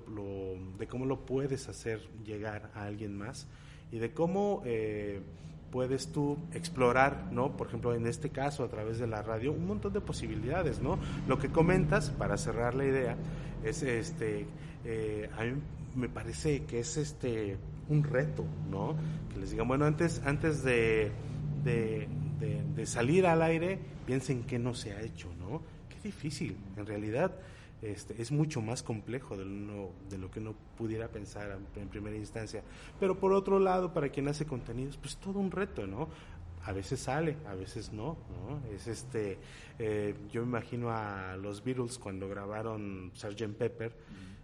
de 0.77 0.87
cómo 0.87 1.05
lo 1.05 1.25
puedes 1.25 1.67
hacer 1.67 2.01
llegar 2.23 2.71
a 2.73 2.85
alguien 2.85 3.15
más 3.17 3.47
y 3.91 3.99
de 3.99 4.11
cómo 4.11 4.61
eh, 4.65 5.21
puedes 5.73 6.11
tú 6.11 6.37
explorar, 6.53 7.29
¿no? 7.31 7.57
Por 7.57 7.65
ejemplo, 7.65 7.95
en 7.95 8.05
este 8.05 8.29
caso, 8.29 8.63
a 8.63 8.69
través 8.69 8.99
de 8.99 9.07
la 9.07 9.23
radio, 9.23 9.51
un 9.51 9.65
montón 9.65 9.91
de 9.91 10.01
posibilidades, 10.01 10.79
¿no? 10.79 10.99
Lo 11.27 11.39
que 11.39 11.49
comentas, 11.49 12.11
para 12.11 12.37
cerrar 12.37 12.75
la 12.75 12.85
idea, 12.85 13.17
es 13.63 13.81
este, 13.81 14.45
eh, 14.85 15.31
a 15.35 15.43
mí 15.43 15.53
me 15.95 16.09
parece 16.09 16.65
que 16.65 16.77
es 16.77 16.97
este 16.97 17.57
un 17.89 18.03
reto, 18.03 18.45
¿no? 18.69 18.95
Que 19.33 19.39
les 19.39 19.49
digan, 19.49 19.67
bueno, 19.67 19.85
antes, 19.85 20.21
antes 20.25 20.63
de, 20.63 21.11
de, 21.63 22.85
salir 22.85 23.25
al 23.25 23.41
aire, 23.41 23.79
piensen 24.05 24.43
que 24.43 24.59
no 24.59 24.75
se 24.75 24.93
ha 24.93 25.01
hecho, 25.01 25.29
¿no? 25.39 25.63
Qué 25.89 25.97
difícil, 26.03 26.55
en 26.77 26.85
realidad 26.85 27.31
este, 27.83 28.21
es 28.21 28.31
mucho 28.31 28.61
más 28.61 28.81
complejo 28.81 29.35
de 29.35 29.45
lo, 29.45 29.91
de 30.09 30.17
lo 30.17 30.31
que 30.31 30.39
uno 30.39 30.55
pudiera 30.77 31.09
pensar 31.09 31.59
en, 31.75 31.89
primera 31.89 32.15
instancia. 32.15 32.63
Pero 32.99 33.19
por 33.19 33.33
otro 33.33 33.59
lado, 33.59 33.93
para 33.93 34.09
quien 34.09 34.27
hace 34.27 34.45
contenidos, 34.45 34.97
pues 34.97 35.17
todo 35.17 35.39
un 35.39 35.51
reto, 35.51 35.85
¿no? 35.85 36.07
A 36.63 36.71
veces 36.71 37.01
sale, 37.01 37.35
a 37.45 37.55
veces 37.55 37.91
no, 37.91 38.17
¿no? 38.29 38.65
Es 38.73 38.87
este, 38.87 39.37
eh, 39.79 40.15
yo 40.31 40.41
me 40.43 40.47
imagino 40.47 40.91
a 40.91 41.35
los 41.35 41.61
Beatles 41.63 41.99
cuando 41.99 42.29
grabaron 42.29 43.11
Sgt. 43.15 43.53
Pepper, 43.57 43.93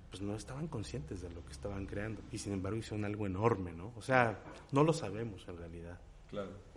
pues 0.10 0.22
no 0.22 0.36
estaban 0.36 0.68
conscientes 0.68 1.22
de 1.22 1.30
lo 1.30 1.46
que 1.46 1.52
estaban 1.52 1.86
creando 1.86 2.22
y 2.32 2.40
sin 2.40 2.54
embargo 2.54 2.80
hicieron 2.80 3.06
algo 3.06 3.26
enorme, 3.26 3.72
¿no? 3.72 3.94
O 3.96 4.02
sea, 4.02 4.40
no 4.72 4.84
lo 4.84 4.92
sabemos 4.92 5.48
en 5.48 5.58
realidad. 5.58 6.00
Claro. 6.30 6.68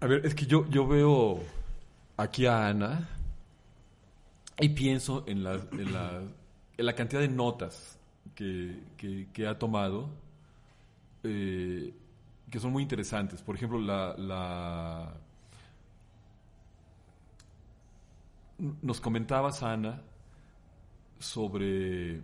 A 0.00 0.06
ver, 0.06 0.24
es 0.24 0.34
que 0.34 0.46
yo, 0.46 0.66
yo 0.70 0.86
veo 0.86 1.40
aquí 2.16 2.46
a 2.46 2.68
Ana 2.68 3.06
y 4.58 4.70
pienso 4.70 5.24
en 5.26 5.44
la, 5.44 5.54
en 5.72 5.92
la, 5.92 6.22
en 6.78 6.86
la 6.86 6.94
cantidad 6.94 7.20
de 7.20 7.28
notas 7.28 7.98
que, 8.34 8.80
que, 8.96 9.46
ha 9.46 9.58
tomado, 9.58 10.08
eh, 11.22 11.92
que 12.50 12.58
son 12.58 12.72
muy 12.72 12.82
interesantes. 12.82 13.42
Por 13.42 13.56
ejemplo, 13.56 13.78
la, 13.78 14.14
la 14.16 15.14
nos 18.80 19.02
comentabas, 19.02 19.62
Ana, 19.62 20.00
sobre 21.18 22.22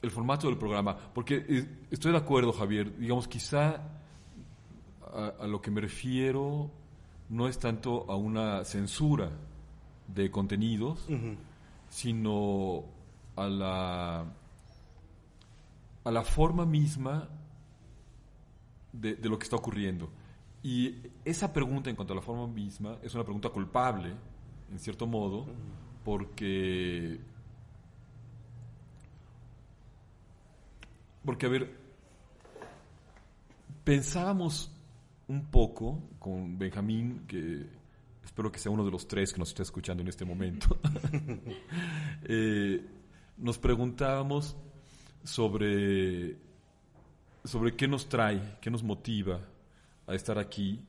el 0.00 0.10
formato 0.10 0.46
del 0.46 0.56
programa, 0.56 0.96
porque 0.96 1.44
eh, 1.46 1.86
estoy 1.90 2.12
de 2.12 2.18
acuerdo, 2.18 2.50
Javier, 2.50 2.96
digamos, 2.96 3.28
quizá 3.28 3.80
a, 5.14 5.46
lo 5.46 5.60
que 5.62 5.70
me 5.70 5.80
refiero 5.80 6.70
no 7.28 7.48
es 7.48 7.58
tanto 7.58 8.10
a 8.10 8.16
una 8.16 8.64
censura 8.64 9.30
de 10.08 10.30
contenidos, 10.30 11.06
sino 11.88 12.84
a 13.36 13.46
la, 13.46 14.24
a 16.04 16.10
la 16.10 16.22
forma 16.22 16.66
misma 16.66 17.28
de, 18.92 19.16
lo 19.22 19.38
que 19.38 19.44
está 19.44 19.56
ocurriendo. 19.56 20.10
Y 20.62 20.96
esa 21.24 21.52
pregunta 21.52 21.90
en 21.90 21.96
cuanto 21.96 22.12
a 22.12 22.16
la 22.16 22.22
forma 22.22 22.46
misma 22.46 22.98
es 23.02 23.14
una 23.14 23.24
pregunta 23.24 23.50
culpable, 23.50 24.14
en 24.70 24.78
cierto 24.78 25.06
modo, 25.06 25.46
porque... 26.04 27.20
Porque, 31.24 31.46
a 31.46 31.48
ver, 31.48 31.74
pensábamos 33.82 34.73
un 35.28 35.46
poco 35.46 36.02
con 36.18 36.58
Benjamín, 36.58 37.24
que 37.26 37.66
espero 38.24 38.50
que 38.50 38.58
sea 38.58 38.72
uno 38.72 38.84
de 38.84 38.90
los 38.90 39.06
tres 39.06 39.32
que 39.32 39.38
nos 39.38 39.48
está 39.48 39.62
escuchando 39.62 40.02
en 40.02 40.08
este 40.08 40.24
momento. 40.24 40.78
Eh, 42.26 42.82
nos 43.36 43.58
preguntábamos 43.58 44.56
sobre, 45.24 46.36
sobre 47.44 47.76
qué 47.76 47.86
nos 47.86 48.08
trae, 48.08 48.56
qué 48.62 48.70
nos 48.70 48.82
motiva 48.82 49.40
a 50.06 50.14
estar 50.14 50.38
aquí, 50.38 50.80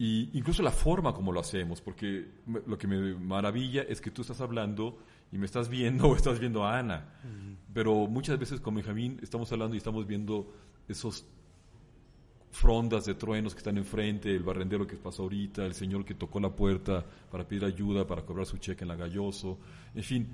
y 0.00 0.30
incluso 0.32 0.62
la 0.62 0.70
forma 0.70 1.12
como 1.12 1.30
lo 1.30 1.40
hacemos, 1.40 1.82
porque 1.82 2.26
lo 2.66 2.78
que 2.78 2.86
me 2.86 3.14
maravilla 3.14 3.82
es 3.82 4.00
que 4.00 4.10
tú 4.10 4.22
estás 4.22 4.40
hablando 4.40 4.98
y 5.30 5.36
me 5.36 5.44
estás 5.44 5.68
viendo 5.68 6.08
o 6.08 6.16
estás 6.16 6.40
viendo 6.40 6.64
a 6.64 6.78
Ana, 6.78 7.04
pero 7.74 8.06
muchas 8.06 8.38
veces 8.38 8.60
con 8.60 8.74
Benjamín 8.74 9.20
estamos 9.22 9.52
hablando 9.52 9.74
y 9.74 9.78
estamos 9.78 10.06
viendo 10.06 10.54
esos 10.88 11.26
frondas 12.50 13.04
de 13.04 13.14
truenos 13.14 13.54
que 13.54 13.58
están 13.58 13.78
enfrente, 13.78 14.34
el 14.34 14.42
barrendero 14.42 14.86
que 14.86 14.96
pasó 14.96 15.22
ahorita, 15.22 15.64
el 15.64 15.74
señor 15.74 16.04
que 16.04 16.14
tocó 16.14 16.40
la 16.40 16.50
puerta 16.50 17.04
para 17.30 17.46
pedir 17.46 17.64
ayuda, 17.64 18.06
para 18.06 18.22
cobrar 18.22 18.46
su 18.46 18.58
cheque 18.58 18.84
en 18.84 18.88
la 18.88 18.96
Galloso, 18.96 19.58
en 19.94 20.02
fin, 20.02 20.28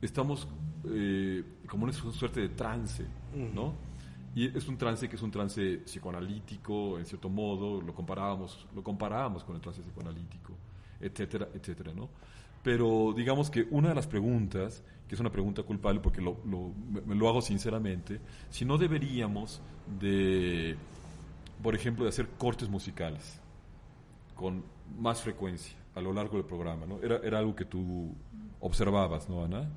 estamos 0.00 0.46
eh, 0.90 1.42
como 1.66 1.84
una 1.84 1.92
suerte 1.92 2.40
de 2.40 2.48
trance, 2.50 3.06
¿no? 3.54 3.74
Y 4.34 4.46
es 4.46 4.66
un 4.66 4.78
trance 4.78 5.08
que 5.08 5.16
es 5.16 5.22
un 5.22 5.30
trance 5.30 5.78
psicoanalítico, 5.84 6.98
en 6.98 7.04
cierto 7.04 7.28
modo, 7.28 7.80
lo 7.80 7.94
comparábamos, 7.94 8.66
lo 8.74 8.82
comparábamos 8.82 9.44
con 9.44 9.56
el 9.56 9.60
trance 9.60 9.82
psicoanalítico, 9.82 10.54
etcétera, 11.00 11.48
etcétera, 11.54 11.92
¿no? 11.94 12.08
Pero 12.62 13.12
digamos 13.14 13.50
que 13.50 13.66
una 13.70 13.90
de 13.90 13.94
las 13.94 14.06
preguntas, 14.06 14.82
que 15.06 15.14
es 15.14 15.20
una 15.20 15.30
pregunta 15.30 15.62
culpable 15.64 16.00
porque 16.00 16.22
lo, 16.22 16.38
me 17.06 17.14
lo 17.14 17.28
hago 17.28 17.42
sinceramente, 17.42 18.20
si 18.50 18.64
no 18.64 18.78
deberíamos 18.78 19.60
de 20.00 20.76
por 21.62 21.74
ejemplo, 21.74 22.04
de 22.04 22.10
hacer 22.10 22.28
cortes 22.28 22.68
musicales 22.68 23.40
con 24.34 24.64
más 24.98 25.20
frecuencia 25.22 25.76
a 25.94 26.00
lo 26.00 26.12
largo 26.12 26.36
del 26.36 26.46
programa, 26.46 26.86
¿no? 26.86 27.00
Era, 27.02 27.20
era 27.22 27.38
algo 27.38 27.54
que 27.54 27.64
tú 27.64 28.14
observabas, 28.60 29.28
¿no, 29.28 29.44
Ana? 29.44 29.68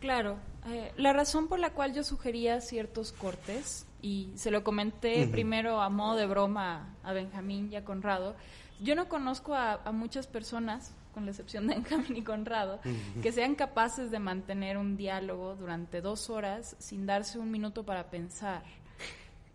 Claro. 0.00 0.36
Eh, 0.68 0.92
la 0.96 1.12
razón 1.12 1.48
por 1.48 1.58
la 1.58 1.70
cual 1.70 1.92
yo 1.92 2.04
sugería 2.04 2.60
ciertos 2.60 3.12
cortes, 3.12 3.86
y 4.00 4.32
se 4.34 4.50
lo 4.50 4.64
comenté 4.64 5.28
primero 5.28 5.80
a 5.80 5.88
modo 5.88 6.16
de 6.16 6.26
broma 6.26 6.96
a 7.04 7.12
Benjamín 7.12 7.68
y 7.72 7.76
a 7.76 7.84
Conrado, 7.84 8.34
yo 8.80 8.96
no 8.96 9.08
conozco 9.08 9.54
a, 9.54 9.80
muchas 9.92 10.26
personas, 10.26 10.92
con 11.14 11.24
la 11.24 11.30
excepción 11.30 11.68
de 11.68 11.74
Benjamín 11.76 12.16
y 12.16 12.22
Conrado, 12.22 12.80
que 13.22 13.30
sean 13.30 13.54
capaces 13.54 14.10
de 14.10 14.18
mantener 14.18 14.76
un 14.76 14.96
diálogo 14.96 15.54
durante 15.54 16.00
dos 16.00 16.30
horas 16.30 16.74
sin 16.80 17.06
darse 17.06 17.38
un 17.38 17.50
minuto 17.50 17.84
para 17.84 18.10
pensar. 18.10 18.62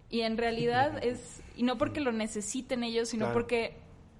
Y 0.09 0.21
en 0.21 0.37
realidad 0.37 1.03
es, 1.03 1.41
y 1.55 1.63
no 1.63 1.77
porque 1.77 1.99
lo 1.99 2.11
necesiten 2.11 2.83
ellos, 2.83 3.09
sino 3.09 3.33
porque, 3.33 3.75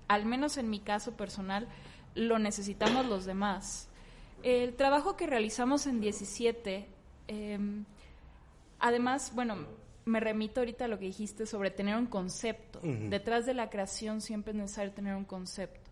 al 0.08 0.26
menos 0.26 0.58
en 0.58 0.70
mi 0.70 0.80
caso 0.80 1.14
personal, 1.14 1.68
lo 2.16 2.40
necesitamos 2.40 3.06
los 3.06 3.26
demás. 3.26 3.88
El 4.44 4.76
trabajo 4.76 5.16
que 5.16 5.28
realizamos 5.28 5.88
en 5.88 6.02
17, 6.02 6.88
em, 7.28 7.86
además, 8.80 9.32
bueno, 9.34 9.66
me 10.06 10.20
remito 10.20 10.62
ahorita 10.62 10.86
a 10.86 10.88
lo 10.88 11.00
que 11.00 11.06
dijiste 11.06 11.46
sobre 11.46 11.72
tener 11.72 11.96
un 11.96 12.08
concepto. 12.08 12.80
Detrás 12.82 13.46
de 13.46 13.54
la 13.54 13.70
creación 13.70 14.22
siempre 14.22 14.52
es 14.52 14.58
necesario 14.58 14.94
tener 14.94 15.16
un 15.16 15.26
concepto. 15.26 15.92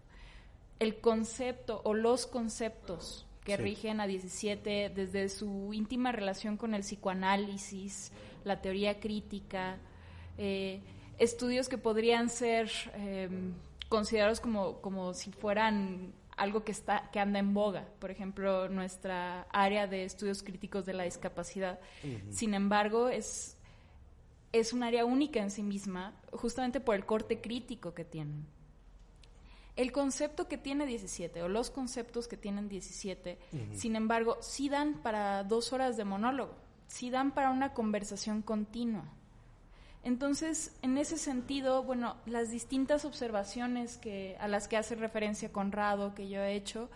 El 0.80 1.00
concepto 1.00 1.82
o 1.84 1.94
los 1.94 2.26
conceptos 2.26 3.26
que 3.46 3.58
rigen 3.58 4.02
a 4.02 4.08
17 4.08 4.92
desde 4.94 5.30
su 5.30 5.72
íntima 5.72 6.12
relación 6.12 6.58
con 6.58 6.74
el 6.74 6.82
psicoanálisis, 6.82 8.12
la 8.44 8.60
teoría 8.60 9.00
crítica, 9.00 9.78
eh, 10.38 10.82
estudios 11.20 11.70
que 11.70 11.78
podrían 11.78 12.30
ser 12.30 12.72
em, 12.96 13.54
considerados 13.88 14.40
como, 14.42 14.82
como 14.82 15.14
si 15.14 15.32
fueran 15.32 16.12
algo 16.36 16.66
que 16.66 16.72
está 16.72 17.10
que 17.12 17.20
anda 17.20 17.40
en 17.40 17.54
boga, 17.54 17.88
por 18.00 18.12
ejemplo, 18.12 18.68
nuestra 18.68 19.44
área 19.52 19.88
de 19.88 20.04
estudios 20.04 20.44
críticos 20.44 20.86
de 20.86 20.94
la 20.94 21.04
discapacidad. 21.04 21.80
Sin 22.30 22.54
embargo, 22.54 23.08
es 23.08 23.56
es 24.60 24.72
un 24.74 24.84
área 24.84 25.06
única 25.06 25.42
en 25.42 25.52
sí 25.52 25.64
misma, 25.64 26.14
justamente 26.32 26.80
por 26.80 26.96
el 26.96 27.06
corte 27.06 27.42
crítico 27.42 27.94
que 27.94 28.06
tienen. 28.06 28.46
El 29.76 29.92
concepto 29.92 30.48
que 30.48 30.58
tiene 30.58 30.86
17 30.86 31.44
o 31.44 31.50
los 31.50 31.70
conceptos 31.70 32.28
que 32.28 32.38
tienen 32.38 32.70
17, 32.70 33.38
sin 33.74 33.96
embargo, 33.96 34.38
sí 34.42 34.70
dan 34.70 35.02
para 35.02 35.44
dos 35.44 35.74
horas 35.74 35.98
de 35.98 36.06
monólogo, 36.06 36.56
sí 36.88 37.10
dan 37.10 37.32
para 37.32 37.52
una 37.52 37.74
conversación 37.74 38.42
continua. 38.42 39.04
Entonces, 40.04 40.72
en 40.82 40.98
ese 40.98 41.18
sentido, 41.18 41.84
bueno, 41.84 42.16
las 42.26 42.52
distintas 42.52 43.06
observaciones 43.06 43.98
que, 43.98 44.38
a 44.40 44.48
las 44.48 44.68
que 44.68 44.78
hace 44.78 44.96
referencia 44.96 45.52
Conrado, 45.52 46.14
que 46.14 46.30
yo 46.30 46.42
he 46.42 46.56
hecho, 46.56 46.90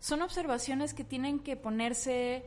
son 0.00 0.20
observaciones 0.20 0.92
que 0.92 1.04
tienen 1.04 1.38
que 1.38 1.56
ponerse 1.56 2.44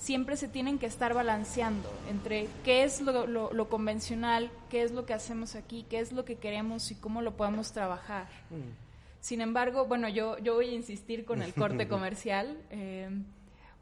siempre 0.00 0.36
se 0.36 0.48
tienen 0.48 0.78
que 0.78 0.86
estar 0.86 1.12
balanceando 1.12 1.92
entre 2.08 2.48
qué 2.64 2.84
es 2.84 3.02
lo, 3.02 3.68
convencional, 3.68 4.50
qué 4.70 4.82
es 4.82 4.92
lo 4.92 5.04
que 5.04 5.12
hacemos 5.12 5.54
aquí, 5.54 5.84
qué 5.90 6.00
es 6.00 6.12
lo 6.12 6.24
que 6.24 6.36
queremos 6.36 6.90
y 6.90 6.94
cómo 6.94 7.20
lo 7.20 7.36
podemos 7.36 7.72
trabajar. 7.72 8.26
Mm. 8.48 8.89
Sin 9.20 9.40
embargo, 9.40 9.86
bueno, 9.86 10.08
yo, 10.08 10.38
yo 10.38 10.54
voy 10.54 10.70
a 10.70 10.72
insistir 10.72 11.24
con 11.24 11.42
el 11.42 11.54
corte 11.54 11.88
comercial. 11.88 12.56
Eh, 12.70 13.08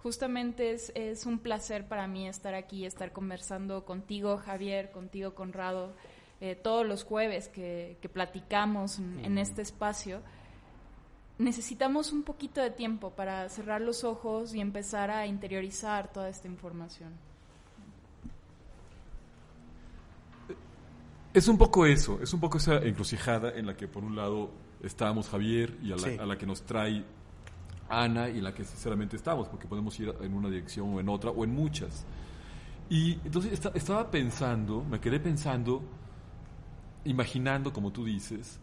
justamente 0.03 0.72
es, 0.72 0.93
es, 0.95 1.26
un 1.26 1.39
placer 1.39 1.86
para 1.86 2.07
mí 2.07 2.28
estar 2.28 2.55
aquí, 2.55 2.84
estar 2.84 3.12
conversando 3.12 3.84
contigo, 3.84 4.36
Javier, 4.36 4.91
contigo, 4.91 5.34
Conrado, 5.34 5.95
eh, 6.41 6.55
todos 6.55 6.86
los 6.86 7.03
jueves 7.03 7.49
que, 7.49 7.99
platicamos 8.12 9.01
en, 9.01 9.39
este 9.39 9.61
espacio 9.61 10.22
necesitamos 11.36 12.12
un 12.12 12.22
poquito 12.22 12.61
de 12.61 12.70
tiempo 12.70 13.11
para 13.11 13.49
cerrar 13.49 13.80
los 13.80 14.05
ojos 14.05 14.55
y 14.55 14.61
empezar 14.61 15.11
a 15.11 15.26
interiorizar 15.26 16.12
toda 16.12 16.28
esta 16.28 16.47
información. 16.47 17.12
Es 21.34 21.49
un 21.49 21.59
poco 21.59 21.86
eso, 21.86 22.20
es 22.22 22.32
un 22.32 22.41
poco 22.41 22.59
esa 22.59 22.76
encrucijada 22.78 23.53
en 23.57 23.66
la 23.66 23.76
que 23.76 23.89
por 23.89 24.05
un 24.05 24.14
lado 24.14 24.51
estábamos 24.83 25.29
Javier 25.29 25.76
y 25.83 25.93
a 25.93 25.97
la, 25.97 26.39
que 26.39 26.47
nos 26.47 26.62
trae 26.62 27.05
Ana 27.89 28.29
y 28.29 28.39
en 28.39 28.45
la 28.45 28.55
que 28.55 28.64
sinceramente 28.64 29.16
estamos, 29.16 29.49
porque 29.49 29.66
podemos 29.66 29.99
ir 30.01 30.14
en 30.20 30.35
una 30.35 30.49
dirección 30.49 30.95
o 30.95 31.01
en 31.01 31.09
otra 31.09 31.31
o 31.31 31.45
en 31.45 31.51
muchas. 31.51 32.07
Y 32.91 33.14
entonces 33.24 33.61
estaba 33.74 34.11
pensando, 34.11 34.85
me 34.85 35.01
quedé 35.01 35.20
pensando, 35.20 35.83
imaginando, 37.05 37.72
como 37.72 37.93
tú 37.93 38.05
dices, 38.05 38.61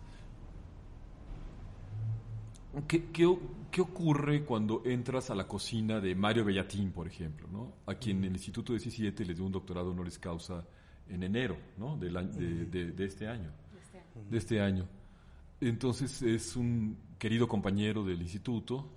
¿Qué, 2.88 3.06
qué, 3.12 3.82
ocurre 3.82 4.44
cuando 4.44 4.82
entras 4.86 5.30
a 5.30 5.36
la 5.36 5.48
cocina 5.48 6.02
de 6.02 6.14
Mario 6.14 6.44
Bellatín, 6.44 6.92
por 6.92 7.08
ejemplo, 7.08 7.48
¿no? 7.50 7.74
a 7.86 7.96
quien 7.96 8.24
el 8.26 8.34
Instituto 8.34 8.74
17 8.74 9.24
le 9.24 9.34
dio 9.34 9.46
un 9.46 9.52
doctorado 9.52 9.92
honoris 9.92 10.20
causa 10.20 10.66
en 11.08 11.24
enero 11.24 11.58
¿no? 11.78 11.98
de, 11.98 12.10
de, 12.10 13.06
este 13.06 13.28
año? 13.28 13.52
De 14.30 14.38
este 14.38 14.60
año. 14.60 14.88
Entonces 15.62 16.22
es 16.22 16.56
un 16.56 16.98
querido 17.18 17.48
compañero 17.48 18.04
del 18.04 18.22
instituto, 18.22 18.88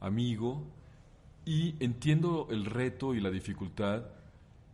amigo, 0.00 0.64
y 1.44 1.74
entiendo 1.80 2.48
el 2.50 2.64
reto 2.64 3.14
y 3.14 3.20
la 3.20 3.30
dificultad 3.30 4.04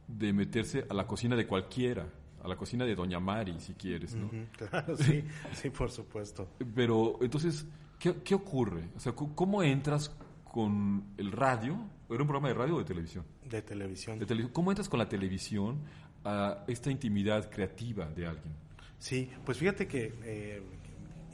de 0.07 0.33
meterse 0.33 0.87
a 0.89 0.95
la 0.95 1.07
cocina 1.07 1.35
de 1.37 1.47
cualquiera, 1.47 2.07
a 2.43 2.49
la 2.49 2.57
cocina 2.57 2.85
de 2.85 2.95
Doña 2.95 3.21
Mari, 3.21 3.59
si 3.61 3.75
quieres, 3.75 4.15
¿no? 4.15 4.31
Claro, 4.57 4.97
sí, 4.99 5.25
sí, 5.53 5.71
por 5.71 5.91
supuesto. 5.91 6.49
Pero 6.75 7.19
entonces, 7.21 7.67
¿Qué, 7.99 8.35
ocurre? 8.35 8.89
O 8.97 9.01
sea, 9.01 9.13
¿cómo 9.13 9.63
entras 9.63 10.15
con 10.45 11.05
el 11.17 11.33
radio? 11.33 11.77
¿Era 12.09 12.23
un 12.23 12.29
programa 12.29 12.49
de 12.49 12.55
radio 12.55 12.77
o 12.77 12.79
de 12.79 12.85
televisión? 12.85 13.25
De 13.45 13.61
televisión. 13.61 14.25
¿Cómo 14.53 14.71
entras 14.71 14.89
con 14.89 14.99
la 14.99 15.09
televisión 15.09 15.81
a 16.25 16.65
esta 16.69 16.93
intimidad 16.93 17.51
creativa 17.51 18.07
de 18.07 18.27
alguien? 18.27 18.55
Sí, 18.99 19.29
pues 19.45 19.59
fíjate 19.59 19.89
que, 19.89 20.15
eh, 20.23 20.63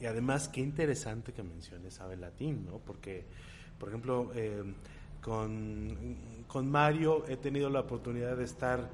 y 0.04 0.06
además 0.06 0.48
qué 0.48 0.60
interesante 0.60 1.32
que 1.32 1.42
menciones 1.42 1.98
a 1.98 2.14
Latín, 2.14 2.66
¿no? 2.66 2.76
Porque, 2.76 3.24
por 3.78 3.88
ejemplo, 3.88 4.32
eh, 4.34 4.62
con, 5.22 6.44
con, 6.46 6.70
Mario 6.70 7.24
he 7.26 7.38
tenido 7.38 7.70
la 7.70 7.80
oportunidad 7.80 8.36
de 8.36 8.44
estar, 8.44 8.90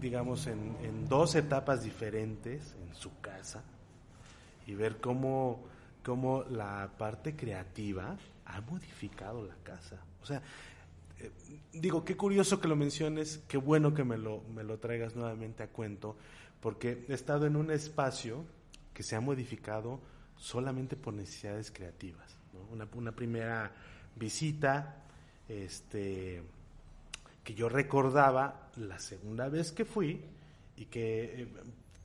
digamos, 0.00 0.46
en, 0.46 0.78
en 0.82 1.06
dos 1.10 1.34
etapas 1.34 1.84
diferentes 1.84 2.74
en 2.82 2.94
su 2.94 3.20
casa 3.20 3.62
y 4.66 4.74
ver 4.74 4.96
cómo 4.96 5.62
cómo 6.02 6.42
la 6.44 6.90
parte 6.96 7.36
creativa 7.36 8.16
ha 8.46 8.60
modificado 8.62 9.44
la 9.44 9.56
casa. 9.62 10.02
O 10.22 10.24
sea, 10.24 10.40
eh, 11.18 11.30
digo, 11.74 12.02
qué 12.02 12.16
curioso 12.16 12.62
que 12.62 12.68
lo 12.68 12.76
menciones, 12.76 13.42
qué 13.46 13.58
bueno 13.58 13.92
que 13.92 14.04
me 14.04 14.16
lo, 14.16 14.40
me 14.54 14.64
lo 14.64 14.78
traigas 14.78 15.14
nuevamente 15.16 15.62
a 15.62 15.68
cuento, 15.68 16.16
porque 16.62 17.04
he 17.10 17.12
estado 17.12 17.44
en 17.44 17.56
un 17.56 17.70
espacio 17.70 18.46
que 18.94 19.02
se 19.02 19.16
ha 19.16 19.20
modificado 19.20 20.00
solamente 20.40 20.96
por 20.96 21.14
necesidades 21.14 21.70
creativas. 21.70 22.36
Una, 22.72 22.88
una, 22.94 23.12
primera 23.12 23.70
visita, 24.16 24.96
este, 25.48 26.42
que 27.44 27.54
yo 27.54 27.68
recordaba 27.68 28.70
la 28.76 28.98
segunda 28.98 29.48
vez 29.48 29.70
que 29.70 29.84
fui 29.84 30.20
y 30.76 30.86
que 30.86 31.42
eh, 31.42 31.48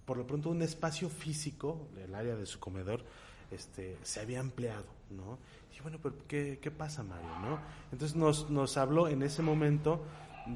por 0.06 0.18
lo 0.18 0.28
pronto 0.28 0.50
un 0.50 0.62
espacio 0.62 1.10
físico, 1.10 1.88
el 1.98 2.14
área 2.14 2.36
de 2.36 2.46
su 2.46 2.60
comedor, 2.60 3.04
este, 3.52 3.98
se 4.04 4.20
había 4.20 4.40
empleado, 4.40 4.86
¿no? 5.10 5.40
Y 5.76 5.82
bueno, 5.82 6.00
pero 6.02 6.16
¿qué, 6.28 6.74
pasa, 6.78 7.04
Mario, 7.04 7.30
no? 7.42 7.60
Entonces 7.92 8.16
nos, 8.16 8.50
nos 8.50 8.78
habló 8.78 9.08
en 9.08 9.24
ese 9.24 9.42
momento 9.42 10.04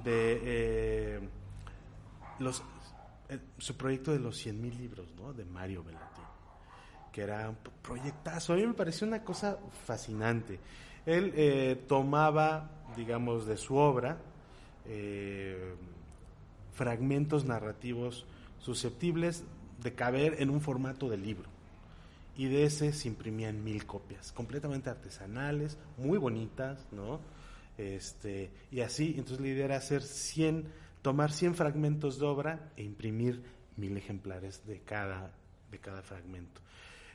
de 0.03 0.41
eh, 0.43 1.19
los, 2.39 2.61
eh, 3.29 3.39
su 3.57 3.75
proyecto 3.75 4.11
de 4.11 4.19
los 4.19 4.45
100.000 4.45 4.77
libros, 4.77 5.07
¿no? 5.15 5.33
De 5.33 5.45
Mario 5.45 5.83
Velati, 5.83 6.08
que 7.19 7.23
era 7.23 7.49
un 7.49 7.57
proyectazo. 7.81 8.53
A 8.53 8.55
mí 8.55 8.65
me 8.65 8.73
pareció 8.73 9.05
una 9.05 9.21
cosa 9.25 9.59
fascinante. 9.85 10.57
Él 11.05 11.33
eh, 11.35 11.83
tomaba, 11.85 12.71
digamos, 12.95 13.45
de 13.45 13.57
su 13.57 13.75
obra 13.75 14.17
fragmentos 16.73 17.45
narrativos 17.45 18.25
susceptibles 18.59 19.43
de 19.83 19.93
caber 19.93 20.37
en 20.39 20.49
un 20.49 20.61
formato 20.61 21.09
de 21.09 21.17
libro 21.17 21.47
y 22.35 22.47
de 22.47 22.63
ese 22.63 22.91
se 22.93 23.07
imprimían 23.07 23.63
mil 23.63 23.85
copias, 23.85 24.31
completamente 24.31 24.89
artesanales, 24.89 25.77
muy 25.97 26.17
bonitas, 26.17 26.87
¿no? 26.91 27.19
Este, 27.77 28.49
y 28.71 28.79
así, 28.79 29.13
entonces 29.17 29.41
la 29.41 29.49
idea 29.49 29.65
era 29.65 29.77
hacer 29.77 30.01
100, 30.01 30.65
tomar 31.03 31.31
100 31.31 31.53
fragmentos 31.53 32.17
de 32.17 32.25
obra 32.25 32.71
e 32.77 32.83
imprimir 32.83 33.43
mil 33.75 33.95
ejemplares 33.95 34.65
de 34.65 34.79
cada, 34.79 35.31
de 35.69 35.77
cada 35.77 36.01
fragmento. 36.01 36.61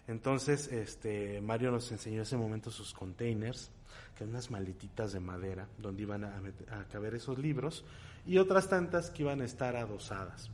Entonces, 0.06 0.70
este, 0.70 1.40
Mario 1.40 1.70
nos 1.70 1.90
enseñó 1.90 2.16
en 2.16 2.22
ese 2.22 2.36
momento 2.36 2.70
sus 2.70 2.92
containers, 2.92 3.70
que 4.16 4.24
eran 4.24 4.34
unas 4.34 4.50
maletitas 4.50 5.12
de 5.12 5.20
madera, 5.20 5.66
donde 5.78 6.02
iban 6.02 6.24
a, 6.24 6.42
caber 6.90 7.14
esos 7.14 7.38
libros, 7.38 7.84
y 8.26 8.38
otras 8.38 8.68
tantas 8.68 9.10
que 9.10 9.22
iban 9.22 9.40
a 9.40 9.44
estar 9.44 9.76
adosadas 9.76 10.50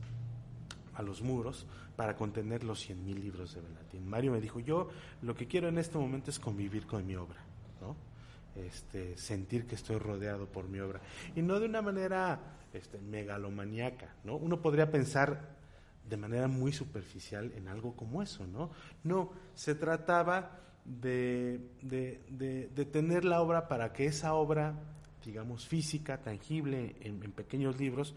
a 0.93 1.01
los 1.01 1.21
muros 1.21 1.65
para 1.95 2.15
contener 2.15 2.63
los 2.63 2.89
100.000 2.89 3.15
libros 3.15 3.55
de 3.55 3.61
Velatín. 3.61 4.07
Mario 4.07 4.31
me 4.31 4.41
dijo, 4.41 4.59
yo 4.59 4.89
lo 5.21 5.35
que 5.35 5.47
quiero 5.47 5.67
en 5.67 5.77
este 5.77 5.97
momento 5.97 6.31
es 6.31 6.39
convivir 6.39 6.85
con 6.85 7.05
mi 7.05 7.15
obra, 7.15 7.39
¿no? 7.81 7.95
Este, 8.55 9.17
sentir 9.17 9.65
que 9.65 9.75
estoy 9.75 9.97
rodeado 9.97 10.45
por 10.45 10.67
mi 10.67 10.79
obra. 10.79 11.01
Y 11.35 11.41
no 11.41 11.59
de 11.59 11.67
una 11.67 11.81
manera 11.81 12.39
este, 12.73 12.99
megalomaníaca, 12.99 14.15
¿no? 14.23 14.35
Uno 14.35 14.61
podría 14.61 14.91
pensar 14.91 15.60
de 16.11 16.17
manera 16.17 16.47
muy 16.47 16.71
superficial 16.73 17.51
en 17.55 17.69
algo 17.69 17.95
como 17.95 18.21
eso, 18.21 18.45
¿no? 18.45 18.69
No, 19.03 19.31
se 19.55 19.73
trataba 19.73 20.59
de, 20.85 21.59
de, 21.81 22.85
tener 22.91 23.25
la 23.25 23.41
obra 23.41 23.67
para 23.67 23.93
que 23.93 24.05
esa 24.05 24.33
obra, 24.35 24.75
digamos, 25.25 25.67
física, 25.67 26.17
tangible, 26.21 26.95
en 27.01 27.31
pequeños 27.31 27.79
libros, 27.79 28.13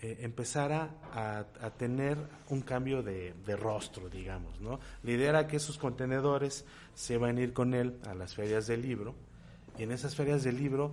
eh, 0.00 0.18
empezara 0.20 0.94
a, 1.12 1.70
tener 1.76 2.16
un 2.50 2.60
cambio 2.60 3.02
de, 3.02 3.34
rostro, 3.56 4.08
digamos, 4.08 4.60
¿no? 4.60 4.78
La 5.02 5.10
idea 5.10 5.30
era 5.30 5.48
que 5.48 5.56
esos 5.56 5.76
contenedores 5.76 6.64
se 6.94 7.14
iban 7.14 7.36
a 7.36 7.40
ir 7.40 7.52
con 7.52 7.74
él 7.74 7.98
a 8.06 8.14
las 8.14 8.32
ferias 8.34 8.68
del 8.68 8.82
libro 8.82 9.16
Y 9.76 9.82
en 9.82 9.90
esas 9.90 10.14
ferias 10.14 10.44
del 10.44 10.56
libro, 10.56 10.92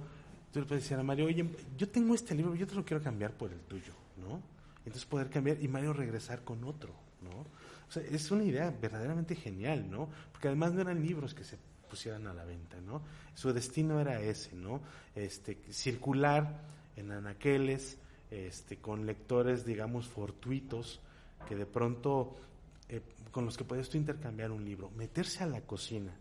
tú 0.52 0.60
le 0.60 0.66
puedes 0.66 0.84
decir 0.84 0.98
a 0.98 1.04
Mario, 1.04 1.28
oye, 1.28 1.48
yo 1.78 1.88
tengo 1.88 2.16
este 2.16 2.34
libro, 2.34 2.56
yo 2.56 2.66
te 2.66 2.74
lo 2.74 2.84
quiero 2.84 3.04
cambiar 3.04 3.34
por 3.34 3.52
el 3.54 3.60
tuyo, 3.60 3.94
¿no? 4.18 4.42
Entonces 4.86 5.06
poder 5.06 5.30
cambiar 5.30 5.62
y 5.62 5.68
Mario 5.68 5.94
regresar 5.94 6.44
con 6.44 6.64
otro, 6.64 6.94
¿no? 7.22 7.46
O 7.88 7.92
sea, 7.92 8.04
es 8.04 8.30
una 8.32 8.44
idea 8.44 8.74
verdaderamente 8.82 9.36
genial, 9.36 9.90
¿no? 9.90 10.10
Porque 10.32 10.48
además 10.48 10.74
no 10.74 10.82
eran 10.82 11.02
libros 11.02 11.34
que 11.34 11.44
se 11.44 11.58
pusieran 11.90 12.28
a 12.28 12.34
la 12.34 12.46
venta, 12.46 12.80
¿no? 12.82 13.02
Su 13.34 13.54
destino 13.54 14.00
era 14.00 14.22
ese, 14.22 14.56
¿no? 14.56 14.82
Este, 15.16 15.58
circular 15.72 16.62
en 16.96 17.12
anaqueles, 17.12 17.98
este, 18.32 18.78
con 18.78 19.06
lectores, 19.06 19.66
digamos, 19.66 20.08
fortuitos, 20.08 21.00
que 21.48 21.56
de 21.56 21.66
pronto, 21.66 22.36
eh, 22.90 23.02
con 23.32 23.46
los 23.46 23.58
que 23.58 23.64
puedes 23.64 23.90
tú 23.90 23.98
intercambiar 23.98 24.52
un 24.52 24.66
libro, 24.66 24.92
meterse 24.92 25.44
a 25.44 25.48
la 25.48 25.62
cocina 25.62 26.12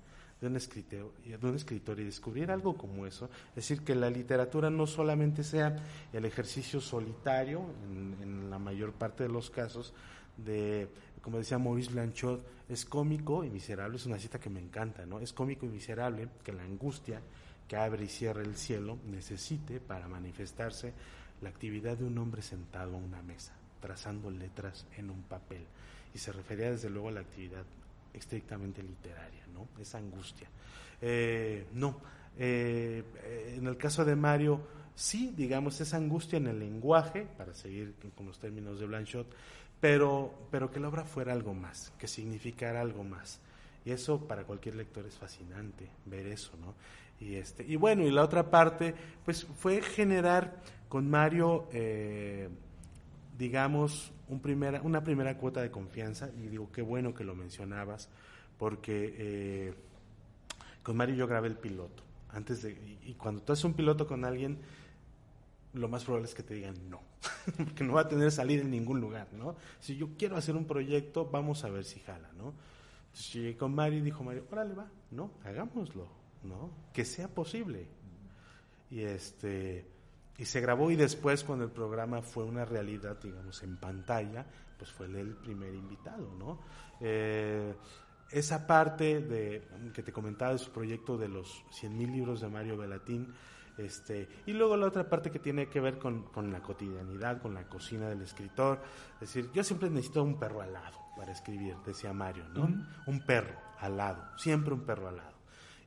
de 0.45 0.51
un, 0.51 1.55
escritor, 1.57 1.99
y 1.99 2.05
descubrir 2.05 2.51
algo 2.51 2.77
como 2.77 3.07
eso, 3.07 3.29
es 3.51 3.57
decir, 3.57 3.83
que 3.83 3.95
la 3.95 4.11
literatura 4.11 4.71
no 4.71 4.87
solamente 4.87 5.43
sea 5.43 5.77
el 6.13 6.25
ejercicio 6.25 6.81
solitario, 6.81 7.63
en, 7.91 8.17
en 8.23 8.51
la 8.51 8.59
mayor 8.59 8.93
parte 8.93 9.25
de 9.25 9.31
los 9.31 9.51
casos, 9.51 9.93
de, 10.37 10.89
como 11.23 11.39
decía 11.39 11.59
Maurice 11.59 11.91
Blanchot, 11.93 12.45
es 12.69 12.85
cómico 12.85 13.45
y 13.45 13.51
miserable, 13.51 13.97
es 13.97 14.07
una 14.07 14.19
cita 14.19 14.39
que 14.39 14.51
me 14.51 14.61
encanta, 14.61 15.07
¿no? 15.07 15.21
Es 15.21 15.33
cómico 15.33 15.67
y 15.67 15.71
miserable 15.71 16.29
que 16.43 16.53
la 16.53 16.65
angustia 16.65 17.21
que 17.69 17.77
abre 17.77 18.05
y 18.05 18.09
cierra 18.09 18.43
el 18.43 18.57
cielo 18.57 18.99
necesite 19.07 19.81
para 19.81 20.09
manifestarse 20.09 20.93
la 21.41 21.49
actividad 21.49 21.97
de 21.97 22.05
un 22.05 22.19
hombre 22.19 22.43
sentado 22.43 22.95
a 22.95 22.99
una 22.99 23.23
mesa, 23.23 23.53
trazando 23.81 24.31
letras 24.31 24.87
en 24.97 25.11
un 25.11 25.23
papel. 25.23 25.67
Y 26.15 26.19
se 26.19 26.33
refería 26.33 26.71
desde 26.71 26.91
luego 26.91 27.09
a 27.09 27.13
la 27.13 27.21
actividad 27.21 27.65
estrictamente 28.15 28.83
literaria, 28.83 29.47
¿no? 29.53 29.69
Esa 29.81 29.99
angustia. 29.99 30.49
Eh, 31.03 31.67
no, 31.73 32.01
eh, 32.39 33.03
en 33.57 33.67
el 33.67 33.77
caso 33.77 34.05
de 34.05 34.17
Mario, 34.17 34.61
sí, 34.95 35.33
digamos, 35.37 35.81
esa 35.81 35.97
angustia 35.97 36.37
en 36.37 36.47
el 36.47 36.59
lenguaje, 36.59 37.27
para 37.37 37.55
seguir 37.55 37.95
con 38.15 38.27
los 38.27 38.39
términos 38.39 38.81
de 38.81 38.87
Blanchot, 38.87 39.27
pero, 39.81 40.33
pero 40.51 40.71
que 40.71 40.81
la 40.81 40.89
obra 40.89 41.05
fuera 41.05 41.33
algo 41.33 41.53
más, 41.53 41.93
que 41.99 42.09
significara 42.09 42.81
algo 42.81 43.05
más. 43.05 43.41
Y 43.85 43.91
eso 43.91 44.27
para 44.27 44.45
cualquier 44.45 44.77
lector 44.77 45.05
es 45.07 45.19
fascinante, 45.19 45.89
ver 46.07 46.27
eso, 46.27 46.53
¿no? 46.59 46.75
Y, 47.21 47.35
este, 47.35 47.65
y 47.65 47.77
bueno, 47.77 48.03
y 48.03 48.11
la 48.11 48.23
otra 48.23 48.51
parte, 48.51 48.95
pues 49.25 49.45
fue 49.45 49.83
generar 49.83 50.61
con 50.89 51.09
Mario, 51.09 51.69
eh, 51.73 52.49
digamos, 53.37 54.13
una 54.29 55.05
primera 55.05 55.39
cuota 55.39 55.61
de 55.61 55.71
confianza, 55.71 56.31
y 56.37 56.49
digo, 56.49 56.71
qué 56.73 56.83
bueno 56.83 57.15
que 57.15 57.25
lo 57.25 57.35
mencionabas, 57.35 58.09
porque 58.59 59.15
eh, 59.19 59.75
con 60.83 60.97
Mario 60.97 61.17
yo 61.17 61.27
grabé 61.27 61.49
el 61.49 61.57
piloto. 61.57 62.03
Antes 62.31 62.63
de, 62.63 62.73
y, 62.73 63.11
y 63.11 63.15
cuando 63.15 63.43
tú 63.43 63.53
haces 63.53 63.65
un 63.65 63.75
piloto 63.75 64.07
con 64.07 64.25
alguien, 64.25 64.59
lo 65.75 65.89
más 65.89 66.05
probable 66.05 66.29
es 66.29 66.35
que 66.35 66.43
te 66.43 66.55
digan 66.55 66.75
no, 66.89 67.03
porque 67.57 67.85
no 67.85 67.95
va 67.95 68.03
a 68.03 68.09
tener 68.09 68.31
salida 68.31 68.63
en 68.63 68.71
ningún 68.71 69.01
lugar, 69.01 69.29
¿no? 69.33 69.57
Si 69.81 69.97
yo 69.97 70.11
quiero 70.17 70.37
hacer 70.37 70.57
un 70.57 70.67
proyecto, 70.67 71.29
vamos 71.31 71.65
a 71.65 71.69
ver 71.69 71.85
si 71.85 72.01
jala, 72.01 72.31
¿no? 72.39 72.55
Entonces 73.07 73.33
llegué 73.33 73.57
con 73.57 73.75
Mario 73.75 73.99
y 73.99 74.03
dijo 74.03 74.25
Mario, 74.25 74.45
órale 74.51 74.75
va, 74.75 74.89
no, 75.11 75.31
hagámoslo, 75.45 76.09
¿no? 76.43 76.71
Que 76.93 77.05
sea 77.05 77.29
posible. 77.29 77.87
Y 78.91 79.01
este 79.01 79.85
y 80.39 80.45
se 80.45 80.61
grabó 80.61 80.91
y 80.91 80.97
después 80.97 81.45
cuando 81.45 81.65
el 81.65 81.71
programa 81.71 82.23
fue 82.23 82.45
una 82.45 82.65
realidad, 82.65 83.19
digamos, 83.23 83.63
en 83.63 83.77
pantalla, 83.77 84.45
pues 84.77 84.91
fue 84.91 85.07
él 85.07 85.17
el 85.17 85.37
primer 85.37 85.75
invitado, 85.75 86.35
¿no? 86.39 86.59
Eh, 87.01 87.75
esa 88.31 88.67
parte 88.67 89.21
de 89.21 89.63
que 89.93 90.03
te 90.03 90.13
comentaba 90.13 90.53
de 90.53 90.59
su 90.59 90.73
proyecto 90.73 91.17
de 91.17 91.29
los 91.29 91.65
100.000 91.81 92.11
libros 92.11 92.41
de 92.41 92.49
Mario 92.49 92.77
Velatín, 92.77 93.33
este, 93.77 94.29
y 94.47 94.53
luego 94.53 94.77
la 94.77 94.87
otra 94.87 95.09
parte 95.09 95.31
que 95.31 95.39
tiene 95.39 95.69
que 95.69 95.81
ver 95.81 95.99
con, 95.99 96.25
con, 96.25 96.53
la 96.53 96.61
cotidianidad, 96.61 97.43
con 97.43 97.55
la 97.55 97.69
cocina 97.69 98.09
del 98.09 98.23
escritor. 98.23 98.81
Es 99.15 99.33
decir, 99.33 99.51
yo 99.53 99.65
siempre 99.65 99.91
necesito 99.91 100.23
un 100.23 100.39
perro 100.39 100.63
al 100.63 100.73
lado 100.73 100.99
para 101.17 101.33
escribir, 101.33 101.77
decía 101.85 102.13
Mario, 102.13 102.45
¿no? 102.55 102.69
Mm. 102.69 102.87
Un 103.07 103.27
perro 103.27 103.59
al 103.79 103.97
lado, 103.97 104.25
siempre 104.37 104.75
un 104.75 104.83
perro 104.83 105.09
al 105.09 105.17
lado. 105.17 105.35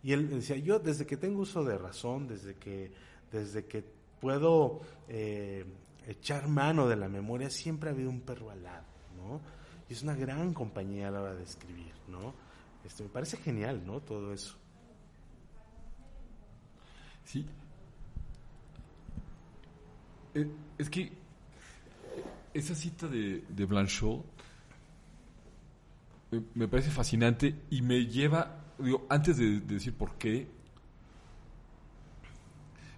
Y 0.03 0.13
él 0.13 0.29
decía, 0.29 0.57
yo 0.57 0.79
desde 0.79 1.05
que 1.05 1.17
tengo 1.17 1.41
uso 1.41 1.63
de 1.63 1.77
razón, 1.77 2.27
desde 2.27 2.55
que, 2.55 2.91
desde 3.31 3.65
que 3.65 3.96
puedo 4.19 4.81
eh, 5.07 5.65
echar 6.07 6.47
mano 6.47 6.87
de 6.87 6.95
la 6.95 7.07
memoria, 7.07 7.49
siempre 7.49 7.89
ha 7.89 7.93
habido 7.93 8.09
un 8.09 8.21
perro 8.21 8.51
al 8.51 8.63
lado, 8.63 8.85
¿no? 9.15 9.41
Y 9.89 9.93
es 9.93 10.03
una 10.03 10.15
gran 10.15 10.53
compañía 10.53 11.07
a 11.07 11.11
la 11.11 11.21
hora 11.21 11.35
de 11.35 11.43
escribir, 11.43 11.93
¿no? 12.07 12.33
Este, 12.83 13.03
me 13.03 13.09
parece 13.09 13.37
genial, 13.37 13.83
¿no? 13.85 13.99
Todo 14.01 14.33
eso. 14.33 14.55
Sí, 17.23 17.45
es 20.77 20.89
que 20.89 21.11
esa 22.53 22.75
cita 22.75 23.07
de, 23.07 23.43
de 23.47 23.65
Blanchot 23.65 24.23
me, 26.53 26.67
parece 26.67 26.91
fascinante 26.91 27.55
y 27.69 27.81
me 27.81 28.05
lleva, 28.05 28.63
digo, 28.77 29.05
antes 29.09 29.37
de, 29.37 29.61
decir 29.61 29.93
por 29.93 30.15
qué, 30.17 30.47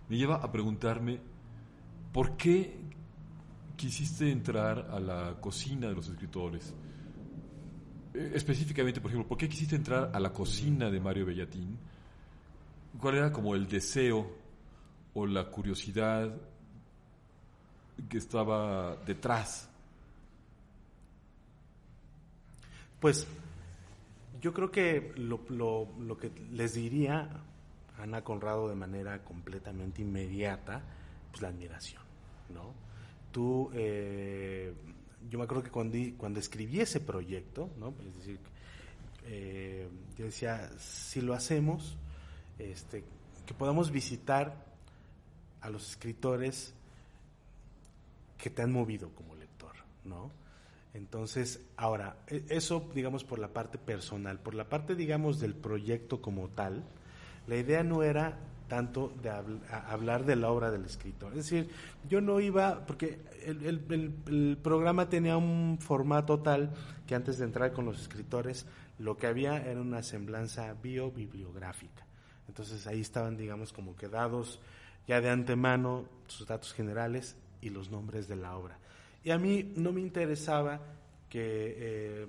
me 0.09 0.17
lleva 0.17 0.35
a 0.35 0.51
preguntarme 0.51 1.19
por 2.11 2.35
qué 2.35 2.75
quisiste 3.75 4.29
entrar 4.29 4.89
a 4.91 4.99
la 4.99 5.37
cocina 5.39 5.87
de 5.87 5.95
los 5.95 6.09
escritores. 6.09 6.73
Específicamente, 8.13 8.99
por 8.99 9.11
ejemplo, 9.11 9.29
¿por 9.29 9.37
qué 9.37 9.47
quisiste 9.47 9.75
entrar 9.75 10.11
a 10.13 10.19
la 10.19 10.33
cocina 10.33 10.89
de 10.89 10.99
Mario 10.99 11.27
Bellatín? 11.27 11.77
¿Cuál 12.99 13.15
era 13.15 13.31
como 13.31 13.55
el 13.55 13.67
deseo 13.67 14.35
o 15.13 15.25
la 15.25 15.45
curiosidad 15.45 16.35
que 18.09 18.17
estaba 18.17 18.95
detrás? 19.05 19.69
Pues 22.99 23.27
yo 24.41 24.53
creo 24.53 24.71
que 24.71 25.13
lo, 25.15 25.39
lo, 25.99 26.17
que 26.17 26.31
les 26.51 26.73
diría 26.73 27.29
Ana 27.99 28.23
Conrado 28.23 28.69
de 28.69 28.75
manera 28.75 29.23
completamente 29.23 30.01
inmediata, 30.01 30.81
pues 31.31 31.41
la 31.41 31.49
admiración, 31.49 32.01
¿no? 32.53 32.73
Tú, 33.31 33.69
eh, 33.73 34.73
yo 35.29 35.37
me 35.37 35.43
acuerdo 35.43 35.63
que 35.63 35.69
cuando, 35.71 35.97
cuando 36.17 36.39
escribí 36.39 36.79
ese 36.79 36.99
proyecto, 36.99 37.69
¿no? 37.77 37.93
Es 38.07 38.15
decir, 38.15 38.39
eh, 39.25 39.87
yo 40.17 40.25
decía, 40.25 40.71
si 40.79 41.21
lo 41.21 41.33
hacemos, 41.33 41.97
este, 42.57 43.03
que 43.45 43.53
podamos 43.53 43.91
visitar 43.91 44.65
a 45.61 45.69
los 45.69 45.89
escritores 45.89 46.73
que 48.37 48.49
te 48.49 48.61
han 48.61 48.71
movido 48.71 49.09
como 49.13 49.35
lector, 49.35 49.73
¿no? 50.05 50.31
Entonces, 50.93 51.61
ahora, 51.77 52.17
e, 52.27 52.43
eso, 52.49 52.89
digamos, 52.95 53.23
por 53.23 53.39
la 53.39 53.49
parte 53.53 53.77
personal, 53.77 54.39
por 54.39 54.55
la 54.55 54.69
parte, 54.69 54.95
digamos, 54.95 55.39
del 55.39 55.53
proyecto 55.53 56.21
como 56.21 56.49
tal, 56.49 56.83
la 57.49 57.55
idea 57.57 57.83
no 57.83 58.03
era 58.03 58.37
tanto 58.67 59.11
de 59.23 59.31
hablar 59.87 60.23
de 60.23 60.35
la 60.35 60.51
obra 60.51 60.69
del 60.69 60.85
escritor. 60.85 61.31
Es 61.31 61.49
decir, 61.49 61.69
yo 62.07 62.21
no 62.21 62.39
iba, 62.39 62.85
porque 62.85 63.17
el, 63.43 64.57
programa 64.61 65.09
tenía 65.09 65.35
un 65.35 65.79
formato 65.81 66.39
tal 66.39 66.69
que 67.07 67.15
antes 67.15 67.39
de 67.39 67.45
entrar 67.45 67.73
con 67.73 67.85
los 67.85 67.99
escritores, 67.99 68.67
lo 68.99 69.17
que 69.17 69.25
había 69.25 69.57
era 69.65 69.81
una 69.81 70.03
semblanza 70.03 70.75
bio-bibliográfica. 70.83 72.05
Entonces 72.47 72.85
ahí 72.85 73.01
estaban, 73.01 73.35
digamos, 73.35 73.73
como 73.73 73.95
quedados 73.95 74.59
ya 75.07 75.19
de 75.19 75.31
antemano 75.31 76.05
sus 76.27 76.45
datos 76.45 76.71
generales 76.73 77.35
y 77.61 77.71
los 77.71 77.89
nombres 77.89 78.27
de 78.27 78.35
la 78.35 78.55
obra. 78.55 78.77
Y 79.23 79.31
a 79.31 79.39
mí 79.39 79.73
no 79.75 79.91
me 79.91 80.01
interesaba 80.01 80.79
que 81.29 81.75
eh, 81.77 82.27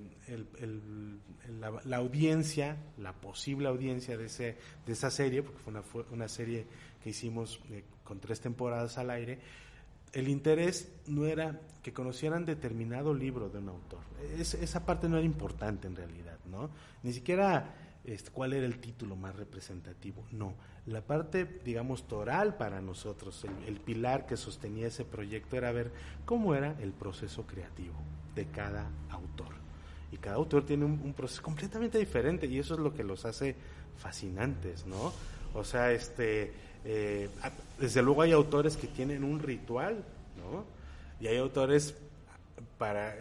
la, 1.85 1.97
audiencia, 1.97 2.77
la 2.97 3.13
posible 3.13 3.67
audiencia 3.67 4.17
de, 4.17 4.25
ese, 4.25 4.57
de 4.85 4.93
esa 4.93 5.09
serie, 5.09 5.43
porque 5.43 5.59
fue 5.59 5.71
una, 5.71 5.81
fue 5.81 6.05
una 6.11 6.27
serie 6.27 6.65
que 7.03 7.09
hicimos 7.09 7.59
eh, 7.71 7.83
con 8.03 8.19
tres 8.19 8.39
temporadas 8.39 8.97
al 8.97 9.09
aire, 9.09 9.39
el 10.13 10.27
interés 10.27 10.91
no 11.07 11.25
era 11.25 11.59
que 11.81 11.93
conocieran 11.93 12.45
determinado 12.45 13.13
libro 13.13 13.49
de 13.49 13.59
un 13.59 13.69
autor. 13.69 14.01
Es, 14.37 14.53
esa 14.53 14.85
parte 14.85 15.09
no 15.09 15.17
era 15.17 15.25
importante 15.25 15.87
en 15.87 15.95
realidad, 15.95 16.37
¿no? 16.45 16.69
Ni 17.01 17.13
siquiera 17.13 17.73
este, 18.03 18.29
cuál 18.29 18.53
era 18.53 18.65
el 18.65 18.79
título 18.79 19.15
más 19.15 19.35
representativo, 19.35 20.25
no 20.31 20.53
la 20.85 21.01
parte, 21.01 21.45
digamos, 21.63 22.07
toral 22.07 22.57
para 22.57 22.81
nosotros, 22.81 23.45
el, 23.67 23.79
pilar 23.79 24.25
que 24.25 24.35
sostenía 24.35 24.87
ese 24.87 25.05
proyecto 25.05 25.55
era 25.57 25.71
ver 25.71 25.91
cómo 26.25 26.55
era 26.55 26.75
el 26.79 26.91
proceso 26.91 27.45
creativo 27.45 27.95
de 28.35 28.45
cada 28.45 28.89
autor. 29.09 29.53
Y 30.11 30.17
cada 30.17 30.35
autor 30.35 30.65
tiene 30.65 30.85
un, 30.85 31.13
proceso 31.13 31.41
completamente 31.41 31.97
diferente 31.97 32.45
y 32.45 32.59
eso 32.59 32.73
es 32.73 32.79
lo 32.79 32.93
que 32.93 33.03
los 33.03 33.25
hace 33.25 33.55
fascinantes, 33.97 34.85
¿no? 34.85 35.13
O 35.53 35.63
sea, 35.63 35.91
este, 35.91 36.53
eh, 36.83 37.29
desde 37.79 38.01
luego 38.01 38.21
hay 38.21 38.31
autores 38.31 38.75
que 38.75 38.87
tienen 38.87 39.23
un 39.23 39.39
ritual, 39.39 40.03
¿no? 40.37 40.65
Y 41.19 41.27
hay 41.27 41.37
autores 41.37 41.95
para, 42.77 43.15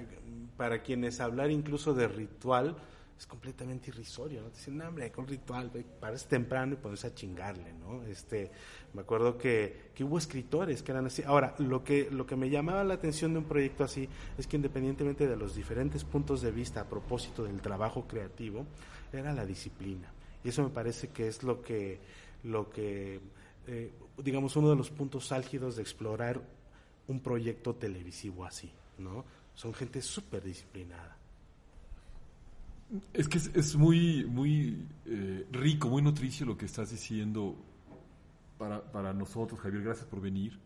para 0.57 0.83
quienes 0.83 1.21
hablar 1.21 1.51
incluso 1.51 1.95
de 1.95 2.09
ritual 2.09 2.77
es 3.21 3.27
completamente 3.27 3.91
irrisorio, 3.91 4.41
¿no? 4.41 4.49
Te 4.49 4.57
dicen, 4.57 4.79
no, 4.79 4.89
hombre, 4.89 5.13
con 5.13 5.27
ritual, 5.27 5.71
parece 6.01 6.27
temprano 6.27 6.73
y 6.73 6.77
ponerse 6.77 7.09
a 7.09 7.15
chingarle, 7.15 7.75
¿no? 7.75 8.03
Este, 8.05 8.51
me 8.95 9.03
acuerdo 9.03 9.37
que, 9.37 9.91
que, 9.95 10.05
hubo 10.05 10.17
escritores 10.17 10.83
que 10.83 10.91
eran 10.91 11.05
así. 11.05 11.23
Ahora, 11.27 11.55
lo 11.59 11.85
que, 11.85 12.11
lo 12.11 12.25
que 12.25 12.35
me 12.35 12.49
llamaba 12.49 12.83
la 12.83 12.95
atención 12.95 13.35
de 13.35 13.41
un 13.41 13.45
proyecto 13.45 13.85
así 13.85 14.09
es 14.39 14.47
que 14.47 14.57
independientemente 14.57 15.29
de 15.29 15.37
los 15.37 15.55
diferentes 15.55 16.03
puntos 16.03 16.41
de 16.41 16.51
vista 16.51 16.81
a 16.81 16.89
propósito 16.89 17.45
del 17.45 17.61
trabajo 17.61 18.09
creativo, 18.09 18.65
era 19.13 19.35
la 19.35 19.45
disciplina. 19.45 20.11
Y 20.43 20.49
eso 20.49 20.63
me 20.63 20.71
parece 20.71 21.09
que 21.09 21.29
es 21.29 21.43
lo 21.43 21.61
que, 21.61 21.99
lo 22.45 22.71
que 22.71 23.21
eh, 23.67 23.93
digamos, 24.17 24.57
uno 24.57 24.71
de 24.71 24.77
los 24.77 24.91
puntos 24.91 25.31
álgidos 25.31 25.77
de 25.77 25.83
explorar 25.83 26.41
un 27.07 27.21
proyecto 27.21 27.75
televisivo 27.75 28.47
así, 28.47 28.73
¿no? 28.97 29.27
Son 29.55 29.75
gente 29.75 30.01
súper 30.01 30.43
disciplinada. 30.43 31.20
Es 33.13 33.29
que 33.29 33.39
es, 33.39 33.77
muy, 33.77 34.25
muy 34.25 34.85
eh, 35.07 35.47
rico, 35.53 35.89
muy 35.89 36.03
nutricio 36.03 36.45
lo 36.45 36.57
que 36.57 36.67
estás 36.67 36.91
diciendo 36.91 37.57
para, 38.59 38.83
para, 38.91 39.13
nosotros, 39.13 39.61
Javier. 39.61 39.85
Gracias 39.85 40.07
por 40.07 40.21
venir. 40.21 40.59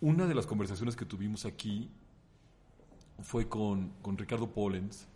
Una 0.00 0.26
de 0.26 0.34
las 0.34 0.46
conversaciones 0.46 0.96
que 0.96 1.04
tuvimos 1.04 1.44
aquí 1.44 1.90
fue 3.22 3.48
con, 3.48 3.90
con 4.00 4.16
Ricardo 4.16 4.50
Pollens. 4.50 5.06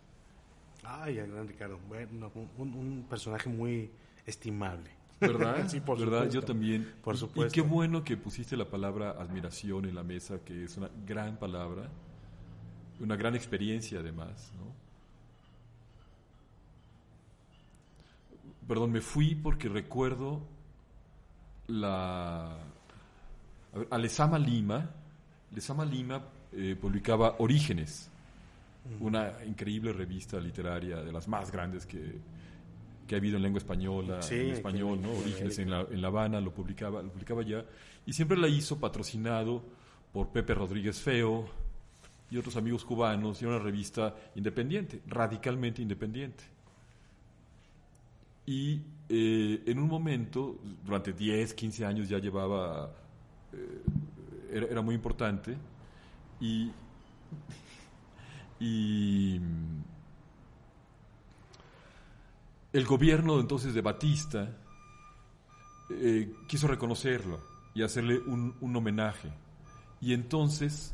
Ay, 0.83 1.17
el 1.17 1.31
gran 1.31 1.47
Ricardo. 1.47 1.79
Bueno, 1.87 2.31
un, 2.57 2.73
un 2.75 3.05
personaje 3.09 3.49
muy 3.49 3.89
estimable. 4.27 4.91
¿Verdad? 5.19 5.67
sí, 5.69 5.79
por 5.79 5.99
¿verdad? 5.99 6.29
Yo 6.29 6.43
también. 6.43 6.93
Por 7.03 7.17
supuesto. 7.17 7.51
Y 7.51 7.63
qué 7.63 7.67
bueno 7.67 8.03
que 8.03 8.15
pusiste 8.15 8.55
la 8.55 8.69
palabra 8.69 9.11
admiración 9.11 9.85
en 9.85 9.95
la 9.95 10.03
mesa, 10.03 10.39
que 10.45 10.65
es 10.65 10.77
una 10.77 10.91
gran 11.07 11.37
palabra, 11.37 11.89
una 12.99 13.15
gran 13.15 13.35
experiencia 13.35 14.01
además, 14.01 14.51
¿no? 14.57 14.84
Perdón, 18.67 18.91
me 18.91 19.01
fui 19.01 19.35
porque 19.35 19.69
recuerdo 19.69 20.41
la... 21.67 22.57
A 23.73 23.77
ver, 23.77 23.87
Alesama 23.91 24.39
Lima, 24.39 24.89
Alesama 25.51 25.85
Lima 25.85 26.21
eh, 26.51 26.75
publicaba 26.79 27.35
Orígenes, 27.39 28.09
una 28.99 29.43
increíble 29.45 29.91
revista 29.93 30.39
literaria 30.39 30.97
de 30.97 31.11
las 31.11 31.27
más 31.27 31.51
grandes 31.51 31.85
que, 31.85 32.19
que 33.07 33.15
ha 33.15 33.17
habido 33.17 33.37
en 33.37 33.43
lengua 33.43 33.59
española, 33.59 34.19
en 34.29 34.49
español, 34.51 35.01
¿no? 35.01 35.11
Orígenes 35.11 35.59
en 35.59 35.69
la, 35.69 35.81
en 35.81 36.01
la, 36.01 36.07
Habana, 36.07 36.39
lo 36.39 36.53
publicaba, 36.53 37.01
lo 37.01 37.09
publicaba 37.09 37.43
ya, 37.43 37.65
y 38.05 38.13
siempre 38.13 38.37
la 38.37 38.47
hizo 38.47 38.79
patrocinado 38.79 39.63
por 40.13 40.29
Pepe 40.29 40.53
Rodríguez 40.53 40.99
Feo 40.99 41.47
y 42.31 42.37
otros 42.37 42.55
amigos 42.55 42.85
cubanos, 42.85 43.41
y 43.41 43.45
era 43.45 43.55
una 43.55 43.63
revista 43.63 44.15
independiente, 44.35 45.01
radicalmente 45.07 45.81
independiente. 45.81 46.54
Y 48.45 48.81
eh, 49.09 49.63
en 49.65 49.79
un 49.79 49.87
momento, 49.87 50.59
durante 50.83 51.13
10, 51.13 51.53
15 51.53 51.85
años 51.85 52.09
ya 52.09 52.19
llevaba, 52.19 52.91
eh, 53.53 54.67
era, 54.69 54.81
muy 54.81 54.95
importante, 54.95 55.55
y, 56.39 56.71
y 58.59 59.39
el 62.73 62.85
gobierno 62.85 63.39
entonces 63.39 63.73
de 63.73 63.81
Batista 63.81 64.57
eh, 65.89 66.33
quiso 66.47 66.67
reconocerlo 66.67 67.39
y 67.73 67.83
hacerle 67.83 68.19
un, 68.19 68.75
homenaje. 68.75 69.31
Y 70.01 70.13
entonces 70.13 70.93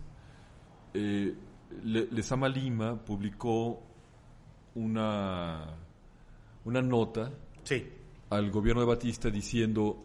Lezama 1.83 2.49
Lima 2.49 2.95
publicó 2.95 3.81
una, 4.75 5.75
una 6.65 6.81
nota 6.81 7.31
al 8.29 8.51
gobierno 8.51 8.81
de 8.81 8.87
Batista 8.87 9.29
diciendo, 9.29 10.03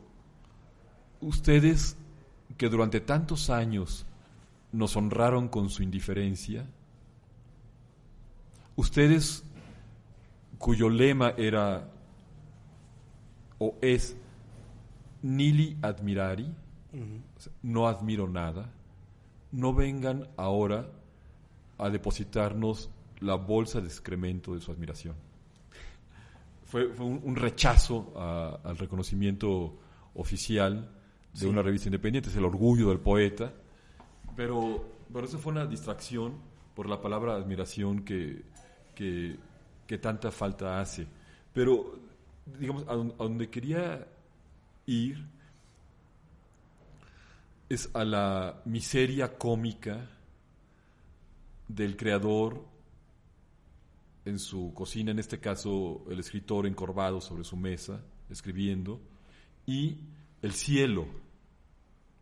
ustedes 1.21 1.97
que 2.57 2.69
durante 2.69 3.01
tantos 3.01 3.51
años 3.51 4.07
nos 4.73 4.97
honraron 4.97 5.49
con 5.49 5.71
su 5.71 5.83
indiferencia, 5.83 6.67
ustedes 8.77 9.45
cuyo 10.59 10.89
lema 10.89 11.31
era 11.37 11.89
o 13.59 13.75
es 13.81 14.17
nili 15.23 15.77
admirari, 15.83 16.53
no 17.63 17.89
admiro 17.89 18.29
nada, 18.29 18.71
no 19.53 19.75
vengan 19.75 20.29
ahora 20.37 20.89
a 21.79 21.91
depositarnos 21.91 22.91
la 23.21 23.35
bolsa 23.35 23.81
de 23.81 23.87
excremento 23.87 24.55
de 24.55 24.61
su 24.61 24.73
admiración. 24.73 25.26
Fue, 26.67 26.87
un, 26.87 27.37
rechazo 27.37 28.13
al 28.65 28.77
reconocimiento 28.77 29.79
oficial 30.15 30.91
de 31.33 31.47
una 31.47 31.63
revista 31.63 31.89
independiente, 31.89 32.29
es 32.29 32.37
el 32.37 32.45
orgullo 32.45 32.89
del 32.89 32.99
poeta, 32.99 33.53
pero, 34.35 34.85
pero 35.13 35.27
eso 35.27 35.39
fue 35.39 35.53
una 35.53 35.67
distracción 35.67 36.35
por 36.75 36.89
la 36.89 37.01
palabra 37.01 37.35
admiración 37.35 38.05
que, 38.05 38.43
que 38.95 39.37
que 39.87 39.99
tanta 39.99 40.31
falta 40.31 40.81
hace. 40.81 41.07
Pero, 41.53 41.99
digamos, 42.59 42.85
a, 42.89 42.95
donde 42.95 43.49
quería 43.49 44.07
ir 44.87 45.25
es 47.69 47.91
a 47.95 48.05
la 48.05 48.63
miseria 48.65 49.37
cómica 49.37 50.09
del 51.69 51.97
creador 51.97 52.65
en 54.27 54.39
su 54.39 54.75
cocina, 54.75 55.11
en 55.11 55.19
este 55.19 55.41
caso 55.41 56.05
el 56.11 56.21
escritor 56.21 56.67
encorvado 56.67 57.21
sobre 57.21 57.45
su 57.45 57.57
mesa, 57.57 58.05
escribiendo, 58.29 59.01
y 59.65 59.99
el 60.43 60.53
cielo, 60.53 61.07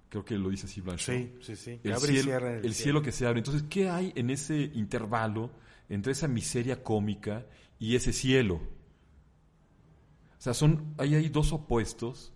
creo 0.08 0.24
que 0.24 0.38
lo 0.38 0.50
dice 0.50 0.66
así 0.66 0.80
Blanchot. 0.80 1.14
Sí, 1.14 1.32
sí, 1.40 1.56
sí. 1.56 1.80
El, 1.82 1.96
cielo, 1.98 2.38
el, 2.38 2.74
cielo 2.74 3.02
que 3.02 3.10
se 3.10 3.26
abre. 3.26 3.40
Entonces, 3.40 3.64
¿qué 3.68 3.90
hay 3.90 4.12
en 4.14 4.30
ese 4.30 4.70
intervalo 4.74 5.50
entre 5.88 6.12
esa 6.12 6.28
miseria 6.28 6.82
cómica 6.82 7.46
y 7.78 7.96
ese 7.96 8.12
cielo. 8.12 8.56
O 10.38 10.40
sea, 10.44 10.54
son, 10.54 10.94
ahí 10.98 11.14
hay 11.14 11.28
dos 11.28 11.52
opuestos 11.52 12.32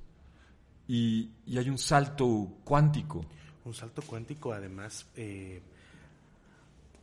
y, 0.87 1.31
hay 1.47 1.69
un 1.69 1.79
salto 1.79 2.59
cuántico. 2.65 3.25
Un 3.65 3.75
salto 3.75 4.03
cuántico 4.03 4.53
además 4.53 5.07
eh, 5.17 5.61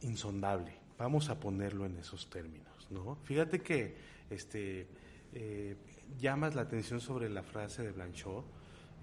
insondable. 0.02 0.74
Vamos 0.98 1.30
a 1.30 1.40
ponerlo 1.40 1.86
en 1.86 1.98
esos 1.98 2.30
términos, 2.30 2.88
¿no? 2.90 3.16
Fíjate 3.24 3.62
que 3.62 3.96
este, 4.30 4.88
eh, 5.34 5.76
llamas 6.18 6.56
la 6.56 6.62
atención 6.62 7.02
sobre 7.02 7.30
la 7.30 7.44
frase 7.44 7.84
de 7.84 7.92
Blanchot. 7.92 8.46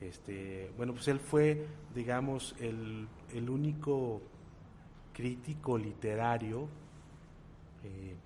Este, 0.00 0.72
bueno, 0.76 0.94
pues 0.94 1.06
él 1.08 1.20
fue, 1.20 1.66
digamos, 1.94 2.56
el, 2.58 3.06
el 3.32 3.50
único 3.50 4.22
crítico 5.12 5.76
literario 5.76 6.68
eh, 7.84 8.16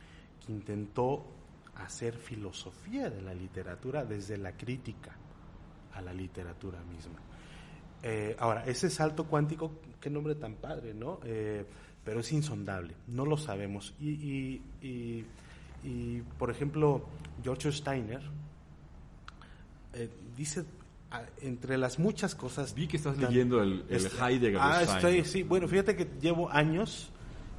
que 0.44 0.52
intentó 0.52 1.26
hacer 1.74 2.16
filosofía 2.16 3.10
de 3.10 3.20
la 3.20 3.34
literatura 3.34 4.04
desde 4.04 4.38
la 4.38 4.56
crítica 4.56 5.16
a 5.92 6.00
la 6.00 6.14
literatura 6.14 6.80
misma. 6.84 7.18
Eh, 8.02 8.36
ahora, 8.38 8.64
ese 8.64 8.88
salto 8.88 9.26
cuántico, 9.26 9.80
qué 10.00 10.08
nombre 10.08 10.36
tan 10.36 10.54
padre, 10.54 10.94
¿no? 10.94 11.18
Pero 12.06 12.20
es 12.20 12.32
insondable, 12.32 12.94
no 13.08 13.26
lo 13.26 13.36
sabemos. 13.36 13.92
Y, 14.00 14.62
y, 14.80 16.22
por 16.38 16.50
ejemplo, 16.50 17.04
George 17.44 17.70
Steiner 17.72 18.22
dice 20.36 20.64
entre 21.42 21.78
las 21.78 21.98
muchas 21.98 22.34
cosas. 22.34 22.74
Vi 22.74 22.86
que 22.86 22.96
estás 22.96 23.18
leyendo 23.18 23.60
el, 23.60 23.84
Heidegger. 23.90 24.58
Ah, 24.60 24.82
estoy, 24.82 25.24
sí. 25.24 25.42
Bueno, 25.42 25.66
fíjate 25.66 25.96
que 25.96 26.08
llevo 26.20 26.50
años 26.50 27.10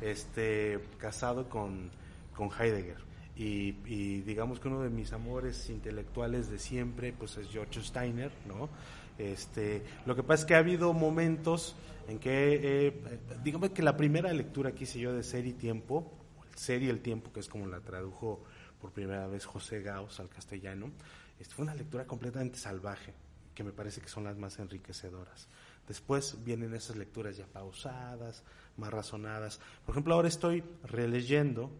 este, 0.01 0.79
casado 0.97 1.49
con, 1.49 1.91
con 2.33 2.49
Heidegger. 2.49 3.05
Y, 3.35 3.73
digamos 4.21 4.59
que 4.59 4.69
uno 4.69 4.81
de 4.81 4.89
mis 4.89 5.13
amores 5.13 5.69
intelectuales 5.69 6.49
de 6.49 6.57
siempre 6.57 7.13
pues 7.13 7.37
es 7.37 7.49
George 7.49 7.83
Steiner, 7.83 8.31
¿no? 8.47 8.69
Este, 9.17 9.83
lo 10.05 10.15
que 10.15 10.23
pasa 10.23 10.41
es 10.41 10.45
que 10.47 10.55
ha 10.55 10.59
habido 10.59 10.93
momentos 10.93 11.75
en 12.07 12.19
que, 12.19 12.87
eh, 12.87 13.19
digamos 13.43 13.71
que 13.71 13.81
la 13.81 13.97
primera 13.97 14.31
lectura 14.31 14.71
que 14.71 14.83
hice 14.83 14.99
yo 14.99 15.13
de 15.13 15.23
Ser 15.23 15.45
y 15.45 15.53
Tiempo, 15.53 16.11
Ser 16.55 16.83
y 16.83 16.89
el 16.89 17.01
Tiempo, 17.01 17.31
que 17.33 17.39
es 17.39 17.47
como 17.47 17.67
la 17.67 17.79
tradujo 17.81 18.43
por 18.79 18.91
primera 18.91 19.27
vez 19.27 19.45
José 19.45 19.81
Gauss 19.81 20.19
al 20.19 20.29
castellano, 20.29 20.91
este, 21.39 21.53
fue 21.53 21.63
una 21.63 21.75
lectura 21.75 22.05
completamente 22.05 22.57
salvaje, 22.57 23.13
que 23.53 23.63
me 23.63 23.71
parece 23.71 24.01
que 24.01 24.07
son 24.07 24.23
las 24.23 24.37
más 24.37 24.59
enriquecedoras. 24.59 25.47
Después 25.87 26.43
vienen 26.43 26.73
esas 26.73 26.97
lecturas 26.97 27.37
ya 27.37 27.45
pausadas, 27.45 28.43
más 28.77 28.91
razonadas. 28.91 29.59
Por 29.85 29.93
ejemplo, 29.93 30.13
ahora 30.13 30.27
estoy 30.27 30.63
releyendo 30.83 31.71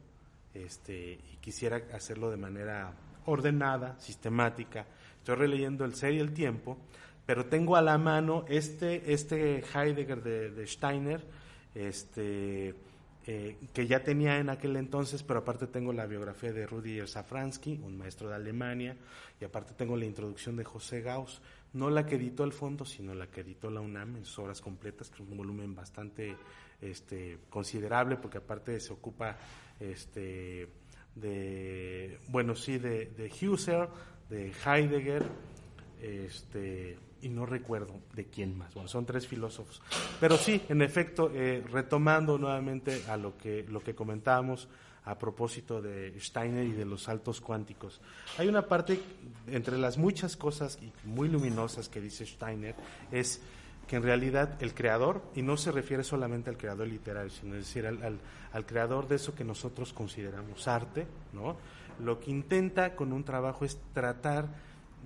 este, 0.54 1.20
y 1.34 1.38
quisiera 1.42 1.82
hacerlo 1.94 2.32
de 2.32 2.38
manera 2.38 2.94
ordenada, 3.26 4.00
sistemática. 4.00 4.86
Estoy 5.20 5.36
releyendo 5.36 5.86
El 5.86 5.94
ser 5.96 6.14
y 6.14 6.20
el 6.20 6.34
tiempo, 6.34 6.78
pero 7.28 7.46
tengo 7.46 7.76
a 7.76 7.82
la 7.82 7.98
mano 7.98 8.46
este, 8.48 9.12
este 9.12 9.62
Heidegger 9.62 10.24
de, 10.24 10.66
Steiner, 10.66 11.22
este, 11.76 12.74
eh, 13.28 13.58
que 13.74 13.86
ya 13.86 14.02
tenía 14.02 14.38
en 14.38 14.50
aquel 14.50 14.78
entonces, 14.78 15.24
pero 15.24 15.42
aparte 15.42 15.68
tengo 15.68 15.92
la 15.92 16.06
biografía 16.06 16.54
de 16.54 16.66
Rudy 16.66 17.06
Safransky, 17.06 17.82
un 17.84 17.98
maestro 17.98 18.30
de 18.30 18.36
Alemania, 18.36 18.96
y 19.42 19.44
aparte 19.44 19.74
tengo 19.74 19.98
la 19.98 20.06
introducción 20.06 20.56
de 20.56 20.64
José 20.64 21.02
Gauss, 21.02 21.42
no 21.74 21.90
la 21.90 22.06
que 22.06 22.16
editó 22.16 22.46
el 22.46 22.54
fondo, 22.54 22.86
sino 22.86 23.14
la 23.14 23.28
que 23.28 23.42
editó 23.42 23.70
la 23.70 23.82
UNAM 23.82 24.16
en 24.16 24.24
sus 24.24 24.40
obras 24.40 24.62
completas, 24.62 25.10
que 25.10 25.22
es 25.22 25.30
un 25.30 25.36
volumen 25.36 25.76
bastante 25.76 26.34
este, 26.80 27.40
considerable, 27.50 28.16
porque 28.16 28.38
aparte 28.38 28.80
se 28.80 28.94
ocupa 28.94 29.38
este, 29.82 30.70
de, 31.14 32.20
bueno, 32.30 32.56
sí, 32.56 32.78
de, 32.78 33.08
de 33.08 33.30
Husserl, 33.46 33.90
de 34.30 34.54
Heidegger, 34.66 35.26
este, 36.02 36.98
y 37.22 37.30
no 37.30 37.46
recuerdo 37.46 38.00
de 38.14 38.26
quién 38.26 38.58
más. 38.58 38.74
Bueno, 38.74 38.88
son 38.88 39.06
tres 39.06 39.28
filósofos. 39.28 39.82
Pero 40.20 40.38
sí, 40.38 40.62
en 40.70 40.82
efecto, 40.82 41.32
eh, 41.34 41.64
retomando 41.72 42.38
nuevamente 42.38 43.04
a 43.08 43.18
lo 43.18 43.38
que, 43.38 43.66
lo 43.70 43.82
que 43.82 43.96
comentábamos 43.96 44.68
a 45.06 45.18
propósito 45.18 45.82
de 45.82 46.20
Steiner 46.20 46.66
y 46.66 46.74
de 46.74 46.86
los 46.86 47.04
saltos 47.04 47.40
cuánticos. 47.40 48.02
Hay 48.38 48.48
una 48.48 48.68
parte, 48.68 49.00
entre 49.48 49.78
las 49.78 49.98
muchas 49.98 50.36
cosas 50.36 50.80
muy 51.06 51.30
luminosas 51.30 51.88
que 51.88 52.02
dice 52.02 52.26
Steiner, 52.26 52.76
es 53.12 53.42
que 53.88 53.96
en 53.96 54.04
realidad 54.04 54.62
el 54.62 54.74
creador, 54.74 55.24
y 55.34 55.42
no 55.42 55.56
se 55.56 55.72
refiere 55.72 56.04
solamente 56.04 56.50
al 56.50 56.58
creador 56.58 56.88
literario, 56.88 57.30
sino 57.30 57.56
es 57.56 57.68
decir, 57.68 57.88
al, 57.88 58.20
al 58.52 58.66
creador 58.66 59.08
de 59.08 59.16
eso 59.16 59.34
que 59.34 59.46
nosotros 59.46 59.94
consideramos 59.94 60.68
arte, 60.68 61.08
¿no? 61.32 61.56
lo 62.00 62.20
que 62.20 62.32
intenta 62.32 62.96
con 62.96 63.14
un 63.14 63.24
trabajo 63.24 63.66
es 63.66 63.80
tratar 63.94 64.48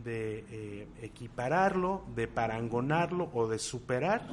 de 0.04 0.46
eh, 0.50 0.88
equipararlo, 1.02 2.04
de 2.16 2.28
parangonarlo 2.28 3.30
o 3.34 3.48
de 3.48 3.60
superar 3.60 4.28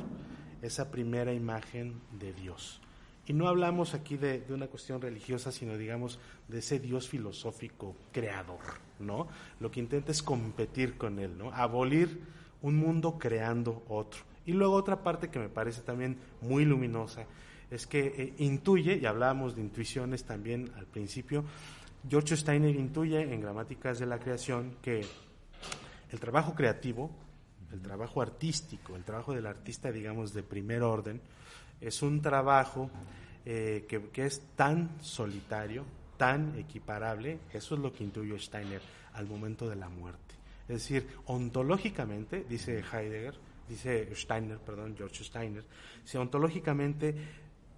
esa 0.63 0.91
primera 0.91 1.33
imagen 1.33 2.01
de 2.19 2.33
Dios. 2.33 2.81
Y 3.27 3.35
no 3.35 3.47
hablamos 3.47 3.93
aquí 3.93 4.17
de, 4.17 4.43
una 4.49 4.69
cuestión 4.69 5.03
religiosa, 5.03 5.53
sino 5.53 5.77
digamos 5.77 6.19
de 6.49 6.61
ese 6.61 6.79
Dios 6.79 7.09
filosófico 7.09 7.95
creador, 8.11 8.61
¿no? 8.99 9.29
Lo 9.61 9.71
que 9.71 9.81
intenta 9.81 10.13
es 10.13 10.23
competir 10.23 10.97
con 10.97 11.19
él, 11.19 11.37
¿no? 11.37 11.53
Abolir 11.53 12.23
un 12.63 12.77
mundo 12.77 13.19
creando 13.19 13.85
otro. 13.89 14.23
Y 14.47 14.53
luego 14.53 14.75
otra 14.75 15.03
parte 15.03 15.29
que 15.29 15.39
me 15.39 15.51
parece 15.51 15.83
también 15.83 16.17
muy 16.41 16.65
luminosa 16.65 17.27
es 17.71 17.87
que 17.87 18.07
eh, 18.17 18.35
intuye, 18.39 18.97
y 18.97 19.05
hablábamos 19.05 19.55
de 19.55 19.61
intuiciones 19.61 20.25
también 20.25 20.73
al 20.77 20.87
principio, 20.87 21.45
George 22.09 22.35
Steiner 22.35 22.75
intuye 22.75 23.21
en 23.35 23.43
Gramáticas 23.43 23.99
de 23.99 24.07
la 24.07 24.19
Creación 24.19 24.77
que 24.81 25.05
el 26.11 26.21
trabajo 26.21 26.55
creativo, 26.55 27.11
el 27.73 27.81
trabajo 27.81 28.23
artístico, 28.23 28.97
el 28.97 29.05
trabajo 29.05 29.35
del 29.35 29.47
artista, 29.47 29.93
digamos, 29.93 30.33
de 30.33 30.43
primer 30.43 30.83
orden, 30.83 31.21
es 31.81 32.03
un 32.03 32.21
trabajo 32.21 32.91
eh, 33.45 33.87
que, 33.89 34.25
es 34.25 34.43
tan 34.57 34.97
solitario, 35.01 35.85
tan 36.17 36.59
equiparable, 36.59 37.39
eso 37.53 37.75
es 37.75 37.81
lo 37.81 37.93
que 37.93 38.05
intuyó 38.05 38.39
Steiner 38.39 38.81
al 39.13 39.27
momento 39.27 39.69
de 39.69 39.77
la 39.77 39.89
muerte. 39.89 40.35
Es 40.69 40.83
decir, 40.83 41.07
ontológicamente, 41.27 42.45
dice 42.49 42.83
Heidegger, 42.93 43.35
dice 43.69 44.15
Steiner, 44.15 44.59
perdón, 44.59 44.95
George 44.97 45.25
Steiner, 45.25 45.65
si 46.05 46.19
ontológicamente 46.19 47.15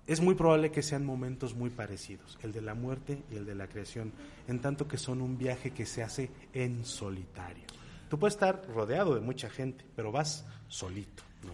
es 0.07 0.21
muy 0.21 0.35
probable 0.35 0.73
que 0.73 0.83
sean 0.83 1.05
momentos 1.05 1.55
muy 1.55 1.71
parecidos, 1.71 2.39
el 2.43 2.53
de 2.53 2.63
la 2.63 2.75
muerte 2.75 3.23
y 3.31 3.37
el 3.37 3.47
de 3.47 3.55
la 3.55 3.69
creación, 3.69 4.13
en 4.49 4.61
tanto 4.61 4.89
que 4.89 4.99
son 4.99 5.21
un 5.21 5.39
viaje 5.39 5.71
que 5.71 5.87
se 5.87 6.03
hace 6.03 6.31
en 6.53 6.85
solitario. 6.85 7.80
Tú 8.11 8.19
puedes 8.19 8.35
estar 8.35 8.67
rodeado 8.75 9.15
de 9.15 9.21
mucha 9.21 9.49
gente, 9.49 9.87
pero 9.95 10.11
vas 10.11 10.45
solito, 10.67 11.23
¿no? 11.45 11.53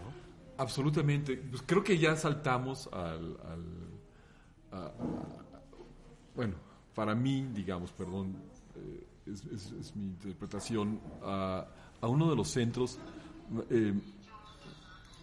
Absolutamente. 0.57 1.37
Pues 1.37 1.61
creo 1.63 1.83
que 1.83 1.99
ya 1.99 2.15
saltamos 2.15 2.89
al... 2.91 3.37
bueno, 6.35 6.55
para 6.95 7.13
mí, 7.13 7.47
digamos, 7.53 7.91
perdón, 7.91 8.35
eh, 8.75 9.05
es, 9.27 9.95
mi 9.95 10.07
interpretación, 10.07 10.99
a, 11.21 11.67
uno 12.01 12.27
de 12.27 12.35
los 12.35 12.47
centros 12.49 12.97
eh, 13.69 13.93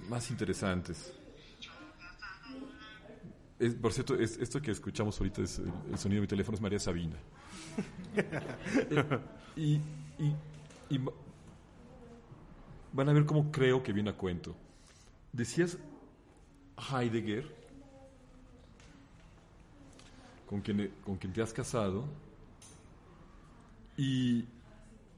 más 0.09 0.31
interesantes. 0.31 1.13
por 3.83 3.93
cierto, 3.93 4.15
esto 4.15 4.63
que 4.63 4.71
escuchamos 4.71 5.19
ahorita 5.19 5.43
es 5.43 5.59
el, 5.59 5.99
sonido 5.99 6.19
de 6.19 6.27
mi 6.27 6.29
teléfono, 6.29 6.55
es 6.55 6.61
María 6.61 6.79
Sabina. 6.79 7.17
y, 9.57 9.81
y 10.89 11.01
van 12.95 13.09
a 13.09 13.13
ver 13.13 13.27
cómo 13.27 13.51
creo 13.51 13.83
que 13.83 13.93
viene 13.93 14.11
a 14.11 14.17
cuento. 14.17 14.55
Decías 15.33 15.77
Heidegger, 16.79 17.53
con 20.47 20.61
quien, 20.61 20.93
con 21.05 21.17
quien 21.17 21.33
te 21.33 21.43
has 21.43 21.53
casado, 21.53 22.05
y 23.97 24.45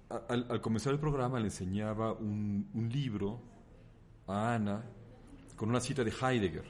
al, 0.09 0.61
comenzar 0.62 0.95
el 0.95 0.99
programa 0.99 1.39
le 1.39 1.47
enseñaba 1.47 2.12
un, 2.12 2.66
libro 2.93 3.41
a 4.27 4.55
Ana 4.55 4.83
con 5.55 5.68
una 5.68 5.81
cita 5.81 6.03
de 6.03 6.11
Heidegger. 6.11 6.64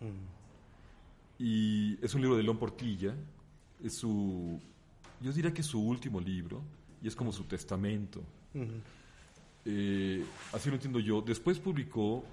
Mm. 0.00 1.42
Y 1.42 2.04
es 2.04 2.14
un 2.14 2.22
libro 2.22 2.36
de 2.36 2.42
León 2.42 2.58
Portilla, 2.58 3.14
es 3.82 3.94
su, 3.94 4.58
yo 5.20 5.32
diría 5.32 5.52
que 5.52 5.60
es 5.60 5.66
su 5.66 5.82
último 5.82 6.18
libro, 6.18 6.62
y 7.02 7.08
es 7.08 7.14
como 7.14 7.30
su 7.30 7.44
testamento. 7.44 8.22
Eh, 9.64 10.24
así 10.52 10.68
lo 10.68 10.76
entiendo 10.76 11.00
yo. 11.00 11.20
Después 11.20 11.58
publicó, 11.58 12.24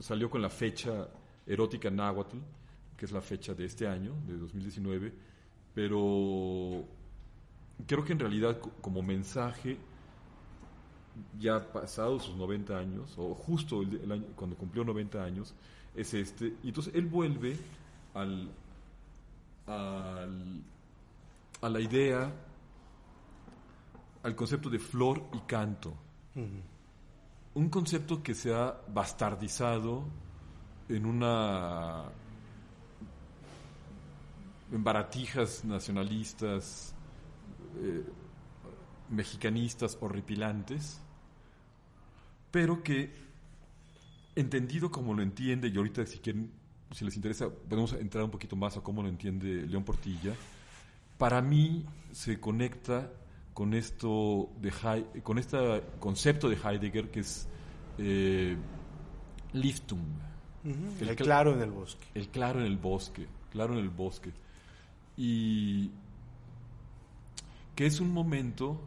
salió 0.00 0.30
con 0.30 0.42
la 0.42 0.50
fecha 0.50 1.08
erótica 1.46 1.90
náhuatl, 1.90 2.38
que 2.96 3.06
es 3.06 3.12
la 3.12 3.20
fecha 3.20 3.54
de 3.54 3.64
este 3.64 3.86
año, 3.86 4.14
de 4.26 4.36
2019, 4.36 5.12
pero 5.74 6.84
creo 7.86 8.04
que 8.04 8.12
en 8.12 8.18
realidad 8.18 8.58
como 8.80 9.02
mensaje, 9.02 9.78
ya 11.38 11.72
pasados 11.72 12.24
sus 12.24 12.36
90 12.36 12.78
años, 12.78 13.14
o 13.16 13.34
justo 13.34 13.82
cuando 14.36 14.56
cumplió 14.56 14.84
90 14.84 15.22
años, 15.22 15.54
es 15.94 16.14
este. 16.14 16.54
Y 16.62 16.68
entonces 16.68 16.94
él 16.94 17.06
vuelve 17.06 17.56
al, 18.14 18.50
al, 19.66 20.62
a 21.60 21.68
la 21.68 21.80
idea, 21.80 22.32
al 24.22 24.36
concepto 24.36 24.70
de 24.70 24.78
flor 24.78 25.22
y 25.32 25.38
canto. 25.40 25.94
Un 27.54 27.68
concepto 27.68 28.22
que 28.22 28.34
se 28.34 28.54
ha 28.54 28.80
bastardizado 28.88 30.04
en 30.88 31.06
una 31.06 32.04
en 34.72 34.84
baratijas 34.84 35.64
nacionalistas, 35.64 36.94
eh, 37.82 38.04
mexicanistas 39.10 39.98
horripilantes, 40.00 41.00
pero 42.50 42.82
que 42.82 43.12
entendido 44.36 44.90
como 44.90 45.14
lo 45.14 45.22
entiende, 45.22 45.68
y 45.68 45.76
ahorita 45.76 46.06
si 46.06 46.18
quieren, 46.18 46.50
si 46.92 47.04
les 47.04 47.16
interesa, 47.16 47.48
podemos 47.50 47.92
entrar 47.94 48.24
un 48.24 48.30
poquito 48.30 48.54
más 48.56 48.76
a 48.76 48.80
cómo 48.80 49.02
lo 49.02 49.08
entiende 49.08 49.66
León 49.66 49.84
Portilla, 49.84 50.34
para 51.18 51.42
mí 51.42 51.84
se 52.12 52.38
conecta 52.40 53.10
con 53.60 53.74
esto 53.74 54.48
de 54.58 54.72
con 55.22 55.36
este 55.36 55.58
concepto 55.98 56.48
de 56.48 56.56
Heidegger 56.56 57.10
que 57.10 57.20
es 57.20 57.46
eh, 57.98 58.56
Liftung. 59.52 60.00
el, 60.64 61.14
claro 61.14 61.52
en 61.52 61.60
el 61.60 61.70
bosque. 61.70 62.06
El 62.14 62.28
claro 62.28 62.60
en 62.60 62.64
el 62.64 62.78
bosque, 62.78 63.26
claro 63.50 63.74
en 63.74 63.80
el 63.80 63.90
bosque. 63.90 64.32
Y 65.18 65.90
que 67.76 67.84
es 67.84 68.00
un 68.00 68.10
momento 68.14 68.80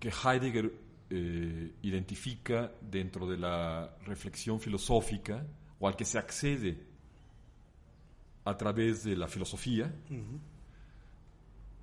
que 0.00 0.08
Heidegger 0.08 0.72
eh, 1.10 1.74
identifica 1.82 2.72
dentro 2.80 3.28
de 3.28 3.36
la 3.36 3.98
reflexión 4.06 4.60
filosófica 4.60 5.46
o 5.78 5.88
al 5.88 5.94
que 5.94 6.06
se 6.06 6.16
accede 6.16 6.78
a 8.46 8.56
través 8.56 9.04
de 9.04 9.14
la 9.14 9.28
filosofía 9.28 9.94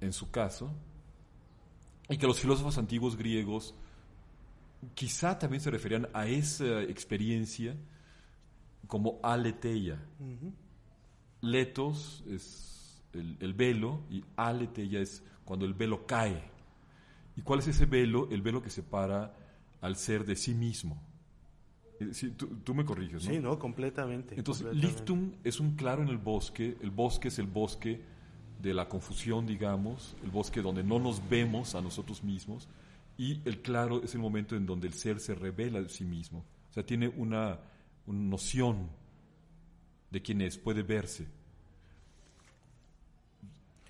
en 0.04 0.14
su 0.14 0.30
caso, 0.30 0.72
y 2.10 2.18
que 2.18 2.28
los 2.28 2.40
filósofos 2.40 2.78
antiguos 2.78 3.16
griegos 3.16 3.74
quizá 4.94 5.40
también 5.40 5.62
se 5.62 5.72
referían 5.72 6.08
a 6.14 6.28
esa 6.28 6.82
experiencia 6.84 7.76
como 8.88 9.20
aletheia. 9.24 10.00
Letos 11.42 12.24
es 12.30 13.02
el, 13.14 13.54
velo 13.54 14.02
y 14.10 14.24
aletheia 14.36 15.00
es 15.00 15.24
cuando 15.46 15.66
el 15.66 15.74
velo 15.74 16.06
cae. 16.06 16.44
¿Y 17.36 17.42
cuál 17.42 17.60
es 17.60 17.68
ese 17.68 17.86
velo? 17.86 18.28
El 18.30 18.42
velo 18.42 18.62
que 18.62 18.70
separa 18.70 19.36
al 19.82 19.96
ser 19.96 20.26
de 20.26 20.36
sí 20.36 20.54
mismo. 20.54 21.02
Eh, 22.00 22.12
tú, 22.36 22.74
me 22.74 22.86
corriges, 22.86 23.26
¿no? 23.26 23.32
Sí, 23.32 23.40
no, 23.40 23.58
completamente. 23.58 24.36
Entonces, 24.38 24.74
Liftum 24.76 25.34
es 25.44 25.60
un 25.60 25.76
claro 25.76 26.04
en 26.04 26.10
el 26.10 26.18
bosque. 26.18 26.78
El 26.82 26.92
bosque 26.92 27.30
es 27.30 27.40
el 27.40 27.48
bosque 27.48 28.02
de 28.64 28.74
la 28.74 28.88
confusión, 28.88 29.46
digamos, 29.46 30.16
el 30.24 30.32
bosque 30.32 30.62
donde 30.62 30.84
no 30.84 30.98
nos 30.98 31.28
vemos 31.30 31.76
a 31.76 31.82
nosotros 31.82 32.24
mismos, 32.24 32.70
y 33.18 33.42
el 33.46 33.62
claro 33.62 34.02
es 34.02 34.16
el 34.16 34.22
momento 34.22 34.56
en 34.56 34.66
donde 34.66 34.88
el 34.88 34.94
ser 34.94 35.20
se 35.20 35.36
revela 35.36 35.82
de 35.82 35.90
sí 35.90 36.06
mismo. 36.06 36.46
O 36.70 36.74
sea, 36.74 36.84
tiene 36.86 37.10
una, 37.10 37.60
noción 38.08 38.90
de 40.10 40.22
quién 40.22 40.42
es, 40.42 40.58
puede 40.58 40.82
verse. 40.82 41.28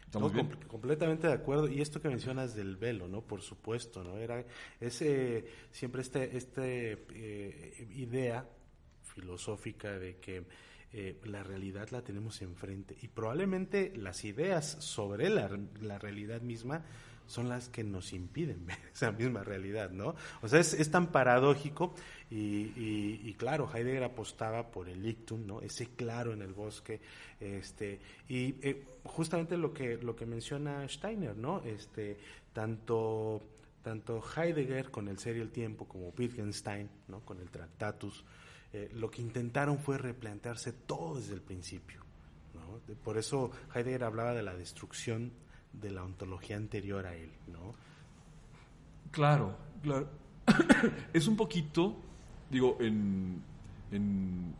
¿Estamos 0.06 0.32
No, 0.34 0.44
bien? 0.44 0.50
com- 0.56 0.68
completamente 0.68 1.28
de 1.28 1.34
acuerdo. 1.34 1.68
Y 1.68 1.80
esto 1.82 2.02
que 2.02 2.10
mencionas 2.10 2.56
del 2.56 2.76
velo, 2.76 3.08
¿no? 3.08 3.22
Por 3.22 3.42
supuesto, 3.42 4.04
¿no? 4.04 4.18
Era 4.18 4.44
ese, 4.80 5.46
siempre 5.72 6.02
este, 6.02 6.36
este 6.36 7.06
eh, 7.14 7.88
idea 7.96 8.48
filosófica 9.04 9.92
de 10.00 10.18
que 10.18 10.46
eh, 10.94 11.20
la 11.26 11.44
realidad 11.44 11.90
la 11.90 12.04
tenemos 12.04 12.42
enfrente 12.42 12.96
y 13.02 13.08
probablemente 13.08 13.92
las 13.96 14.24
ideas 14.26 14.78
sobre 14.80 15.30
la, 15.30 15.50
la 15.82 15.98
realidad 16.00 16.42
misma 16.42 16.84
son 17.26 17.48
las 17.50 17.70
que 17.70 17.84
nos 17.84 18.12
impiden 18.14 18.66
ver 18.66 18.78
esa 18.94 19.12
misma 19.12 19.44
realidad, 19.44 19.90
¿no? 19.92 20.14
O 20.42 20.48
sea, 20.48 20.60
es, 20.60 20.74
es 20.74 20.92
tan 20.92 21.12
paradójico 21.12 21.96
y, 22.30 22.72
y- 23.26 23.34
claro, 23.38 23.70
Heidegger 23.74 24.04
apostaba 24.04 24.70
por 24.72 24.88
el 24.90 25.06
ictum, 25.06 25.46
¿no? 25.46 25.62
Ese 25.62 25.88
claro 25.96 26.34
en 26.34 26.42
el 26.42 26.54
bosque, 26.54 27.00
este, 27.40 28.00
y 28.28 28.56
eh, 28.62 28.84
justamente 29.04 29.58
lo 29.58 29.74
que, 29.74 29.98
lo 29.98 30.16
que 30.16 30.26
menciona 30.26 30.88
Steiner, 30.88 31.36
¿no? 31.36 31.62
Este, 31.64 32.18
tanto, 32.54 33.42
tanto 33.82 34.22
Heidegger 34.36 34.92
con 34.92 35.08
el 35.08 35.18
ser 35.18 35.38
y 35.38 35.40
el 35.42 35.52
tiempo 35.52 35.88
como 35.88 36.10
Wittgenstein, 36.18 36.90
¿no? 37.08 37.22
Con 37.22 37.40
el 37.40 37.50
Tractatus, 37.50 38.24
eh, 38.74 38.90
lo 38.94 39.10
que 39.12 39.22
intentaron 39.22 39.78
fue 39.80 39.98
replantearse 39.98 40.74
todo 40.74 41.16
desde 41.18 41.34
el 41.36 41.42
principio. 41.42 42.02
¿no? 42.54 42.80
De- 42.88 42.96
Por 42.96 43.18
eso 43.18 43.52
Heidegger 43.74 44.04
hablaba 44.04 44.34
de 44.34 44.44
la 44.44 44.54
destrucción 44.56 45.32
de 45.74 45.92
la 45.92 46.04
ontología 46.04 46.58
anterior 46.58 47.06
a 47.06 47.16
él. 47.16 47.32
¿no? 47.48 47.74
Claro, 49.12 49.56
claro. 49.82 50.10
es 51.14 51.28
un 51.28 51.38
poquito, 51.38 51.96
digo, 52.50 52.78
en, 52.80 53.42
en- 53.92 54.56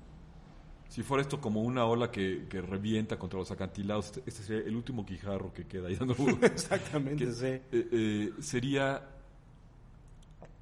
si 0.90 1.02
fuera 1.02 1.24
esto 1.24 1.42
como 1.42 1.64
una 1.64 1.86
ola 1.86 2.12
que, 2.12 2.46
que 2.48 2.62
revienta 2.62 3.18
contra 3.18 3.40
los 3.40 3.50
acantilados, 3.50 4.06
este, 4.06 4.24
este 4.28 4.44
sería 4.44 4.68
el 4.68 4.76
último 4.76 5.04
quijarro 5.04 5.52
que 5.52 5.66
queda 5.66 5.88
ahí 5.88 5.96
dando. 5.96 6.16
Exactamente, 6.44 7.26
que, 7.26 7.32
sí. 7.32 7.46
eh, 7.48 7.64
eh, 7.72 8.34
sería 8.40 9.10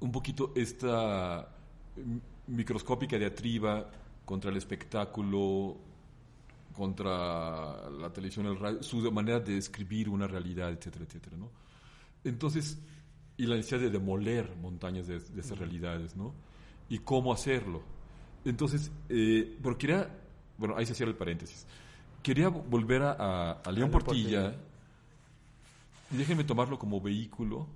un 0.00 0.10
poquito 0.10 0.52
esta 0.56 1.48
microscópica 2.52 3.18
diatriba 3.18 3.90
contra 4.24 4.50
el 4.50 4.56
espectáculo, 4.56 5.76
contra 6.74 7.90
la 7.90 8.12
televisión, 8.12 8.46
el 8.46 8.58
radio, 8.58 8.82
su 8.82 9.10
manera 9.12 9.40
de 9.40 9.54
describir 9.54 10.08
una 10.08 10.26
realidad, 10.26 10.70
etcétera, 10.70 11.04
etcétera, 11.04 11.36
¿no? 11.36 11.50
Entonces, 12.24 12.78
y 13.36 13.46
la 13.46 13.56
necesidad 13.56 13.80
de 13.80 13.90
demoler 13.90 14.54
montañas 14.56 15.06
de, 15.06 15.18
de 15.18 15.40
esas 15.40 15.58
realidades, 15.58 16.16
¿no? 16.16 16.32
Y 16.88 16.98
cómo 17.00 17.32
hacerlo. 17.32 17.82
Entonces, 18.44 18.90
eh, 19.08 19.58
pero 19.62 19.76
quería, 19.78 20.08
bueno, 20.58 20.76
ahí 20.76 20.86
se 20.86 20.94
cierra 20.94 21.10
el 21.10 21.16
paréntesis. 21.18 21.66
Quería 22.22 22.48
volver 22.48 23.02
a, 23.02 23.12
a- 23.12 23.50
a 23.52 23.72
León 23.72 23.76
León 23.76 23.90
Portilla, 23.90 24.42
Portilla. 24.42 24.62
y 26.12 26.16
déjenme 26.16 26.44
tomarlo 26.44 26.78
como 26.78 27.00
vehículo. 27.00 27.66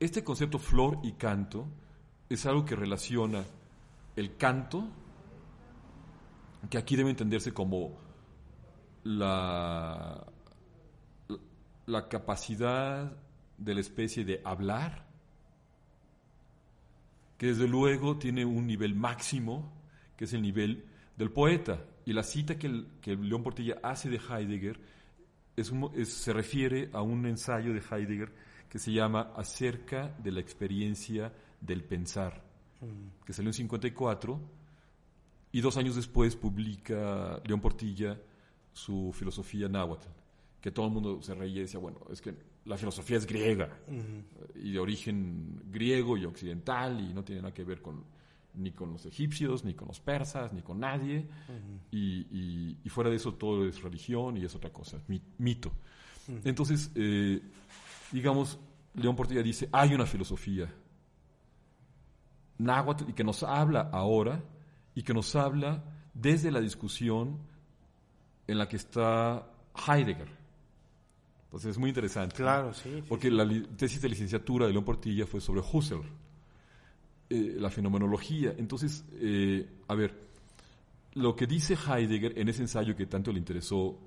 Este 0.00 0.22
concepto 0.22 0.58
flor 0.58 0.98
y 1.02 1.12
canto 1.12 1.66
es 2.28 2.44
algo 2.46 2.64
que 2.64 2.76
relaciona 2.76 3.44
el 4.16 4.36
canto, 4.36 4.88
que 6.70 6.78
aquí 6.78 6.96
debe 6.96 7.10
entenderse 7.10 7.52
como 7.52 7.96
la, 9.04 10.26
la 11.86 12.08
capacidad 12.08 13.12
de 13.56 13.74
la 13.74 13.80
especie 13.80 14.24
de 14.24 14.40
hablar, 14.44 15.06
que 17.38 17.46
desde 17.46 17.68
luego 17.68 18.18
tiene 18.18 18.44
un 18.44 18.66
nivel 18.66 18.94
máximo, 18.94 19.72
que 20.16 20.24
es 20.24 20.32
el 20.32 20.42
nivel 20.42 20.84
del 21.16 21.30
poeta. 21.30 21.80
Y 22.04 22.12
la 22.12 22.22
cita 22.24 22.58
que, 22.58 22.66
el- 22.66 22.88
que 23.00 23.14
León 23.16 23.42
Portilla 23.42 23.76
hace 23.82 24.10
de 24.10 24.16
Heidegger 24.18 24.80
es 25.56 25.70
un- 25.70 25.90
es- 25.94 26.12
se 26.12 26.32
refiere 26.32 26.90
a 26.92 27.02
un 27.02 27.24
ensayo 27.26 27.72
de 27.72 27.80
Heidegger 27.80 28.32
que 28.68 28.78
se 28.78 28.92
llama 28.92 29.32
Acerca 29.36 30.08
de 30.18 30.32
la 30.32 30.40
experiencia 30.40 31.32
del 31.60 31.82
pensar, 31.84 32.42
que 33.24 33.32
salió 33.32 33.48
en 33.50 33.54
54 33.54 34.40
y 35.52 35.60
dos 35.60 35.76
años 35.76 35.96
después 35.96 36.36
publica 36.36 37.40
León 37.44 37.60
Portilla 37.60 38.18
su 38.72 39.12
filosofía 39.12 39.68
náhuatl, 39.68 40.06
que 40.60 40.70
todo 40.70 40.86
el 40.86 40.92
mundo 40.92 41.22
se 41.22 41.34
reía 41.34 41.56
y 41.58 41.60
decía, 41.62 41.80
bueno, 41.80 41.98
es 42.10 42.20
que 42.20 42.34
la 42.66 42.76
filosofía 42.76 43.16
es 43.16 43.26
griega 43.26 43.76
y 44.54 44.72
de 44.72 44.78
origen 44.78 45.62
griego 45.70 46.16
y 46.16 46.24
occidental 46.26 47.00
y 47.00 47.12
no 47.14 47.24
tiene 47.24 47.40
nada 47.42 47.54
que 47.54 47.64
ver 47.64 47.80
con 47.82 48.04
ni 48.54 48.72
con 48.72 48.92
los 48.92 49.06
egipcios, 49.06 49.64
ni 49.64 49.74
con 49.74 49.86
los 49.88 50.00
persas, 50.00 50.52
ni 50.52 50.62
con 50.62 50.80
nadie. 50.80 51.26
y, 51.92 52.26
y- 52.30 52.76
y 52.84 52.88
fuera 52.88 53.08
de 53.10 53.16
eso 53.16 53.34
todo 53.34 53.66
es 53.66 53.80
religión 53.82 54.36
y 54.36 54.44
es 54.44 54.54
otra 54.54 54.70
cosa, 54.72 54.96
es 54.98 55.20
mito. 55.38 55.72
Entonces, 56.44 56.90
eh, 56.94 57.40
digamos, 58.12 58.58
León 58.94 59.16
Portilla 59.16 59.42
dice, 59.42 59.68
hay 59.72 59.94
una 59.94 60.06
filosofía 60.06 60.70
náhuatl 62.58 63.04
y 63.08 63.12
que 63.12 63.24
nos 63.24 63.42
habla 63.42 63.88
ahora 63.92 64.42
y 64.94 65.02
que 65.02 65.14
nos 65.14 65.34
habla 65.36 65.84
desde 66.12 66.50
la 66.50 66.60
discusión 66.60 67.38
en 68.46 68.58
la 68.58 68.68
que 68.68 68.76
está 68.76 69.46
Heidegger. 69.86 70.28
Entonces 71.44 71.70
es 71.70 71.78
muy 71.78 71.90
interesante. 71.90 72.36
Claro, 72.36 72.74
sí. 72.74 72.90
sí, 72.96 73.04
Porque 73.08 73.30
la 73.30 73.48
tesis 73.76 74.02
de 74.02 74.08
licenciatura 74.08 74.66
de 74.66 74.72
León 74.72 74.84
Portilla 74.84 75.26
fue 75.26 75.40
sobre 75.40 75.60
Husserl, 75.60 76.02
eh, 77.30 77.56
la 77.58 77.70
fenomenología. 77.70 78.54
Entonces, 78.58 79.04
eh, 79.14 79.66
a 79.86 79.94
ver, 79.94 80.14
lo 81.14 81.34
que 81.36 81.46
dice 81.46 81.74
Heidegger 81.74 82.38
en 82.38 82.48
ese 82.48 82.62
ensayo 82.62 82.94
que 82.96 83.06
tanto 83.06 83.32
le 83.32 83.38
interesó 83.38 83.98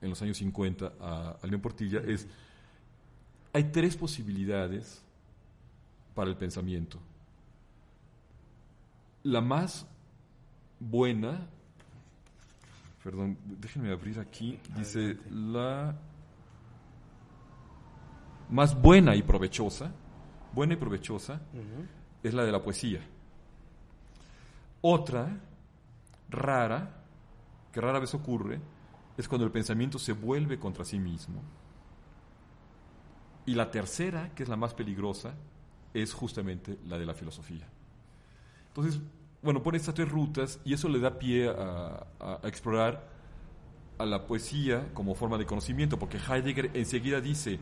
en 0.00 0.10
los 0.10 0.22
años 0.22 0.38
50 0.38 0.92
a, 1.00 1.36
a 1.42 1.46
León 1.46 1.60
Portilla 1.60 2.00
es, 2.06 2.26
hay 3.52 3.64
tres 3.64 3.96
posibilidades 3.96 5.02
para 6.14 6.30
el 6.30 6.36
pensamiento. 6.36 6.98
La 9.26 9.40
más 9.40 9.84
buena, 10.78 11.48
perdón, 13.02 13.36
déjenme 13.44 13.90
abrir 13.90 14.20
aquí, 14.20 14.60
dice 14.76 15.18
la 15.28 15.96
más 18.50 18.80
buena 18.80 19.16
y 19.16 19.24
provechosa, 19.24 19.90
buena 20.52 20.74
y 20.74 20.76
provechosa, 20.76 21.40
es 22.22 22.34
la 22.34 22.44
de 22.44 22.52
la 22.52 22.62
poesía. 22.62 23.00
Otra, 24.82 25.40
rara, 26.30 27.02
que 27.72 27.80
rara 27.80 27.98
vez 27.98 28.14
ocurre, 28.14 28.60
es 29.16 29.26
cuando 29.26 29.44
el 29.44 29.50
pensamiento 29.50 29.98
se 29.98 30.12
vuelve 30.12 30.56
contra 30.60 30.84
sí 30.84 31.00
mismo. 31.00 31.42
Y 33.44 33.56
la 33.56 33.72
tercera, 33.72 34.32
que 34.36 34.44
es 34.44 34.48
la 34.48 34.56
más 34.56 34.72
peligrosa, 34.72 35.34
es 35.92 36.14
justamente 36.14 36.78
la 36.84 36.96
de 36.96 37.06
la 37.06 37.14
filosofía. 37.14 37.66
Entonces, 38.76 39.00
bueno, 39.42 39.62
pone 39.62 39.78
estas 39.78 39.94
tres 39.94 40.08
rutas 40.10 40.60
y 40.64 40.74
eso 40.74 40.88
le 40.88 40.98
da 41.00 41.18
pie 41.18 41.48
a, 41.48 42.06
a- 42.20 42.40
a 42.42 42.48
explorar 42.48 43.08
a 43.98 44.04
la 44.04 44.26
poesía 44.26 44.90
como 44.92 45.14
forma 45.14 45.38
de 45.38 45.46
conocimiento, 45.46 45.98
porque 45.98 46.18
Heidegger 46.18 46.70
enseguida 46.74 47.20
dice, 47.20 47.58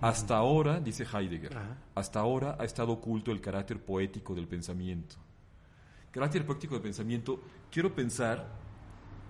hasta 0.00 0.36
ahora, 0.36 0.80
dice 0.80 1.04
Heidegger, 1.04 1.56
Ajá. 1.56 1.76
hasta 1.94 2.20
ahora 2.20 2.56
ha 2.58 2.64
estado 2.64 2.92
oculto 2.92 3.30
el 3.32 3.40
carácter 3.42 3.78
poético 3.84 4.34
del 4.34 4.46
pensamiento. 4.48 5.16
Carácter 6.10 6.46
poético 6.46 6.74
del 6.74 6.82
pensamiento, 6.82 7.40
quiero 7.70 7.94
pensar, 7.94 8.46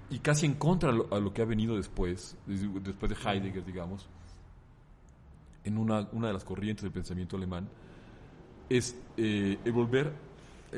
y 0.09 0.21
casi 0.21 0.47
en 0.47 0.55
contra 0.55 0.91
a 0.91 0.93
lo, 0.93 1.13
a 1.13 1.19
lo 1.19 1.33
que 1.35 1.43
ha 1.43 1.45
venido 1.47 1.77
después, 1.77 2.37
des- 2.47 2.63
después 2.85 3.11
de 3.11 3.17
Heidegger, 3.29 3.65
digamos, 3.65 4.09
en 5.65 5.79
una, 5.79 6.09
una 6.13 6.29
de 6.29 6.33
las 6.35 6.45
corrientes 6.45 6.85
del 6.85 6.93
pensamiento 6.93 7.37
alemán, 7.37 7.69
es 8.69 8.97
eh, 9.17 9.59
volver 9.73 10.13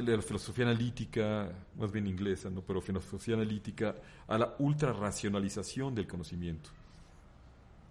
la 0.02 0.22
filosofía 0.22 0.64
analítica, 0.64 1.50
más 1.76 1.90
bien 1.90 2.06
inglesa, 2.06 2.50
¿no? 2.50 2.62
pero 2.62 2.80
filosofía 2.80 3.34
analítica, 3.34 3.94
a 4.26 4.38
la 4.38 4.54
ultrarracionalización 4.58 5.94
del 5.94 6.06
conocimiento. 6.06 6.70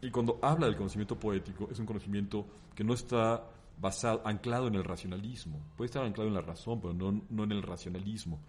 Y 0.02 0.12
cuando 0.12 0.40
habla 0.42 0.68
del 0.68 0.76
conocimiento 0.76 1.20
poético, 1.20 1.68
es 1.72 1.80
un 1.80 1.86
conocimiento 1.86 2.46
que 2.76 2.84
no 2.84 2.94
está 2.94 3.44
basado, 3.80 4.22
anclado 4.26 4.68
en 4.68 4.76
el 4.76 4.84
racionalismo. 4.84 5.60
Puede 5.76 5.88
estar 5.88 6.04
anclado 6.04 6.28
en 6.28 6.36
la 6.36 6.42
razón, 6.42 6.80
pero 6.82 6.94
no, 6.94 7.24
no 7.30 7.44
en 7.44 7.52
el 7.52 7.64
racionalismo. 7.64 8.40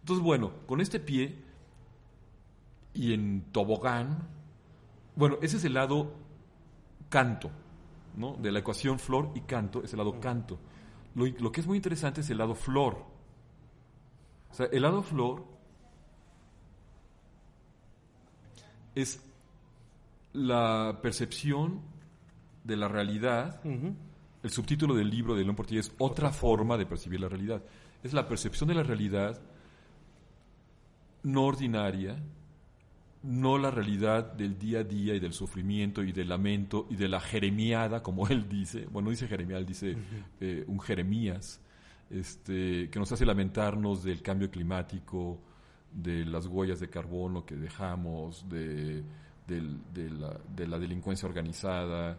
Entonces, 0.00 0.22
bueno, 0.24 0.52
con 0.66 0.80
este 0.80 1.00
pie 1.00 1.38
y 2.92 3.12
en 3.12 3.44
tobogán, 3.52 4.28
bueno, 5.16 5.38
ese 5.42 5.56
es 5.56 5.64
el 5.64 5.74
lado 5.74 6.12
canto, 7.08 7.50
¿no? 8.16 8.34
De 8.34 8.50
la 8.50 8.58
ecuación 8.58 8.98
flor 8.98 9.30
y 9.34 9.40
canto 9.42 9.82
es 9.82 9.92
el 9.92 9.98
lado 9.98 10.20
canto. 10.20 10.58
Lo, 11.14 11.26
lo 11.26 11.52
que 11.52 11.60
es 11.60 11.66
muy 11.66 11.76
interesante 11.76 12.20
es 12.22 12.30
el 12.30 12.38
lado 12.38 12.54
flor. 12.54 13.04
O 14.50 14.54
sea, 14.54 14.66
el 14.66 14.82
lado 14.82 15.02
flor 15.02 15.44
es 18.94 19.20
la 20.32 20.98
percepción 21.02 21.80
de 22.64 22.76
la 22.76 22.88
realidad. 22.88 23.60
El 23.64 24.50
subtítulo 24.50 24.94
del 24.94 25.10
libro 25.10 25.34
de 25.34 25.42
León 25.42 25.56
Portilla 25.56 25.80
es 25.80 25.92
Otra 25.98 26.30
forma 26.30 26.76
de 26.76 26.86
percibir 26.86 27.20
la 27.20 27.28
realidad. 27.28 27.62
Es 28.02 28.12
la 28.12 28.28
percepción 28.28 28.68
de 28.68 28.74
la 28.74 28.82
realidad 28.82 29.40
no 31.22 31.46
ordinaria, 31.46 32.22
no 33.24 33.56
la 33.58 33.70
realidad 33.70 34.34
del 34.34 34.58
día 34.58 34.80
a 34.80 34.84
día 34.84 35.14
y 35.14 35.18
del 35.20 35.32
sufrimiento 35.32 36.02
y 36.02 36.12
del 36.12 36.28
lamento 36.28 36.86
y 36.90 36.96
de 36.96 37.08
la 37.08 37.20
jeremiada, 37.20 38.02
como 38.02 38.28
él 38.28 38.48
dice, 38.48 38.86
bueno, 38.92 39.10
dice 39.10 39.26
jeremial, 39.28 39.64
dice 39.66 39.96
eh, 40.40 40.64
un 40.68 40.78
jeremías, 40.80 41.60
este, 42.10 42.90
que 42.90 42.98
nos 42.98 43.10
hace 43.12 43.24
lamentarnos 43.24 44.04
del 44.04 44.20
cambio 44.22 44.50
climático, 44.50 45.40
de 45.92 46.24
las 46.24 46.46
huellas 46.46 46.80
de 46.80 46.90
carbono 46.90 47.46
que 47.46 47.56
dejamos, 47.56 48.46
de, 48.48 49.02
del- 49.46 49.80
de 49.94 50.10
la, 50.10 50.38
de 50.54 50.66
la 50.66 50.78
delincuencia 50.78 51.26
organizada, 51.28 52.18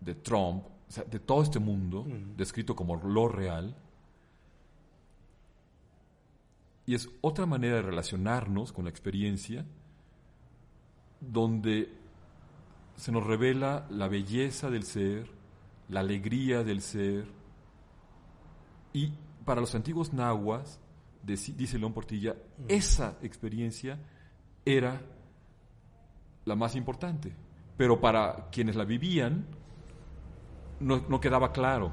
de 0.00 0.14
Trump, 0.14 0.64
o 0.66 0.90
sea, 0.92 1.04
de 1.04 1.18
todo 1.18 1.42
este 1.42 1.58
mundo, 1.58 2.06
descrito 2.36 2.76
como 2.76 2.96
lo 2.96 3.28
real. 3.28 3.74
Y 6.86 6.94
es 6.94 7.08
otra 7.20 7.46
manera 7.46 7.76
de 7.76 7.82
relacionarnos 7.82 8.72
con 8.72 8.84
la 8.84 8.90
experiencia 8.90 9.64
donde 11.22 11.88
se 12.96 13.12
nos 13.12 13.24
revela 13.24 13.86
la 13.90 14.08
belleza 14.08 14.70
del 14.70 14.82
ser, 14.82 15.30
la 15.88 16.00
alegría 16.00 16.64
del 16.64 16.80
ser. 16.80 17.26
Y 18.92 19.12
para 19.44 19.60
los 19.60 19.74
antiguos 19.74 20.12
nahuas, 20.12 20.80
dice 21.22 21.78
León 21.78 21.92
Portilla, 21.92 22.36
esa 22.68 23.16
experiencia 23.22 23.98
era 24.64 25.00
la 26.44 26.56
más 26.56 26.74
importante. 26.74 27.32
Pero 27.76 28.00
para 28.00 28.48
quienes 28.50 28.76
la 28.76 28.84
vivían, 28.84 29.46
no, 30.80 31.04
no 31.08 31.20
quedaba 31.20 31.52
claro 31.52 31.90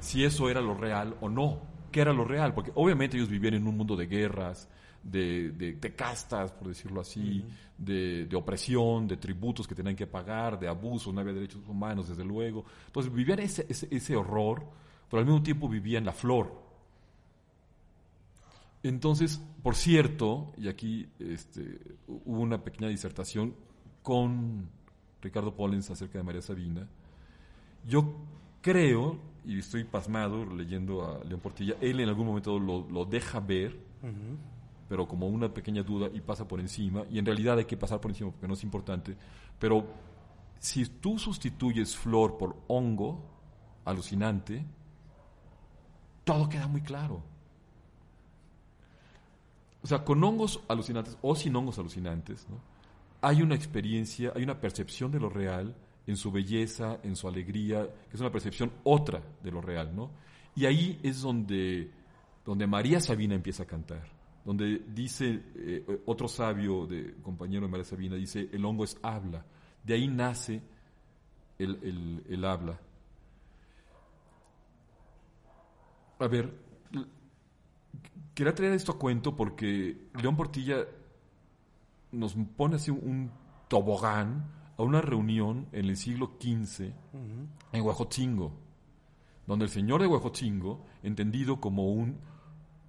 si 0.00 0.24
eso 0.24 0.50
era 0.50 0.60
lo 0.60 0.74
real 0.74 1.16
o 1.20 1.28
no. 1.28 1.60
¿Qué 1.90 2.00
era 2.00 2.12
lo 2.12 2.24
real? 2.24 2.54
Porque 2.54 2.72
obviamente 2.74 3.16
ellos 3.16 3.28
vivían 3.28 3.54
en 3.54 3.66
un 3.66 3.76
mundo 3.76 3.96
de 3.96 4.06
guerras, 4.06 4.68
de, 5.02 5.50
de- 5.52 5.72
de 5.74 5.94
castas, 5.94 6.52
por 6.52 6.68
decirlo 6.68 7.00
así, 7.00 7.44
de, 7.76 8.26
de 8.26 8.36
opresión, 8.36 9.08
de 9.08 9.16
tributos 9.16 9.66
que 9.66 9.74
tenían 9.74 9.96
que 9.96 10.06
pagar, 10.06 10.58
de 10.58 10.68
abusos, 10.68 11.12
no 11.12 11.20
había 11.20 11.32
derechos 11.32 11.66
humanos, 11.66 12.08
desde 12.08 12.24
luego. 12.24 12.64
Entonces 12.86 13.12
vivían 13.12 13.40
ese, 13.40 13.66
ese, 13.68 13.88
ese 13.90 14.16
horror, 14.16 14.64
pero 15.10 15.20
al 15.20 15.26
mismo 15.26 15.42
tiempo 15.42 15.68
vivían 15.68 16.04
la 16.04 16.12
flor. 16.12 16.62
Entonces, 18.82 19.40
por 19.62 19.76
cierto, 19.76 20.52
y 20.56 20.68
aquí 20.68 21.08
este, 21.18 21.78
hubo 22.08 22.40
una 22.40 22.62
pequeña 22.64 22.88
disertación 22.88 23.54
con 24.02 24.68
Ricardo 25.20 25.54
Pollens 25.54 25.88
acerca 25.90 26.18
de 26.18 26.24
María 26.24 26.42
Sabina, 26.42 26.88
yo 27.86 28.12
creo, 28.60 29.18
y 29.44 29.58
estoy 29.58 29.84
pasmado 29.84 30.44
leyendo 30.46 31.04
a 31.04 31.22
León 31.24 31.40
Portilla, 31.40 31.76
él 31.80 32.00
en 32.00 32.08
algún 32.08 32.26
momento 32.26 32.58
lo, 32.58 32.88
lo 32.90 33.04
deja 33.04 33.38
ver, 33.40 33.78
pero 34.92 35.08
como 35.08 35.26
una 35.26 35.48
pequeña 35.48 35.82
duda 35.82 36.10
y 36.12 36.20
pasa 36.20 36.46
por 36.46 36.60
encima, 36.60 37.04
y 37.10 37.18
en 37.18 37.24
realidad 37.24 37.56
hay 37.56 37.64
que 37.64 37.78
pasar 37.78 37.98
por 37.98 38.10
encima 38.10 38.30
porque 38.30 38.46
no 38.46 38.52
es 38.52 38.62
importante, 38.62 39.16
pero 39.58 39.86
si 40.58 40.84
tú 40.84 41.18
sustituyes 41.18 41.96
flor 41.96 42.36
por 42.36 42.54
hongo 42.68 43.18
alucinante, 43.86 44.62
todo 46.24 46.46
queda 46.46 46.66
muy 46.66 46.82
claro. 46.82 47.22
O 49.82 49.86
sea, 49.86 50.04
con 50.04 50.22
hongos 50.22 50.60
alucinantes 50.68 51.16
o 51.22 51.34
sin 51.34 51.56
hongos 51.56 51.78
alucinantes, 51.78 52.46
hay 53.22 53.40
una 53.40 53.54
experiencia, 53.54 54.34
hay 54.36 54.42
una 54.42 54.60
percepción 54.60 55.10
de 55.10 55.20
lo 55.20 55.30
real 55.30 55.74
en 56.06 56.18
su 56.18 56.30
belleza, 56.30 56.98
en 57.02 57.16
su 57.16 57.26
alegría, 57.26 57.88
que 58.10 58.14
es 58.14 58.20
una 58.20 58.30
percepción 58.30 58.70
otra 58.84 59.22
de 59.42 59.50
lo 59.50 59.62
real, 59.62 59.96
¿no? 59.96 60.10
Y 60.54 60.66
ahí 60.66 61.00
es 61.02 61.22
donde, 61.22 61.90
donde 62.44 62.66
María 62.66 63.00
Sabina 63.00 63.34
empieza 63.34 63.62
a 63.62 63.66
cantar, 63.66 64.20
donde 64.44 64.82
dice 64.88 65.42
eh, 65.54 66.02
otro 66.06 66.28
sabio, 66.28 66.86
de, 66.86 67.14
compañero 67.22 67.66
de 67.66 67.70
María 67.70 67.84
Sabina, 67.84 68.16
dice, 68.16 68.48
el 68.52 68.64
hongo 68.64 68.84
es 68.84 68.98
habla, 69.02 69.44
de 69.84 69.94
ahí 69.94 70.08
nace 70.08 70.62
el, 71.58 71.78
el, 71.82 72.24
el 72.28 72.44
habla. 72.44 72.80
A 76.18 76.26
ver, 76.28 76.52
quería 78.34 78.54
traer 78.54 78.72
esto 78.72 78.92
a 78.92 78.98
cuento 78.98 79.34
porque 79.34 80.08
León 80.20 80.36
Portilla 80.36 80.86
nos 82.12 82.34
pone 82.56 82.76
así 82.76 82.90
un 82.90 83.30
tobogán 83.68 84.44
a 84.76 84.82
una 84.82 85.00
reunión 85.00 85.66
en 85.72 85.86
el 85.86 85.96
siglo 85.96 86.32
XV 86.40 86.92
en 87.72 87.82
Huejotzingo, 87.82 88.52
donde 89.46 89.64
el 89.64 89.70
señor 89.70 90.00
de 90.00 90.06
Huejotzingo, 90.06 90.84
entendido 91.02 91.60
como 91.60 91.90
un 91.92 92.18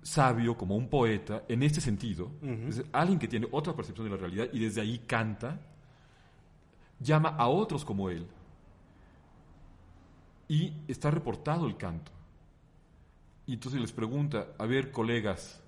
sabio, 0.04 0.56
como 0.58 0.76
un 0.76 0.90
poeta, 0.90 1.44
en 1.48 1.64
este 1.64 1.82
sentido, 1.82 2.32
es 2.42 2.84
alguien 2.92 3.18
que 3.18 3.28
tiene 3.28 3.48
otra 3.52 3.76
percepción 3.76 4.06
de 4.06 4.12
la 4.12 4.18
realidad 4.18 4.48
y 4.52 4.60
desde 4.60 4.82
ahí 4.82 5.00
canta, 5.00 5.60
llama 7.00 7.30
a 7.30 7.48
otros 7.48 7.84
como 7.84 8.10
él. 8.10 8.28
Y 10.48 10.74
está 10.88 11.10
reportado 11.10 11.66
el 11.66 11.78
canto. 11.78 12.12
Y 13.46 13.54
entonces 13.54 13.82
les 13.82 13.92
pregunta, 13.92 14.50
a 14.58 14.66
ver, 14.66 14.92
colegas, 14.92 15.62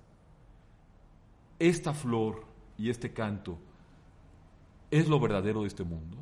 esta 1.58 1.92
flor 1.92 2.44
y 2.78 2.90
este 2.90 3.12
canto, 3.12 3.58
¿es 4.90 5.08
lo 5.08 5.18
verdadero 5.18 5.62
de 5.62 5.68
este 5.68 5.84
mundo? 5.84 6.18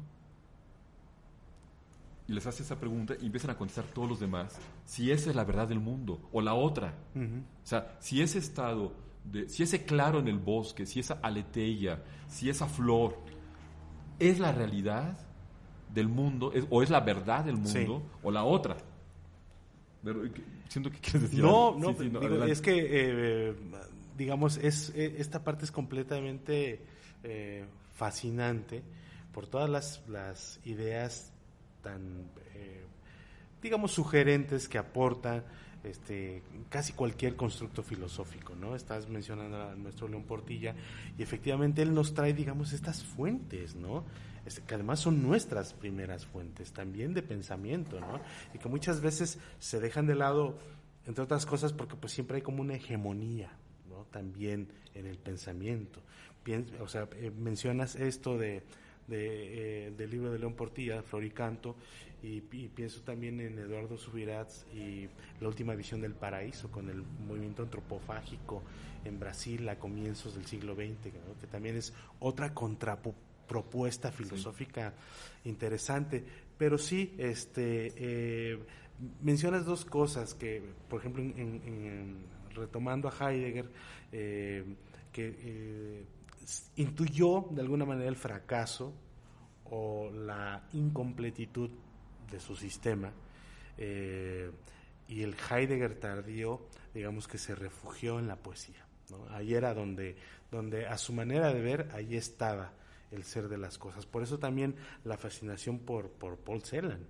Y 2.26 2.32
les 2.32 2.46
hace 2.46 2.62
esa 2.62 2.80
pregunta 2.80 3.14
y 3.20 3.26
empiezan 3.26 3.51
a 3.51 3.56
contestar 3.59 3.84
todos 3.86 4.09
los 4.09 4.20
demás 4.20 4.56
si 4.86 5.10
esa 5.10 5.28
es 5.30 5.36
la 5.36 5.44
verdad 5.44 5.68
del 5.68 5.80
mundo 5.80 6.20
o 6.32 6.40
la 6.40 6.55
otra. 6.55 6.94
O 7.14 7.66
sea, 7.66 7.96
si 8.01 8.22
ese 8.22 8.38
estado, 8.38 8.92
de, 9.24 9.48
si 9.48 9.62
ese 9.62 9.84
claro 9.84 10.20
en 10.20 10.28
el 10.28 10.38
bosque, 10.38 10.86
si 10.86 11.01
esa 11.01 11.18
aleteia, 11.22 12.02
si 12.28 12.48
esa 12.48 12.66
flor 12.66 13.18
es 14.18 14.38
la 14.38 14.52
realidad 14.52 15.18
del 15.92 16.09
mundo 16.09 16.51
es- 16.52 16.64
o 16.70 16.82
es 16.82 16.88
la 16.90 17.01
verdad 17.01 17.44
del 17.44 17.56
mundo 17.56 17.70
Sí. 17.70 18.16
o 18.22 18.30
la 18.30 18.44
otra. 18.44 18.76
Pero, 20.02 20.22
siento 20.68 20.90
que 20.90 20.98
quieres 20.98 21.22
decir 21.22 21.40
No, 21.42 21.68
algo. 21.68 21.80
no, 21.80 21.88
Sí, 21.92 21.94
sí, 21.98 22.05
digo, 22.09 22.18
adelante. 22.20 22.52
es 22.52 22.60
que, 22.60 22.86
eh, 22.90 23.55
digamos, 24.16 24.56
es, 24.59 24.90
eh, 24.96 25.16
esta 25.18 25.44
parte 25.44 25.64
es 25.64 25.70
completamente 25.70 26.80
eh, 27.22 27.64
fascinante 27.94 28.82
por 29.32 29.46
todas 29.46 29.68
las, 29.70 30.02
las 30.09 30.60
ideas 30.64 31.32
tan, 31.85 32.31
eh, 32.55 32.82
digamos, 33.62 33.93
sugerentes 33.93 34.69
que 34.69 34.78
aporta 34.78 35.44
este, 35.85 36.43
casi 36.70 36.94
cualquier 36.94 37.36
constructo 37.36 37.82
filosófico, 37.82 38.56
¿no? 38.56 38.74
Estás 38.74 39.09
mencionando 39.09 39.62
a 39.62 39.74
nuestro 39.77 40.09
León 40.09 40.24
Portilla 40.24 40.74
y 41.16 41.23
efectivamente 41.23 41.82
él 41.82 41.94
nos 41.94 42.15
trae, 42.15 42.32
digamos, 42.32 42.73
estas 42.73 43.05
fuentes, 43.05 43.77
¿no? 43.77 44.05
Que 44.66 44.74
además 44.74 45.01
son 45.01 45.23
nuestras 45.23 45.73
primeras 45.74 46.27
fuentes 46.27 46.73
también 46.73 47.15
de 47.15 47.23
pensamiento, 47.23 48.01
¿no? 48.01 48.20
Y 48.55 48.59
que 48.59 48.69
muchas 48.69 49.01
veces 49.01 49.39
se 49.59 49.78
dejan 49.78 50.06
de 50.06 50.15
lado, 50.15 50.59
entre 51.06 51.23
otras 51.24 51.44
cosas, 51.47 51.73
porque 51.74 51.97
pues 51.97 52.12
siempre 52.12 52.36
hay 52.36 52.43
como 52.43 52.62
una 52.62 52.74
hegemonía, 52.74 53.51
¿no? 53.89 54.06
También 54.11 54.69
en 54.94 55.06
el 55.06 55.19
pensamiento. 55.19 56.01
Pien- 56.44 56.66
o 56.81 56.89
sea, 56.89 57.09
eh, 57.16 57.31
mencionas 57.31 57.94
esto 57.94 58.36
de, 58.39 58.62
de, 59.06 59.86
eh, 59.86 59.90
del 59.97 60.10
libro 60.10 60.31
de 60.32 60.39
León 60.39 60.55
Portilla, 60.55 61.02
Flor 61.02 61.24
y 61.24 61.32
y, 62.22 62.40
pienso 62.40 63.02
también 63.02 63.39
en 63.40 63.59
Eduardo 63.59 63.98
Subirats 63.98 64.64
y 64.74 65.06
la 65.43 65.48
última 65.48 65.74
visión 65.74 66.01
del 66.01 66.14
paraíso 66.14 66.70
con 66.70 66.89
el 66.89 67.02
movimiento 67.02 67.62
antropofágico 67.62 68.62
en 69.05 69.20
Brasil 69.20 69.68
a 69.68 69.78
comienzos 69.78 70.35
del 70.35 70.47
siglo 70.47 70.74
XX, 70.74 71.12
¿no? 71.26 71.39
que 71.39 71.47
también 71.47 71.76
es 71.76 71.93
otra 72.20 72.55
contrapropuesta 72.55 74.10
filosófica 74.10 74.94
interesante. 75.44 76.24
Pero 76.56 76.78
sí, 76.78 77.14
este, 77.18 77.93
eh, 77.97 78.59
mencionas 79.22 79.66
dos 79.66 79.85
cosas 79.85 80.35
que, 80.35 80.62
por 80.89 81.01
ejemplo, 81.01 81.22
en- 81.22 81.39
en- 81.39 81.62
en- 81.66 82.16
retomando 82.55 83.09
a 83.09 83.12
Heidegger, 83.32 83.68
eh, 84.12 84.64
que 85.12 85.35
eh, 85.40 86.05
intuyó 86.76 87.46
de 87.50 87.62
alguna 87.62 87.84
manera 87.84 88.08
el 88.08 88.16
fracaso 88.16 88.92
o 89.64 90.10
la 90.10 90.66
incompletitud 90.72 91.70
de 92.30 92.40
su 92.40 92.56
sistema 92.56 93.12
eh, 93.78 94.50
y 95.08 95.22
el 95.22 95.34
Heidegger 95.34 95.98
tardío, 95.98 96.66
digamos 96.92 97.28
que 97.28 97.38
se 97.38 97.54
refugió 97.54 98.18
en 98.18 98.26
la 98.26 98.36
poesía. 98.36 98.86
Ahí 99.30 99.54
era 99.54 99.74
donde, 99.74 100.16
donde 100.50 100.86
a 100.86 100.96
su 100.96 101.12
manera 101.12 101.52
de 101.52 101.60
ver, 101.60 101.90
ahí 101.92 102.16
estaba 102.16 102.72
el 103.10 103.24
ser 103.24 103.48
de 103.48 103.58
las 103.58 103.78
cosas. 103.78 104.06
Por 104.06 104.22
eso 104.22 104.38
también 104.38 104.74
la 105.04 105.16
fascinación 105.16 105.80
por, 105.80 106.10
por 106.10 106.38
Paul 106.38 106.62
Celan. 106.62 107.06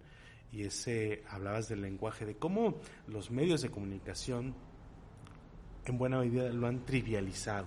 Y 0.53 0.65
ese, 0.65 1.25
hablabas 1.29 1.69
del 1.69 1.83
lenguaje, 1.83 2.27
de 2.27 2.37
cómo 2.37 2.81
los 3.07 3.31
medios 3.31 3.63
de 3.63 3.71
comunicación 3.71 4.55
en 5.85 5.99
buena 5.99 6.19
medida 6.19 6.53
lo 6.53 6.67
han 6.67 6.85
trivializado, 6.85 7.67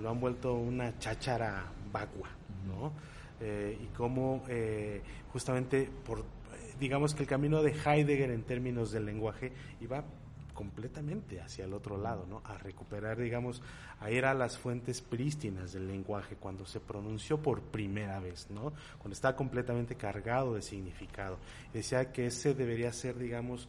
lo 0.00 0.10
han 0.10 0.20
vuelto 0.20 0.54
una 0.54 0.98
cháchara 0.98 1.64
vacua, 1.92 2.28
¿no? 2.66 2.92
Eh, 3.40 3.78
y 3.82 3.86
cómo 3.96 4.44
eh, 4.48 5.02
justamente 5.32 5.90
por, 6.04 6.24
digamos 6.80 7.14
que 7.14 7.22
el 7.22 7.28
camino 7.28 7.62
de 7.62 7.72
Heidegger 7.72 8.30
en 8.30 8.42
términos 8.42 8.92
del 8.92 9.04
lenguaje 9.06 9.52
iba 9.80 10.04
completamente 10.56 11.40
hacia 11.40 11.66
el 11.66 11.74
otro 11.74 11.98
lado, 11.98 12.26
¿no? 12.26 12.40
A 12.44 12.56
recuperar, 12.56 13.18
digamos, 13.18 13.62
a 14.00 14.10
ir 14.10 14.24
a 14.24 14.34
las 14.34 14.56
fuentes 14.56 15.02
prístinas 15.02 15.74
del 15.74 15.86
lenguaje 15.86 16.36
cuando 16.36 16.64
se 16.64 16.80
pronunció 16.80 17.40
por 17.40 17.60
primera 17.60 18.18
vez, 18.18 18.50
¿no? 18.50 18.72
Cuando 18.98 19.12
estaba 19.12 19.36
completamente 19.36 19.94
cargado 19.94 20.54
de 20.54 20.62
significado. 20.62 21.38
Decía 21.72 22.10
que 22.10 22.26
ese 22.26 22.54
debería 22.54 22.92
ser, 22.92 23.18
digamos, 23.18 23.68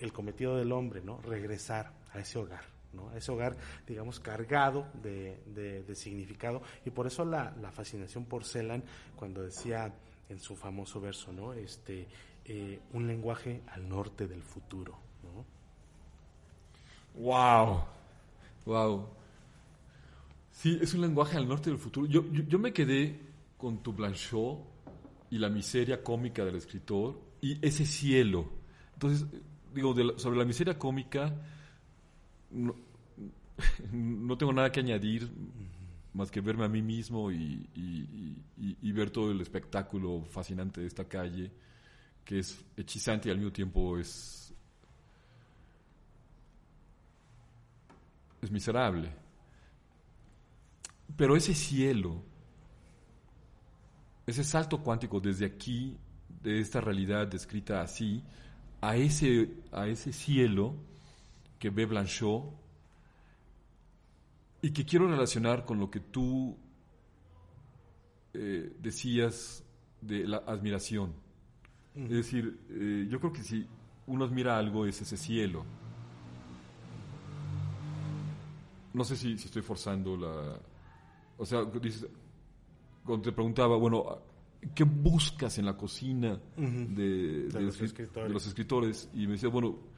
el, 0.00 0.12
cometido 0.12 0.56
del 0.56 0.72
hombre, 0.72 1.02
¿no? 1.02 1.20
Regresar 1.20 1.92
a 2.14 2.20
ese 2.20 2.38
hogar. 2.38 2.64
¿No? 2.92 3.12
Ese 3.12 3.32
hogar, 3.32 3.56
digamos, 3.86 4.20
cargado 4.20 4.86
de, 5.02 5.42
de, 5.46 5.94
significado. 5.94 6.62
Y 6.84 6.90
por 6.90 7.06
eso 7.06 7.24
la, 7.24 7.54
la, 7.60 7.70
fascinación 7.70 8.24
por 8.24 8.44
Celan, 8.44 8.82
cuando 9.16 9.42
decía 9.42 9.92
en 10.28 10.38
su 10.38 10.56
famoso 10.56 11.00
verso, 11.00 11.32
¿no? 11.32 11.52
Este, 11.52 12.08
eh, 12.44 12.80
un 12.92 13.06
lenguaje 13.06 13.62
al 13.68 13.88
norte 13.88 14.26
del 14.26 14.42
futuro. 14.42 14.98
¡Wow! 17.14 17.84
¡Wow! 18.64 19.08
Sí, 20.50 20.78
es 20.80 20.94
un 20.94 21.02
lenguaje 21.02 21.36
al 21.36 21.46
norte 21.46 21.70
del 21.70 21.78
futuro. 21.78 22.06
Yo, 22.06 22.24
yo, 22.30 22.58
me 22.58 22.72
quedé 22.72 23.20
con 23.56 23.82
tu 23.82 23.92
Blanchot 23.92 24.58
y 25.30 25.38
la 25.38 25.48
miseria 25.48 26.02
cómica 26.02 26.44
del 26.44 26.56
escritor 26.56 27.20
y 27.40 27.64
ese 27.66 27.84
cielo. 27.84 28.48
Entonces, 28.94 29.26
digo, 29.74 29.94
sobre 30.18 30.38
la 30.38 30.44
miseria 30.44 30.78
cómica, 30.78 31.34
no, 32.52 34.36
tengo 34.36 34.52
nada 34.52 34.70
que 34.70 34.80
añadir 34.80 35.30
más 36.14 36.30
que 36.30 36.40
verme 36.40 36.64
a 36.64 36.68
mí 36.68 36.82
mismo 36.82 37.32
y, 37.32 37.66
y, 37.74 38.92
ver 38.92 39.10
todo 39.10 39.30
el 39.30 39.40
espectáculo 39.40 40.24
fascinante 40.30 40.82
de 40.82 40.86
esta 40.86 41.04
calle, 41.04 41.50
que 42.24 42.38
es 42.40 42.62
hechizante 42.76 43.28
y 43.28 43.32
al 43.32 43.38
mismo 43.38 43.52
tiempo 43.52 43.98
es 43.98 44.42
es 48.42 48.50
miserable. 48.50 49.10
Pero 51.16 51.36
ese 51.36 51.54
cielo, 51.54 52.22
ese 54.26 54.44
salto 54.44 54.82
cuántico 54.82 55.20
desde 55.20 55.46
aquí, 55.46 55.96
de 56.42 56.60
esta 56.60 56.80
realidad 56.80 57.28
descrita 57.28 57.80
así, 57.82 58.22
a 58.80 58.96
ese, 58.96 59.48
a 59.70 59.86
ese 59.86 60.12
cielo 60.12 60.74
que 61.62 61.70
ve 61.70 61.86
Blanchot 61.86 62.42
y 64.62 64.72
que 64.72 64.84
quiero 64.84 65.06
relacionar 65.06 65.64
con 65.64 65.78
lo 65.78 65.88
que 65.88 66.00
tú 66.00 66.58
eh, 68.34 68.74
decías 68.80 69.64
de 70.00 70.26
la 70.26 70.38
admiración. 70.38 71.12
Es 71.94 72.10
decir, 72.10 72.58
eh, 72.68 73.06
yo 73.08 73.20
creo 73.20 73.32
que 73.32 73.44
si 73.44 73.64
uno 74.08 74.24
admira 74.24 74.58
algo 74.58 74.86
es 74.86 75.00
ese 75.02 75.16
cielo 75.16 75.64
no 78.92 79.04
sé 79.04 79.16
si, 79.16 79.34
estoy 79.34 79.62
forzando 79.62 80.16
la... 80.16 80.58
O 81.38 81.46
sea, 81.46 81.62
cuando 83.04 83.22
te 83.22 83.32
preguntaba, 83.32 83.76
bueno, 83.76 84.18
¿qué 84.74 84.82
buscas 84.82 85.58
en 85.58 85.66
la 85.66 85.76
cocina 85.76 86.40
de, 86.56 87.48
los 88.28 88.46
escritores. 88.46 89.08
Y 89.14 89.26
me 89.26 89.34
decía, 89.34 89.48
bueno, 89.48 89.91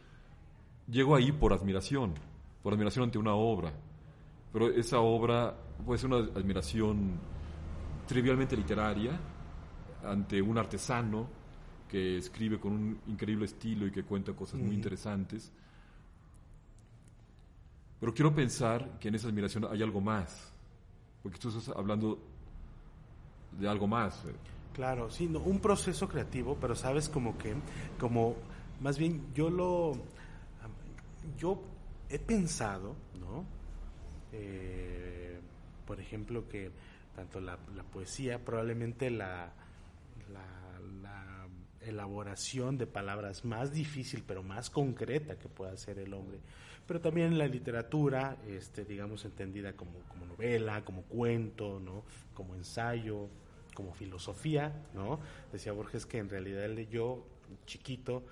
llego 0.89 1.15
ahí 1.15 1.33
por 1.33 1.53
admiración, 1.53 2.15
por 2.63 2.73
admiración 2.73 3.05
ante 3.05 3.19
una 3.19 3.35
obra. 3.35 3.73
Pero 4.53 4.69
esa 4.71 5.01
obra 5.01 5.55
puede 5.85 5.99
ser 5.99 6.11
una 6.11 6.19
admiración 6.19 7.19
trivialmente 8.07 8.57
literaria 8.57 9.19
ante 10.05 10.41
un 10.41 10.59
artesano 10.59 11.27
que 11.89 12.19
escribe 12.19 12.59
con 12.59 12.73
un 12.73 13.01
increíble 13.09 13.47
estilo 13.47 13.87
y 13.87 13.91
que 13.91 14.05
cuenta 14.05 14.33
cosas 14.33 14.61
muy 14.61 14.75
interesantes 14.75 15.53
pero 18.05 18.13
quiero 18.13 18.35
pensar 18.35 18.99
que 18.99 19.09
en 19.09 19.15
esa 19.15 19.29
admiración 19.29 19.67
hay 19.71 19.83
algo 19.83 19.99
más, 19.99 20.53
porque 21.23 21.39
tú 21.39 21.49
estás 21.49 21.75
hablando 21.75 22.19
de 23.59 23.67
algo 23.67 23.87
más. 23.87 24.27
Eh. 24.27 24.35
Claro, 24.75 25.11
sí, 25.11 25.27
no, 25.27 25.39
un 25.39 25.59
proceso 25.59 26.07
creativo, 26.07 26.59
pero 26.61 26.75
sabes 26.75 27.09
como 27.09 27.39
que, 27.39 27.55
como, 27.99 28.35
más 28.83 28.99
bien 28.99 29.29
yo 29.35 29.49
lo, 29.49 29.93
yo 31.37 31.63
he 32.09 32.19
pensado, 32.19 32.97
¿no? 33.21 33.45
Eh, 34.33 35.39
por 35.87 36.01
ejemplo, 36.01 36.49
que 36.49 36.71
tanto 37.15 37.41
la, 37.41 37.57
poesía, 37.93 38.45
probablemente 38.45 39.11
la, 39.11 39.53
la, 40.33 41.47
elaboración 41.81 42.79
de 42.79 42.87
palabras 42.87 43.45
más 43.45 43.73
difícil, 43.73 44.25
pero 44.27 44.43
más 44.43 44.71
concreta 44.71 45.39
que 45.39 45.51
pueda 45.51 45.73
hacer 45.73 45.99
el 45.99 46.15
hombre, 46.15 46.39
pero 46.87 46.99
también 46.99 47.37
la 47.37 47.47
literatura, 47.47 48.39
este, 48.49 48.87
digamos, 48.87 49.27
entendida 49.27 49.75
como, 49.75 49.93
como 50.09 50.25
novela, 50.25 50.83
como 50.83 51.03
cuento, 51.03 51.79
¿no? 51.81 52.05
como 52.33 52.55
ensayo, 52.55 53.29
como 53.75 53.93
filosofía, 53.93 54.73
¿no? 54.95 55.21
Decía 55.53 55.73
Borges 55.73 56.07
que 56.07 56.19
en 56.19 56.31
realidad 56.31 56.65
él 56.65 56.77
leyó 56.77 57.25
chiquito 57.67 58.25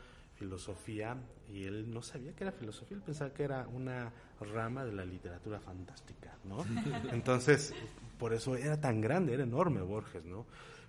filosofía 0.43 1.17
y 1.49 1.65
él 1.65 1.93
no 1.93 2.03
sabía 2.03 2.35
que 2.35 2.43
era 2.43 2.53
filosofía, 2.53 2.97
él 2.97 3.03
pensaba 3.03 3.33
que 3.33 3.45
era 3.45 3.69
una 3.69 4.13
rama 4.41 4.85
de 4.85 4.93
la 4.93 5.05
literatura 5.05 5.61
fantástica, 5.61 6.37
¿no? 6.45 6.65
Entonces, 7.13 7.73
por 8.19 8.33
eso 8.33 8.57
era 8.57 8.81
tan 8.81 9.01
grande, 9.01 9.35
era 9.35 9.45
enorme 9.45 9.83
Borges, 9.83 10.25
¿no? 10.25 10.47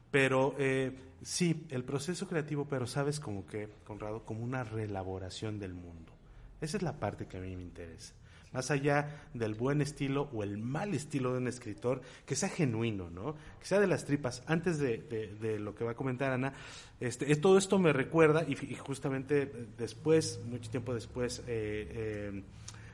Pero 0.10 0.56
eh, 0.58 0.92
sí, 1.22 1.66
el 1.70 1.84
proceso 1.84 2.28
creativo, 2.28 2.66
pero 2.68 2.88
sabes 2.88 3.20
como 3.20 3.46
que, 3.46 3.70
Conrado, 3.84 4.26
como 4.26 4.44
una 4.44 4.64
reelaboración 4.64 5.60
del 5.60 5.74
mundo. 5.74 6.12
Esa 6.60 6.78
es 6.78 6.84
la 6.84 6.94
parte 6.94 7.28
que 7.28 7.38
a 7.38 7.42
mí 7.42 7.56
me 7.56 7.64
interesa. 7.64 8.16
Más 8.54 8.70
allá 8.72 9.24
del 9.34 9.56
buen 9.56 9.82
estilo 9.82 10.30
o 10.32 10.44
el 10.44 10.58
mal 10.58 10.94
estilo 10.94 11.32
de 11.32 11.40
un 11.40 11.48
escritor, 11.48 12.02
que 12.26 12.36
sea 12.36 12.50
genuino, 12.50 13.10
¿no? 13.10 13.36
Que 13.60 13.66
sea 13.66 13.80
de 13.80 13.88
las 13.88 14.06
tripas. 14.06 14.44
Antes 14.46 14.78
de, 14.78 15.58
lo 15.60 15.74
que 15.74 15.84
va 15.84 15.92
a 15.92 15.96
comentar 15.96 16.32
Ana, 16.32 16.54
este, 17.00 17.36
todo 17.38 17.58
esto 17.58 17.80
me 17.80 17.92
recuerda, 17.92 18.46
y, 18.48 18.56
justamente 18.76 19.52
después, 19.78 20.40
mucho 20.46 20.70
tiempo 20.70 20.94
después, 20.94 21.40
eh, 21.40 21.44
eh, 21.48 22.44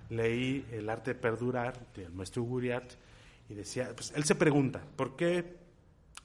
leí 0.10 0.66
El 0.72 0.90
arte 0.90 1.14
de 1.14 1.20
perdurar 1.20 1.78
del 1.94 2.12
maestro 2.14 2.44
Guriat, 2.44 2.94
y 3.50 3.56
decía, 3.56 3.92
pues 3.96 4.14
él 4.16 4.24
se 4.24 4.36
pregunta, 4.36 4.82
¿por 4.96 5.16
qué 5.16 5.58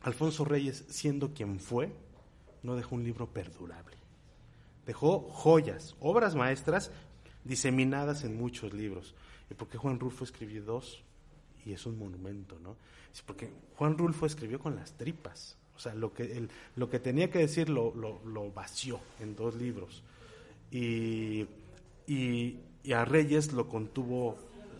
Alfonso 0.02 0.44
Reyes, 0.44 0.84
siendo 0.88 1.32
quien 1.32 1.58
fue, 1.58 1.90
no 2.62 2.76
dejó 2.76 2.94
un 2.94 3.04
libro 3.04 3.26
perdurable? 3.26 3.96
Dejó 4.86 5.20
joyas, 5.30 5.96
obras 6.00 6.34
maestras 6.34 6.90
diseminadas 7.44 8.24
en 8.24 8.36
muchos 8.36 8.72
libros. 8.72 9.14
¿Y 9.50 9.54
por 9.54 9.68
qué 9.68 9.78
Juan 9.78 10.00
Rulfo 10.00 10.24
escribió 10.24 10.62
dos? 10.62 11.02
Y 11.64 11.72
es 11.72 11.86
un 11.86 11.98
monumento, 11.98 12.58
¿no? 12.58 12.76
Porque 13.26 13.50
Juan 13.76 13.96
Rulfo 13.96 14.26
escribió 14.26 14.58
con 14.58 14.76
las 14.76 14.92
tripas. 14.94 15.56
O 15.76 15.78
sea, 15.78 15.94
lo 15.94 16.12
que, 16.12 16.46
lo 16.76 16.88
que 16.88 17.00
tenía 17.00 17.30
que 17.30 17.40
decir 17.40 17.68
lo, 17.68 17.94
lo, 17.94 18.52
vació 18.52 19.00
en 19.20 19.34
dos 19.34 19.56
libros. 19.56 20.02
Y, 20.70 21.46
y, 22.06 22.60
a 22.92 23.04
Reyes 23.04 23.52
lo 23.52 23.68
contuvo 23.68 24.36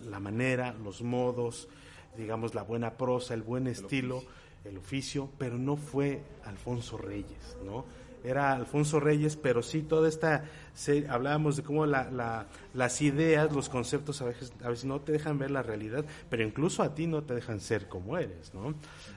la 0.09 0.21
manera, 0.21 0.73
los 0.73 1.03
modos, 1.03 1.69
digamos, 2.17 2.55
la 2.55 2.63
buena 2.63 2.97
prosa, 2.97 3.35
el 3.35 3.43
buen 3.43 3.67
estilo, 3.67 4.23
el 4.65 4.79
oficio, 4.79 5.31
pero 5.39 5.59
no 5.59 5.77
fue 5.77 6.23
Alfonso 6.45 6.99
Reyes, 6.99 7.57
¿no? 7.65 7.85
Era 8.25 8.55
Alfonso 8.55 8.99
Reyes, 8.99 9.37
pero 9.37 9.63
sí 9.63 9.83
toda 9.83 10.09
esta, 10.09 10.45
hablábamos 11.09 11.57
de 11.57 11.63
cómo 11.63 11.85
la, 11.87 12.47
las 12.73 13.03
ideas, 13.03 13.53
los 13.53 13.69
conceptos 13.69 14.23
a 14.23 14.25
veces, 14.25 14.53
a 14.65 14.71
veces 14.71 14.87
no 14.87 15.01
te 15.01 15.13
dejan 15.13 15.39
ver 15.39 15.51
la 15.51 15.63
realidad, 15.63 16.05
pero 16.31 16.43
incluso 16.43 16.83
a 16.83 16.95
ti 16.95 17.07
no 17.07 17.23
te 17.23 17.35
dejan 17.35 17.61
ser 17.61 17.87
como 17.87 18.17
eres, 18.17 18.55
¿no? 18.55 18.75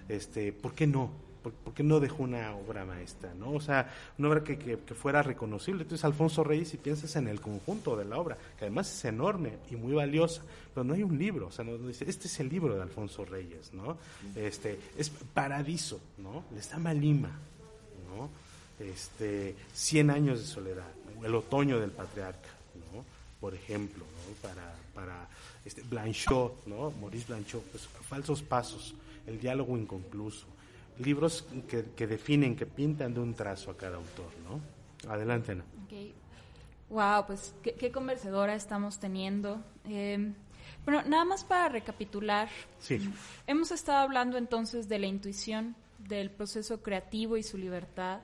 Este, 0.10 0.52
¿Por 0.52 0.74
qué 0.74 0.86
no? 0.86 1.10
¿Por, 1.42 1.74
qué 1.74 1.84
no 1.84 2.02
dejó 2.02 2.24
una 2.24 2.54
obra 2.56 2.84
maestra, 2.84 3.34
no? 3.34 3.52
O 3.52 3.62
sea, 3.62 3.94
una 4.18 4.28
obra 4.28 4.44
que, 4.44 4.58
que, 4.58 4.78
fuera 4.94 5.24
reconocible. 5.24 5.84
Entonces, 5.84 6.04
Alfonso 6.04 6.44
Reyes, 6.44 6.68
si 6.68 6.78
piensas 6.78 7.16
en 7.16 7.30
el 7.30 7.40
conjunto 7.40 7.96
de 7.96 8.04
la 8.04 8.18
obra, 8.18 8.36
que 8.58 8.66
además 8.66 8.92
es 8.94 9.06
enorme 9.06 9.54
y 9.72 9.78
muy 9.78 9.94
valiosa, 9.94 10.42
pero 10.74 10.84
no 10.84 10.94
hay 10.94 11.04
un 11.04 11.18
libro, 11.18 11.48
o 11.48 11.52
sea, 11.52 11.64
no, 11.64 11.78
dice, 11.78 12.04
este 12.10 12.28
es 12.28 12.40
el 12.42 12.50
libro 12.50 12.76
de 12.76 12.82
Alfonso 12.82 13.24
Reyes, 13.24 13.74
¿no? 13.74 13.98
Este, 14.36 14.78
es 14.98 15.10
Paradiso, 15.10 16.02
¿no? 16.18 16.44
Le 16.52 16.60
está 16.60 16.78
Malima, 16.80 17.40
¿no? 18.10 18.30
Este, 18.80 19.56
100 19.74 20.10
años 20.10 20.40
de 20.40 20.46
soledad, 20.46 20.88
el 21.24 21.36
otoño 21.36 21.80
del 21.80 21.92
patriarca, 21.92 22.50
¿no? 22.94 23.04
por 23.40 23.54
ejemplo, 23.54 24.04
¿no? 24.04 24.50
para, 24.50 24.76
para 24.94 25.28
este, 25.66 25.82
Blanchot, 25.82 26.66
¿no? 26.66 26.92
Maurice 26.92 27.26
Blanchot, 27.28 27.64
pues, 27.64 27.88
falsos 27.88 28.42
pasos, 28.42 28.96
el 29.26 29.40
diálogo 29.40 29.78
inconcluso, 29.78 30.46
libros 31.00 31.46
que, 31.68 31.86
que, 31.96 32.08
definen, 32.08 32.56
que 32.56 32.66
pintan 32.66 33.14
de 33.14 33.20
un 33.20 33.34
trazo 33.34 33.72
a 33.72 33.78
cada 33.78 33.98
autor. 33.98 34.32
¿no? 34.44 35.12
Adelante, 35.12 35.52
Ana. 35.52 35.64
Wow, 36.90 37.28
pues 37.28 37.54
qué, 37.62 37.74
qué, 37.74 37.92
conversadora 37.92 38.56
estamos 38.56 38.98
teniendo. 38.98 39.62
Eh, 39.90 40.32
bueno, 40.86 41.04
nada 41.06 41.26
más 41.26 41.44
para 41.44 41.68
recapitular. 41.68 42.48
Sí. 42.80 42.98
Hemos 43.46 43.72
estado 43.72 43.98
hablando 44.00 44.38
entonces 44.38 44.88
de 44.88 45.00
la 45.00 45.08
intuición, 45.08 45.76
del 46.00 46.32
proceso 46.32 46.82
creativo 46.82 47.36
y 47.36 47.44
su 47.44 47.58
libertad, 47.58 48.22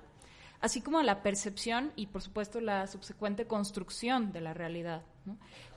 así 0.64 0.80
como 0.80 1.02
la 1.02 1.22
percepción 1.22 1.91
y 1.98 2.07
por 2.07 2.22
supuesto 2.22 2.61
la 2.61 2.88
subsecuente 2.88 3.45
construcción 3.45 4.31
de 4.31 4.40
la 4.40 4.53
realidad. 4.53 5.03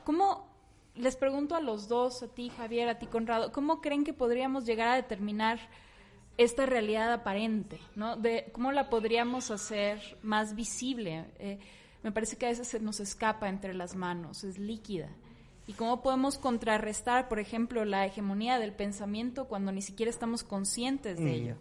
¿Cómo, 0.04 0.46
les 0.94 1.16
pregunto 1.16 1.56
a 1.56 1.60
los 1.60 1.88
dos, 1.88 2.22
a 2.22 2.28
ti 2.28 2.50
Javier, 2.50 2.88
a 2.88 2.96
ti 2.96 3.06
Conrado, 3.06 3.50
cómo 3.50 3.80
creen 3.80 4.04
que 4.04 4.12
podríamos 4.12 4.64
llegar 4.64 4.86
a 4.86 4.94
determinar 4.94 5.58
esta 6.38 6.66
realidad 6.66 7.12
aparente? 7.12 7.80
¿no? 7.96 8.16
De, 8.16 8.48
¿Cómo 8.52 8.70
la 8.70 8.88
podríamos 8.88 9.50
hacer 9.50 10.00
más 10.22 10.54
visible? 10.54 11.24
Eh, 11.40 11.58
me 12.04 12.12
parece 12.12 12.36
que 12.36 12.46
a 12.46 12.50
veces 12.50 12.68
se 12.68 12.78
nos 12.78 13.00
escapa 13.00 13.48
entre 13.48 13.74
las 13.74 13.96
manos, 13.96 14.44
es 14.44 14.56
líquida. 14.56 15.08
¿Y 15.66 15.72
cómo 15.72 16.00
podemos 16.00 16.38
contrarrestar, 16.38 17.28
por 17.28 17.40
ejemplo, 17.40 17.84
la 17.84 18.06
hegemonía 18.06 18.60
del 18.60 18.72
pensamiento 18.72 19.46
cuando 19.46 19.72
ni 19.72 19.82
siquiera 19.82 20.10
estamos 20.10 20.44
conscientes 20.44 21.18
de 21.18 21.24
mm. 21.24 21.34
ello? 21.34 21.56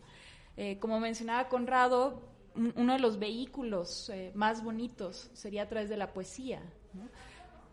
Eh, 0.58 0.78
como 0.78 1.00
mencionaba 1.00 1.50
Conrado, 1.50 2.35
uno 2.56 2.94
de 2.94 3.00
los 3.00 3.20
vehículos 3.20 4.10
eh, 4.10 4.32
más 4.36 4.64
bonitos 4.64 5.30
sería 5.34 5.64
a 5.64 5.68
través 5.68 5.90
de 5.90 5.98
la 5.98 6.14
poesía, 6.14 6.62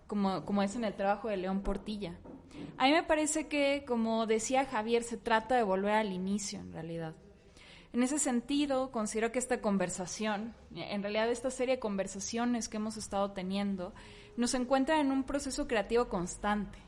como, 0.07 0.45
como 0.45 0.63
es 0.63 0.75
en 0.77 0.85
el 0.85 0.95
trabajo 0.95 1.29
de 1.29 1.37
León 1.37 1.63
Portilla. 1.63 2.19
A 2.77 2.87
mí 2.87 2.93
me 2.93 3.03
parece 3.03 3.49
que, 3.49 3.85
como 3.87 4.27
decía 4.27 4.67
Javier, 4.67 5.03
se 5.03 5.17
trata 5.17 5.57
de 5.57 5.63
volver 5.63 5.93
al 5.93 6.13
inicio, 6.13 6.61
en 6.61 6.73
realidad. 6.73 7.15
En 7.93 8.03
ese 8.03 8.19
sentido, 8.19 8.91
considero 8.91 9.33
que 9.33 9.39
esta 9.39 9.61
conversación, 9.61 10.55
en 10.75 11.03
realidad 11.03 11.31
esta 11.31 11.51
serie 11.51 11.77
de 11.77 11.81
conversaciones 11.81 12.69
que 12.69 12.79
hemos 12.79 12.97
estado 12.97 13.33
teniendo, 13.33 13.93
nos 14.37 14.55
encuentra 14.55 14.99
en 15.01 15.13
un 15.13 15.25
proceso 15.25 15.69
creativo 15.69 16.09
constante, 16.09 16.79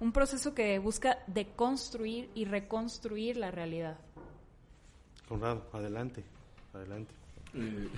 un 0.00 0.12
proceso 0.12 0.54
que 0.54 0.78
busca 0.78 1.18
deconstruir 1.26 2.30
y 2.34 2.46
reconstruir 2.46 3.36
la 3.36 3.50
realidad. 3.50 3.98
Conrado, 5.28 5.68
adelante, 5.74 6.24
adelante. 6.72 7.19
Eh, 7.54 7.88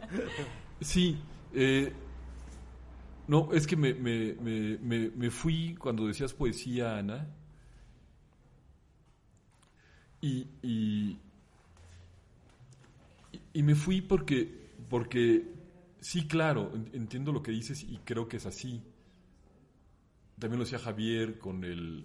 sí, 0.80 1.18
eh, 1.52 1.92
no, 3.28 3.52
es 3.52 3.66
que 3.66 3.76
me, 3.76 3.94
me, 3.94 4.34
me, 4.34 5.10
me, 5.10 5.30
fui 5.30 5.74
cuando 5.76 6.06
decías 6.06 6.34
poesía, 6.34 6.98
Ana, 6.98 7.28
y, 10.20 10.46
y, 10.62 11.18
y 13.52 13.62
me 13.62 13.74
fui 13.74 14.00
porque, 14.00 14.72
porque 14.88 15.44
sí, 16.00 16.26
claro, 16.26 16.72
entiendo 16.92 17.32
lo 17.32 17.42
que 17.42 17.52
dices 17.52 17.82
y 17.82 17.98
creo 17.98 18.28
que 18.28 18.38
es 18.38 18.46
así. 18.46 18.82
También 20.38 20.58
lo 20.58 20.64
decía 20.64 20.78
Javier 20.78 21.38
con 21.38 21.64
el, 21.64 22.04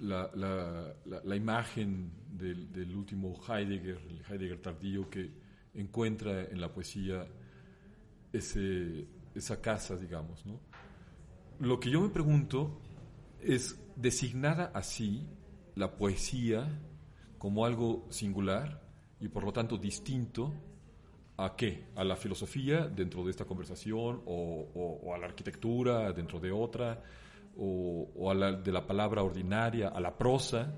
la, 0.00 0.30
la, 0.34 0.94
la, 1.04 1.36
imagen 1.36 2.10
del, 2.32 2.72
del, 2.72 2.94
último 2.94 3.38
Heidegger, 3.46 4.00
el 4.08 4.22
Heidegger 4.28 4.60
tardío, 4.60 5.10
que 5.10 5.30
encuentra 5.80 6.44
en 6.44 6.60
la 6.60 6.72
poesía 6.72 7.26
ese, 8.32 9.06
esa 9.34 9.60
casa, 9.60 9.96
digamos. 9.96 10.44
¿no? 10.44 10.60
Lo 11.60 11.80
que 11.80 11.90
yo 11.90 12.00
me 12.00 12.08
pregunto 12.08 12.80
es, 13.40 13.80
designada 13.96 14.70
así 14.74 15.26
la 15.74 15.96
poesía 15.96 16.68
como 17.38 17.64
algo 17.64 18.06
singular 18.10 18.80
y 19.20 19.28
por 19.28 19.44
lo 19.44 19.52
tanto 19.52 19.76
distinto, 19.76 20.52
¿a 21.36 21.54
qué? 21.56 21.86
¿A 21.96 22.04
la 22.04 22.16
filosofía 22.16 22.86
dentro 22.86 23.24
de 23.24 23.30
esta 23.30 23.44
conversación 23.44 24.22
o, 24.26 25.12
a 25.14 25.18
la 25.18 25.26
arquitectura 25.26 26.12
dentro 26.12 26.40
de 26.40 26.52
otra? 26.52 27.02
O, 27.56 28.30
a 28.30 28.34
la, 28.34 28.52
de 28.52 28.70
la 28.70 28.86
palabra 28.86 29.22
ordinaria, 29.24 29.88
a 29.88 30.00
la 30.00 30.16
prosa, 30.16 30.72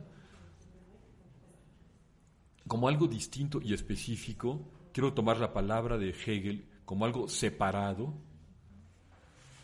como 2.67 2.89
algo 2.89 3.07
distinto 3.07 3.61
y 3.61 3.75
específico 3.75 4.65
quiero 4.93 5.13
tomar 5.13 5.39
la 5.39 5.53
palabra 5.53 5.99
de 5.99 6.11
Hegel 6.11 6.65
como 6.85 7.05
algo 7.05 7.29
separado, 7.29 8.13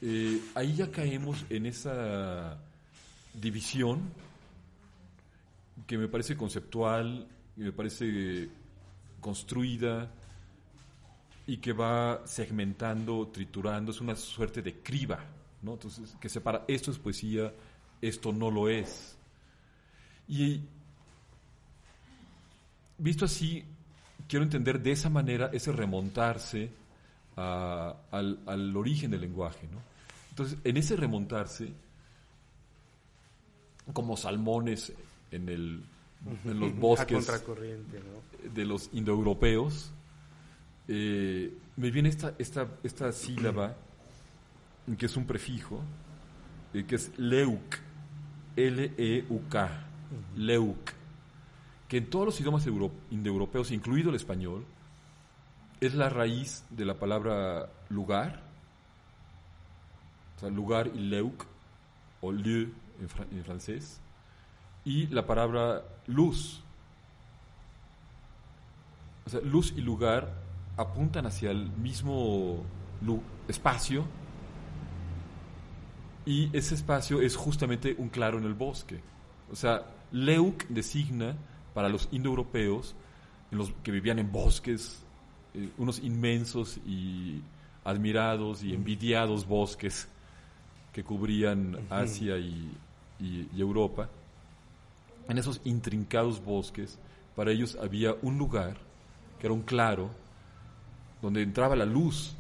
eh, 0.03 0.41
ahí 0.55 0.75
ya 0.75 0.91
caemos 0.91 1.45
en 1.49 1.67
esa 1.67 2.59
división 3.35 4.13
que 5.87 5.99
me 5.99 6.09
parece 6.09 6.37
conceptual, 6.37 7.27
me 7.57 7.73
parece 7.73 8.49
construida 9.21 10.11
y 11.47 11.59
que 11.59 11.73
va 11.73 12.23
segmentando, 12.27 13.29
triturando, 13.29 13.93
es 13.93 14.01
una 14.01 14.17
suerte 14.17 14.63
de 14.63 14.81
criba, 14.81 15.25
¿no? 15.63 15.75
Entonces, 15.75 16.17
que 16.21 16.29
separa, 16.29 16.65
esto 16.67 16.91
es 16.91 16.99
poesía, 16.99 17.53
esto 18.01 18.33
no 18.33 18.51
lo 18.51 18.69
es. 18.69 19.17
Y 20.29 20.61
visto 22.99 23.25
así, 23.25 23.65
quiero 24.29 24.45
entender 24.45 24.81
de 24.83 24.93
esa 24.93 25.11
manera 25.11 25.51
ese 25.53 25.73
remontarse 25.73 26.71
al, 27.37 28.77
origen 28.77 29.11
del 29.11 29.21
lenguaje. 29.21 29.69
¿no? 29.71 29.79
Entonces, 30.31 30.59
en 30.65 30.77
ese 30.77 30.97
remontarse, 30.97 31.73
como 33.93 34.17
salmones 34.17 34.93
en, 35.31 35.49
el, 35.49 35.83
en 36.45 36.61
los 36.61 36.77
bosques 36.79 37.31
de 38.55 38.65
los 38.65 38.91
indoeuropeos, 38.93 39.93
eh, 40.89 41.53
me 41.77 41.91
viene 41.91 42.09
esta, 42.09 42.35
esta, 42.39 42.69
esta 42.83 43.13
sílaba, 43.13 43.75
que 44.99 45.07
es 45.07 45.17
un 45.17 45.27
prefijo, 45.27 45.81
eh, 46.75 46.85
que 46.85 46.95
es 46.95 47.11
leuk, 47.19 47.77
L-E-U-K, 48.57 49.71
leuk 50.37 50.96
que 51.89 51.99
en 51.99 52.11
todos 52.11 52.27
los 52.27 52.41
idiomas 52.41 52.67
indoeuropeos, 53.11 53.71
incluido 53.71 54.11
el 54.11 54.17
español, 54.17 54.65
es 55.81 55.95
la 55.95 56.09
raíz 56.09 56.65
de 56.71 56.85
la 56.85 56.95
palabra 56.95 57.69
lugar, 57.89 58.43
o 60.37 60.41
sea, 60.41 60.49
lugar 60.51 60.91
y 60.95 60.99
leuk, 60.99 61.47
o 62.21 62.33
lieu 62.33 62.73
en, 63.01 63.45
francés, 63.45 64.01
y 64.85 65.07
la 65.09 65.27
palabra 65.27 65.83
luz. 66.07 66.63
O 69.27 69.31
sea, 69.31 69.41
luz 69.41 69.73
y 69.77 69.81
lugar 69.81 70.33
apuntan 70.77 71.27
hacia 71.27 71.51
el 71.51 71.71
mismo 71.71 72.63
espacio, 73.49 74.05
y 76.25 76.51
ese 76.57 76.75
espacio 76.75 77.21
es 77.21 77.37
justamente 77.37 77.95
un 77.99 78.09
claro 78.09 78.39
en 78.39 78.45
el 78.45 78.55
bosque. 78.55 79.01
O 79.53 79.55
sea, 79.55 79.87
leuk 80.11 80.65
designa 80.69 81.37
para 81.77 81.91
los 81.91 82.09
indoeuropeos, 82.11 82.95
en 83.51 83.59
los 83.59 83.71
que 83.83 83.91
vivían 83.91 84.19
en 84.19 84.33
bosques, 84.33 85.05
eh, 85.53 85.69
unos 85.77 85.99
inmensos 85.99 86.79
y 86.87 87.43
admirados 87.85 88.65
y 88.65 88.73
envidiados 88.73 89.47
bosques 89.47 90.09
que 90.95 91.05
cubrían 91.05 91.77
Asia 91.91 92.39
y, 92.39 92.73
Europa, 93.55 94.09
en 95.29 95.37
esos 95.37 95.61
intrincados 95.65 96.43
bosques, 96.43 96.99
para 97.35 97.51
ellos 97.51 97.77
había 97.79 98.15
un 98.23 98.39
lugar 98.39 98.79
que 99.39 99.47
era 99.47 99.53
un 99.53 99.61
claro, 99.61 100.09
donde 101.21 101.43
entraba 101.43 101.77
la 101.77 101.85
luz, 101.85 102.35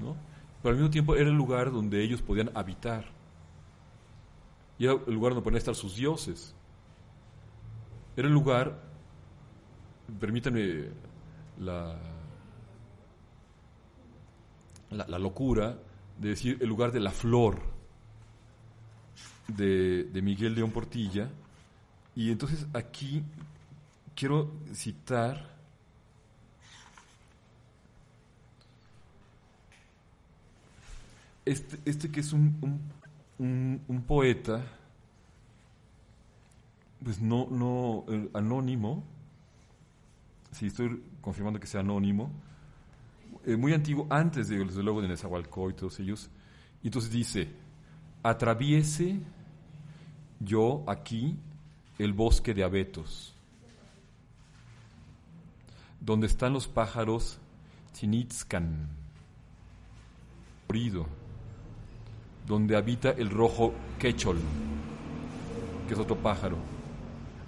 ¿no? 0.00 0.16
pero 0.60 0.72
al 0.72 0.80
mismo 0.80 0.90
tiempo 0.90 1.14
era 1.14 1.30
el 1.30 1.36
lugar 1.36 1.70
donde 1.70 2.02
ellos 2.02 2.22
podían 2.22 2.50
habitar. 2.56 3.04
Y 4.80 4.86
era 4.86 4.94
el 4.94 5.14
lugar 5.14 5.32
donde 5.32 5.44
podían 5.44 5.58
estar 5.58 5.76
sus 5.76 5.94
dioses. 5.94 6.53
Era 8.16 8.28
el 8.28 8.34
lugar, 8.34 8.80
permítanme 10.20 10.84
la, 11.58 11.96
la, 14.90 15.18
locura 15.18 15.76
de 16.18 16.28
decir 16.28 16.58
el 16.60 16.68
lugar 16.68 16.92
de 16.92 17.00
la 17.00 17.10
flor 17.10 17.60
de, 19.48 20.04
de 20.04 20.22
Miguel 20.22 20.54
León 20.54 20.70
Portilla. 20.70 21.28
Y 22.14 22.30
entonces 22.30 22.66
aquí 22.72 23.24
quiero 24.14 24.52
citar 24.72 25.54
este, 31.44 31.78
este 31.84 32.12
que 32.12 32.20
es 32.20 32.32
un, 32.32 32.80
un, 33.38 33.80
un 33.88 34.02
poeta 34.02 34.64
pues 37.04 37.20
no, 37.20 37.46
no, 37.50 38.06
anónimo, 38.32 39.04
sí, 40.52 40.66
estoy 40.66 41.02
confirmando 41.20 41.60
que 41.60 41.66
sea 41.66 41.80
anónimo, 41.80 42.32
eh, 43.44 43.56
muy 43.56 43.74
antiguo, 43.74 44.06
antes 44.08 44.48
de, 44.48 44.64
desde 44.64 44.82
luego 44.82 45.02
de 45.02 45.08
Nezahualcóyotl 45.08 45.76
y 45.76 45.80
todos 45.80 46.00
ellos, 46.00 46.30
y 46.82 46.88
entonces 46.88 47.10
dice, 47.10 47.48
atraviese 48.22 49.20
yo 50.40 50.82
aquí 50.86 51.36
el 51.98 52.14
bosque 52.14 52.54
de 52.54 52.64
abetos, 52.64 53.34
donde 56.00 56.26
están 56.26 56.54
los 56.54 56.66
pájaros 56.66 57.38
Tinitzcan, 57.98 58.88
donde 62.46 62.76
habita 62.76 63.10
el 63.10 63.30
rojo 63.30 63.74
quechol, 63.98 64.38
que 65.86 65.94
es 65.94 66.00
otro 66.00 66.16
pájaro 66.16 66.73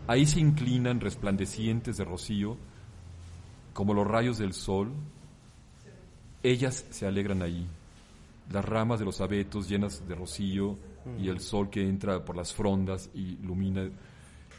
Ahí 0.09 0.25
se 0.27 0.39
inclinan 0.41 1.01
resplandecientes 1.01 1.97
de 1.97 2.05
rocío, 2.05 2.57
como 3.73 3.93
los 3.93 4.07
rayos 4.07 4.39
del 4.39 4.53
sol, 4.53 4.93
ellas 6.43 6.87
se 6.91 7.07
alegran 7.07 7.43
ahí. 7.43 7.67
Las 8.53 8.65
ramas 8.65 9.01
de 9.01 9.05
los 9.05 9.21
abetos 9.21 9.69
llenas 9.69 10.07
de 10.07 10.15
rocío 10.15 10.79
y 11.21 11.29
el 11.29 11.41
sol 11.41 11.71
que 11.71 11.87
entra 11.87 12.25
por 12.25 12.37
las 12.37 12.55
frondas 12.55 13.11
y 13.15 13.35
ilumina. 13.35 13.91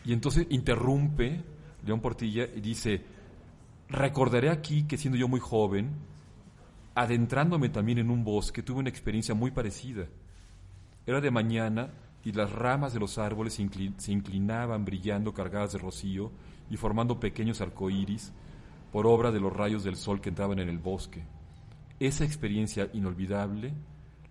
Y 0.04 0.14
entonces 0.14 0.48
interrumpe 0.50 1.42
León 1.86 2.02
Portilla 2.02 2.46
y 2.54 2.60
dice, 2.60 3.02
recordaré 3.90 4.50
aquí 4.50 4.84
que 4.84 4.98
siendo 4.98 5.18
yo 5.18 5.30
muy 5.30 5.40
joven, 5.40 5.92
adentrándome 6.94 7.70
también 7.70 8.00
en 8.00 8.10
un 8.10 8.24
bosque, 8.24 8.64
tuve 8.64 8.80
una 8.80 8.90
experiencia 8.90 9.34
muy 9.34 9.52
parecida. 9.52 10.08
Era 11.06 11.22
de 11.22 11.32
mañana 11.32 11.90
y 12.28 12.34
las 12.34 12.52
ramas 12.52 12.92
de 12.92 13.00
los 13.00 13.18
árboles 13.20 13.54
se, 13.54 13.70
se 13.96 14.12
inclinaban 14.12 14.84
brillando 14.84 15.34
cargadas 15.34 15.72
de 15.72 15.80
rocío 15.80 16.30
y 16.70 16.76
formando 16.76 17.22
pequeños 17.22 17.62
arcoíris 17.62 18.34
por 18.92 19.08
obra 19.08 19.32
de 19.32 19.40
los 19.40 19.54
rayos 19.56 19.86
del 19.86 19.96
sol 19.96 20.20
que 20.20 20.28
entraban 20.28 20.60
en 20.60 20.68
el 20.68 20.78
bosque. 20.78 21.24
Esa 22.02 22.26
experiencia 22.26 22.90
inolvidable 22.92 23.74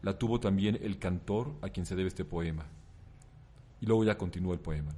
la 0.03 0.19
tuvo 0.19 0.39
también 0.39 0.79
el 0.83 0.99
cantor 0.99 1.55
a 1.63 1.71
quien 1.71 1.87
se 1.87 1.97
debe 1.97 2.09
este 2.09 2.27
poema. 2.27 2.67
Y 3.81 3.87
luego 3.87 4.05
ya 4.05 4.19
continúa 4.19 4.53
el 4.53 4.61
poema, 4.61 4.93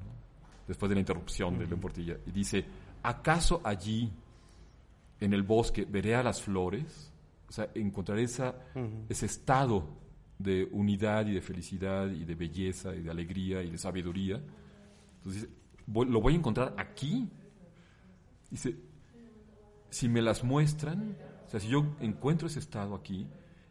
después 0.67 0.89
de 0.89 0.97
la 0.97 1.01
interrupción 1.01 1.57
de 1.57 1.69
León 1.69 1.79
Portilla, 1.79 2.17
y 2.27 2.33
dice, 2.33 2.65
¿acaso 3.05 3.61
allí, 3.63 4.11
en 5.21 5.33
el 5.35 5.45
bosque, 5.45 5.85
veré 5.85 6.17
a 6.17 6.25
las 6.25 6.43
flores? 6.43 7.13
O 7.49 7.53
sea, 7.53 7.71
encontraré 7.77 8.25
esa, 8.25 8.57
ese 9.09 9.27
estado 9.27 9.87
de 10.39 10.69
unidad 10.71 11.27
y 11.27 11.33
de 11.33 11.41
felicidad 11.41 12.11
y 12.11 12.25
de 12.25 12.35
belleza 12.35 12.95
y 12.95 13.03
de 13.03 13.11
alegría 13.11 13.63
y 13.63 13.71
de 13.71 13.79
sabiduría. 13.79 14.41
Entonces, 15.17 15.49
lo 15.87 16.21
voy 16.21 16.35
a 16.35 16.37
encontrar 16.37 16.75
aquí. 16.79 17.29
Dice, 18.51 18.77
si 19.91 20.09
me 20.09 20.23
las 20.23 20.45
muestran, 20.45 21.17
o 21.47 21.51
sea, 21.51 21.61
si 21.61 21.69
yo 21.69 21.97
encuentro 22.01 22.47
ese 22.47 22.59
estado 22.59 22.95
aquí, 22.95 23.27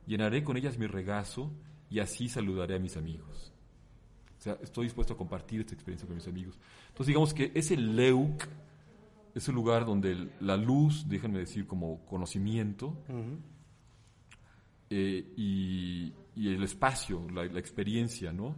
llenaré 0.05 0.43
con 0.43 0.57
ellas 0.57 0.77
mi 0.77 0.87
regazo 0.87 1.51
y 1.89 1.99
así 1.99 2.27
saludaré 2.27 2.75
a 2.75 2.79
mis 2.79 2.97
amigos. 2.97 3.53
O 4.37 4.41
sea, 4.41 4.57
estoy 4.61 4.85
dispuesto 4.85 5.13
a 5.13 5.17
compartir 5.17 5.61
esta 5.61 5.73
experiencia 5.73 6.07
con 6.07 6.15
mis 6.15 6.27
amigos. 6.27 6.59
Entonces, 6.89 7.07
digamos 7.07 7.33
que 7.33 7.51
ese 7.55 7.75
Leuk 7.77 8.43
es 9.33 9.47
un 9.47 9.55
lugar 9.55 9.85
donde 9.85 10.29
la 10.39 10.57
luz, 10.57 11.07
déjenme 11.07 11.39
decir, 11.39 11.67
como 11.67 12.05
conocimiento, 12.05 12.97
eh, 14.89 15.33
y, 15.35 16.13
el 16.45 16.61
espacio, 16.61 17.27
la, 17.31 17.45
experiencia, 17.45 18.31
¿no? 18.31 18.55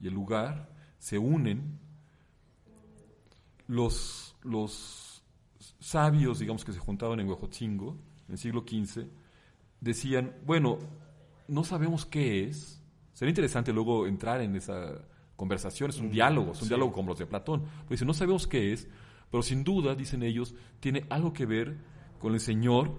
Y 0.00 0.08
el 0.08 0.14
lugar 0.14 0.70
se 0.98 1.18
unen. 1.18 1.78
Los, 3.66 4.36
los 4.42 5.24
sabios, 5.78 6.40
digamos, 6.40 6.64
que 6.64 6.72
se 6.72 6.78
juntaban 6.78 7.20
en 7.20 7.28
Huejotzingo, 7.28 7.96
en 8.26 8.32
el 8.32 8.38
siglo 8.38 8.64
XV, 8.68 9.06
decían, 9.80 10.34
bueno, 10.44 10.78
no 11.48 11.64
sabemos 11.64 12.04
qué 12.04 12.44
es. 12.44 12.82
Sería 13.14 13.30
interesante 13.30 13.72
luego 13.72 14.06
entrar 14.06 14.40
en 14.42 14.56
esa 14.56 15.06
conversación, 15.36 15.90
es 15.90 15.98
un 15.98 16.08
mm, 16.08 16.12
diálogo, 16.12 16.52
es 16.52 16.62
un 16.62 16.68
diálogo 16.68 16.92
como 16.92 17.10
los 17.10 17.18
de 17.18 17.26
Platón. 17.26 17.62
Pero 17.62 17.90
dicen, 17.90 18.06
no 18.06 18.14
sabemos 18.14 18.46
qué 18.46 18.72
es, 18.72 18.88
pero 19.30 19.42
sin 19.42 19.64
duda, 19.64 19.94
dicen 19.94 20.22
ellos, 20.22 20.54
tiene 20.80 21.06
algo 21.08 21.32
que 21.32 21.46
ver 21.46 21.78
con 22.20 22.34
el 22.34 22.40
Señor, 22.40 22.92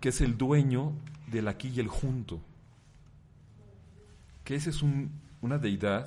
que 0.00 0.10
es 0.10 0.20
el 0.20 0.38
dueño 0.38 0.92
del 1.26 1.48
aquí 1.48 1.72
y 1.74 1.80
el 1.80 1.88
junto. 1.88 2.40
Que 4.44 4.54
esa 4.54 4.70
es 4.70 4.82
una 5.40 5.58
deidad 5.58 6.06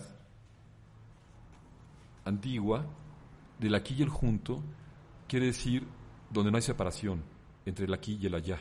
antigua, 2.24 2.86
del 3.60 3.76
aquí 3.76 3.96
y 3.98 4.04
el 4.04 4.10
junto, 4.10 4.64
quiere 5.28 5.48
decir 5.48 5.88
donde 6.30 6.52
no 6.52 6.58
hay 6.58 6.62
separación 6.62 7.24
entre 7.66 7.86
el 7.86 7.94
aquí 7.94 8.18
y 8.22 8.28
el 8.28 8.36
allá. 8.36 8.60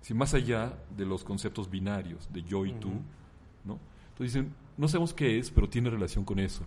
Si 0.00 0.14
más 0.14 0.32
allá 0.34 0.78
de 0.96 1.04
los 1.04 1.24
conceptos 1.24 1.68
binarios 1.68 2.32
de 2.32 2.42
yo 2.42 2.64
y 2.64 2.72
tú, 2.74 2.90
¿no? 3.64 3.78
Entonces 4.10 4.34
dicen, 4.34 4.54
no 4.76 4.88
sabemos 4.88 5.12
qué 5.12 5.38
es, 5.38 5.50
pero 5.50 5.68
tiene 5.68 5.90
relación 5.90 6.24
con 6.24 6.38
eso. 6.38 6.64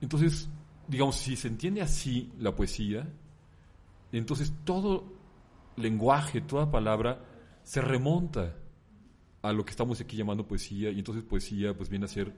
Entonces, 0.00 0.48
digamos, 0.88 1.16
si 1.16 1.36
se 1.36 1.48
entiende 1.48 1.82
así 1.82 2.32
la 2.38 2.54
poesía, 2.54 3.08
entonces 4.10 4.52
todo 4.64 5.04
lenguaje, 5.76 6.40
toda 6.40 6.70
palabra 6.70 7.24
se 7.62 7.80
remonta 7.80 8.56
a 9.42 9.52
lo 9.52 9.64
que 9.64 9.70
estamos 9.70 10.00
aquí 10.00 10.16
llamando 10.16 10.46
poesía, 10.46 10.90
y 10.90 10.98
entonces 10.98 11.24
poesía 11.24 11.74
pues 11.74 11.88
viene 11.88 12.04
a 12.04 12.08
ser 12.08 12.32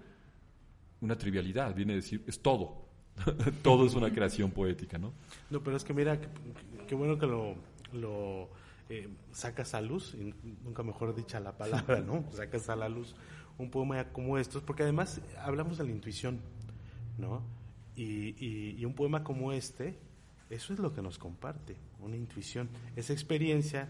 una 1.00 1.16
trivialidad, 1.16 1.74
viene 1.74 1.94
a 1.94 1.96
decir, 1.96 2.22
es 2.26 2.40
todo. 2.40 2.86
todo 3.62 3.86
es 3.86 3.94
una 3.94 4.12
creación 4.12 4.50
poética, 4.50 4.98
¿no? 4.98 5.12
No, 5.50 5.62
pero 5.62 5.76
es 5.76 5.84
que 5.84 5.92
mira, 5.92 6.18
qué 6.86 6.94
bueno 6.94 7.18
que 7.18 7.26
lo, 7.26 7.56
lo 7.92 8.48
eh, 8.88 9.08
sacas 9.32 9.74
a 9.74 9.80
luz, 9.80 10.14
y 10.14 10.34
nunca 10.64 10.82
mejor 10.82 11.14
dicha 11.14 11.40
la 11.40 11.56
palabra, 11.56 12.00
¿no? 12.00 12.24
Sacas 12.32 12.68
a 12.68 12.76
la 12.76 12.88
luz 12.88 13.14
un 13.58 13.70
poema 13.70 14.04
como 14.12 14.38
estos, 14.38 14.62
porque 14.62 14.82
además 14.82 15.20
hablamos 15.38 15.78
de 15.78 15.84
la 15.84 15.90
intuición, 15.90 16.40
¿no? 17.18 17.42
Y, 17.94 18.34
y, 18.78 18.84
un 18.86 18.94
poema 18.94 19.22
como 19.22 19.52
este, 19.52 19.98
eso 20.48 20.72
es 20.72 20.78
lo 20.78 20.94
que 20.94 21.02
nos 21.02 21.18
comparte, 21.18 21.76
una 22.00 22.16
intuición, 22.16 22.70
esa 22.96 23.12
experiencia 23.12 23.88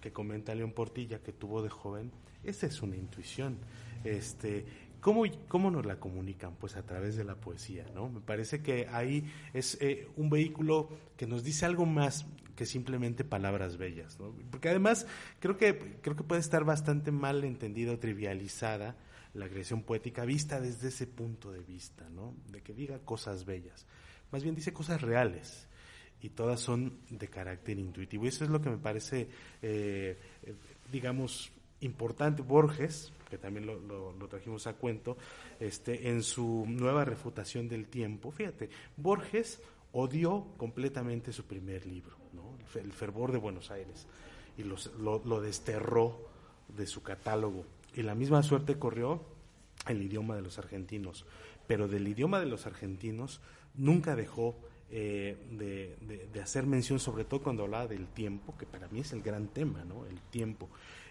que 0.00 0.12
comenta 0.12 0.54
León 0.54 0.72
Portilla 0.72 1.20
que 1.20 1.32
tuvo 1.32 1.62
de 1.62 1.70
joven, 1.70 2.10
esa 2.44 2.66
es 2.66 2.82
una 2.82 2.96
intuición. 2.96 3.58
Este, 4.04 4.64
¿Cómo, 5.00 5.24
¿Cómo 5.48 5.70
nos 5.70 5.86
la 5.86 5.96
comunican? 5.96 6.54
Pues 6.56 6.76
a 6.76 6.82
través 6.82 7.16
de 7.16 7.24
la 7.24 7.34
poesía, 7.34 7.86
¿no? 7.94 8.08
Me 8.08 8.20
parece 8.20 8.62
que 8.62 8.86
ahí 8.88 9.24
es 9.54 9.78
eh, 9.80 10.08
un 10.16 10.28
vehículo 10.28 10.88
que 11.16 11.26
nos 11.26 11.42
dice 11.42 11.64
algo 11.64 11.86
más 11.86 12.26
que 12.54 12.66
simplemente 12.66 13.24
palabras 13.24 13.78
bellas, 13.78 14.18
¿no? 14.20 14.34
Porque 14.50 14.68
además 14.68 15.06
creo 15.38 15.56
que, 15.56 15.98
creo 16.02 16.16
que 16.16 16.24
puede 16.24 16.42
estar 16.42 16.64
bastante 16.64 17.10
mal 17.10 17.44
entendida 17.44 17.92
o 17.92 17.98
trivializada 17.98 18.96
la 19.32 19.48
creación 19.48 19.82
poética 19.82 20.24
vista 20.24 20.60
desde 20.60 20.88
ese 20.88 21.06
punto 21.06 21.52
de 21.52 21.60
vista, 21.60 22.08
¿no? 22.10 22.34
De 22.50 22.62
que 22.62 22.74
diga 22.74 22.98
cosas 22.98 23.46
bellas. 23.46 23.86
Más 24.30 24.42
bien 24.42 24.54
dice 24.54 24.72
cosas 24.72 25.00
reales 25.00 25.69
y 26.22 26.30
todas 26.30 26.60
son 26.60 26.98
de 27.08 27.28
carácter 27.28 27.78
intuitivo. 27.78 28.24
Y 28.24 28.28
eso 28.28 28.44
es 28.44 28.50
lo 28.50 28.60
que 28.60 28.70
me 28.70 28.78
parece, 28.78 29.28
eh, 29.62 30.16
digamos, 30.92 31.50
importante. 31.80 32.42
Borges, 32.42 33.12
que 33.28 33.38
también 33.38 33.66
lo, 33.66 34.28
trajimos 34.28 34.66
a 34.66 34.74
cuento, 34.74 35.16
este, 35.58 36.10
en 36.10 36.22
su 36.22 36.64
nueva 36.68 37.04
refutación 37.04 37.68
del 37.68 37.86
tiempo, 37.86 38.30
fíjate, 38.30 38.70
Borges 38.96 39.60
odió 39.92 40.46
completamente 40.56 41.32
su 41.32 41.44
primer 41.44 41.86
libro, 41.86 42.16
¿no? 42.32 42.56
El 42.78 42.92
fervor 42.92 43.32
de 43.32 43.38
Buenos 43.38 43.70
Aires, 43.70 44.06
y 44.56 44.62
lo, 44.62 45.40
desterró 45.40 46.28
de 46.68 46.86
su 46.86 47.02
catálogo. 47.02 47.64
Y 47.94 48.02
la 48.02 48.14
misma 48.14 48.42
suerte 48.42 48.78
corrió 48.78 49.24
el 49.88 50.02
idioma 50.02 50.36
de 50.36 50.42
los 50.42 50.58
argentinos, 50.58 51.24
pero 51.66 51.88
del 51.88 52.06
idioma 52.06 52.40
de 52.40 52.46
los 52.46 52.66
argentinos 52.66 53.40
nunca 53.74 54.14
dejó 54.14 54.56
eh, 54.90 55.36
de, 55.52 56.26
de, 56.32 56.40
hacer 56.40 56.66
mención, 56.66 56.98
sobre 56.98 57.24
todo 57.24 57.42
cuando 57.42 57.64
hablaba 57.64 57.86
del 57.86 58.08
tiempo, 58.08 58.56
que 58.58 58.66
para 58.66 58.88
mí 58.88 59.00
es 59.00 59.12
el 59.12 59.22
gran 59.22 59.48
tema, 59.48 59.84
¿no? 59.84 60.06
El 60.06 60.20
tiempo 60.20 60.68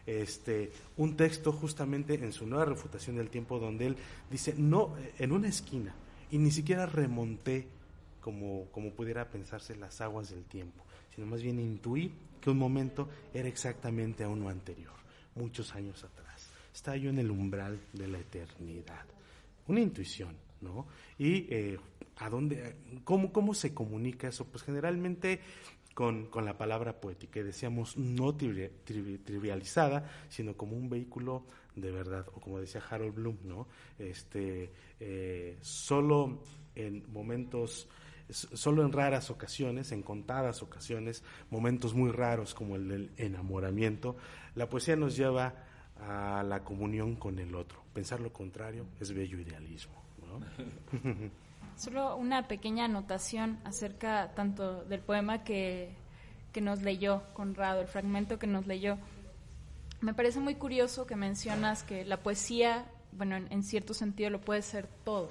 este, 0.09 0.71
un 0.97 1.15
texto 1.15 1.51
justamente 1.51 2.15
en 2.15 2.33
su 2.33 2.47
nueva 2.47 2.65
refutación 2.65 3.17
del 3.17 3.29
tiempo 3.29 3.59
donde 3.59 3.87
él 3.87 3.97
dice, 4.31 4.55
no, 4.57 4.95
en 5.17 5.31
una 5.31 5.47
esquina, 5.47 5.93
y 6.31 6.37
ni 6.37 6.51
siquiera 6.51 6.85
remonté 6.85 7.67
como, 8.21 8.65
como 8.71 8.91
pudiera 8.91 9.29
pensarse 9.29 9.75
las 9.75 10.01
aguas 10.01 10.31
del 10.31 10.43
tiempo, 10.45 10.83
sino 11.13 11.27
más 11.27 11.41
bien 11.41 11.59
intuí 11.59 12.11
que 12.41 12.49
un 12.49 12.57
momento 12.57 13.07
era 13.33 13.47
exactamente 13.47 14.23
a 14.23 14.29
uno 14.29 14.49
anterior, 14.49 14.95
muchos 15.35 15.75
años 15.75 16.03
atrás. 16.03 16.49
Estaba 16.73 16.97
yo 16.97 17.09
en 17.09 17.19
el 17.19 17.29
umbral 17.29 17.79
de 17.93 18.07
la 18.07 18.19
eternidad. 18.19 19.05
Una 19.67 19.81
intuición, 19.81 20.35
¿no? 20.61 20.87
Y 21.17 21.45
eh, 21.53 21.77
¿a 22.19 22.29
dónde, 22.29 22.75
cómo, 23.03 23.33
cómo 23.33 23.53
se 23.53 23.73
comunica 23.73 24.27
eso? 24.27 24.45
Pues 24.45 24.63
generalmente 24.63 25.39
con, 25.93 26.29
la 26.45 26.57
palabra 26.57 27.01
poética, 27.01 27.43
decíamos 27.43 27.97
no 27.97 28.33
trivializada, 28.33 30.09
sino 30.29 30.55
como 30.55 30.77
un 30.77 30.89
vehículo 30.89 31.45
de 31.75 31.91
verdad, 31.91 32.25
o 32.33 32.39
como 32.39 32.59
decía 32.59 32.81
Harold 32.89 33.15
Bloom, 33.15 33.37
¿no? 33.43 33.67
Este, 33.97 34.71
eh, 34.99 35.57
solo 35.61 36.41
en 36.75 37.03
momentos, 37.11 37.89
solo 38.29 38.85
en 38.85 38.93
raras 38.93 39.29
ocasiones, 39.29 39.91
en 39.91 40.01
contadas 40.01 40.61
ocasiones, 40.61 41.23
momentos 41.49 41.93
muy 41.93 42.11
raros 42.11 42.53
como 42.53 42.75
el 42.77 42.87
del 42.87 43.11
enamoramiento, 43.17 44.15
la 44.55 44.69
poesía 44.69 44.95
nos 44.95 45.17
lleva 45.17 45.65
a 45.97 46.43
la 46.43 46.63
comunión 46.63 47.17
con 47.17 47.39
el 47.39 47.55
otro. 47.55 47.83
Pensar 47.93 48.21
lo 48.21 48.31
contrario 48.31 48.85
es 49.01 49.11
bello 49.11 49.37
idealismo. 49.37 50.01
¿no? 50.25 50.39
Solo 51.79 52.17
una 52.17 52.45
pequeña 52.49 52.85
anotación 52.85 53.57
acerca 53.63 54.33
tanto 54.35 54.83
del 54.83 54.99
poema 54.99 55.45
que, 55.45 55.95
nos 56.59 56.81
leyó 56.81 57.23
Conrado, 57.33 57.79
el 57.79 57.87
fragmento 57.87 58.37
que 58.37 58.47
nos 58.47 58.67
leyó. 58.67 58.97
Me 60.01 60.13
parece 60.13 60.41
muy 60.41 60.55
curioso 60.55 61.07
que 61.07 61.15
mencionas 61.15 61.83
que 61.83 62.03
la 62.03 62.17
poesía, 62.17 62.83
bueno, 63.13 63.37
en, 63.37 63.63
cierto 63.63 63.93
sentido 63.93 64.29
lo 64.29 64.41
puede 64.41 64.61
ser 64.61 64.87
todo. 65.05 65.29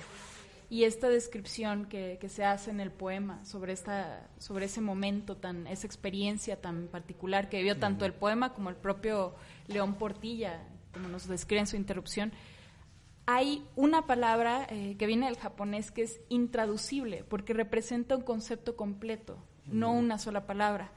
y 0.71 0.85
esta 0.85 1.11
descripción 1.11 1.85
que, 1.85 2.17
que, 2.19 2.31
se 2.31 2.47
hace 2.47 2.71
en 2.71 2.81
el 2.81 2.93
poema 2.93 3.45
sobre 3.45 3.75
esta 3.75 4.27
sobre 4.39 4.67
ese 4.67 4.81
momento 4.81 5.37
tan 5.37 5.67
esa 5.67 5.87
experiencia 5.87 6.61
tan 6.61 6.89
particular 6.89 7.51
que 7.51 7.59
vivió 7.59 7.79
tanto 7.79 8.07
el 8.07 8.15
poema 8.15 8.55
como 8.55 8.71
el 8.71 8.77
propio 8.77 9.35
León 9.67 9.95
Portilla 9.95 10.63
como 10.93 11.09
nos 11.09 11.27
describe 11.27 11.61
en 11.61 11.67
su 11.67 11.77
interrupción 11.77 12.33
hay 13.31 13.63
una 13.77 14.07
palabra 14.07 14.67
eh, 14.71 14.97
que 14.99 15.05
viene 15.05 15.27
del 15.27 15.37
japonés 15.37 15.91
que 15.91 16.01
es 16.01 16.19
intraducible 16.31 17.25
porque 17.25 17.53
representa 17.53 18.17
un 18.17 18.23
concepto 18.23 18.75
completo 18.75 19.37
no 19.67 19.93
una 19.93 20.17
sola 20.17 20.47
palabra 20.47 20.91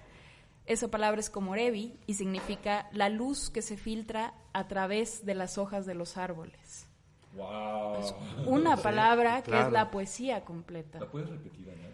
esa 0.65 0.87
palabra 0.87 1.19
es 1.19 1.29
komorebi 1.29 1.99
y 2.07 2.13
significa 2.13 2.87
la 2.93 3.09
luz 3.09 3.49
que 3.49 3.61
se 3.61 3.75
filtra 3.75 4.33
a 4.53 4.69
través 4.69 5.25
de 5.25 5.35
las 5.35 5.57
hojas 5.57 5.85
de 5.85 5.93
los 5.93 6.15
árboles 6.15 6.87
Wow. 7.33 7.97
una 8.45 8.77
palabra 8.81 9.41
que 9.41 9.57
es 9.57 9.71
la 9.71 9.89
poesía 9.89 10.43
completa. 10.43 10.99
¿La 10.99 11.09
puedes 11.09 11.29
repetir, 11.29 11.69
Ana? 11.69 11.87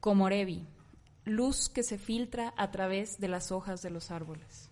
Komorebi, 0.00 0.66
luz 1.24 1.70
que 1.70 1.82
se 1.82 1.96
filtra 1.96 2.52
a 2.58 2.70
través 2.70 3.18
de 3.18 3.28
las 3.28 3.50
hojas 3.50 3.80
de 3.80 3.88
los 3.88 4.10
árboles. 4.10 4.70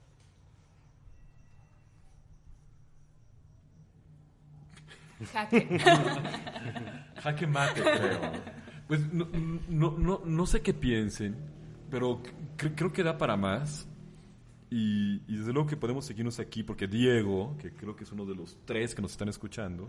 Jaque. 5.27 5.79
Jaque 7.23 7.47
mate, 7.47 7.81
creo. 7.83 8.21
Pues 8.89 9.13
no, 9.13 9.27
no, 9.69 9.97
no, 9.99 10.21
no 10.25 10.47
sé 10.47 10.61
qué 10.63 10.75
piensen, 10.75 11.37
pero 11.91 12.23
cre- 12.59 12.73
creo 12.75 12.93
que 12.93 13.03
da 13.03 13.17
para 13.19 13.37
más. 13.37 13.87
Y, 14.71 15.17
y 15.29 15.37
desde 15.37 15.53
luego 15.53 15.69
que 15.69 15.77
podemos 15.77 16.05
seguirnos 16.07 16.39
aquí, 16.41 16.63
porque 16.63 16.87
Diego, 16.87 17.57
que 17.59 17.73
creo 17.73 17.95
que 17.95 18.05
es 18.05 18.13
uno 18.13 18.25
de 18.25 18.35
los 18.35 18.57
tres 18.65 18.95
que 18.95 19.03
nos 19.03 19.13
están 19.13 19.29
escuchando, 19.29 19.87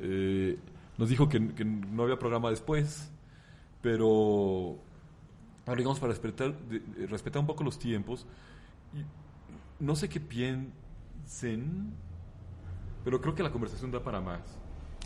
eh, 0.00 0.58
nos 0.98 1.08
dijo 1.08 1.28
que, 1.28 1.54
que 1.54 1.64
no 1.64 2.02
había 2.02 2.18
programa 2.18 2.50
después, 2.50 3.12
pero 3.80 4.76
ahora 5.66 5.78
digamos 5.78 6.00
para 6.00 6.12
respetar, 6.12 6.52
de- 6.68 6.80
de- 6.80 7.06
respetar 7.06 7.38
un 7.40 7.46
poco 7.46 7.62
los 7.62 7.78
tiempos, 7.78 8.26
y 8.92 9.04
no 9.84 9.94
sé 9.94 10.08
qué 10.08 10.18
piensen, 10.18 11.92
pero 13.04 13.20
creo 13.20 13.34
que 13.34 13.42
la 13.42 13.50
conversación 13.52 13.90
da 13.90 14.02
para 14.02 14.20
más. 14.20 14.40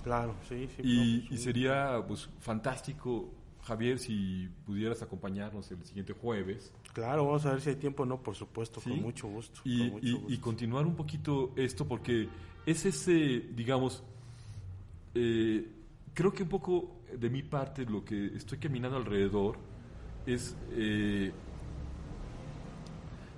Claro, 0.02 0.34
sí, 0.48 0.68
sí. 0.76 0.82
Y, 0.82 0.96
no, 0.96 1.28
pues, 1.28 1.40
y 1.40 1.44
sería 1.44 2.04
pues 2.06 2.28
fantástico, 2.40 3.30
Javier, 3.62 3.98
si 3.98 4.48
pudieras 4.64 5.02
acompañarnos 5.02 5.70
el 5.72 5.84
siguiente 5.84 6.12
jueves 6.12 6.72
Claro, 6.92 7.26
vamos 7.26 7.44
a 7.44 7.50
ver 7.52 7.60
si 7.60 7.70
hay 7.70 7.76
tiempo. 7.76 8.06
No, 8.06 8.22
por 8.22 8.34
supuesto, 8.34 8.80
¿sí? 8.80 8.88
con 8.90 9.02
mucho 9.02 9.26
gusto. 9.28 9.60
y, 9.64 9.78
con 9.78 9.90
mucho 9.90 10.06
y- 10.06 10.12
gusto. 10.12 10.32
y 10.32 10.38
continuar 10.38 10.86
un 10.86 10.94
poquito 10.94 11.52
esto 11.56 11.86
porque 11.86 12.28
es 12.64 12.86
ese, 12.86 13.12
digamos, 13.54 14.02
eh, 15.14 15.66
creo 16.14 16.32
que 16.32 16.42
un 16.42 16.48
poco 16.48 16.96
de 17.16 17.28
mi 17.30 17.42
parte 17.42 17.84
lo 17.84 18.04
que 18.04 18.26
estoy 18.36 18.58
caminando 18.58 18.96
alrededor 18.96 19.58
es 20.26 20.56
eh, 20.72 21.32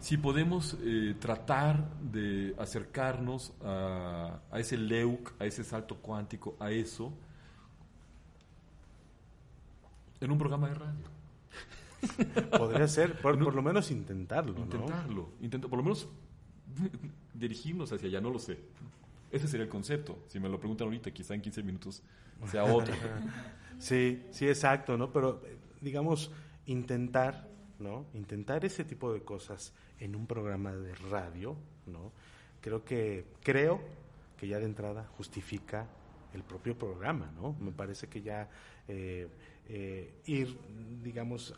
si 0.00 0.16
podemos 0.16 0.76
eh, 0.82 1.14
tratar 1.18 1.90
de 2.00 2.54
acercarnos 2.58 3.52
a, 3.62 4.40
a 4.50 4.60
ese 4.60 4.76
LEUC, 4.76 5.32
a 5.40 5.44
ese 5.44 5.64
salto 5.64 5.96
cuántico, 5.96 6.56
a 6.60 6.70
eso, 6.70 7.12
en 10.20 10.30
un 10.30 10.38
programa 10.38 10.68
de 10.68 10.74
radio. 10.74 11.18
Podría 12.58 12.86
ser, 12.86 13.20
por, 13.20 13.42
por 13.42 13.54
lo 13.54 13.62
menos 13.62 13.90
intentarlo, 13.90 14.52
¿no? 14.52 14.60
Intentarlo, 14.60 15.30
intento, 15.40 15.68
por 15.68 15.78
lo 15.78 15.82
menos 15.82 16.08
dirigirnos 17.34 17.92
hacia 17.92 18.08
allá, 18.08 18.20
no 18.20 18.30
lo 18.30 18.38
sé. 18.38 18.58
Ese 19.30 19.46
sería 19.46 19.64
el 19.64 19.70
concepto. 19.70 20.24
Si 20.28 20.40
me 20.40 20.48
lo 20.48 20.58
preguntan 20.58 20.86
ahorita, 20.86 21.10
quizá 21.10 21.34
en 21.34 21.42
15 21.42 21.62
minutos 21.62 22.02
sea 22.50 22.64
otro. 22.64 22.94
Sí, 23.80 24.24
sí, 24.32 24.48
exacto, 24.48 24.96
¿no? 24.96 25.12
Pero, 25.12 25.40
eh, 25.46 25.56
digamos, 25.80 26.32
intentar, 26.66 27.47
¿no? 27.78 28.06
Intentar 28.14 28.64
ese 28.64 28.84
tipo 28.84 29.12
de 29.12 29.22
cosas 29.22 29.72
en 30.00 30.16
un 30.16 30.26
programa 30.26 30.74
de 30.74 30.94
radio, 30.94 31.56
¿no? 31.86 32.12
Creo 32.60 32.84
que, 32.84 33.24
creo 33.42 33.80
que 34.36 34.48
ya 34.48 34.58
de 34.58 34.64
entrada 34.64 35.08
justifica 35.16 35.86
el 36.34 36.42
propio 36.42 36.76
programa, 36.76 37.30
¿no? 37.36 37.56
Me 37.60 37.72
parece 37.72 38.08
que 38.08 38.22
ya 38.22 38.48
eh, 38.86 39.28
eh, 39.68 40.14
ir, 40.26 40.56
digamos, 41.02 41.54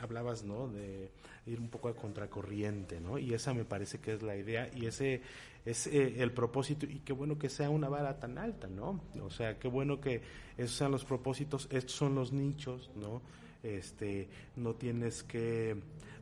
hablabas, 0.00 0.44
¿no? 0.44 0.68
De 0.68 1.10
ir 1.46 1.60
un 1.60 1.68
poco 1.68 1.88
a 1.88 1.94
contracorriente, 1.94 3.00
¿no? 3.00 3.18
Y 3.18 3.34
esa 3.34 3.54
me 3.54 3.64
parece 3.64 3.98
que 3.98 4.14
es 4.14 4.22
la 4.22 4.36
idea 4.36 4.70
y 4.74 4.86
ese 4.86 5.22
es 5.64 5.86
eh, 5.86 6.22
el 6.22 6.32
propósito 6.32 6.86
y 6.86 7.00
qué 7.00 7.12
bueno 7.12 7.38
que 7.38 7.48
sea 7.48 7.68
una 7.70 7.88
vara 7.88 8.18
tan 8.18 8.38
alta, 8.38 8.68
¿no? 8.68 9.00
O 9.22 9.30
sea, 9.30 9.58
qué 9.58 9.68
bueno 9.68 10.00
que 10.00 10.22
esos 10.56 10.76
sean 10.76 10.90
los 10.90 11.04
propósitos, 11.04 11.68
estos 11.70 11.92
son 11.92 12.14
los 12.14 12.32
nichos, 12.32 12.90
¿no? 12.96 13.22
Este, 13.62 14.28
no 14.56 14.74
tienes 14.74 15.22
que 15.22 15.76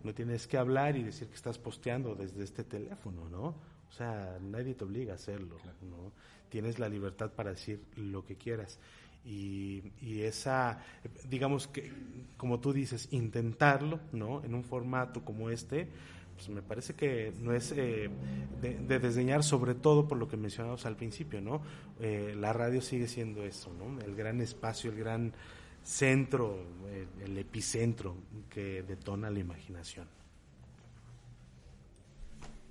no 0.04 0.14
tienes 0.14 0.46
que 0.46 0.56
hablar 0.56 0.96
y 0.96 1.02
decir 1.02 1.28
que 1.28 1.34
estás 1.34 1.58
posteando 1.58 2.14
desde 2.14 2.44
este 2.44 2.64
teléfono, 2.64 3.28
¿no? 3.28 3.54
O 3.88 3.92
sea, 3.92 4.38
nadie 4.40 4.74
te 4.74 4.84
obliga 4.84 5.12
a 5.12 5.16
hacerlo, 5.16 5.56
¿no? 5.82 6.12
Tienes 6.48 6.78
la 6.78 6.88
libertad 6.88 7.32
para 7.32 7.50
decir 7.50 7.82
lo 7.96 8.24
que 8.24 8.36
quieras. 8.36 8.78
Y, 9.24 9.82
y 10.00 10.22
esa, 10.22 10.78
digamos 11.28 11.66
que, 11.66 11.92
como 12.36 12.60
tú 12.60 12.72
dices, 12.72 13.08
intentarlo, 13.10 14.00
¿no? 14.12 14.44
En 14.44 14.54
un 14.54 14.64
formato 14.64 15.24
como 15.24 15.50
este, 15.50 15.88
pues 16.36 16.48
me 16.48 16.62
parece 16.62 16.94
que 16.94 17.32
no 17.40 17.52
es 17.52 17.72
eh, 17.72 18.08
de, 18.62 18.78
de 18.78 18.98
desdeñar, 19.00 19.42
sobre 19.42 19.74
todo 19.74 20.06
por 20.06 20.18
lo 20.18 20.28
que 20.28 20.36
mencionamos 20.36 20.86
al 20.86 20.96
principio, 20.96 21.40
¿no? 21.40 21.60
Eh, 22.00 22.34
la 22.38 22.52
radio 22.52 22.80
sigue 22.80 23.08
siendo 23.08 23.42
eso, 23.42 23.74
¿no? 23.74 24.00
El 24.00 24.14
gran 24.14 24.40
espacio, 24.40 24.90
el 24.92 24.98
gran 24.98 25.32
centro, 25.82 26.58
el, 26.90 27.30
el 27.30 27.38
epicentro 27.38 28.16
que 28.50 28.82
detona 28.82 29.30
la 29.30 29.38
imaginación. 29.38 30.06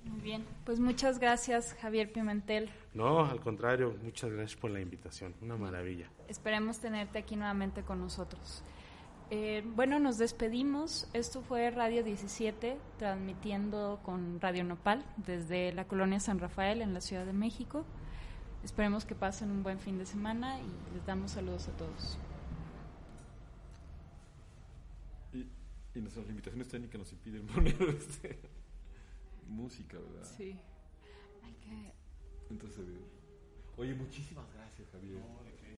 Muy 0.04 0.20
bien, 0.20 0.44
pues 0.64 0.80
muchas 0.80 1.18
gracias 1.18 1.74
Javier 1.80 2.10
Pimentel. 2.12 2.70
No, 2.94 3.24
al 3.26 3.40
contrario, 3.40 3.94
muchas 4.02 4.30
gracias 4.30 4.58
por 4.58 4.70
la 4.70 4.80
invitación, 4.80 5.34
una 5.42 5.56
maravilla. 5.56 6.08
Esperemos 6.28 6.78
tenerte 6.78 7.18
aquí 7.18 7.36
nuevamente 7.36 7.82
con 7.82 8.00
nosotros. 8.00 8.62
Eh, 9.30 9.62
bueno, 9.76 9.98
nos 9.98 10.16
despedimos. 10.16 11.06
Esto 11.12 11.42
fue 11.42 11.70
Radio 11.70 12.02
17, 12.02 12.78
transmitiendo 12.98 14.00
con 14.02 14.40
Radio 14.40 14.64
Nopal 14.64 15.04
desde 15.18 15.72
la 15.72 15.84
colonia 15.84 16.18
San 16.18 16.38
Rafael 16.38 16.80
en 16.80 16.94
la 16.94 17.00
Ciudad 17.02 17.26
de 17.26 17.34
México. 17.34 17.84
Esperemos 18.64 19.04
que 19.04 19.14
pasen 19.14 19.50
un 19.50 19.62
buen 19.62 19.78
fin 19.78 19.98
de 19.98 20.06
semana 20.06 20.58
y 20.60 20.94
les 20.94 21.04
damos 21.04 21.32
saludos 21.32 21.68
a 21.68 21.72
todos. 21.72 22.18
Y, 25.94 26.00
nuestras 26.00 26.26
limitaciones 26.26 26.68
técnicas 26.68 26.98
nos 26.98 27.12
impiden 27.12 27.46
poner 27.54 27.82
este, 27.82 28.38
música, 29.48 29.98
¿verdad? 29.98 30.28
Sí. 30.36 30.58
Hay 31.42 31.52
que 31.54 31.92
Entonces, 32.50 32.84
oye, 33.76 33.94
muchísimas 33.94 34.46
gracias, 34.54 34.88
Javier. 34.90 35.22